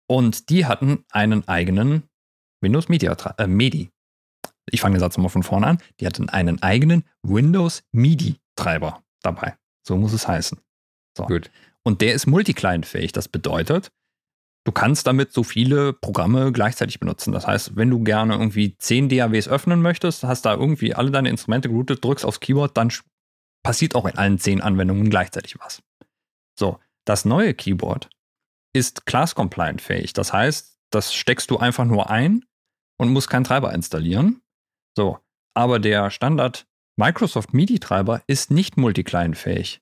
Und 0.06 0.50
die 0.50 0.66
hatten 0.66 1.04
einen 1.10 1.46
eigenen 1.48 2.04
Windows 2.60 2.88
Media 2.88 3.16
äh, 3.38 3.46
Medi. 3.46 3.90
ich 4.70 4.80
fange 4.80 4.96
den 4.96 5.00
Satz 5.00 5.16
nochmal 5.16 5.30
von 5.30 5.42
vorne 5.42 5.66
an, 5.66 5.78
die 6.00 6.06
hatten 6.06 6.28
einen 6.28 6.62
eigenen 6.62 7.04
Windows 7.22 7.82
MIDI-Treiber 8.56 9.02
dabei. 9.22 9.56
So 9.86 9.96
muss 9.96 10.12
es 10.12 10.28
heißen. 10.28 10.58
So. 11.16 11.26
Gut. 11.26 11.50
Und 11.82 12.00
der 12.00 12.14
ist 12.14 12.26
multiclient-fähig. 12.26 13.12
Das 13.12 13.28
bedeutet, 13.28 13.90
du 14.64 14.72
kannst 14.72 15.06
damit 15.06 15.32
so 15.32 15.42
viele 15.42 15.92
Programme 15.92 16.52
gleichzeitig 16.52 17.00
benutzen. 17.00 17.32
Das 17.32 17.46
heißt, 17.46 17.76
wenn 17.76 17.90
du 17.90 18.02
gerne 18.02 18.34
irgendwie 18.34 18.76
10 18.78 19.08
DAWs 19.08 19.48
öffnen 19.48 19.82
möchtest, 19.82 20.22
hast 20.24 20.42
da 20.42 20.54
irgendwie 20.54 20.94
alle 20.94 21.10
deine 21.10 21.30
Instrumente 21.30 21.68
geroutet, 21.68 22.04
drückst 22.04 22.24
aufs 22.24 22.40
Keyboard, 22.40 22.76
dann 22.76 22.92
passiert 23.64 23.94
auch 23.94 24.06
in 24.06 24.16
allen 24.16 24.38
10 24.38 24.60
Anwendungen 24.60 25.10
gleichzeitig 25.10 25.58
was. 25.58 25.82
So, 26.58 26.78
das 27.04 27.24
neue 27.24 27.54
Keyboard 27.54 28.08
ist 28.74 29.06
class-compliant-fähig. 29.06 30.12
Das 30.12 30.32
heißt, 30.32 30.78
das 30.90 31.12
steckst 31.12 31.50
du 31.50 31.58
einfach 31.58 31.84
nur 31.84 32.10
ein 32.10 32.44
und 32.98 33.12
musst 33.12 33.28
keinen 33.28 33.44
Treiber 33.44 33.72
installieren. 33.74 34.42
So, 34.96 35.18
aber 35.54 35.78
der 35.78 36.10
Standard 36.10 36.66
Microsoft 36.96 37.54
MIDI-Treiber 37.54 38.22
ist 38.26 38.50
nicht 38.50 38.76
multiclient-fähig. 38.76 39.80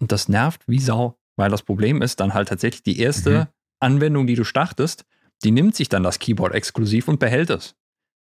Und 0.00 0.12
das 0.12 0.28
nervt 0.28 0.62
wie 0.66 0.80
Sau, 0.80 1.18
weil 1.36 1.50
das 1.50 1.62
Problem 1.62 2.02
ist 2.02 2.20
dann 2.20 2.34
halt 2.34 2.48
tatsächlich 2.48 2.82
die 2.82 3.00
erste 3.00 3.30
mhm. 3.30 3.46
Anwendung, 3.80 4.26
die 4.26 4.34
du 4.34 4.44
startest, 4.44 5.04
die 5.44 5.50
nimmt 5.50 5.76
sich 5.76 5.88
dann 5.88 6.02
das 6.02 6.18
Keyboard 6.18 6.54
exklusiv 6.54 7.08
und 7.08 7.20
behält 7.20 7.50
es. 7.50 7.76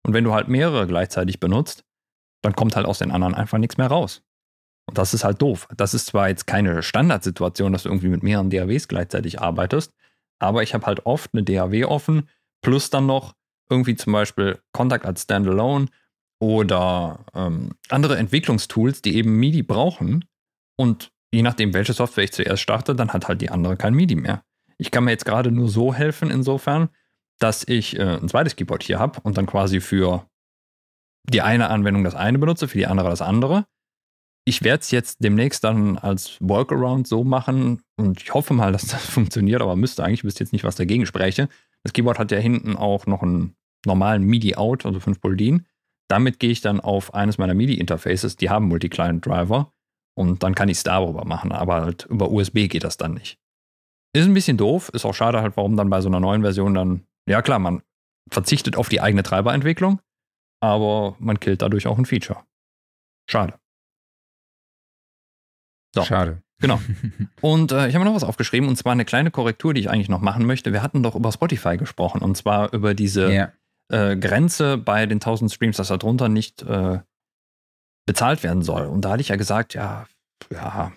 Und 0.04 0.14
wenn 0.14 0.24
du 0.24 0.32
halt 0.32 0.48
mehrere 0.48 0.86
gleichzeitig 0.86 1.40
benutzt, 1.40 1.84
dann 2.42 2.54
kommt 2.54 2.76
halt 2.76 2.86
aus 2.86 2.98
den 2.98 3.10
anderen 3.10 3.34
einfach 3.34 3.58
nichts 3.58 3.78
mehr 3.78 3.88
raus. 3.88 4.22
Und 4.86 4.96
das 4.96 5.12
ist 5.12 5.24
halt 5.24 5.42
doof. 5.42 5.68
Das 5.76 5.92
ist 5.92 6.06
zwar 6.06 6.28
jetzt 6.28 6.46
keine 6.46 6.82
Standardsituation, 6.82 7.72
dass 7.72 7.82
du 7.82 7.88
irgendwie 7.88 8.08
mit 8.08 8.22
mehreren 8.22 8.50
DAWs 8.50 8.88
gleichzeitig 8.88 9.40
arbeitest, 9.40 9.92
aber 10.38 10.62
ich 10.62 10.72
habe 10.74 10.86
halt 10.86 11.04
oft 11.04 11.34
eine 11.34 11.42
DAW 11.42 11.84
offen, 11.86 12.28
plus 12.62 12.90
dann 12.90 13.06
noch 13.06 13.34
irgendwie 13.68 13.96
zum 13.96 14.12
Beispiel 14.12 14.60
Kontakt 14.72 15.04
als 15.04 15.22
Standalone 15.22 15.86
oder 16.40 17.24
ähm, 17.34 17.72
andere 17.88 18.16
Entwicklungstools, 18.16 19.02
die 19.02 19.16
eben 19.16 19.36
MIDI 19.38 19.62
brauchen. 19.62 20.24
Und 20.76 21.10
je 21.32 21.42
nachdem, 21.42 21.74
welche 21.74 21.92
Software 21.92 22.24
ich 22.24 22.32
zuerst 22.32 22.62
starte, 22.62 22.94
dann 22.94 23.12
hat 23.12 23.28
halt 23.28 23.40
die 23.40 23.50
andere 23.50 23.76
kein 23.76 23.94
MIDI 23.94 24.14
mehr. 24.14 24.42
Ich 24.78 24.90
kann 24.90 25.04
mir 25.04 25.10
jetzt 25.10 25.24
gerade 25.24 25.50
nur 25.50 25.68
so 25.68 25.92
helfen, 25.92 26.30
insofern, 26.30 26.90
dass 27.40 27.66
ich 27.66 27.98
äh, 27.98 28.18
ein 28.18 28.28
zweites 28.28 28.56
Keyboard 28.56 28.82
hier 28.82 28.98
habe 28.98 29.20
und 29.22 29.36
dann 29.36 29.46
quasi 29.46 29.80
für 29.80 30.28
die 31.28 31.42
eine 31.42 31.68
Anwendung 31.70 32.04
das 32.04 32.14
eine 32.14 32.38
benutze, 32.38 32.68
für 32.68 32.78
die 32.78 32.86
andere 32.86 33.10
das 33.10 33.20
andere. 33.22 33.66
Ich 34.44 34.62
werde 34.62 34.80
es 34.80 34.90
jetzt 34.90 35.22
demnächst 35.22 35.62
dann 35.64 35.98
als 35.98 36.38
Workaround 36.40 37.06
so 37.06 37.22
machen 37.22 37.82
und 37.96 38.22
ich 38.22 38.32
hoffe 38.32 38.54
mal, 38.54 38.72
dass 38.72 38.86
das 38.86 39.04
funktioniert, 39.10 39.60
aber 39.60 39.76
müsste 39.76 40.04
eigentlich, 40.04 40.24
wüsste 40.24 40.44
jetzt 40.44 40.52
nicht, 40.52 40.64
was 40.64 40.76
dagegen 40.76 41.04
spreche. 41.04 41.48
Das 41.82 41.92
Keyboard 41.92 42.18
hat 42.18 42.30
ja 42.30 42.38
hinten 42.38 42.76
auch 42.76 43.06
noch 43.06 43.22
einen 43.22 43.56
normalen 43.84 44.24
MIDI-Out, 44.24 44.86
also 44.86 45.00
5 45.00 45.20
Buldin. 45.20 45.66
Damit 46.08 46.38
gehe 46.38 46.50
ich 46.50 46.60
dann 46.60 46.80
auf 46.80 47.14
eines 47.14 47.38
meiner 47.38 47.54
MIDI-Interfaces, 47.54 48.36
die 48.36 48.50
haben 48.50 48.66
Multi-Client-Driver 48.68 49.72
und 50.16 50.42
dann 50.42 50.54
kann 50.54 50.68
ich 50.68 50.78
es 50.78 50.82
darüber 50.82 51.24
machen, 51.24 51.52
aber 51.52 51.82
halt 51.82 52.06
über 52.06 52.30
USB 52.30 52.68
geht 52.68 52.84
das 52.84 52.96
dann 52.96 53.14
nicht. 53.14 53.38
Ist 54.14 54.24
ein 54.24 54.34
bisschen 54.34 54.56
doof, 54.56 54.88
ist 54.94 55.04
auch 55.04 55.14
schade 55.14 55.42
halt, 55.42 55.56
warum 55.56 55.76
dann 55.76 55.90
bei 55.90 56.00
so 56.00 56.08
einer 56.08 56.20
neuen 56.20 56.42
Version 56.42 56.74
dann, 56.74 57.06
ja 57.28 57.42
klar, 57.42 57.58
man 57.58 57.82
verzichtet 58.30 58.76
auf 58.76 58.88
die 58.88 59.00
eigene 59.00 59.22
Treiberentwicklung, 59.22 60.00
aber 60.60 61.14
man 61.18 61.38
killt 61.38 61.62
dadurch 61.62 61.86
auch 61.86 61.98
ein 61.98 62.06
Feature. 62.06 62.42
Schade. 63.30 63.54
So. 65.94 66.04
Schade. 66.04 66.42
Genau. 66.60 66.80
Und 67.40 67.72
äh, 67.72 67.88
ich 67.88 67.94
habe 67.94 68.04
noch 68.04 68.14
was 68.14 68.24
aufgeschrieben, 68.24 68.68
und 68.68 68.76
zwar 68.76 68.92
eine 68.92 69.04
kleine 69.04 69.30
Korrektur, 69.30 69.74
die 69.74 69.82
ich 69.82 69.90
eigentlich 69.90 70.08
noch 70.08 70.20
machen 70.20 70.46
möchte. 70.46 70.72
Wir 70.72 70.82
hatten 70.82 71.02
doch 71.02 71.14
über 71.14 71.30
Spotify 71.30 71.76
gesprochen, 71.76 72.22
und 72.22 72.36
zwar 72.36 72.72
über 72.72 72.94
diese 72.94 73.32
ja. 73.32 73.52
Äh, 73.88 74.16
Grenze 74.16 74.78
bei 74.78 75.06
den 75.06 75.16
1000 75.16 75.52
Streams, 75.52 75.76
dass 75.76 75.88
darunter 75.88 76.28
nicht 76.28 76.62
äh, 76.62 77.00
bezahlt 78.06 78.42
werden 78.42 78.62
soll. 78.62 78.86
Und 78.86 79.04
da 79.04 79.10
hatte 79.10 79.20
ich 79.20 79.28
ja 79.28 79.36
gesagt, 79.36 79.74
ja, 79.74 80.06
ja, 80.50 80.92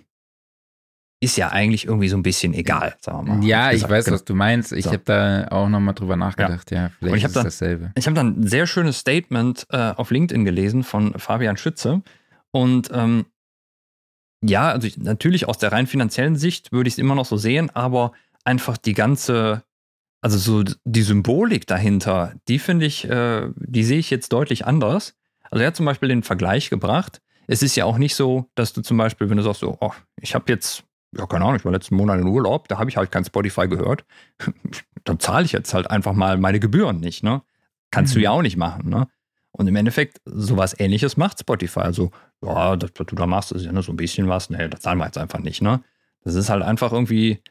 ist 1.23 1.37
ja 1.37 1.49
eigentlich 1.49 1.85
irgendwie 1.85 2.07
so 2.07 2.17
ein 2.17 2.23
bisschen 2.23 2.53
egal, 2.53 2.95
sagen 2.99 3.27
wir 3.27 3.35
mal. 3.35 3.45
Ja, 3.45 3.67
ich, 3.67 3.75
gesagt, 3.75 3.91
weiß, 3.91 4.05
genau. 4.05 4.15
was 4.15 4.25
du 4.25 4.33
meinst. 4.33 4.71
Ich 4.73 4.85
so. 4.85 4.91
habe 4.91 5.03
da 5.05 5.47
auch 5.49 5.69
nochmal 5.69 5.93
drüber 5.93 6.15
nachgedacht. 6.15 6.71
Ja, 6.71 6.83
ja 6.83 6.91
vielleicht 6.99 7.17
ich 7.17 7.23
ist 7.25 7.35
dann, 7.35 7.43
dasselbe. 7.43 7.91
Ich 7.95 8.07
habe 8.07 8.15
dann 8.15 8.41
ein 8.41 8.47
sehr 8.47 8.65
schönes 8.65 8.97
Statement 8.97 9.67
äh, 9.69 9.91
auf 9.91 10.09
LinkedIn 10.09 10.45
gelesen 10.45 10.83
von 10.83 11.13
Fabian 11.19 11.57
Schütze. 11.57 12.01
Und 12.49 12.89
ähm, 12.91 13.25
ja, 14.43 14.71
also 14.71 14.87
ich, 14.87 14.97
natürlich 14.97 15.47
aus 15.47 15.59
der 15.59 15.71
rein 15.71 15.85
finanziellen 15.85 16.35
Sicht 16.35 16.71
würde 16.71 16.87
ich 16.87 16.95
es 16.95 16.97
immer 16.97 17.13
noch 17.13 17.25
so 17.25 17.37
sehen, 17.37 17.69
aber 17.69 18.13
einfach 18.43 18.77
die 18.77 18.93
ganze, 18.93 19.63
also 20.21 20.37
so 20.37 20.63
die 20.85 21.01
Symbolik 21.01 21.67
dahinter, 21.67 22.33
die 22.47 22.59
finde 22.59 22.85
ich, 22.85 23.09
äh, 23.09 23.49
die 23.55 23.83
sehe 23.83 23.99
ich 23.99 24.09
jetzt 24.09 24.31
deutlich 24.31 24.65
anders. 24.65 25.15
Also 25.49 25.61
er 25.61 25.67
hat 25.67 25.75
zum 25.75 25.85
Beispiel 25.85 26.09
den 26.09 26.23
Vergleich 26.23 26.69
gebracht. 26.69 27.21
Es 27.47 27.63
ist 27.63 27.75
ja 27.75 27.85
auch 27.85 27.97
nicht 27.97 28.15
so, 28.15 28.45
dass 28.55 28.71
du 28.73 28.81
zum 28.81 28.97
Beispiel, 28.97 29.29
wenn 29.29 29.37
du 29.37 29.43
sagst, 29.43 29.61
so, 29.61 29.77
oh, 29.81 29.91
ich 30.21 30.35
habe 30.35 30.45
jetzt 30.47 30.85
ja, 31.17 31.25
keine 31.25 31.43
Ahnung, 31.45 31.57
ich 31.57 31.65
war 31.65 31.71
letzten 31.71 31.95
Monat 31.95 32.19
in 32.19 32.27
Urlaub, 32.27 32.67
da 32.67 32.77
habe 32.77 32.89
ich 32.89 32.97
halt 32.97 33.11
kein 33.11 33.25
Spotify 33.25 33.67
gehört. 33.67 34.05
Dann 35.03 35.19
zahle 35.19 35.45
ich 35.45 35.51
jetzt 35.51 35.73
halt 35.73 35.89
einfach 35.89 36.13
mal 36.13 36.37
meine 36.37 36.59
Gebühren 36.59 36.99
nicht, 36.99 37.23
ne? 37.23 37.41
Kannst 37.89 38.13
mhm. 38.13 38.19
du 38.19 38.23
ja 38.23 38.31
auch 38.31 38.41
nicht 38.41 38.57
machen, 38.57 38.89
ne? 38.89 39.07
Und 39.51 39.67
im 39.67 39.75
Endeffekt, 39.75 40.21
sowas 40.23 40.79
ähnliches 40.79 41.17
macht 41.17 41.39
Spotify. 41.39 41.81
Also, 41.81 42.11
ja, 42.41 42.77
das, 42.77 42.91
was 42.97 43.07
du 43.07 43.15
da 43.15 43.25
machst, 43.25 43.51
ist 43.51 43.65
ja 43.65 43.73
nur 43.73 43.83
so 43.83 43.91
ein 43.91 43.97
bisschen 43.97 44.29
was. 44.29 44.49
Nee, 44.49 44.69
das 44.69 44.79
zahlen 44.79 44.97
wir 44.99 45.05
jetzt 45.05 45.17
einfach 45.17 45.39
nicht, 45.39 45.61
ne? 45.61 45.83
Das 46.23 46.35
ist 46.35 46.49
halt 46.49 46.63
einfach 46.63 46.93
irgendwie, 46.93 47.41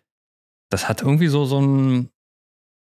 das 0.71 0.89
hat 0.89 1.03
irgendwie 1.03 1.27
so, 1.27 1.45
so 1.45 1.61
ein, 1.61 2.09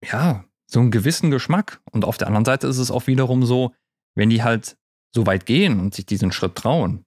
ja, 0.04 0.46
so 0.68 0.80
einen 0.80 0.92
gewissen 0.92 1.32
Geschmack. 1.32 1.82
Und 1.92 2.06
auf 2.06 2.18
der 2.18 2.28
anderen 2.28 2.46
Seite 2.46 2.68
ist 2.68 2.78
es 2.78 2.92
auch 2.92 3.08
wiederum 3.08 3.46
so, 3.46 3.74
wenn 4.16 4.30
die 4.30 4.44
halt 4.44 4.78
so 5.14 5.26
weit 5.26 5.46
gehen 5.46 5.80
und 5.80 5.94
sich 5.94 6.06
diesen 6.06 6.32
Schritt 6.32 6.56
trauen, 6.56 7.06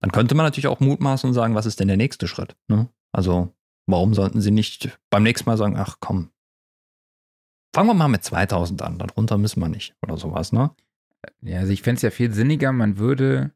dann 0.00 0.12
könnte 0.12 0.34
man 0.34 0.46
natürlich 0.46 0.66
auch 0.66 0.80
mutmaßen 0.80 1.28
und 1.28 1.34
sagen, 1.34 1.54
was 1.54 1.66
ist 1.66 1.80
denn 1.80 1.88
der 1.88 1.96
nächste 1.96 2.26
Schritt? 2.26 2.56
Ne? 2.68 2.88
Also, 3.12 3.54
warum 3.86 4.14
sollten 4.14 4.40
sie 4.40 4.50
nicht 4.50 4.98
beim 5.10 5.22
nächsten 5.22 5.48
Mal 5.48 5.56
sagen, 5.56 5.76
ach 5.76 5.96
komm, 6.00 6.30
fangen 7.74 7.88
wir 7.88 7.94
mal 7.94 8.08
mit 8.08 8.24
2000 8.24 8.82
an, 8.82 8.98
darunter 8.98 9.38
müssen 9.38 9.60
wir 9.60 9.68
nicht 9.68 9.94
oder 10.02 10.16
sowas, 10.16 10.52
ne? 10.52 10.74
Ja, 11.42 11.58
also 11.58 11.72
ich 11.72 11.82
fände 11.82 11.96
es 11.96 12.02
ja 12.02 12.10
viel 12.10 12.32
sinniger, 12.32 12.72
man 12.72 12.98
würde 12.98 13.54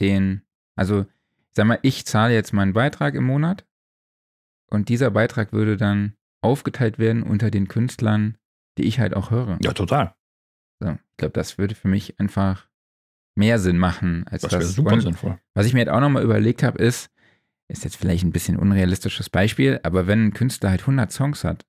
den, 0.00 0.42
also 0.76 1.06
sag 1.52 1.66
mal, 1.66 1.78
ich 1.82 2.04
zahle 2.06 2.34
jetzt 2.34 2.52
meinen 2.52 2.72
Beitrag 2.72 3.14
im 3.14 3.24
Monat 3.24 3.66
und 4.68 4.88
dieser 4.88 5.10
Beitrag 5.10 5.52
würde 5.52 5.76
dann 5.76 6.16
aufgeteilt 6.44 6.98
werden 6.98 7.22
unter 7.22 7.50
den 7.50 7.68
Künstlern, 7.68 8.36
die 8.78 8.84
ich 8.84 9.00
halt 9.00 9.14
auch 9.14 9.30
höre. 9.30 9.58
Ja, 9.62 9.72
total. 9.72 10.14
So, 10.80 10.90
ich 10.90 11.16
glaube, 11.16 11.32
das 11.32 11.58
würde 11.58 11.74
für 11.74 11.88
mich 11.88 12.18
einfach 12.20 12.68
mehr 13.36 13.58
Sinn 13.58 13.78
machen 13.78 14.26
als 14.28 14.42
das. 14.42 14.52
Das 14.52 14.74
super 14.74 14.92
und 14.92 15.00
sinnvoll. 15.00 15.38
Was 15.54 15.66
ich 15.66 15.74
mir 15.74 15.80
jetzt 15.80 15.90
auch 15.90 16.00
nochmal 16.00 16.22
überlegt 16.22 16.62
habe, 16.62 16.78
ist, 16.78 17.10
ist 17.68 17.84
jetzt 17.84 17.96
vielleicht 17.96 18.24
ein 18.24 18.32
bisschen 18.32 18.56
unrealistisches 18.56 19.30
Beispiel, 19.30 19.80
aber 19.82 20.06
wenn 20.06 20.26
ein 20.26 20.34
Künstler 20.34 20.70
halt 20.70 20.82
100 20.82 21.10
Songs 21.10 21.44
hat 21.44 21.64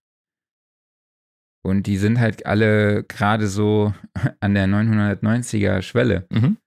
und 1.64 1.88
die 1.88 1.98
sind 1.98 2.20
halt 2.20 2.46
alle 2.46 3.04
gerade 3.04 3.48
so 3.48 3.94
an 4.40 4.54
der 4.54 4.68
990er 4.68 5.82
Schwelle, 5.82 6.28
mhm. 6.30 6.58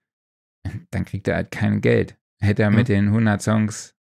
dann 0.91 1.05
kriegt 1.05 1.27
er 1.27 1.35
halt 1.35 1.51
kein 1.51 1.81
Geld. 1.81 2.17
Hätte 2.41 2.63
er 2.63 2.71
mhm. 2.71 2.77
mit 2.77 2.87
den 2.89 3.07
100 3.07 3.41
Songs 3.41 3.95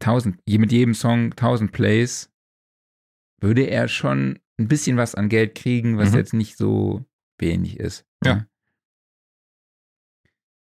1000, 0.00 0.40
mit 0.46 0.72
jedem 0.72 0.94
Song 0.94 1.32
1000 1.32 1.72
Plays, 1.72 2.30
würde 3.44 3.62
er 3.62 3.88
schon 3.88 4.40
ein 4.58 4.68
bisschen 4.68 4.96
was 4.96 5.14
an 5.14 5.28
Geld 5.28 5.54
kriegen, 5.54 5.98
was 5.98 6.10
mhm. 6.10 6.16
jetzt 6.16 6.32
nicht 6.32 6.56
so 6.56 7.04
wenig 7.38 7.78
ist. 7.78 8.04
Ja. 8.24 8.34
Ne? 8.34 8.48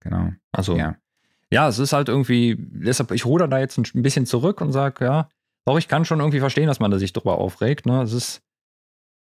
Genau. 0.00 0.32
Also, 0.52 0.76
ja. 0.76 0.96
ja, 1.50 1.68
es 1.68 1.78
ist 1.78 1.92
halt 1.92 2.08
irgendwie, 2.08 2.56
deshalb, 2.58 3.10
ich 3.12 3.24
ruder 3.24 3.48
da 3.48 3.58
jetzt 3.58 3.78
ein 3.78 4.02
bisschen 4.02 4.26
zurück 4.26 4.60
und 4.60 4.72
sage, 4.72 5.04
ja, 5.04 5.28
doch, 5.64 5.78
ich 5.78 5.88
kann 5.88 6.04
schon 6.04 6.20
irgendwie 6.20 6.40
verstehen, 6.40 6.66
dass 6.66 6.80
man 6.80 6.90
da 6.90 6.98
sich 6.98 7.14
drüber 7.14 7.38
aufregt. 7.38 7.86
Ne? 7.86 8.02
Es 8.02 8.12
ist 8.12 8.42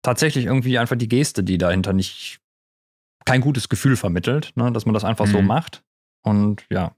tatsächlich 0.02 0.46
irgendwie 0.46 0.80
einfach 0.80 0.96
die 0.96 1.08
Geste, 1.08 1.44
die 1.44 1.60
dahinter 1.60 1.94
nicht 1.94 2.40
kein 3.26 3.42
gutes 3.42 3.70
Gefühl 3.70 3.96
vermittelt, 3.96 4.54
ne? 4.56 4.72
dass 4.72 4.86
man 4.86 4.94
das 4.94 5.04
einfach 5.04 5.28
mhm. 5.28 5.32
so 5.32 5.42
macht. 5.42 5.84
Und 6.24 6.66
ja, 6.72 6.96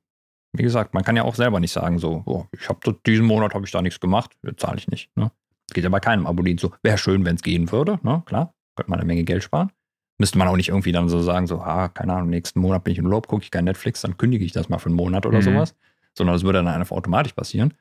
wie 0.54 0.64
gesagt, 0.64 0.94
man 0.94 1.04
kann 1.04 1.18
ja 1.18 1.24
auch 1.24 1.36
selber 1.36 1.60
nicht 1.60 1.74
sagen, 1.74 2.00
so, 2.00 2.24
oh, 2.26 2.46
ich 2.52 2.70
habe 2.70 2.98
diesen 3.06 3.26
Monat 3.26 3.54
habe 3.54 3.66
ich 3.66 3.72
da 3.72 3.82
nichts 3.82 4.00
gemacht, 4.00 4.38
zahle 4.56 4.78
ich 4.78 4.88
nicht. 4.88 5.16
Ne? 5.18 5.32
Das 5.68 5.74
geht 5.74 5.84
ja 5.84 5.90
bei 5.90 6.00
keinem 6.00 6.28
Abonnenten 6.28 6.60
so. 6.60 6.74
Wäre 6.82 6.98
schön, 6.98 7.26
wenn 7.26 7.36
es 7.36 7.42
gehen 7.42 7.72
würde, 7.72 8.00
ne? 8.04 8.24
klar, 8.26 8.54
könnte 8.76 8.90
man 8.90 9.00
eine 9.00 9.08
Menge 9.08 9.24
Geld 9.24 9.44
sparen. 9.44 9.72
Müsste 10.20 10.38
man 10.38 10.48
auch 10.48 10.56
nicht 10.56 10.70
irgendwie 10.70 10.92
dann 10.92 11.10
so 11.10 11.22
sagen, 11.22 11.46
so, 11.46 11.60
ah, 11.60 11.90
keine 11.90 12.14
Ahnung, 12.14 12.30
nächsten 12.30 12.60
Monat 12.60 12.84
bin 12.84 12.94
ich 12.94 12.98
in 12.98 13.06
Urlaub, 13.06 13.28
gucke 13.28 13.44
ich 13.44 13.52
kein 13.52 13.66
Netflix, 13.66 14.02
dann 14.02 14.18
kündige 14.18 14.46
ich 14.46 14.52
das 14.52 14.70
mal 14.70 14.80
für 14.80 14.88
einen 14.88 14.96
Monat 14.96 15.26
oder 15.26 15.40
mhm. 15.40 15.44
sowas. 15.44 15.76
Sondern 16.18 16.36
das 16.36 16.44
würde 16.44 16.64
dann 16.64 16.68
einfach 16.68 16.96
automatisch 16.96 17.34
passieren. 17.34 17.76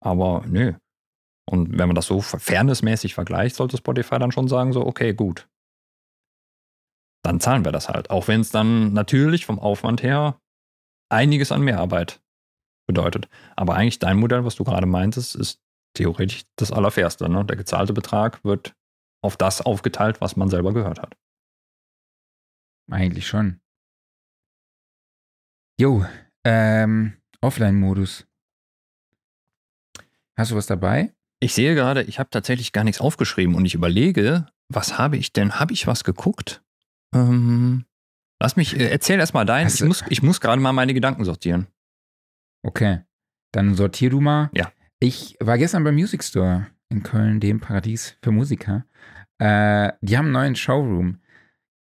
Aber 0.00 0.44
nö. 0.46 0.74
Und 1.50 1.76
wenn 1.76 1.88
man 1.88 1.96
das 1.96 2.06
so 2.06 2.20
fairnessmäßig 2.20 3.14
vergleicht, 3.14 3.56
sollte 3.56 3.76
Spotify 3.76 4.20
dann 4.20 4.30
schon 4.30 4.46
sagen, 4.46 4.72
so, 4.72 4.86
okay, 4.86 5.14
gut. 5.14 5.48
Dann 7.24 7.40
zahlen 7.40 7.64
wir 7.64 7.72
das 7.72 7.88
halt. 7.88 8.10
Auch 8.10 8.28
wenn 8.28 8.40
es 8.40 8.50
dann 8.50 8.92
natürlich 8.92 9.46
vom 9.46 9.58
Aufwand 9.58 10.02
her 10.02 10.40
einiges 11.10 11.50
an 11.50 11.62
Mehrarbeit 11.62 12.22
bedeutet. 12.86 13.28
Aber 13.56 13.74
eigentlich 13.74 13.98
dein 13.98 14.16
Modell, 14.16 14.44
was 14.44 14.54
du 14.54 14.64
gerade 14.64 14.86
meintest, 14.86 15.34
ist 15.34 15.60
theoretisch 15.94 16.44
das 16.56 16.72
Allerfairste. 16.72 17.28
Ne? 17.28 17.44
Der 17.44 17.56
gezahlte 17.56 17.92
Betrag 17.92 18.44
wird 18.44 18.74
auf 19.22 19.36
das 19.36 19.60
aufgeteilt, 19.60 20.20
was 20.20 20.36
man 20.36 20.48
selber 20.48 20.72
gehört 20.72 21.00
hat. 21.00 21.16
Eigentlich 22.90 23.26
schon. 23.26 23.60
Jo, 25.78 26.04
ähm, 26.44 27.16
Offline-Modus. 27.40 28.26
Hast 30.36 30.50
du 30.50 30.56
was 30.56 30.66
dabei? 30.66 31.14
Ich 31.40 31.54
sehe 31.54 31.74
gerade, 31.74 32.02
ich 32.02 32.18
habe 32.18 32.30
tatsächlich 32.30 32.72
gar 32.72 32.84
nichts 32.84 33.00
aufgeschrieben 33.00 33.54
und 33.54 33.64
ich 33.64 33.74
überlege, 33.74 34.46
was 34.68 34.98
habe 34.98 35.16
ich 35.16 35.32
denn? 35.32 35.58
Habe 35.58 35.72
ich 35.72 35.86
was 35.86 36.04
geguckt? 36.04 36.62
Ähm, 37.14 37.86
lass 38.40 38.56
mich, 38.56 38.78
äh, 38.78 38.90
erzähl 38.90 39.18
erst 39.18 39.34
mal 39.34 39.46
dein. 39.46 39.68
Ich 39.68 39.82
muss, 39.82 40.04
ich 40.08 40.22
muss 40.22 40.40
gerade 40.40 40.60
mal 40.60 40.72
meine 40.72 40.94
Gedanken 40.94 41.24
sortieren. 41.24 41.66
Okay, 42.62 43.00
dann 43.52 43.74
sortier 43.74 44.10
du 44.10 44.20
mal. 44.20 44.50
Ja. 44.52 44.70
Ich 45.02 45.34
war 45.40 45.56
gestern 45.56 45.82
beim 45.82 45.94
Music 45.94 46.22
Store 46.22 46.66
in 46.90 47.02
Köln, 47.02 47.40
dem 47.40 47.58
Paradies 47.58 48.18
für 48.22 48.32
Musiker. 48.32 48.84
Äh, 49.38 49.92
die 50.02 50.18
haben 50.18 50.26
einen 50.26 50.32
neuen 50.32 50.56
Showroom. 50.56 51.20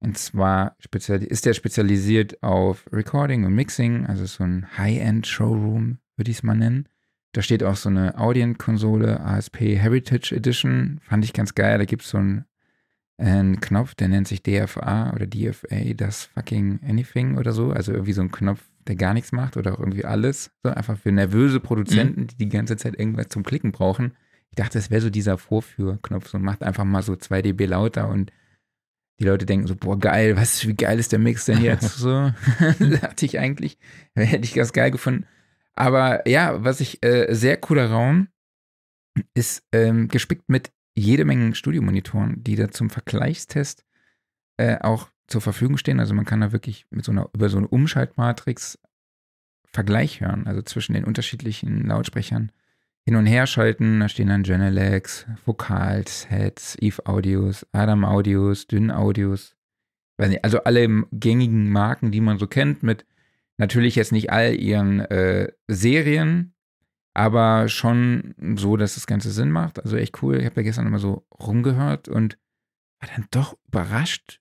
Und 0.00 0.16
zwar 0.16 0.74
ist 0.90 1.44
der 1.44 1.52
spezialisiert 1.52 2.42
auf 2.42 2.86
Recording 2.90 3.44
und 3.44 3.54
Mixing, 3.54 4.06
also 4.06 4.24
so 4.24 4.44
ein 4.44 4.66
High-End-Showroom, 4.78 5.98
würde 6.16 6.30
ich 6.30 6.38
es 6.38 6.42
mal 6.42 6.56
nennen. 6.56 6.88
Da 7.32 7.42
steht 7.42 7.62
auch 7.62 7.76
so 7.76 7.90
eine 7.90 8.16
Audient-Konsole, 8.16 9.20
ASP 9.20 9.60
Heritage 9.60 10.34
Edition. 10.34 11.00
Fand 11.02 11.26
ich 11.26 11.34
ganz 11.34 11.54
geil. 11.54 11.76
Da 11.76 11.84
gibt 11.84 12.04
es 12.04 12.10
so 12.10 12.16
einen, 12.16 12.46
einen, 13.18 13.60
Knopf, 13.60 13.94
der 13.94 14.08
nennt 14.08 14.28
sich 14.28 14.42
DFA 14.42 15.12
oder 15.12 15.26
DFA, 15.26 15.92
das 15.94 16.24
fucking 16.24 16.80
anything 16.88 17.36
oder 17.36 17.52
so. 17.52 17.70
Also 17.70 17.92
irgendwie 17.92 18.14
so 18.14 18.22
ein 18.22 18.30
Knopf, 18.30 18.62
der 18.88 18.96
gar 18.96 19.14
nichts 19.14 19.32
macht 19.32 19.56
oder 19.56 19.74
auch 19.74 19.80
irgendwie 19.80 20.04
alles. 20.04 20.50
So 20.62 20.70
einfach 20.70 20.98
für 20.98 21.12
nervöse 21.12 21.60
Produzenten, 21.60 22.22
mhm. 22.22 22.26
die 22.28 22.36
die 22.36 22.48
ganze 22.48 22.76
Zeit 22.76 22.98
irgendwas 22.98 23.28
zum 23.28 23.42
Klicken 23.42 23.72
brauchen. 23.72 24.16
Ich 24.50 24.56
dachte, 24.56 24.78
das 24.78 24.90
wäre 24.90 25.00
so 25.00 25.10
dieser 25.10 25.38
Vorführknopf. 25.38 26.28
So 26.28 26.38
macht 26.38 26.62
einfach 26.62 26.84
mal 26.84 27.02
so 27.02 27.16
2 27.16 27.42
dB 27.42 27.66
lauter 27.66 28.08
und 28.08 28.32
die 29.20 29.24
Leute 29.24 29.46
denken 29.46 29.66
so, 29.66 29.76
boah, 29.76 29.98
geil, 29.98 30.36
was, 30.36 30.66
wie 30.66 30.74
geil 30.74 30.98
ist 30.98 31.12
der 31.12 31.18
Mix 31.18 31.44
denn 31.44 31.62
jetzt? 31.62 31.96
so, 31.98 32.32
dachte 33.00 33.24
ich 33.26 33.38
eigentlich, 33.38 33.78
hätte 34.14 34.44
ich 34.44 34.54
ganz 34.54 34.72
geil 34.72 34.90
gefunden. 34.90 35.26
Aber 35.74 36.28
ja, 36.28 36.62
was 36.62 36.80
ich, 36.80 37.04
äh, 37.04 37.32
sehr 37.34 37.56
cooler 37.56 37.90
Raum, 37.90 38.28
ist 39.34 39.62
ähm, 39.72 40.08
gespickt 40.08 40.48
mit 40.48 40.72
jede 40.96 41.24
Menge 41.24 41.54
Studiomonitoren, 41.54 42.42
die 42.42 42.56
da 42.56 42.70
zum 42.70 42.90
Vergleichstest 42.90 43.84
äh, 44.56 44.78
auch 44.80 45.08
zur 45.26 45.40
Verfügung 45.40 45.76
stehen. 45.76 46.00
Also 46.00 46.14
man 46.14 46.24
kann 46.24 46.40
da 46.40 46.52
wirklich 46.52 46.86
mit 46.90 47.04
so 47.04 47.12
einer, 47.12 47.28
über 47.32 47.48
so 47.48 47.58
eine 47.58 47.68
Umschaltmatrix 47.68 48.78
Vergleich 49.66 50.20
hören, 50.20 50.46
also 50.46 50.62
zwischen 50.62 50.94
den 50.94 51.04
unterschiedlichen 51.04 51.86
Lautsprechern 51.86 52.52
hin 53.04 53.16
und 53.16 53.26
her 53.26 53.46
schalten. 53.46 54.00
Da 54.00 54.08
stehen 54.08 54.28
dann 54.28 54.44
Genelex, 54.44 55.26
Vocals, 55.44 56.30
Heads, 56.30 56.76
Eve 56.80 57.04
Audios, 57.06 57.66
Adam 57.72 58.04
Audios, 58.04 58.68
Dünn 58.68 58.90
Audios. 58.92 59.56
Nicht, 60.18 60.44
also 60.44 60.62
alle 60.62 61.04
gängigen 61.10 61.70
Marken, 61.70 62.12
die 62.12 62.20
man 62.20 62.38
so 62.38 62.46
kennt, 62.46 62.84
mit 62.84 63.04
natürlich 63.56 63.96
jetzt 63.96 64.12
nicht 64.12 64.30
all 64.30 64.54
ihren 64.54 65.00
äh, 65.00 65.50
Serien, 65.66 66.54
aber 67.14 67.68
schon 67.68 68.34
so, 68.56 68.76
dass 68.76 68.94
das 68.94 69.06
Ganze 69.08 69.32
Sinn 69.32 69.50
macht. 69.50 69.82
Also 69.82 69.96
echt 69.96 70.22
cool. 70.22 70.38
Ich 70.38 70.44
habe 70.44 70.54
da 70.54 70.62
gestern 70.62 70.86
immer 70.86 71.00
so 71.00 71.26
rumgehört 71.32 72.08
und 72.08 72.38
war 73.00 73.08
dann 73.14 73.26
doch 73.30 73.56
überrascht, 73.66 74.40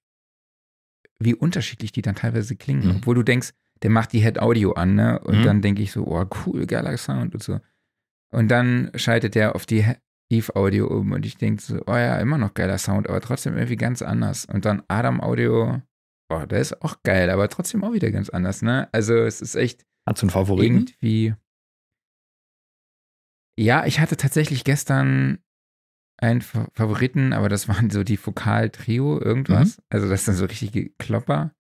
wie 1.26 1.36
unterschiedlich 1.36 1.92
die 1.92 2.02
dann 2.02 2.16
teilweise 2.16 2.56
klingen. 2.56 2.86
Mhm. 2.86 2.96
Obwohl 2.98 3.16
du 3.16 3.24
denkst, 3.24 3.52
der 3.82 3.90
macht 3.90 4.14
die 4.14 4.22
Head 4.22 4.40
Audio 4.40 4.74
an, 4.74 4.96
ne? 4.96 5.20
Und 5.20 5.40
mhm. 5.40 5.44
dann 5.44 5.62
denke 5.62 5.82
ich 5.82 5.92
so, 5.92 6.06
oh, 6.06 6.26
cool, 6.46 6.66
geiler 6.66 6.96
Sound 6.98 7.34
und 7.34 7.44
so. 7.44 7.60
Und 8.32 8.50
dann 8.50 8.92
schaltet 8.96 9.36
er 9.36 9.56
auf 9.56 9.66
die 9.66 9.86
Eve 10.30 10.56
Audio 10.56 10.88
um 10.88 11.12
und 11.12 11.26
ich 11.26 11.38
denke 11.38 11.62
so, 11.62 11.82
oh 11.86 11.96
ja, 11.96 12.18
immer 12.18 12.38
noch 12.38 12.54
geiler 12.54 12.78
Sound, 12.78 13.08
aber 13.08 13.22
trotzdem 13.22 13.54
irgendwie 13.54 13.76
ganz 13.76 14.02
anders. 14.02 14.46
Und 14.46 14.66
dann 14.66 14.82
Adam 14.88 15.22
Audio, 15.22 15.82
boah, 16.30 16.48
der 16.48 16.60
ist 16.60 16.82
auch 16.82 17.04
geil, 17.04 17.30
aber 17.30 17.50
trotzdem 17.50 17.84
auch 17.84 17.94
wieder 17.94 18.12
ganz 18.12 18.30
anders, 18.30 18.62
ne? 18.62 18.90
Also 18.92 19.16
es 19.16 19.42
ist 19.42 19.56
echt. 19.56 19.86
Hast 20.08 20.22
du 20.22 20.26
einen 20.26 20.32
Favoriten? 20.32 20.78
Irgendwie. 20.78 21.36
Ja, 23.60 23.86
ich 23.86 24.00
hatte 24.00 24.18
tatsächlich 24.18 24.64
gestern 24.64 25.43
einen 26.18 26.42
Favoriten, 26.42 27.34
aber 27.34 27.50
das 27.50 27.68
waren 27.70 27.90
so 27.90 28.04
die 28.04 28.18
Fokal-Trio, 28.18 29.20
irgendwas. 29.22 29.78
Mhm. 29.78 29.84
Also 29.90 30.10
das 30.10 30.26
sind 30.26 30.36
so 30.36 30.46
richtige 30.46 30.90
Klopper. 31.00 31.54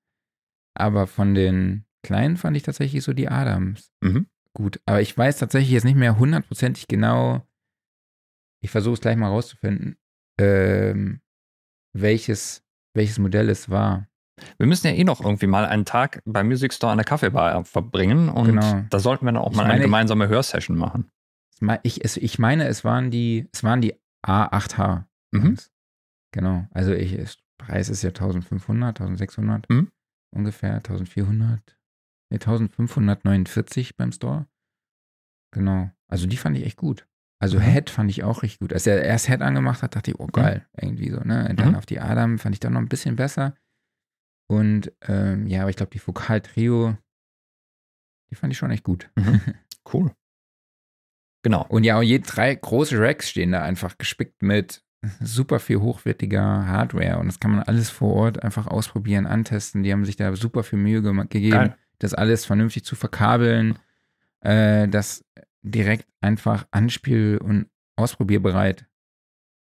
Aber 0.75 1.07
von 1.07 1.35
den 1.35 1.85
kleinen 2.03 2.38
fand 2.38 2.57
ich 2.57 2.63
tatsächlich 2.63 3.03
so 3.03 3.13
die 3.13 3.30
Adams. 3.30 3.91
Mhm 4.01 4.27
gut. 4.53 4.80
Aber 4.85 5.01
ich 5.01 5.17
weiß 5.17 5.38
tatsächlich 5.38 5.71
jetzt 5.71 5.84
nicht 5.84 5.97
mehr 5.97 6.17
hundertprozentig 6.17 6.88
genau. 6.88 7.45
Ich 8.61 8.71
versuche 8.71 8.93
es 8.93 9.01
gleich 9.01 9.17
mal 9.17 9.27
rauszufinden, 9.27 9.97
ähm, 10.39 11.19
welches, 11.93 12.63
welches 12.93 13.19
Modell 13.19 13.49
es 13.49 13.69
war. 13.69 14.07
Wir 14.57 14.67
müssen 14.67 14.88
ja 14.88 14.93
eh 14.93 15.03
noch 15.03 15.21
irgendwie 15.21 15.47
mal 15.47 15.65
einen 15.65 15.85
Tag 15.85 16.21
beim 16.25 16.47
Music 16.47 16.73
Store 16.73 16.91
an 16.91 16.97
der 16.97 17.05
Kaffeebar 17.05 17.65
verbringen 17.65 18.30
und 18.30 18.47
genau. 18.47 18.84
da 18.89 18.99
sollten 18.99 19.25
wir 19.25 19.34
dann 19.34 19.41
auch 19.41 19.51
ich 19.51 19.57
mal 19.57 19.63
meine, 19.63 19.73
eine 19.75 19.84
gemeinsame 19.84 20.27
Hörsession 20.27 20.77
machen. 20.77 21.11
Ich, 21.84 22.03
ich 22.03 22.39
meine, 22.39 22.67
es 22.67 22.84
waren 22.84 23.11
die, 23.11 23.47
es 23.53 23.63
waren 23.63 23.80
die 23.80 23.95
A8H. 24.26 25.06
Mhm. 25.32 25.58
Genau. 26.32 26.68
Also 26.72 26.94
ich, 26.94 27.38
Preis 27.58 27.90
ist 27.90 28.02
ja 28.02 28.10
1500, 28.10 29.00
1600 29.00 29.70
mhm. 29.70 29.91
ungefähr, 30.36 30.76
1400. 30.76 31.78
1549 32.32 33.95
beim 33.95 34.12
Store. 34.12 34.48
Genau. 35.52 35.91
Also 36.08 36.26
die 36.28 36.38
fand 36.38 36.58
ich 36.58 36.66
echt 36.66 36.78
gut. 36.78 37.08
Also 37.40 37.60
mhm. 37.60 37.64
Head 37.64 37.90
fand 37.90 38.10
ich 38.10 38.24
auch 38.24 38.41
richtig 38.41 38.60
gut. 38.60 38.74
Als 38.74 38.88
er 38.88 39.04
erst 39.04 39.28
Head 39.28 39.41
angemacht 39.41 39.84
hat, 39.84 39.95
dachte 39.95 40.12
ich, 40.12 40.20
oh 40.20 40.28
geil, 40.28 40.66
mhm. 40.74 40.88
irgendwie 40.88 41.10
so, 41.10 41.20
ne? 41.20 41.48
Und 41.50 41.60
dann 41.60 41.70
mhm. 41.70 41.76
auf 41.76 41.86
die 41.86 42.00
Adam 42.00 42.40
fand 42.40 42.56
ich 42.56 42.60
dann 42.60 42.74
noch 42.74 42.80
ein 42.80 42.90
bisschen 42.90 43.16
besser. 43.16 43.56
Und 44.50 44.91
ähm, 45.02 45.48
ja, 45.48 45.62
aber 45.62 45.70
ich 45.70 45.76
glaube, 45.76 45.91
die 45.91 46.00
Fokal 46.00 46.41
Trio, 46.41 46.98
die 48.30 48.36
fand 48.36 48.54
ich 48.54 48.58
schon 48.58 48.72
echt 48.72 48.84
gut. 48.84 49.10
Mhm. 49.16 49.41
Cool. 49.91 50.16
Genau. 51.44 51.65
Und 51.70 51.84
ja, 51.84 51.98
und 51.98 52.06
je 52.06 52.20
drei 52.20 52.56
große 52.56 52.99
Racks 52.99 53.30
stehen 53.30 53.52
da 53.52 53.61
einfach 53.61 53.98
gespickt 53.98 54.41
mit 54.41 54.84
super 55.20 55.60
viel 55.60 55.80
hochwertiger 55.80 56.65
Hardware. 56.65 57.20
Und 57.20 57.28
das 57.28 57.40
kann 57.40 57.52
man 57.52 57.64
alles 57.64 57.90
vor 57.90 58.14
Ort 58.14 58.41
einfach 58.41 58.68
ausprobieren, 58.68 59.28
antesten. 59.28 59.84
Die 59.84 59.91
haben 59.91 60.06
sich 60.06 60.15
da 60.15 60.36
super 60.36 60.64
viel 60.64 60.80
Mühe 60.80 61.02
gegeben. 61.02 61.52
Geil 61.52 61.76
das 62.03 62.14
alles 62.14 62.45
vernünftig 62.45 62.84
zu 62.84 62.95
verkabeln, 62.95 63.80
äh, 64.41 64.88
das 64.88 65.26
direkt 65.61 66.07
einfach 66.22 66.68
anspiel- 66.72 67.38
und 67.38 67.68
ausprobierbereit 67.95 68.86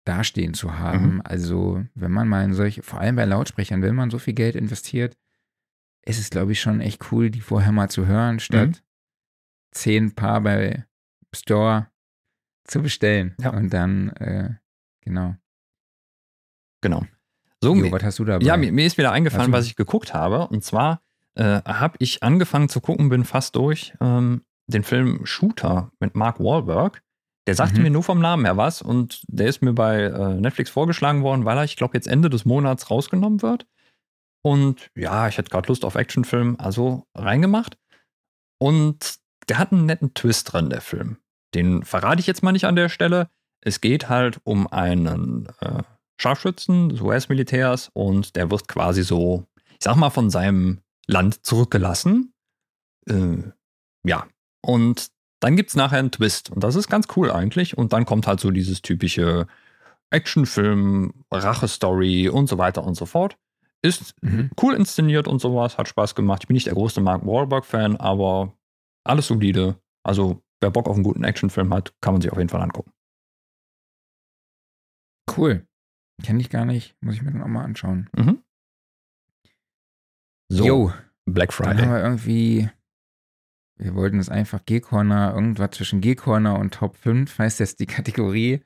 dastehen 0.04 0.52
zu 0.52 0.78
haben. 0.78 1.14
Mhm. 1.14 1.22
Also, 1.24 1.84
wenn 1.94 2.10
man 2.10 2.28
mal 2.28 2.44
in 2.44 2.54
solche, 2.54 2.82
vor 2.82 3.00
allem 3.00 3.16
bei 3.16 3.24
Lautsprechern, 3.24 3.82
wenn 3.82 3.94
man 3.94 4.10
so 4.10 4.18
viel 4.18 4.34
Geld 4.34 4.56
investiert, 4.56 5.16
ist 6.04 6.18
es, 6.18 6.30
glaube 6.30 6.52
ich, 6.52 6.60
schon 6.60 6.80
echt 6.80 7.12
cool, 7.12 7.30
die 7.30 7.40
vorher 7.40 7.70
mal 7.70 7.88
zu 7.88 8.06
hören, 8.06 8.40
statt 8.40 8.68
mhm. 8.68 8.76
zehn 9.70 10.14
Paar 10.14 10.40
bei 10.40 10.84
Store 11.34 11.88
zu 12.64 12.82
bestellen. 12.82 13.34
Ja. 13.40 13.50
Und 13.50 13.72
dann, 13.72 14.10
äh, 14.10 14.54
genau. 15.00 15.36
Genau. 16.80 17.04
So, 17.62 17.74
jo, 17.74 17.92
was 17.92 18.02
hast 18.02 18.18
du 18.18 18.24
da? 18.24 18.38
Ja, 18.38 18.56
mir, 18.56 18.72
mir, 18.72 18.86
ist 18.86 18.98
wieder 18.98 19.12
eingefallen, 19.12 19.52
was 19.52 19.66
ich 19.66 19.76
geguckt 19.76 20.14
habe. 20.14 20.48
Und 20.48 20.64
zwar 20.64 21.00
äh, 21.34 21.62
habe 21.62 21.96
ich 22.00 22.22
angefangen 22.22 22.68
zu 22.68 22.80
gucken, 22.80 23.08
bin 23.08 23.24
fast 23.24 23.54
durch, 23.54 23.94
ähm, 24.00 24.44
den 24.66 24.82
Film 24.82 25.24
Shooter 25.24 25.92
mit 26.00 26.16
Mark 26.16 26.40
Wahlberg. 26.40 27.02
Der 27.46 27.54
sagte 27.54 27.76
mhm. 27.76 27.82
mir 27.82 27.90
nur 27.90 28.02
vom 28.02 28.20
Namen 28.20 28.44
her 28.44 28.56
was 28.56 28.82
und 28.82 29.22
der 29.26 29.48
ist 29.48 29.62
mir 29.62 29.72
bei 29.72 30.02
äh, 30.02 30.34
Netflix 30.34 30.70
vorgeschlagen 30.70 31.22
worden, 31.22 31.44
weil 31.44 31.58
er, 31.58 31.64
ich 31.64 31.76
glaube, 31.76 31.96
jetzt 31.96 32.06
Ende 32.06 32.30
des 32.30 32.44
Monats 32.44 32.90
rausgenommen 32.90 33.42
wird. 33.42 33.66
Und 34.44 34.90
ja, 34.96 35.28
ich 35.28 35.38
hätte 35.38 35.50
gerade 35.50 35.68
Lust 35.68 35.84
auf 35.84 35.94
Actionfilm, 35.94 36.56
also 36.58 37.04
reingemacht. 37.14 37.78
Und 38.58 39.18
der 39.48 39.58
hat 39.58 39.72
einen 39.72 39.86
netten 39.86 40.14
Twist 40.14 40.52
drin, 40.52 40.70
der 40.70 40.80
Film. 40.80 41.18
Den 41.54 41.82
verrate 41.82 42.20
ich 42.20 42.26
jetzt 42.26 42.42
mal 42.42 42.52
nicht 42.52 42.66
an 42.66 42.76
der 42.76 42.88
Stelle. 42.88 43.28
Es 43.60 43.80
geht 43.80 44.08
halt 44.08 44.40
um 44.44 44.66
einen 44.66 45.48
äh, 45.60 45.82
Scharfschützen 46.20 46.88
des 46.88 47.00
US-Militärs 47.00 47.90
und 47.92 48.36
der 48.36 48.50
wird 48.50 48.68
quasi 48.68 49.02
so, 49.02 49.46
ich 49.70 49.78
sag 49.80 49.96
mal, 49.96 50.10
von 50.10 50.30
seinem 50.30 50.80
Land 51.06 51.44
zurückgelassen. 51.44 52.32
Äh, 53.08 53.42
ja, 54.04 54.26
und 54.62 55.08
dann 55.40 55.56
gibt 55.56 55.70
es 55.70 55.76
nachher 55.76 55.98
einen 55.98 56.12
Twist. 56.12 56.50
Und 56.50 56.62
das 56.62 56.76
ist 56.76 56.88
ganz 56.88 57.08
cool 57.16 57.30
eigentlich. 57.30 57.76
Und 57.76 57.92
dann 57.92 58.04
kommt 58.04 58.26
halt 58.26 58.38
so 58.40 58.50
dieses 58.50 58.82
typische 58.82 59.48
Actionfilm, 60.10 61.24
Rache-Story 61.32 62.28
und 62.28 62.48
so 62.48 62.58
weiter 62.58 62.84
und 62.84 62.94
so 62.94 63.06
fort. 63.06 63.36
Ist 63.82 64.14
mhm. 64.22 64.50
cool 64.62 64.74
inszeniert 64.74 65.26
und 65.26 65.40
sowas, 65.40 65.78
hat 65.78 65.88
Spaß 65.88 66.14
gemacht. 66.14 66.44
Ich 66.44 66.48
bin 66.48 66.54
nicht 66.54 66.66
der 66.66 66.74
größte 66.74 67.00
Mark 67.00 67.26
Wahlberg-Fan, 67.26 67.96
aber 67.96 68.52
alles 69.02 69.26
solide. 69.26 69.76
Also, 70.04 70.41
wer 70.62 70.70
Bock 70.70 70.88
auf 70.88 70.94
einen 70.94 71.04
guten 71.04 71.24
Actionfilm 71.24 71.72
hat, 71.74 71.94
kann 72.00 72.14
man 72.14 72.22
sich 72.22 72.32
auf 72.32 72.38
jeden 72.38 72.48
Fall 72.48 72.62
angucken. 72.62 72.92
Cool. 75.36 75.66
Kenne 76.22 76.40
ich 76.40 76.50
gar 76.50 76.64
nicht. 76.64 76.96
Muss 77.00 77.14
ich 77.14 77.22
mir 77.22 77.32
dann 77.32 77.42
auch 77.42 77.48
mal 77.48 77.64
anschauen. 77.64 78.08
Mhm. 78.16 78.42
So, 80.48 80.64
Yo, 80.64 80.92
Black 81.24 81.52
Friday. 81.52 81.76
Dann 81.76 81.86
haben 81.86 81.94
wir 81.94 82.02
irgendwie, 82.02 82.70
wir 83.78 83.94
wollten 83.94 84.18
es 84.18 84.28
einfach 84.28 84.64
G-Corner, 84.64 85.32
irgendwas 85.34 85.70
zwischen 85.70 86.00
G-Corner 86.00 86.58
und 86.58 86.74
Top 86.74 86.96
5, 86.96 87.38
heißt 87.38 87.60
jetzt 87.60 87.80
die 87.80 87.86
Kategorie. 87.86 88.62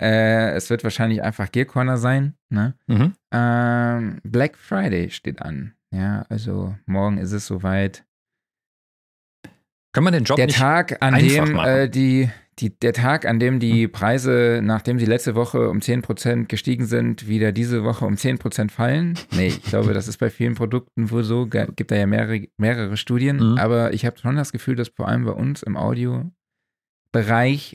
Äh, 0.00 0.52
es 0.52 0.70
wird 0.70 0.82
wahrscheinlich 0.82 1.22
einfach 1.22 1.52
Gear 1.52 1.66
Corner 1.66 1.98
sein. 1.98 2.34
Ne? 2.48 2.74
Mhm. 2.86 3.14
Ähm, 3.30 4.20
Black 4.24 4.56
Friday 4.56 5.10
steht 5.10 5.42
an. 5.42 5.74
Ja, 5.92 6.22
also 6.28 6.74
morgen 6.86 7.18
ist 7.18 7.32
es 7.32 7.46
soweit. 7.46 8.06
Können 9.92 10.06
wir 10.06 10.12
den 10.12 10.24
Job 10.24 10.36
Der 10.36 10.46
nicht 10.46 10.58
Tag, 10.58 11.02
an 11.02 11.18
dem 11.18 11.52
machen. 11.52 11.68
äh, 11.68 11.90
die, 11.90 12.30
die, 12.60 12.78
der 12.78 12.92
Tag, 12.92 13.26
an 13.26 13.40
dem 13.40 13.58
die 13.58 13.88
Preise, 13.88 14.60
nachdem 14.62 15.00
sie 15.00 15.06
letzte 15.06 15.34
Woche 15.34 15.68
um 15.68 15.80
10% 15.80 16.46
gestiegen 16.46 16.86
sind, 16.86 17.26
wieder 17.26 17.50
diese 17.52 17.82
Woche 17.82 18.04
um 18.04 18.14
10% 18.14 18.70
fallen. 18.70 19.18
Nee, 19.34 19.48
ich 19.48 19.62
glaube, 19.62 19.92
das 19.92 20.06
ist 20.06 20.18
bei 20.18 20.30
vielen 20.30 20.54
Produkten 20.54 21.10
wohl 21.10 21.24
so. 21.24 21.46
Gibt 21.46 21.90
da 21.90 21.96
ja 21.96 22.06
mehrere, 22.06 22.46
mehrere 22.56 22.96
Studien. 22.96 23.52
Mhm. 23.52 23.58
Aber 23.58 23.92
ich 23.92 24.06
habe 24.06 24.16
schon 24.18 24.36
das 24.36 24.52
Gefühl, 24.52 24.76
dass 24.76 24.88
vor 24.88 25.08
allem 25.08 25.24
bei 25.24 25.32
uns 25.32 25.62
im 25.64 25.76
Audiobereich 25.76 26.30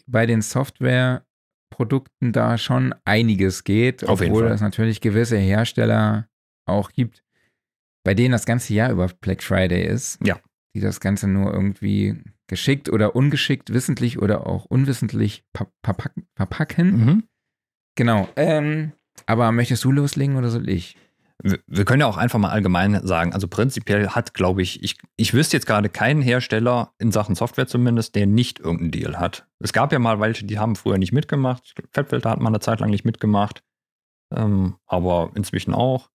bei 0.08 0.26
den 0.26 0.42
Softwareprodukten 0.42 2.32
da 2.32 2.58
schon 2.58 2.96
einiges 3.04 3.66
geht. 3.66 4.08
Auf 4.08 4.22
obwohl 4.22 4.46
es 4.46 4.62
natürlich 4.62 5.02
gewisse 5.02 5.38
Hersteller 5.38 6.30
auch 6.66 6.92
gibt, 6.92 7.24
bei 8.06 8.14
denen 8.14 8.32
das 8.32 8.46
ganze 8.46 8.74
Jahr 8.74 8.92
über 8.92 9.10
Black 9.20 9.44
Friday 9.44 9.86
ist. 9.86 10.18
Ja. 10.26 10.40
Die 10.76 10.82
das 10.82 11.00
Ganze 11.00 11.28
nur 11.28 11.52
irgendwie 11.54 12.22
geschickt 12.48 12.90
oder 12.90 13.16
ungeschickt, 13.16 13.74
wissentlich 13.74 14.22
oder 14.22 14.46
auch 14.46 14.66
unwissentlich 14.66 15.44
pa- 15.54 15.72
verpacken. 15.84 16.28
verpacken. 16.36 17.06
Mhm. 17.06 17.24
Genau. 17.96 18.28
Ähm, 18.36 18.92
aber 19.26 19.52
möchtest 19.52 19.84
du 19.86 19.92
loslegen 19.94 20.36
oder 20.36 20.50
soll 20.50 20.70
ich? 20.70 20.98
Wir 21.42 21.60
wir 21.68 21.86
können 21.86 22.02
ja 22.02 22.08
auch 22.08 22.18
einfach 22.18 22.40
mal 22.40 22.50
allgemein 22.50 23.06
sagen, 23.08 23.34
also 23.34 23.48
prinzipiell 23.48 24.10
hat, 24.10 24.34
glaube 24.34 24.62
ich, 24.62 24.84
ich, 24.84 24.98
ich 25.16 25.34
wüsste 25.34 25.58
jetzt 25.58 25.66
gerade 25.66 25.90
keinen 25.90 26.22
Hersteller 26.22 26.94
in 26.98 27.12
Sachen 27.12 27.36
Software 27.36 27.68
zumindest, 27.68 28.16
der 28.16 28.26
nicht 28.28 28.60
irgendeinen 28.60 28.92
Deal 28.92 29.18
hat. 29.20 29.48
Es 29.60 29.74
gab 29.74 29.92
ja 29.94 30.00
mal 30.00 30.20
welche, 30.20 30.46
die 30.46 30.60
haben 30.60 30.76
früher 30.76 30.98
nicht 30.98 31.12
mitgemacht. 31.14 31.74
Fettfilter 31.92 32.30
hat 32.30 32.40
man 32.40 32.54
eine 32.54 32.60
Zeit 32.62 32.80
lang 32.82 32.90
nicht 32.90 33.06
mitgemacht, 33.06 33.64
ähm, 34.34 34.76
aber 34.86 35.32
inzwischen 35.36 35.74
auch. 35.74 36.10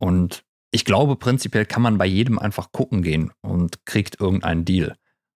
Und 0.00 0.44
ich 0.70 0.84
glaube, 0.84 1.16
prinzipiell 1.16 1.64
kann 1.66 1.82
man 1.82 1.98
bei 1.98 2.06
jedem 2.06 2.38
einfach 2.38 2.72
gucken 2.72 3.02
gehen 3.02 3.32
und 3.40 3.84
kriegt 3.86 4.20
irgendeinen 4.20 4.64
Deal. 4.64 4.96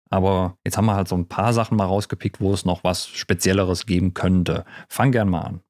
Aber 0.09 0.57
jetzt 0.65 0.77
haben 0.77 0.85
wir 0.87 0.95
halt 0.95 1.07
so 1.07 1.15
ein 1.15 1.27
paar 1.29 1.53
Sachen 1.53 1.77
mal 1.77 1.85
rausgepickt, 1.85 2.41
wo 2.41 2.53
es 2.53 2.65
noch 2.65 2.83
was 2.83 3.07
Spezielleres 3.07 3.85
geben 3.85 4.13
könnte. 4.13 4.65
Fang 4.89 5.11
gern 5.13 5.29
mal 5.29 5.41
an. 5.41 5.61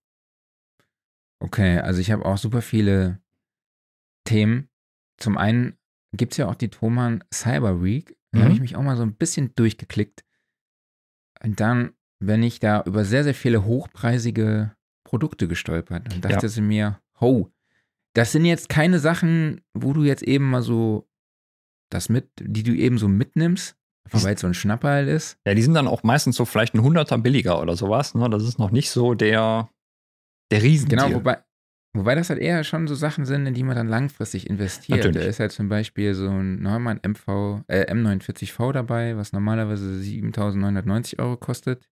Okay, 1.39 1.79
also 1.79 1.99
ich 1.99 2.11
habe 2.11 2.25
auch 2.25 2.37
super 2.37 2.61
viele 2.61 3.21
Themen. 4.25 4.69
Zum 5.19 5.37
einen 5.37 5.77
gibt 6.15 6.33
es 6.33 6.37
ja 6.37 6.47
auch 6.47 6.55
die 6.55 6.69
Thomann 6.69 7.23
Cyber 7.33 7.83
Week. 7.83 8.15
Da 8.31 8.39
Mhm. 8.39 8.43
habe 8.43 8.53
ich 8.53 8.61
mich 8.61 8.75
auch 8.75 8.81
mal 8.83 8.97
so 8.97 9.03
ein 9.03 9.15
bisschen 9.15 9.53
durchgeklickt. 9.55 10.23
Und 11.43 11.59
dann 11.59 11.93
bin 12.19 12.43
ich 12.43 12.59
da 12.59 12.83
über 12.83 13.03
sehr, 13.05 13.23
sehr 13.23 13.33
viele 13.33 13.65
hochpreisige 13.65 14.75
Produkte 15.03 15.47
gestolpert 15.47 16.13
und 16.13 16.23
dachte 16.23 16.45
Ja. 16.45 16.49
sie 16.49 16.61
mir, 16.61 16.99
ho, 17.19 17.51
das 18.13 18.31
sind 18.31 18.45
jetzt 18.45 18.69
keine 18.69 18.99
Sachen, 18.99 19.61
wo 19.73 19.93
du 19.93 20.03
jetzt 20.03 20.23
eben 20.23 20.49
mal 20.49 20.61
so 20.61 21.07
das 21.89 22.09
mit, 22.09 22.29
die 22.39 22.63
du 22.63 22.73
eben 22.73 22.97
so 22.97 23.07
mitnimmst, 23.07 23.75
weil 24.11 24.33
es 24.35 24.41
so 24.41 24.47
ein 24.47 24.53
Schnapperl 24.53 25.07
ist. 25.07 25.37
Ja, 25.45 25.53
die 25.53 25.61
sind 25.61 25.73
dann 25.73 25.87
auch 25.87 26.03
meistens 26.03 26.35
so 26.35 26.45
vielleicht 26.45 26.73
ein 26.73 26.81
Hunderter 26.83 27.17
billiger 27.17 27.61
oder 27.61 27.75
sowas. 27.75 28.15
Ne? 28.15 28.29
Das 28.29 28.43
ist 28.43 28.59
noch 28.59 28.71
nicht 28.71 28.89
so 28.89 29.13
der, 29.13 29.69
der 30.51 30.63
Riesendeal. 30.63 31.07
Genau, 31.07 31.19
wobei, 31.19 31.43
wobei 31.93 32.15
das 32.15 32.29
halt 32.29 32.39
eher 32.39 32.63
schon 32.63 32.87
so 32.87 32.95
Sachen 32.95 33.25
sind, 33.25 33.45
in 33.45 33.53
die 33.53 33.63
man 33.63 33.75
dann 33.75 33.87
langfristig 33.87 34.49
investiert. 34.49 34.99
Natürlich. 34.99 35.23
Da 35.23 35.29
ist 35.29 35.39
halt 35.39 35.51
zum 35.51 35.69
Beispiel 35.69 36.13
so 36.13 36.29
ein 36.29 36.61
Neumann 36.61 36.99
MV, 37.05 37.63
äh, 37.67 37.91
M49V 37.91 38.71
dabei, 38.71 39.17
was 39.17 39.33
normalerweise 39.33 39.85
7.990 39.85 41.19
Euro 41.19 41.37
kostet. 41.37 41.87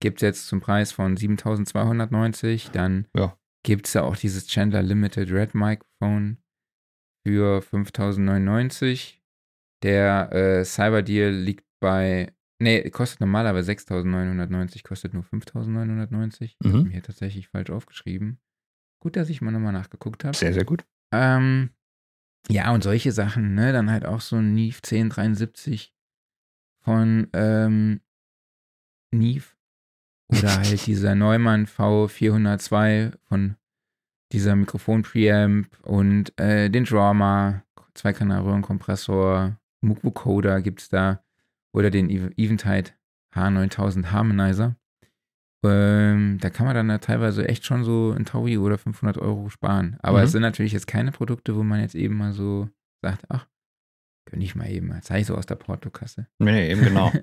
Gibt 0.00 0.18
es 0.18 0.22
jetzt 0.22 0.48
zum 0.48 0.60
Preis 0.60 0.92
von 0.92 1.16
7.290. 1.16 2.72
Dann 2.72 3.06
Ja. 3.16 3.36
Gibt 3.64 3.86
es 3.86 3.92
da 3.94 4.02
auch 4.02 4.16
dieses 4.16 4.46
Chandler 4.46 4.82
Limited 4.82 5.30
Red 5.32 5.54
Microphone 5.54 6.38
für 7.26 7.60
5.099. 7.62 9.20
Der 9.82 10.32
äh, 10.32 10.64
Cyber 10.64 11.02
Deal 11.02 11.30
liegt 11.32 11.66
bei, 11.80 12.32
nee, 12.60 12.88
kostet 12.90 13.20
normalerweise 13.20 13.72
6.990, 13.72 14.82
kostet 14.84 15.12
nur 15.14 15.24
5.990. 15.24 16.42
Ich 16.42 16.56
habe 16.64 16.78
Mhm. 16.78 16.84
mir 16.84 16.90
hier 16.90 17.02
tatsächlich 17.02 17.48
falsch 17.48 17.70
aufgeschrieben. 17.70 18.40
Gut, 19.02 19.16
dass 19.16 19.28
ich 19.28 19.40
mal 19.42 19.50
nochmal 19.50 19.72
nachgeguckt 19.72 20.24
habe. 20.24 20.36
Sehr, 20.36 20.54
sehr 20.54 20.64
gut. 20.64 20.84
Ähm, 21.12 21.70
ja, 22.48 22.72
und 22.72 22.82
solche 22.82 23.12
Sachen, 23.12 23.54
ne? 23.54 23.72
Dann 23.72 23.90
halt 23.90 24.06
auch 24.06 24.20
so 24.20 24.36
ein 24.36 24.54
Neve 24.54 24.78
1073 24.82 25.94
von 26.82 27.28
ähm, 27.32 28.00
Neve. 29.12 29.46
Oder 30.28 30.56
halt 30.56 30.86
dieser 30.86 31.14
Neumann 31.14 31.66
V402 31.66 33.12
von 33.28 33.56
dieser 34.32 34.56
Mikrofon-Preamp 34.56 35.68
und 35.82 36.38
äh, 36.40 36.70
den 36.70 36.84
Drama, 36.84 37.62
Zweikanalröhrenkompressor, 37.94 39.56
Moog-Vocoder 39.82 40.60
gibt's 40.62 40.88
da. 40.88 41.22
Oder 41.72 41.90
den 41.90 42.08
Ev- 42.08 42.32
Eventide 42.36 42.90
H9000 43.34 44.06
Harmonizer. 44.12 44.76
Ähm, 45.64 46.38
da 46.40 46.50
kann 46.50 46.66
man 46.66 46.74
dann 46.74 46.88
ja 46.90 46.98
teilweise 46.98 47.48
echt 47.48 47.64
schon 47.64 47.84
so 47.84 48.12
ein 48.12 48.24
Taui 48.24 48.58
oder 48.58 48.76
500 48.78 49.18
Euro 49.18 49.48
sparen. 49.48 49.96
Aber 50.02 50.18
Mhm. 50.18 50.24
es 50.24 50.32
sind 50.32 50.42
natürlich 50.42 50.72
jetzt 50.72 50.86
keine 50.86 51.10
Produkte, 51.10 51.56
wo 51.56 51.62
man 51.62 51.80
jetzt 51.80 51.94
eben 51.94 52.16
mal 52.16 52.32
so 52.32 52.68
sagt, 53.02 53.24
ach, 53.28 53.46
könnte 54.26 54.44
ich 54.44 54.54
mal 54.54 54.68
eben 54.70 54.88
mal, 54.88 55.02
zeige 55.02 55.20
ich 55.22 55.26
so 55.26 55.36
aus 55.36 55.46
der 55.46 55.54
Portokasse. 55.56 56.26
Nee, 56.38 56.70
eben 56.70 56.82
genau. 56.82 57.12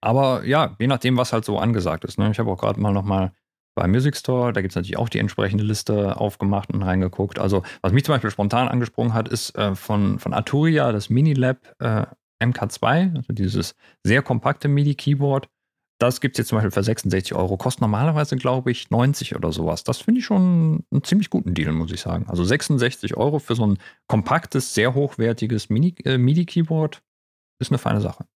Aber 0.00 0.44
ja, 0.44 0.76
je 0.78 0.86
nachdem, 0.86 1.16
was 1.16 1.32
halt 1.32 1.44
so 1.44 1.58
angesagt 1.58 2.04
ist. 2.04 2.18
Ne? 2.18 2.30
Ich 2.30 2.38
habe 2.38 2.50
auch 2.50 2.58
gerade 2.58 2.80
mal 2.80 2.92
nochmal 2.92 3.32
bei 3.76 3.86
Music 3.86 4.16
Store, 4.16 4.52
da 4.52 4.62
gibt 4.62 4.72
es 4.72 4.76
natürlich 4.76 4.96
auch 4.96 5.10
die 5.10 5.18
entsprechende 5.18 5.62
Liste 5.62 6.18
aufgemacht 6.18 6.72
und 6.72 6.82
reingeguckt. 6.82 7.38
Also, 7.38 7.62
was 7.82 7.92
mich 7.92 8.04
zum 8.04 8.14
Beispiel 8.14 8.30
spontan 8.30 8.68
angesprungen 8.68 9.12
hat, 9.12 9.28
ist 9.28 9.54
äh, 9.56 9.74
von, 9.74 10.18
von 10.18 10.32
Arturia 10.32 10.92
das 10.92 11.10
Minilab 11.10 11.58
äh, 11.78 12.06
MK2, 12.42 13.16
also 13.16 13.32
dieses 13.32 13.74
sehr 14.02 14.22
kompakte 14.22 14.68
MIDI-Keyboard. 14.68 15.48
Das 15.98 16.20
gibt 16.20 16.34
es 16.34 16.38
jetzt 16.38 16.48
zum 16.48 16.56
Beispiel 16.56 16.70
für 16.70 16.82
66 16.82 17.34
Euro. 17.34 17.56
Kostet 17.56 17.80
normalerweise, 17.82 18.36
glaube 18.36 18.70
ich, 18.70 18.90
90 18.90 19.34
oder 19.34 19.52
sowas. 19.52 19.84
Das 19.84 19.98
finde 19.98 20.20
ich 20.20 20.26
schon 20.26 20.84
einen 20.90 21.04
ziemlich 21.04 21.30
guten 21.30 21.54
Deal, 21.54 21.72
muss 21.72 21.92
ich 21.92 22.00
sagen. 22.00 22.26
Also 22.28 22.44
66 22.44 23.16
Euro 23.16 23.38
für 23.38 23.54
so 23.54 23.66
ein 23.66 23.78
kompaktes, 24.06 24.74
sehr 24.74 24.94
hochwertiges 24.94 25.70
äh, 25.70 26.18
MIDI-Keyboard 26.18 27.02
ist 27.60 27.70
eine 27.70 27.78
feine 27.78 28.00
Sache. 28.02 28.26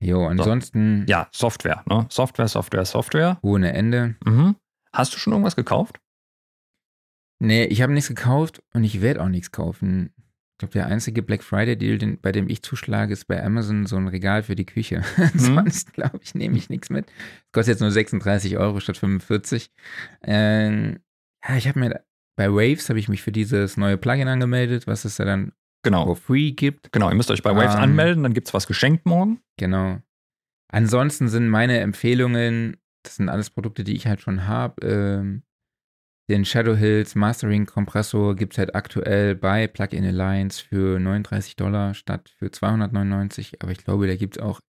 Jo, 0.00 0.26
ansonsten 0.26 1.04
Ja, 1.08 1.28
Software, 1.32 1.82
ne? 1.88 2.06
Software, 2.10 2.48
Software, 2.48 2.84
Software. 2.84 3.38
ohne 3.42 3.72
Ende. 3.72 4.16
Mhm. 4.24 4.56
Hast 4.92 5.14
du 5.14 5.18
schon 5.18 5.32
irgendwas 5.32 5.56
gekauft? 5.56 6.00
Nee, 7.40 7.64
ich 7.64 7.82
habe 7.82 7.92
nichts 7.92 8.08
gekauft 8.08 8.62
und 8.72 8.84
ich 8.84 9.00
werde 9.00 9.22
auch 9.22 9.28
nichts 9.28 9.50
kaufen. 9.50 10.12
Ich 10.16 10.58
glaube, 10.58 10.72
der 10.72 10.86
einzige 10.86 11.22
Black 11.22 11.42
Friday 11.42 11.76
Deal, 11.76 11.98
den, 11.98 12.20
bei 12.20 12.30
dem 12.30 12.48
ich 12.48 12.62
zuschlage, 12.62 13.12
ist 13.12 13.24
bei 13.26 13.42
Amazon 13.44 13.86
so 13.86 13.96
ein 13.96 14.06
Regal 14.06 14.44
für 14.44 14.54
die 14.54 14.66
Küche. 14.66 15.02
Sonst, 15.34 15.92
glaube 15.94 16.20
ich, 16.22 16.34
nehme 16.34 16.56
ich 16.56 16.68
nichts 16.70 16.90
mit. 16.90 17.06
Kostet 17.52 17.72
jetzt 17.74 17.80
nur 17.80 17.90
36 17.90 18.56
Euro 18.56 18.78
statt 18.78 18.96
45. 18.96 19.70
Ähm, 20.22 21.00
ja, 21.46 21.56
ich 21.56 21.66
habe 21.66 21.80
mir 21.80 22.04
bei 22.36 22.50
Waves 22.52 22.88
habe 22.88 22.98
ich 22.98 23.08
mich 23.08 23.22
für 23.22 23.32
dieses 23.32 23.76
neue 23.76 23.96
Plugin 23.98 24.28
angemeldet, 24.28 24.86
was 24.86 25.04
es 25.04 25.16
da 25.16 25.24
dann 25.24 25.52
Genau. 25.84 26.06
for 26.06 26.16
free 26.16 26.50
gibt. 26.52 26.92
Genau, 26.92 27.08
ihr 27.08 27.14
müsst 27.14 27.30
euch 27.30 27.42
bei 27.42 27.54
Waves 27.54 27.74
Ähm. 27.74 27.80
anmelden, 27.82 28.22
dann 28.24 28.34
gibt 28.34 28.48
es 28.48 28.54
was 28.54 28.66
geschenkt 28.66 29.06
morgen. 29.06 29.40
Genau. 29.56 30.00
Ansonsten 30.72 31.28
sind 31.28 31.48
meine 31.48 31.78
Empfehlungen, 31.78 32.76
das 33.04 33.16
sind 33.16 33.28
alles 33.28 33.50
Produkte, 33.50 33.84
die 33.84 33.94
ich 33.94 34.06
halt 34.06 34.20
schon 34.20 34.46
habe. 34.48 34.84
Ähm, 34.86 35.42
den 36.30 36.44
Shadow 36.46 36.74
Hills 36.74 37.14
Mastering 37.14 37.66
Kompressor 37.66 38.34
gibt 38.34 38.54
es 38.54 38.58
halt 38.58 38.74
aktuell 38.74 39.34
bei 39.34 39.66
Plugin 39.66 40.04
Alliance 40.06 40.64
für 40.64 40.98
39 40.98 41.56
Dollar 41.56 41.92
statt 41.94 42.30
für 42.38 42.50
299. 42.50 43.62
Aber 43.62 43.72
ich 43.72 43.84
glaube, 43.84 44.06
da 44.06 44.16
gibt 44.16 44.38
es 44.38 44.42
auch 44.42 44.60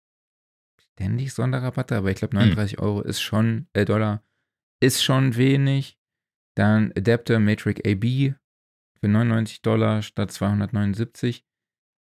ständig 0.91 1.33
Sonderrabatte. 1.33 1.95
Aber 1.95 2.11
ich 2.11 2.17
glaube, 2.17 2.35
39 2.35 2.79
Euro 2.79 3.01
ist 3.01 3.21
schon, 3.21 3.67
äh, 3.73 3.85
Dollar 3.85 4.21
ist 4.81 5.01
schon 5.03 5.37
wenig. 5.37 5.97
Dann 6.55 6.91
Adapter 6.97 7.39
Matrix 7.39 7.81
AB 7.85 8.35
für 8.99 9.07
99 9.07 9.61
Dollar 9.61 10.01
statt 10.01 10.31
279. 10.31 11.45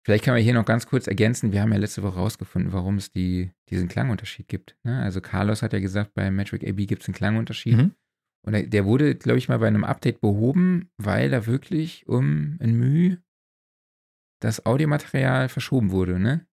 Vielleicht 0.05 0.23
kann 0.23 0.33
man 0.33 0.43
hier 0.43 0.53
noch 0.53 0.65
ganz 0.65 0.87
kurz 0.87 1.07
ergänzen, 1.07 1.51
wir 1.51 1.61
haben 1.61 1.71
ja 1.71 1.77
letzte 1.77 2.03
Woche 2.03 2.15
rausgefunden, 2.15 2.73
warum 2.73 2.97
es 2.97 3.11
die, 3.11 3.51
diesen 3.69 3.87
Klangunterschied 3.87 4.47
gibt. 4.47 4.77
Ne? 4.83 5.01
Also 5.01 5.21
Carlos 5.21 5.61
hat 5.61 5.73
ja 5.73 5.79
gesagt, 5.79 6.13
bei 6.13 6.31
Metric 6.31 6.67
AB 6.67 6.87
gibt 6.87 7.03
es 7.03 7.07
einen 7.07 7.15
Klangunterschied. 7.15 7.77
Mhm. 7.77 7.91
Und 8.45 8.53
der, 8.53 8.63
der 8.63 8.85
wurde, 8.85 9.15
glaube 9.15 9.37
ich, 9.37 9.49
mal 9.49 9.59
bei 9.59 9.67
einem 9.67 9.83
Update 9.83 10.21
behoben, 10.21 10.89
weil 10.97 11.29
da 11.29 11.45
wirklich 11.45 12.07
um 12.07 12.57
ein 12.61 12.73
Mühe 12.73 13.21
das 14.41 14.65
Audiomaterial 14.65 15.49
verschoben 15.49 15.91
wurde, 15.91 16.17
ne? 16.17 16.47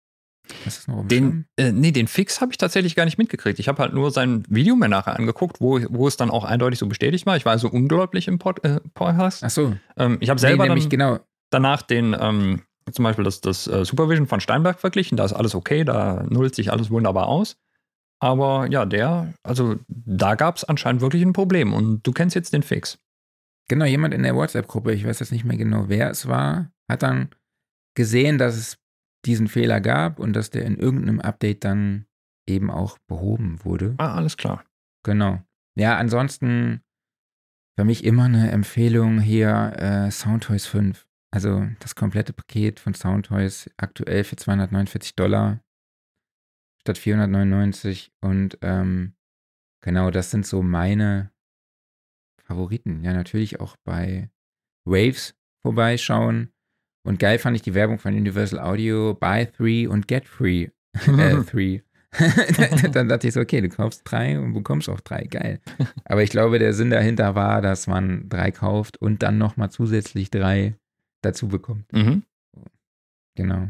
Den, 1.05 1.47
äh, 1.56 1.73
nee, 1.73 1.93
den 1.93 2.09
Fix 2.09 2.40
habe 2.40 2.52
ich 2.52 2.59
tatsächlich 2.59 2.94
gar 2.94 3.05
nicht 3.05 3.18
mitgekriegt. 3.18 3.59
Ich 3.59 3.68
habe 3.68 3.82
halt 3.82 3.93
nur 3.93 4.10
sein 4.10 4.44
Video 4.48 4.77
mir 4.77 4.89
nachher 4.89 5.16
angeguckt, 5.16 5.60
wo, 5.60 5.81
wo 5.89 6.09
es 6.09 6.16
dann 6.16 6.31
auch 6.31 6.44
eindeutig 6.44 6.78
so 6.78 6.86
bestätigt 6.86 7.27
war. 7.27 7.36
Ich 7.36 7.44
war 7.44 7.52
also 7.52 7.68
unglaublich 7.68 8.28
im 8.28 8.39
Pod, 8.39 8.64
äh, 8.64 8.81
Podcast. 8.94 9.44
Ach 9.44 9.51
so. 9.51 9.77
Ähm, 9.97 10.18
ich 10.20 10.31
habe 10.31 10.40
selber 10.40 10.64
nee, 10.64 10.81
dann 10.81 10.89
genau. 10.89 11.18
danach 11.51 11.82
den, 11.82 12.16
ähm, 12.18 12.62
zum 12.90 13.02
Beispiel 13.05 13.24
das, 13.24 13.40
das 13.40 13.66
äh, 13.66 13.85
Supervision 13.85 14.27
von 14.27 14.40
Steinberg 14.40 14.81
verglichen. 14.81 15.16
Da 15.16 15.24
ist 15.24 15.32
alles 15.32 15.55
okay, 15.55 15.85
da 15.85 16.24
nullt 16.28 16.55
sich 16.55 16.73
alles 16.73 16.90
wunderbar 16.90 17.27
aus. 17.27 17.56
Aber 18.18 18.66
ja, 18.70 18.86
der, 18.86 19.35
also 19.43 19.77
da 19.89 20.35
gab 20.36 20.56
es 20.56 20.64
anscheinend 20.64 21.02
wirklich 21.02 21.23
ein 21.23 21.32
Problem 21.32 21.74
und 21.74 22.06
du 22.06 22.12
kennst 22.12 22.35
jetzt 22.35 22.52
den 22.52 22.62
Fix. 22.62 22.98
Genau, 23.68 23.85
jemand 23.85 24.14
in 24.14 24.23
der 24.23 24.36
WhatsApp-Gruppe, 24.36 24.93
ich 24.93 25.05
weiß 25.05 25.18
jetzt 25.20 25.32
nicht 25.32 25.44
mehr 25.44 25.56
genau, 25.56 25.89
wer 25.89 26.10
es 26.10 26.28
war, 26.28 26.70
hat 26.89 27.02
dann 27.02 27.31
gesehen, 27.94 28.39
dass 28.39 28.56
es 28.56 28.78
diesen 29.27 29.48
Fehler 29.48 29.81
gab 29.81 30.19
und 30.19 30.32
dass 30.32 30.51
der 30.51 30.65
in 30.65 30.77
irgendeinem 30.77 31.20
Update 31.20 31.65
dann 31.65 32.07
eben 32.47 32.70
auch 32.70 32.98
behoben 33.09 33.65
wurde. 33.65 33.94
Ah, 33.98 34.15
alles 34.15 34.36
klar. 34.36 34.65
Genau. 35.03 35.43
Ja, 35.77 35.98
ansonsten 35.98 36.82
für 37.78 37.85
mich 37.85 38.05
immer 38.05 38.24
eine 38.24 38.51
Empfehlung 38.51 39.20
hier 39.20 39.74
äh, 39.77 40.11
Soundtoys 40.11 40.66
5. 40.66 41.07
Also 41.31 41.66
das 41.81 41.94
komplette 41.94 42.32
Paket 42.32 42.81
von 42.81 42.94
Soundtoys 42.94 43.69
aktuell 43.77 44.24
für 44.24 44.36
249 44.36 45.16
Dollar 45.16 45.61
statt 46.81 46.98
499 46.98 48.12
und 48.20 48.59
ähm, 48.62 49.15
genau, 49.82 50.11
das 50.11 50.31
sind 50.31 50.47
so 50.47 50.62
meine 50.62 51.32
Favoriten. 52.44 53.03
Ja, 53.03 53.12
natürlich 53.12 53.61
auch 53.61 53.77
bei 53.85 54.31
Waves 54.86 55.35
vorbeischauen. 55.62 56.53
Und 57.07 57.20
geil 57.20 57.39
fand 57.39 57.57
ich 57.57 57.62
die 57.62 57.74
Werbung 57.74 57.99
von 57.99 58.15
Universal 58.15 58.59
Audio, 58.59 59.15
Buy 59.15 59.47
Three 59.47 59.87
und 59.87 60.09
Get 60.09 60.27
Free. 60.27 60.69
äh, 61.07 61.43
three. 61.45 61.81
dann 62.93 63.09
dachte 63.09 63.28
ich 63.28 63.35
so, 63.35 63.41
okay, 63.41 63.61
du 63.61 63.69
kaufst 63.69 64.03
drei 64.05 64.39
und 64.39 64.55
bekommst 64.55 64.89
auch 64.89 65.01
drei, 65.01 65.24
geil. 65.24 65.61
Aber 66.05 66.23
ich 66.23 66.31
glaube, 66.31 66.59
der 66.59 66.73
Sinn 66.73 66.91
dahinter 66.91 67.35
war, 67.35 67.61
dass 67.61 67.87
man 67.87 68.28
drei 68.28 68.51
kauft 68.51 68.97
und 69.01 69.23
dann 69.23 69.39
nochmal 69.39 69.70
zusätzlich 69.70 70.31
drei 70.31 70.74
dazu 71.23 71.49
bekommt. 71.49 71.93
Mhm. 71.93 72.23
Genau. 73.37 73.69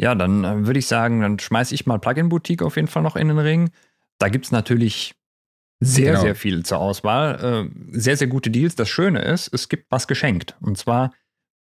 Ja, 0.00 0.14
dann 0.14 0.44
äh, 0.44 0.66
würde 0.66 0.78
ich 0.78 0.86
sagen, 0.86 1.20
dann 1.20 1.38
schmeiße 1.38 1.74
ich 1.74 1.86
mal 1.86 1.98
Plugin 1.98 2.28
Boutique 2.30 2.62
auf 2.62 2.76
jeden 2.76 2.88
Fall 2.88 3.02
noch 3.02 3.16
in 3.16 3.28
den 3.28 3.38
Ring. 3.38 3.70
Da 4.18 4.28
gibt 4.28 4.46
es 4.46 4.52
natürlich 4.52 5.14
sehr, 5.80 6.12
Genau. 6.12 6.22
sehr 6.22 6.34
viel 6.34 6.64
zur 6.64 6.78
Auswahl. 6.78 7.68
Äh, 7.68 7.98
sehr, 7.98 8.16
sehr 8.16 8.28
gute 8.28 8.50
Deals. 8.50 8.74
Das 8.74 8.88
Schöne 8.88 9.20
ist, 9.22 9.52
es 9.52 9.68
gibt 9.68 9.86
was 9.90 10.08
geschenkt. 10.08 10.56
Und 10.60 10.78
zwar, 10.78 11.12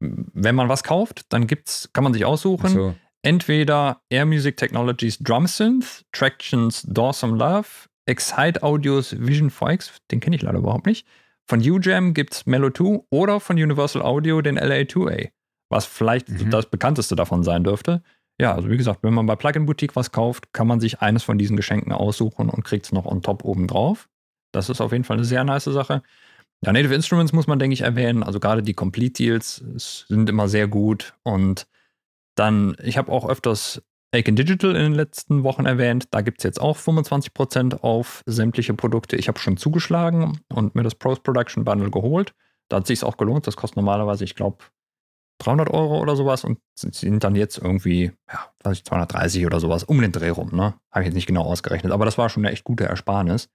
wenn 0.00 0.54
man 0.54 0.68
was 0.68 0.82
kauft, 0.82 1.32
dann 1.32 1.46
gibt's, 1.46 1.90
kann 1.92 2.04
man 2.04 2.12
sich 2.12 2.24
aussuchen, 2.24 2.68
So, 2.68 2.94
entweder 3.22 4.00
Air 4.10 4.26
Music 4.26 4.56
Technologies 4.56 5.18
Drum 5.18 5.46
Synth, 5.46 6.04
Tractions 6.12 6.82
Dawson 6.88 7.36
Love, 7.36 7.68
Excite 8.06 8.62
Audios 8.62 9.14
Vision 9.18 9.50
4X, 9.50 9.92
den 10.10 10.20
kenne 10.20 10.36
ich 10.36 10.42
leider 10.42 10.58
überhaupt 10.58 10.86
nicht. 10.86 11.06
Von 11.46 11.60
UJam 11.60 12.14
gibt's 12.14 12.46
Mellow 12.46 12.70
2 12.70 13.04
oder 13.10 13.40
von 13.40 13.56
Universal 13.56 14.02
Audio 14.02 14.40
den 14.40 14.58
LA2A, 14.58 15.30
was 15.68 15.84
vielleicht 15.86 16.28
Mhm. 16.28 16.50
das 16.50 16.66
bekannteste 16.66 17.14
davon 17.16 17.42
sein 17.42 17.64
dürfte. 17.64 18.02
Ja, 18.40 18.54
also 18.54 18.70
wie 18.70 18.76
gesagt, 18.78 19.02
wenn 19.02 19.12
man 19.12 19.26
bei 19.26 19.36
Plugin 19.36 19.66
Boutique 19.66 19.96
was 19.96 20.12
kauft, 20.12 20.52
kann 20.54 20.66
man 20.66 20.80
sich 20.80 21.00
eines 21.02 21.22
von 21.22 21.36
diesen 21.36 21.56
Geschenken 21.56 21.92
aussuchen 21.92 22.48
und 22.48 22.64
kriegt 22.64 22.86
es 22.86 22.92
noch 22.92 23.04
on 23.04 23.20
top 23.20 23.44
oben 23.44 23.66
drauf. 23.66 24.08
Das 24.52 24.70
ist 24.70 24.80
auf 24.80 24.92
jeden 24.92 25.04
Fall 25.04 25.18
eine 25.18 25.26
sehr 25.26 25.44
nice 25.44 25.64
Sache. 25.64 26.02
Ja, 26.64 26.72
Native 26.72 26.94
Instruments 26.94 27.32
muss 27.32 27.46
man, 27.46 27.58
denke 27.58 27.74
ich, 27.74 27.80
erwähnen. 27.80 28.22
Also 28.22 28.38
gerade 28.38 28.62
die 28.62 28.74
Complete 28.74 29.22
Deals 29.22 29.62
sind 30.08 30.28
immer 30.28 30.48
sehr 30.48 30.68
gut. 30.68 31.14
Und 31.22 31.66
dann, 32.36 32.76
ich 32.82 32.98
habe 32.98 33.10
auch 33.10 33.28
öfters 33.28 33.82
Aiken 34.12 34.36
Digital 34.36 34.76
in 34.76 34.82
den 34.82 34.94
letzten 34.94 35.42
Wochen 35.44 35.66
erwähnt. 35.66 36.08
Da 36.10 36.20
gibt 36.20 36.40
es 36.40 36.44
jetzt 36.44 36.60
auch 36.60 36.76
25% 36.76 37.80
auf 37.82 38.22
sämtliche 38.26 38.74
Produkte. 38.74 39.16
Ich 39.16 39.28
habe 39.28 39.38
schon 39.38 39.56
zugeschlagen 39.56 40.40
und 40.52 40.74
mir 40.74 40.82
das 40.82 40.96
Post-Production 40.96 41.64
Bundle 41.64 41.90
geholt. 41.90 42.34
Da 42.68 42.78
hat 42.78 42.86
sich 42.86 43.04
auch 43.04 43.16
gelohnt. 43.16 43.46
Das 43.46 43.56
kostet 43.56 43.76
normalerweise, 43.76 44.24
ich 44.24 44.34
glaube, 44.34 44.64
300 45.38 45.70
Euro 45.70 46.00
oder 46.00 46.16
sowas 46.16 46.44
und 46.44 46.58
sind 46.74 47.24
dann 47.24 47.34
jetzt 47.34 47.56
irgendwie, 47.56 48.12
ja, 48.30 48.50
weiß 48.62 48.78
ich, 48.78 48.84
230 48.84 49.46
oder 49.46 49.60
sowas 49.60 49.84
um 49.84 50.00
den 50.00 50.12
Dreh 50.12 50.28
rum, 50.28 50.50
ne? 50.52 50.74
Habe 50.90 51.02
ich 51.02 51.06
jetzt 51.06 51.14
nicht 51.14 51.26
genau 51.26 51.44
ausgerechnet, 51.44 51.92
aber 51.92 52.04
das 52.04 52.18
war 52.18 52.28
schon 52.28 52.44
eine 52.44 52.52
echt 52.52 52.64
gute 52.64 52.84
Ersparnis. 52.84 53.48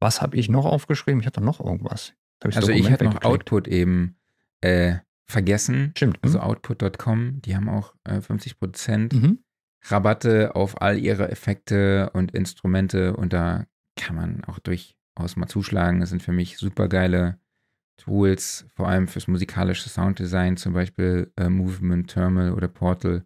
Was 0.00 0.22
habe 0.22 0.36
ich 0.36 0.48
noch 0.48 0.64
aufgeschrieben? 0.64 1.20
Ich 1.20 1.26
hatte 1.26 1.40
noch 1.40 1.60
irgendwas. 1.60 2.14
Das 2.40 2.56
also 2.56 2.70
ich 2.70 2.90
hatte 2.90 3.04
noch. 3.04 3.22
Output 3.24 3.66
eben 3.68 4.16
äh, 4.60 4.96
vergessen. 5.26 5.92
Stimmt. 5.96 6.18
Also 6.22 6.40
hm? 6.40 6.48
output.com, 6.48 7.42
die 7.42 7.56
haben 7.56 7.68
auch 7.68 7.94
äh, 8.04 8.18
50% 8.18 9.14
Mhm. 9.14 9.38
Rabatte 9.84 10.56
auf 10.56 10.80
all 10.82 10.98
ihre 10.98 11.30
Effekte 11.30 12.10
und 12.12 12.32
Instrumente 12.34 13.14
und 13.16 13.32
da 13.32 13.66
kann 13.96 14.16
man 14.16 14.44
auch 14.44 14.58
durchaus 14.58 15.36
mal 15.36 15.46
zuschlagen. 15.46 16.00
Das 16.00 16.10
sind 16.10 16.22
für 16.22 16.32
mich 16.32 16.58
super 16.58 16.88
geile 16.88 17.38
Tools, 17.96 18.66
vor 18.74 18.88
allem 18.88 19.08
fürs 19.08 19.28
musikalische 19.28 19.88
Sounddesign, 19.88 20.56
zum 20.56 20.72
Beispiel 20.72 21.32
äh, 21.36 21.48
Movement, 21.48 22.10
Thermal 22.10 22.52
oder 22.52 22.68
Portal 22.68 23.24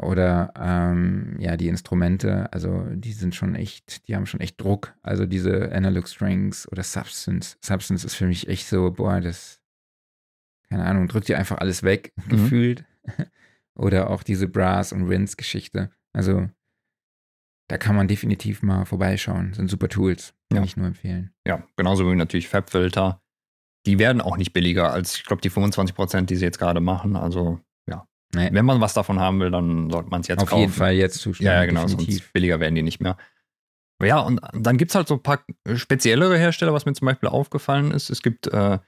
oder 0.00 0.52
ähm, 0.56 1.36
ja, 1.38 1.56
die 1.56 1.68
Instrumente, 1.68 2.52
also 2.52 2.84
die 2.92 3.12
sind 3.12 3.34
schon 3.34 3.54
echt, 3.54 4.06
die 4.08 4.14
haben 4.16 4.26
schon 4.26 4.40
echt 4.40 4.60
Druck. 4.60 4.94
Also 5.02 5.26
diese 5.26 5.72
Analog 5.72 6.08
Strings 6.08 6.66
oder 6.70 6.82
Substance. 6.82 7.56
Substance 7.64 8.04
ist 8.04 8.14
für 8.14 8.26
mich 8.26 8.48
echt 8.48 8.66
so, 8.68 8.90
boah, 8.92 9.20
das, 9.20 9.60
keine 10.68 10.84
Ahnung, 10.84 11.08
drückt 11.08 11.28
dir 11.28 11.38
einfach 11.38 11.58
alles 11.58 11.82
weg, 11.82 12.12
Mhm. 12.26 12.30
gefühlt. 12.30 12.84
Oder 13.74 14.10
auch 14.10 14.22
diese 14.22 14.48
Brass- 14.48 14.92
und 14.92 15.04
Rinse-Geschichte. 15.08 15.90
Also, 16.12 16.48
da 17.68 17.78
kann 17.78 17.96
man 17.96 18.06
definitiv 18.08 18.62
mal 18.62 18.84
vorbeischauen. 18.84 19.54
Sind 19.54 19.68
super 19.70 19.88
Tools. 19.88 20.34
Kann 20.50 20.58
Ja. 20.58 20.64
ich 20.64 20.76
nur 20.76 20.86
empfehlen. 20.86 21.32
Ja, 21.46 21.66
genauso 21.76 22.10
wie 22.10 22.14
natürlich 22.14 22.48
Fabfilter. 22.48 23.22
Die 23.86 23.98
werden 23.98 24.20
auch 24.20 24.36
nicht 24.36 24.52
billiger 24.52 24.92
als, 24.92 25.16
ich 25.16 25.24
glaube, 25.24 25.40
die 25.42 25.50
25%, 25.50 26.26
die 26.26 26.36
sie 26.36 26.44
jetzt 26.44 26.58
gerade 26.58 26.80
machen. 26.80 27.16
Also. 27.16 27.60
Nee. 28.34 28.48
Wenn 28.52 28.64
man 28.64 28.80
was 28.80 28.94
davon 28.94 29.20
haben 29.20 29.40
will, 29.40 29.50
dann 29.50 29.90
sollte 29.90 30.08
man 30.10 30.22
es 30.22 30.28
jetzt 30.28 30.42
Auf 30.42 30.48
kaufen. 30.48 30.60
jeden 30.60 30.72
Fall 30.72 30.92
jetzt 30.94 31.18
zuschlagen. 31.20 31.46
Ja, 31.54 31.60
ja, 31.60 31.66
genau, 31.66 31.82
definitiv. 31.82 32.18
sonst 32.18 32.32
billiger 32.32 32.60
werden 32.60 32.74
die 32.74 32.82
nicht 32.82 33.00
mehr. 33.00 33.16
Ja, 34.02 34.20
und 34.20 34.40
dann 34.54 34.78
gibt 34.78 34.90
es 34.90 34.94
halt 34.94 35.06
so 35.06 35.14
ein 35.14 35.22
paar 35.22 35.40
speziellere 35.74 36.36
Hersteller, 36.38 36.72
was 36.72 36.86
mir 36.86 36.92
zum 36.94 37.06
Beispiel 37.06 37.28
aufgefallen 37.28 37.90
ist. 37.92 38.10
Es 38.10 38.22
gibt 38.22 38.46
äh, 38.48 38.78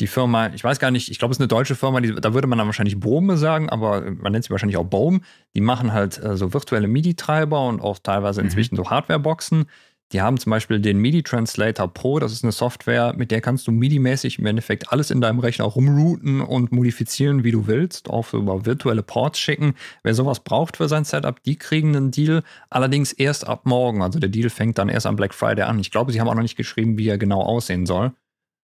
die 0.00 0.06
Firma, 0.06 0.48
ich 0.54 0.64
weiß 0.64 0.78
gar 0.78 0.90
nicht, 0.90 1.10
ich 1.10 1.18
glaube, 1.18 1.32
es 1.32 1.36
ist 1.38 1.40
eine 1.42 1.48
deutsche 1.48 1.74
Firma, 1.74 2.00
die, 2.00 2.14
da 2.14 2.34
würde 2.34 2.46
man 2.46 2.56
dann 2.58 2.66
wahrscheinlich 2.68 2.98
Bome 2.98 3.36
sagen, 3.36 3.68
aber 3.68 4.00
man 4.10 4.32
nennt 4.32 4.44
sie 4.44 4.50
wahrscheinlich 4.50 4.76
auch 4.76 4.84
Bohm. 4.86 5.22
Die 5.54 5.60
machen 5.60 5.92
halt 5.92 6.22
äh, 6.22 6.36
so 6.36 6.54
virtuelle 6.54 6.88
MIDI-Treiber 6.88 7.66
und 7.68 7.80
auch 7.80 7.98
teilweise 7.98 8.40
Mhm. 8.40 8.46
inzwischen 8.46 8.76
so 8.76 8.88
Hardware-Boxen. 8.90 9.66
Die 10.14 10.22
haben 10.22 10.38
zum 10.38 10.50
Beispiel 10.50 10.78
den 10.78 10.98
MIDI 10.98 11.24
Translator 11.24 11.92
Pro, 11.92 12.20
das 12.20 12.30
ist 12.30 12.44
eine 12.44 12.52
Software, 12.52 13.14
mit 13.16 13.32
der 13.32 13.40
kannst 13.40 13.66
du 13.66 13.72
MIDI-mäßig 13.72 14.38
im 14.38 14.46
Endeffekt 14.46 14.92
alles 14.92 15.10
in 15.10 15.20
deinem 15.20 15.40
Rechner 15.40 15.64
rumrouten 15.64 16.40
und 16.40 16.70
modifizieren, 16.70 17.42
wie 17.42 17.50
du 17.50 17.66
willst, 17.66 18.08
auch 18.08 18.32
über 18.32 18.64
virtuelle 18.64 19.02
Ports 19.02 19.40
schicken. 19.40 19.74
Wer 20.04 20.14
sowas 20.14 20.38
braucht 20.38 20.76
für 20.76 20.88
sein 20.88 21.04
Setup, 21.04 21.42
die 21.42 21.56
kriegen 21.56 21.96
einen 21.96 22.12
Deal, 22.12 22.44
allerdings 22.70 23.12
erst 23.12 23.48
ab 23.48 23.66
morgen. 23.66 24.02
Also 24.02 24.20
der 24.20 24.28
Deal 24.28 24.50
fängt 24.50 24.78
dann 24.78 24.88
erst 24.88 25.06
am 25.06 25.16
Black 25.16 25.34
Friday 25.34 25.64
an. 25.64 25.80
Ich 25.80 25.90
glaube, 25.90 26.12
sie 26.12 26.20
haben 26.20 26.28
auch 26.28 26.36
noch 26.36 26.42
nicht 26.42 26.56
geschrieben, 26.56 26.96
wie 26.96 27.08
er 27.08 27.18
genau 27.18 27.40
aussehen 27.40 27.84
soll. 27.84 28.12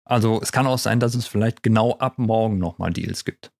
Also 0.05 0.39
es 0.43 0.51
kann 0.51 0.67
auch 0.67 0.77
sein, 0.77 0.99
dass 0.99 1.15
es 1.15 1.25
vielleicht 1.25 1.63
genau 1.63 1.97
ab 1.97 2.19
morgen 2.19 2.59
nochmal 2.59 2.93
Deals 2.93 3.25
gibt. 3.25 3.51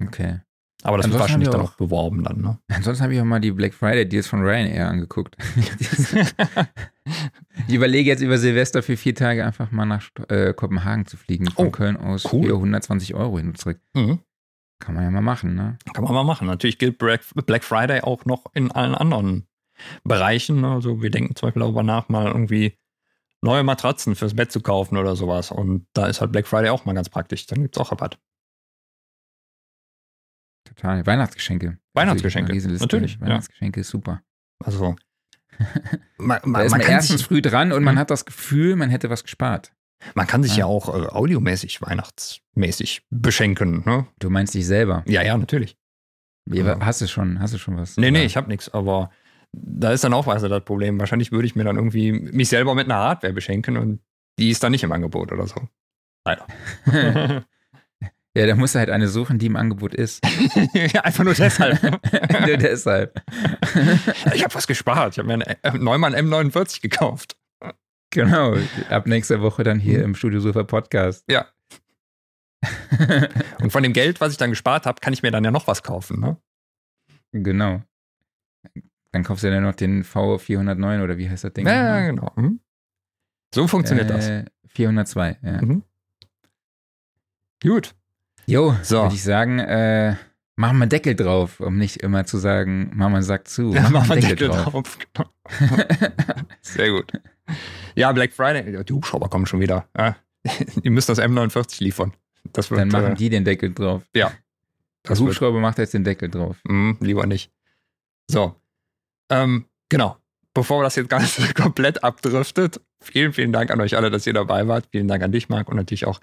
Okay. 0.00 0.38
Aber 0.84 0.98
das 0.98 1.06
wird 1.06 1.14
Ansonsten 1.14 1.18
wahrscheinlich 1.18 1.48
haben 1.48 1.58
dann 1.58 1.66
auch 1.66 1.74
beworben 1.74 2.22
dann, 2.22 2.40
ne? 2.40 2.58
Ansonsten 2.68 3.02
habe 3.02 3.14
ich 3.14 3.20
auch 3.20 3.24
mal 3.24 3.40
die 3.40 3.50
Black 3.50 3.74
Friday 3.74 4.08
Deals 4.08 4.28
von 4.28 4.42
Ryanair 4.42 4.86
angeguckt. 4.86 5.36
ich 7.68 7.74
überlege 7.74 8.08
jetzt 8.08 8.22
über 8.22 8.38
Silvester 8.38 8.82
für 8.82 8.96
vier 8.96 9.14
Tage 9.14 9.44
einfach 9.44 9.70
mal 9.70 9.84
nach 9.86 10.08
äh, 10.28 10.52
Kopenhagen 10.54 11.06
zu 11.06 11.16
fliegen. 11.16 11.50
Von 11.50 11.66
Oh, 11.66 11.70
Köln 11.70 11.96
aus 11.96 12.32
cool. 12.32 12.46
für 12.48 12.54
120 12.54 13.14
Euro 13.14 13.38
hin 13.38 13.48
und 13.48 13.58
zurück. 13.58 13.80
mhm. 13.94 14.20
Kann 14.80 14.94
man 14.96 15.04
ja 15.04 15.10
mal 15.10 15.20
machen, 15.22 15.54
ne? 15.54 15.78
Kann 15.94 16.04
man 16.04 16.12
mal 16.12 16.24
machen. 16.24 16.46
Natürlich 16.46 16.78
gilt 16.78 16.98
Black 16.98 17.64
Friday 17.64 18.00
auch 18.02 18.24
noch 18.26 18.44
in 18.54 18.70
allen 18.72 18.94
anderen 18.94 19.46
Bereichen. 20.02 20.60
ne? 20.60 20.72
Also 20.72 21.00
wir 21.00 21.10
denken 21.10 21.36
zum 21.36 21.46
Beispiel 21.46 21.60
darüber 21.60 21.82
nach, 21.82 22.08
mal 22.08 22.26
irgendwie 22.26 22.76
neue 23.40 23.62
Matratzen 23.62 24.14
fürs 24.16 24.34
Bett 24.34 24.50
zu 24.52 24.60
kaufen 24.60 24.98
oder 24.98 25.16
sowas. 25.16 25.52
Und 25.52 25.86
da 25.94 26.06
ist 26.08 26.20
halt 26.20 26.32
Black 26.32 26.46
Friday 26.46 26.70
auch 26.70 26.84
mal 26.84 26.92
ganz 26.92 27.08
praktisch. 27.08 27.46
Dann 27.46 27.62
gibt 27.62 27.76
es 27.76 27.80
auch 27.80 27.92
Rabatt. 27.92 28.18
Total. 30.64 31.06
Weihnachtsgeschenke. 31.06 31.78
Weihnachtsgeschenke, 31.94 32.48
Natürlich, 32.48 32.64
eine 32.64 32.72
Riesenliste. 32.74 32.84
natürlich, 32.84 33.14
ja. 33.14 33.20
Weihnachtsgeschenke 33.20 33.80
ist 33.80 33.88
super. 33.90 34.22
Also 34.64 34.96
man, 36.18 36.40
Da 36.42 36.48
man, 36.48 36.62
ist 36.66 36.70
man, 36.72 36.78
man 36.78 36.80
kann 36.86 36.94
erstens 36.96 37.18
sich, 37.20 37.26
früh 37.26 37.42
dran 37.42 37.72
und 37.72 37.82
man 37.84 37.94
Mhm. 37.94 37.98
hat 37.98 38.10
das 38.10 38.24
Gefühl, 38.24 38.76
man 38.76 38.90
hätte 38.90 39.10
was 39.10 39.22
gespart. 39.22 39.72
man 40.14 40.26
kann 40.26 40.42
sich 40.42 40.52
ja 40.52 40.60
Ja. 40.60 40.66
auch 40.66 40.88
äh, 40.88 41.06
audiomäßig, 41.08 41.80
weihnachtsmäßig 41.82 43.06
beschenken. 43.10 43.82
Ne? 43.86 44.06
Du 44.18 44.30
meinst 44.30 44.54
dich 44.54 44.66
selber. 44.66 45.02
Ja, 45.06 45.22
ja, 45.22 45.36
natürlich. 45.36 45.76
Ja. 46.50 46.78
Hast 46.80 47.00
du 47.00 47.06
schon, 47.08 47.40
hast 47.40 47.54
du 47.54 47.58
schon 47.58 47.76
was? 47.78 47.96
Nee, 47.96 48.10
nee, 48.10 48.24
ich 48.24 48.36
habe 48.36 48.48
nichts, 48.48 48.68
aber 48.72 49.10
da 49.52 49.92
ist 49.92 50.04
dann 50.04 50.12
auch 50.12 50.26
weiter 50.26 50.48
das 50.48 50.64
Problem. 50.64 50.98
Wahrscheinlich 51.00 51.32
würde 51.32 51.46
ich 51.46 51.54
mir 51.56 51.64
dann 51.64 51.76
irgendwie 51.76 52.12
mich 52.12 52.48
selber 52.50 52.74
mit 52.74 52.86
einer 52.86 52.96
Hardware 52.96 53.32
beschenken 53.32 53.76
und 53.78 54.00
die 54.38 54.50
ist 54.50 54.62
dann 54.62 54.72
nicht 54.72 54.82
im 54.82 54.92
Angebot 54.92 55.32
oder 55.32 55.46
so. 55.46 55.68
Leider. 56.26 56.46
ja, 58.36 58.46
da 58.46 58.56
musst 58.56 58.74
du 58.74 58.80
halt 58.80 58.90
eine 58.90 59.08
suchen, 59.08 59.38
die 59.38 59.46
im 59.46 59.56
Angebot 59.56 59.94
ist. 59.94 60.24
ja, 60.74 61.00
einfach 61.04 61.24
nur 61.24 61.34
deshalb. 61.34 61.82
Nur 62.46 62.56
deshalb. 62.56 63.22
ich 64.34 64.42
habe 64.42 64.54
was 64.54 64.66
gespart. 64.66 65.14
Ich 65.14 65.18
habe 65.18 65.28
mir 65.36 65.56
einen 65.62 65.84
Neumann 65.84 66.14
M49 66.14 66.82
gekauft. 66.82 67.36
Genau. 68.10 68.56
Ab 68.90 69.06
nächster 69.06 69.40
Woche 69.40 69.62
dann 69.64 69.78
hier 69.78 70.02
im 70.02 70.14
Studio 70.14 70.40
Sofa 70.40 70.62
Podcast. 70.64 71.24
Ja. 71.28 71.46
Und 73.60 73.70
von 73.70 73.82
dem 73.82 73.92
Geld, 73.92 74.20
was 74.20 74.32
ich 74.32 74.38
dann 74.38 74.50
gespart 74.50 74.86
habe, 74.86 75.00
kann 75.00 75.12
ich 75.12 75.22
mir 75.22 75.30
dann 75.30 75.44
ja 75.44 75.50
noch 75.50 75.66
was 75.66 75.82
kaufen. 75.82 76.20
Ne? 76.20 76.36
genau. 77.32 77.82
Dann 79.12 79.22
kaufst 79.22 79.44
du 79.44 79.48
ja 79.48 79.60
noch 79.60 79.74
den 79.74 80.04
V409 80.04 81.02
oder 81.02 81.18
wie 81.18 81.28
heißt 81.28 81.44
das 81.44 81.52
Ding? 81.52 81.66
Ja, 81.66 82.00
ja 82.00 82.06
genau. 82.06 82.32
Mhm. 82.36 82.60
So 83.54 83.68
funktioniert 83.68 84.10
das. 84.10 84.28
äh, 84.28 84.44
402, 84.66 85.38
ja. 85.42 85.62
Mhm. 85.62 85.82
Gut. 87.62 87.94
Jo, 88.46 88.74
So. 88.82 89.02
würde 89.02 89.14
ich 89.14 89.22
sagen, 89.22 89.58
äh, 89.58 90.16
machen 90.56 90.76
wir 90.78 90.82
einen 90.82 90.88
Deckel 90.90 91.14
drauf, 91.14 91.60
um 91.60 91.76
nicht 91.78 91.98
immer 92.02 92.24
zu 92.26 92.38
sagen, 92.38 92.90
Mama 92.94 93.22
sagt 93.22 93.48
zu. 93.48 93.72
Ja, 93.72 93.88
Machen 93.90 94.08
wir 94.08 94.12
einen 94.14 94.20
Deckel 94.28 94.48
drauf. 94.48 94.98
Genau. 95.14 95.28
Sehr 96.62 96.90
gut. 96.90 97.10
Ja, 97.94 98.12
Black 98.12 98.32
Friday. 98.32 98.84
Die 98.84 98.92
Hubschrauber 98.92 99.28
kommen 99.28 99.46
schon 99.46 99.60
wieder. 99.60 99.86
Ja. 99.96 100.16
Ihr 100.82 100.90
müsst 100.90 101.08
das 101.08 101.18
M49 101.18 101.82
liefern. 101.82 102.12
Das 102.52 102.70
wird, 102.70 102.80
Dann 102.80 102.88
machen 102.88 103.12
äh, 103.12 103.14
die 103.14 103.30
den 103.30 103.44
Deckel 103.44 103.72
drauf. 103.72 104.02
das 104.12 104.12
Der 104.12 104.30
wird 105.08 105.20
Hubschrauber 105.20 105.60
macht 105.60 105.78
jetzt 105.78 105.94
den 105.94 106.04
Deckel 106.04 106.28
drauf. 106.30 106.56
Mm, 106.64 106.92
lieber 107.00 107.26
nicht. 107.26 107.50
So. 108.30 108.54
Ähm, 109.30 109.64
genau. 109.88 110.18
Bevor 110.52 110.82
das 110.82 110.96
jetzt 110.96 111.08
ganz 111.08 111.40
komplett 111.54 112.04
abdriftet, 112.04 112.80
vielen, 113.00 113.32
vielen 113.32 113.52
Dank 113.52 113.70
an 113.70 113.80
euch 113.80 113.96
alle, 113.96 114.10
dass 114.10 114.26
ihr 114.26 114.34
dabei 114.34 114.68
wart. 114.68 114.86
Vielen 114.92 115.08
Dank 115.08 115.22
an 115.22 115.32
dich, 115.32 115.48
Marc, 115.48 115.68
und 115.68 115.76
natürlich 115.76 116.06
auch 116.06 116.20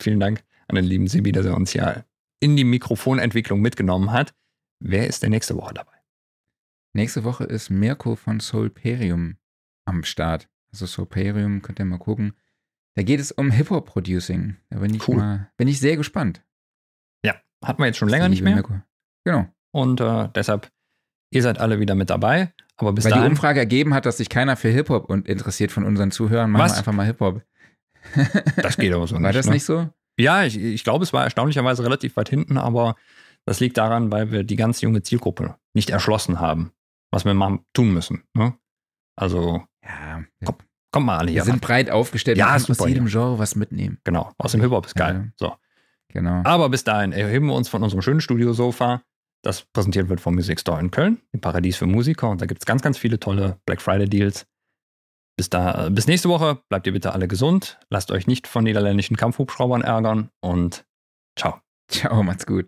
vielen 0.00 0.20
Dank 0.20 0.42
an 0.68 0.76
den 0.76 0.84
lieben 0.84 1.06
Sibi, 1.06 1.32
dass 1.32 1.46
er 1.46 1.56
uns 1.56 1.72
ja 1.74 2.04
in 2.40 2.56
die 2.56 2.64
Mikrofonentwicklung 2.64 3.60
mitgenommen 3.60 4.12
hat. 4.12 4.34
Wer 4.80 5.06
ist 5.06 5.22
der 5.22 5.30
nächste 5.30 5.56
Woche 5.56 5.74
dabei? 5.74 5.92
Nächste 6.94 7.24
Woche 7.24 7.44
ist 7.44 7.70
Mirko 7.70 8.16
von 8.16 8.40
Soulperium 8.40 9.36
am 9.86 10.04
Start. 10.04 10.48
Also 10.72 10.86
Soulperium, 10.86 11.62
könnt 11.62 11.78
ihr 11.78 11.84
mal 11.84 11.98
gucken. 11.98 12.34
Da 12.96 13.02
geht 13.02 13.18
es 13.20 13.32
um 13.32 13.50
Hip-Hop-Producing. 13.50 14.56
Da 14.70 14.78
bin 14.78 14.94
ich 14.94 15.08
Cool. 15.08 15.16
mal, 15.16 15.50
bin 15.56 15.68
ich 15.68 15.80
sehr 15.80 15.96
gespannt. 15.96 16.42
Hatten 17.64 17.80
wir 17.80 17.86
jetzt 17.86 17.96
schon 17.96 18.10
länger 18.10 18.28
nicht 18.28 18.42
mehr. 18.42 18.56
Mirko. 18.56 18.74
Genau. 19.24 19.46
Und 19.70 19.98
äh, 19.98 20.28
deshalb, 20.34 20.70
ihr 21.30 21.40
seid 21.40 21.58
alle 21.58 21.80
wieder 21.80 21.94
mit 21.94 22.10
dabei. 22.10 22.52
Aber 22.76 22.92
bis 22.92 23.04
Weil 23.06 23.12
die 23.12 23.18
dahin, 23.20 23.32
Umfrage 23.32 23.58
ergeben 23.58 23.94
hat, 23.94 24.04
dass 24.04 24.18
sich 24.18 24.28
keiner 24.28 24.56
für 24.56 24.68
Hip-Hop 24.68 25.08
interessiert 25.10 25.72
von 25.72 25.84
unseren 25.84 26.10
Zuhörern, 26.10 26.50
machen 26.50 26.62
Was? 26.62 26.72
wir 26.72 26.78
einfach 26.80 26.92
mal 26.92 27.06
Hip-Hop. 27.06 27.42
das 28.56 28.76
geht 28.76 28.92
aber 28.92 29.06
so 29.06 29.14
War 29.14 29.22
nicht. 29.22 29.34
das 29.34 29.46
ne? 29.46 29.52
nicht 29.52 29.64
so? 29.64 29.88
Ja, 30.18 30.44
ich, 30.44 30.56
ich 30.56 30.84
glaube, 30.84 31.02
es 31.02 31.12
war 31.12 31.24
erstaunlicherweise 31.24 31.82
relativ 31.82 32.16
weit 32.16 32.28
hinten, 32.28 32.56
aber 32.58 32.96
das 33.46 33.60
liegt 33.60 33.76
daran, 33.78 34.10
weil 34.12 34.30
wir 34.30 34.44
die 34.44 34.56
ganz 34.56 34.80
junge 34.80 35.02
Zielgruppe 35.02 35.56
nicht 35.74 35.90
erschlossen 35.90 36.40
haben, 36.40 36.72
was 37.10 37.24
wir 37.24 37.34
mal 37.34 37.58
tun 37.72 37.92
müssen. 37.92 38.22
Ne? 38.34 38.54
Also 39.16 39.62
Ja, 39.84 40.22
Komm, 40.44 40.56
kommt 40.92 41.06
mal 41.06 41.18
alle 41.18 41.28
wir 41.28 41.32
hier 41.34 41.42
sind 41.44 41.54
ran. 41.54 41.60
breit 41.60 41.90
aufgestellt. 41.90 42.38
Ja, 42.38 42.46
kann 42.46 42.54
aus 42.56 42.66
super, 42.66 42.88
jedem 42.88 43.06
Genre 43.06 43.38
was 43.38 43.54
mitnehmen. 43.56 43.98
Genau, 44.04 44.32
aus 44.38 44.52
dem 44.52 44.60
Hip-Hop 44.60 44.86
ist 44.86 44.94
geil. 44.94 45.32
So. 45.36 45.54
Genau. 46.08 46.42
Aber 46.44 46.68
bis 46.68 46.84
dahin 46.84 47.12
erheben 47.12 47.46
wir 47.46 47.54
uns 47.54 47.68
von 47.68 47.82
unserem 47.82 48.00
schönen 48.02 48.20
Studiosofa, 48.20 49.02
das 49.42 49.62
präsentiert 49.72 50.08
wird 50.08 50.20
vom 50.20 50.34
Music 50.36 50.60
Store 50.60 50.80
in 50.80 50.90
Köln, 50.92 51.20
dem 51.32 51.40
Paradies 51.40 51.76
für 51.76 51.86
Musiker. 51.86 52.30
Und 52.30 52.40
da 52.40 52.46
gibt 52.46 52.62
es 52.62 52.66
ganz, 52.66 52.82
ganz 52.82 52.96
viele 52.96 53.18
tolle 53.18 53.58
Black 53.66 53.82
Friday 53.82 54.08
Deals. 54.08 54.46
Bis, 55.36 55.50
da, 55.50 55.88
bis 55.90 56.06
nächste 56.06 56.28
Woche 56.28 56.62
bleibt 56.68 56.86
ihr 56.86 56.92
bitte 56.92 57.12
alle 57.12 57.26
gesund. 57.26 57.78
Lasst 57.90 58.10
euch 58.10 58.26
nicht 58.26 58.46
von 58.46 58.64
niederländischen 58.64 59.16
Kampfhubschraubern 59.16 59.82
ärgern 59.82 60.30
und 60.40 60.84
ciao. 61.36 61.60
Ciao, 61.88 62.22
macht's 62.22 62.46
gut. 62.46 62.62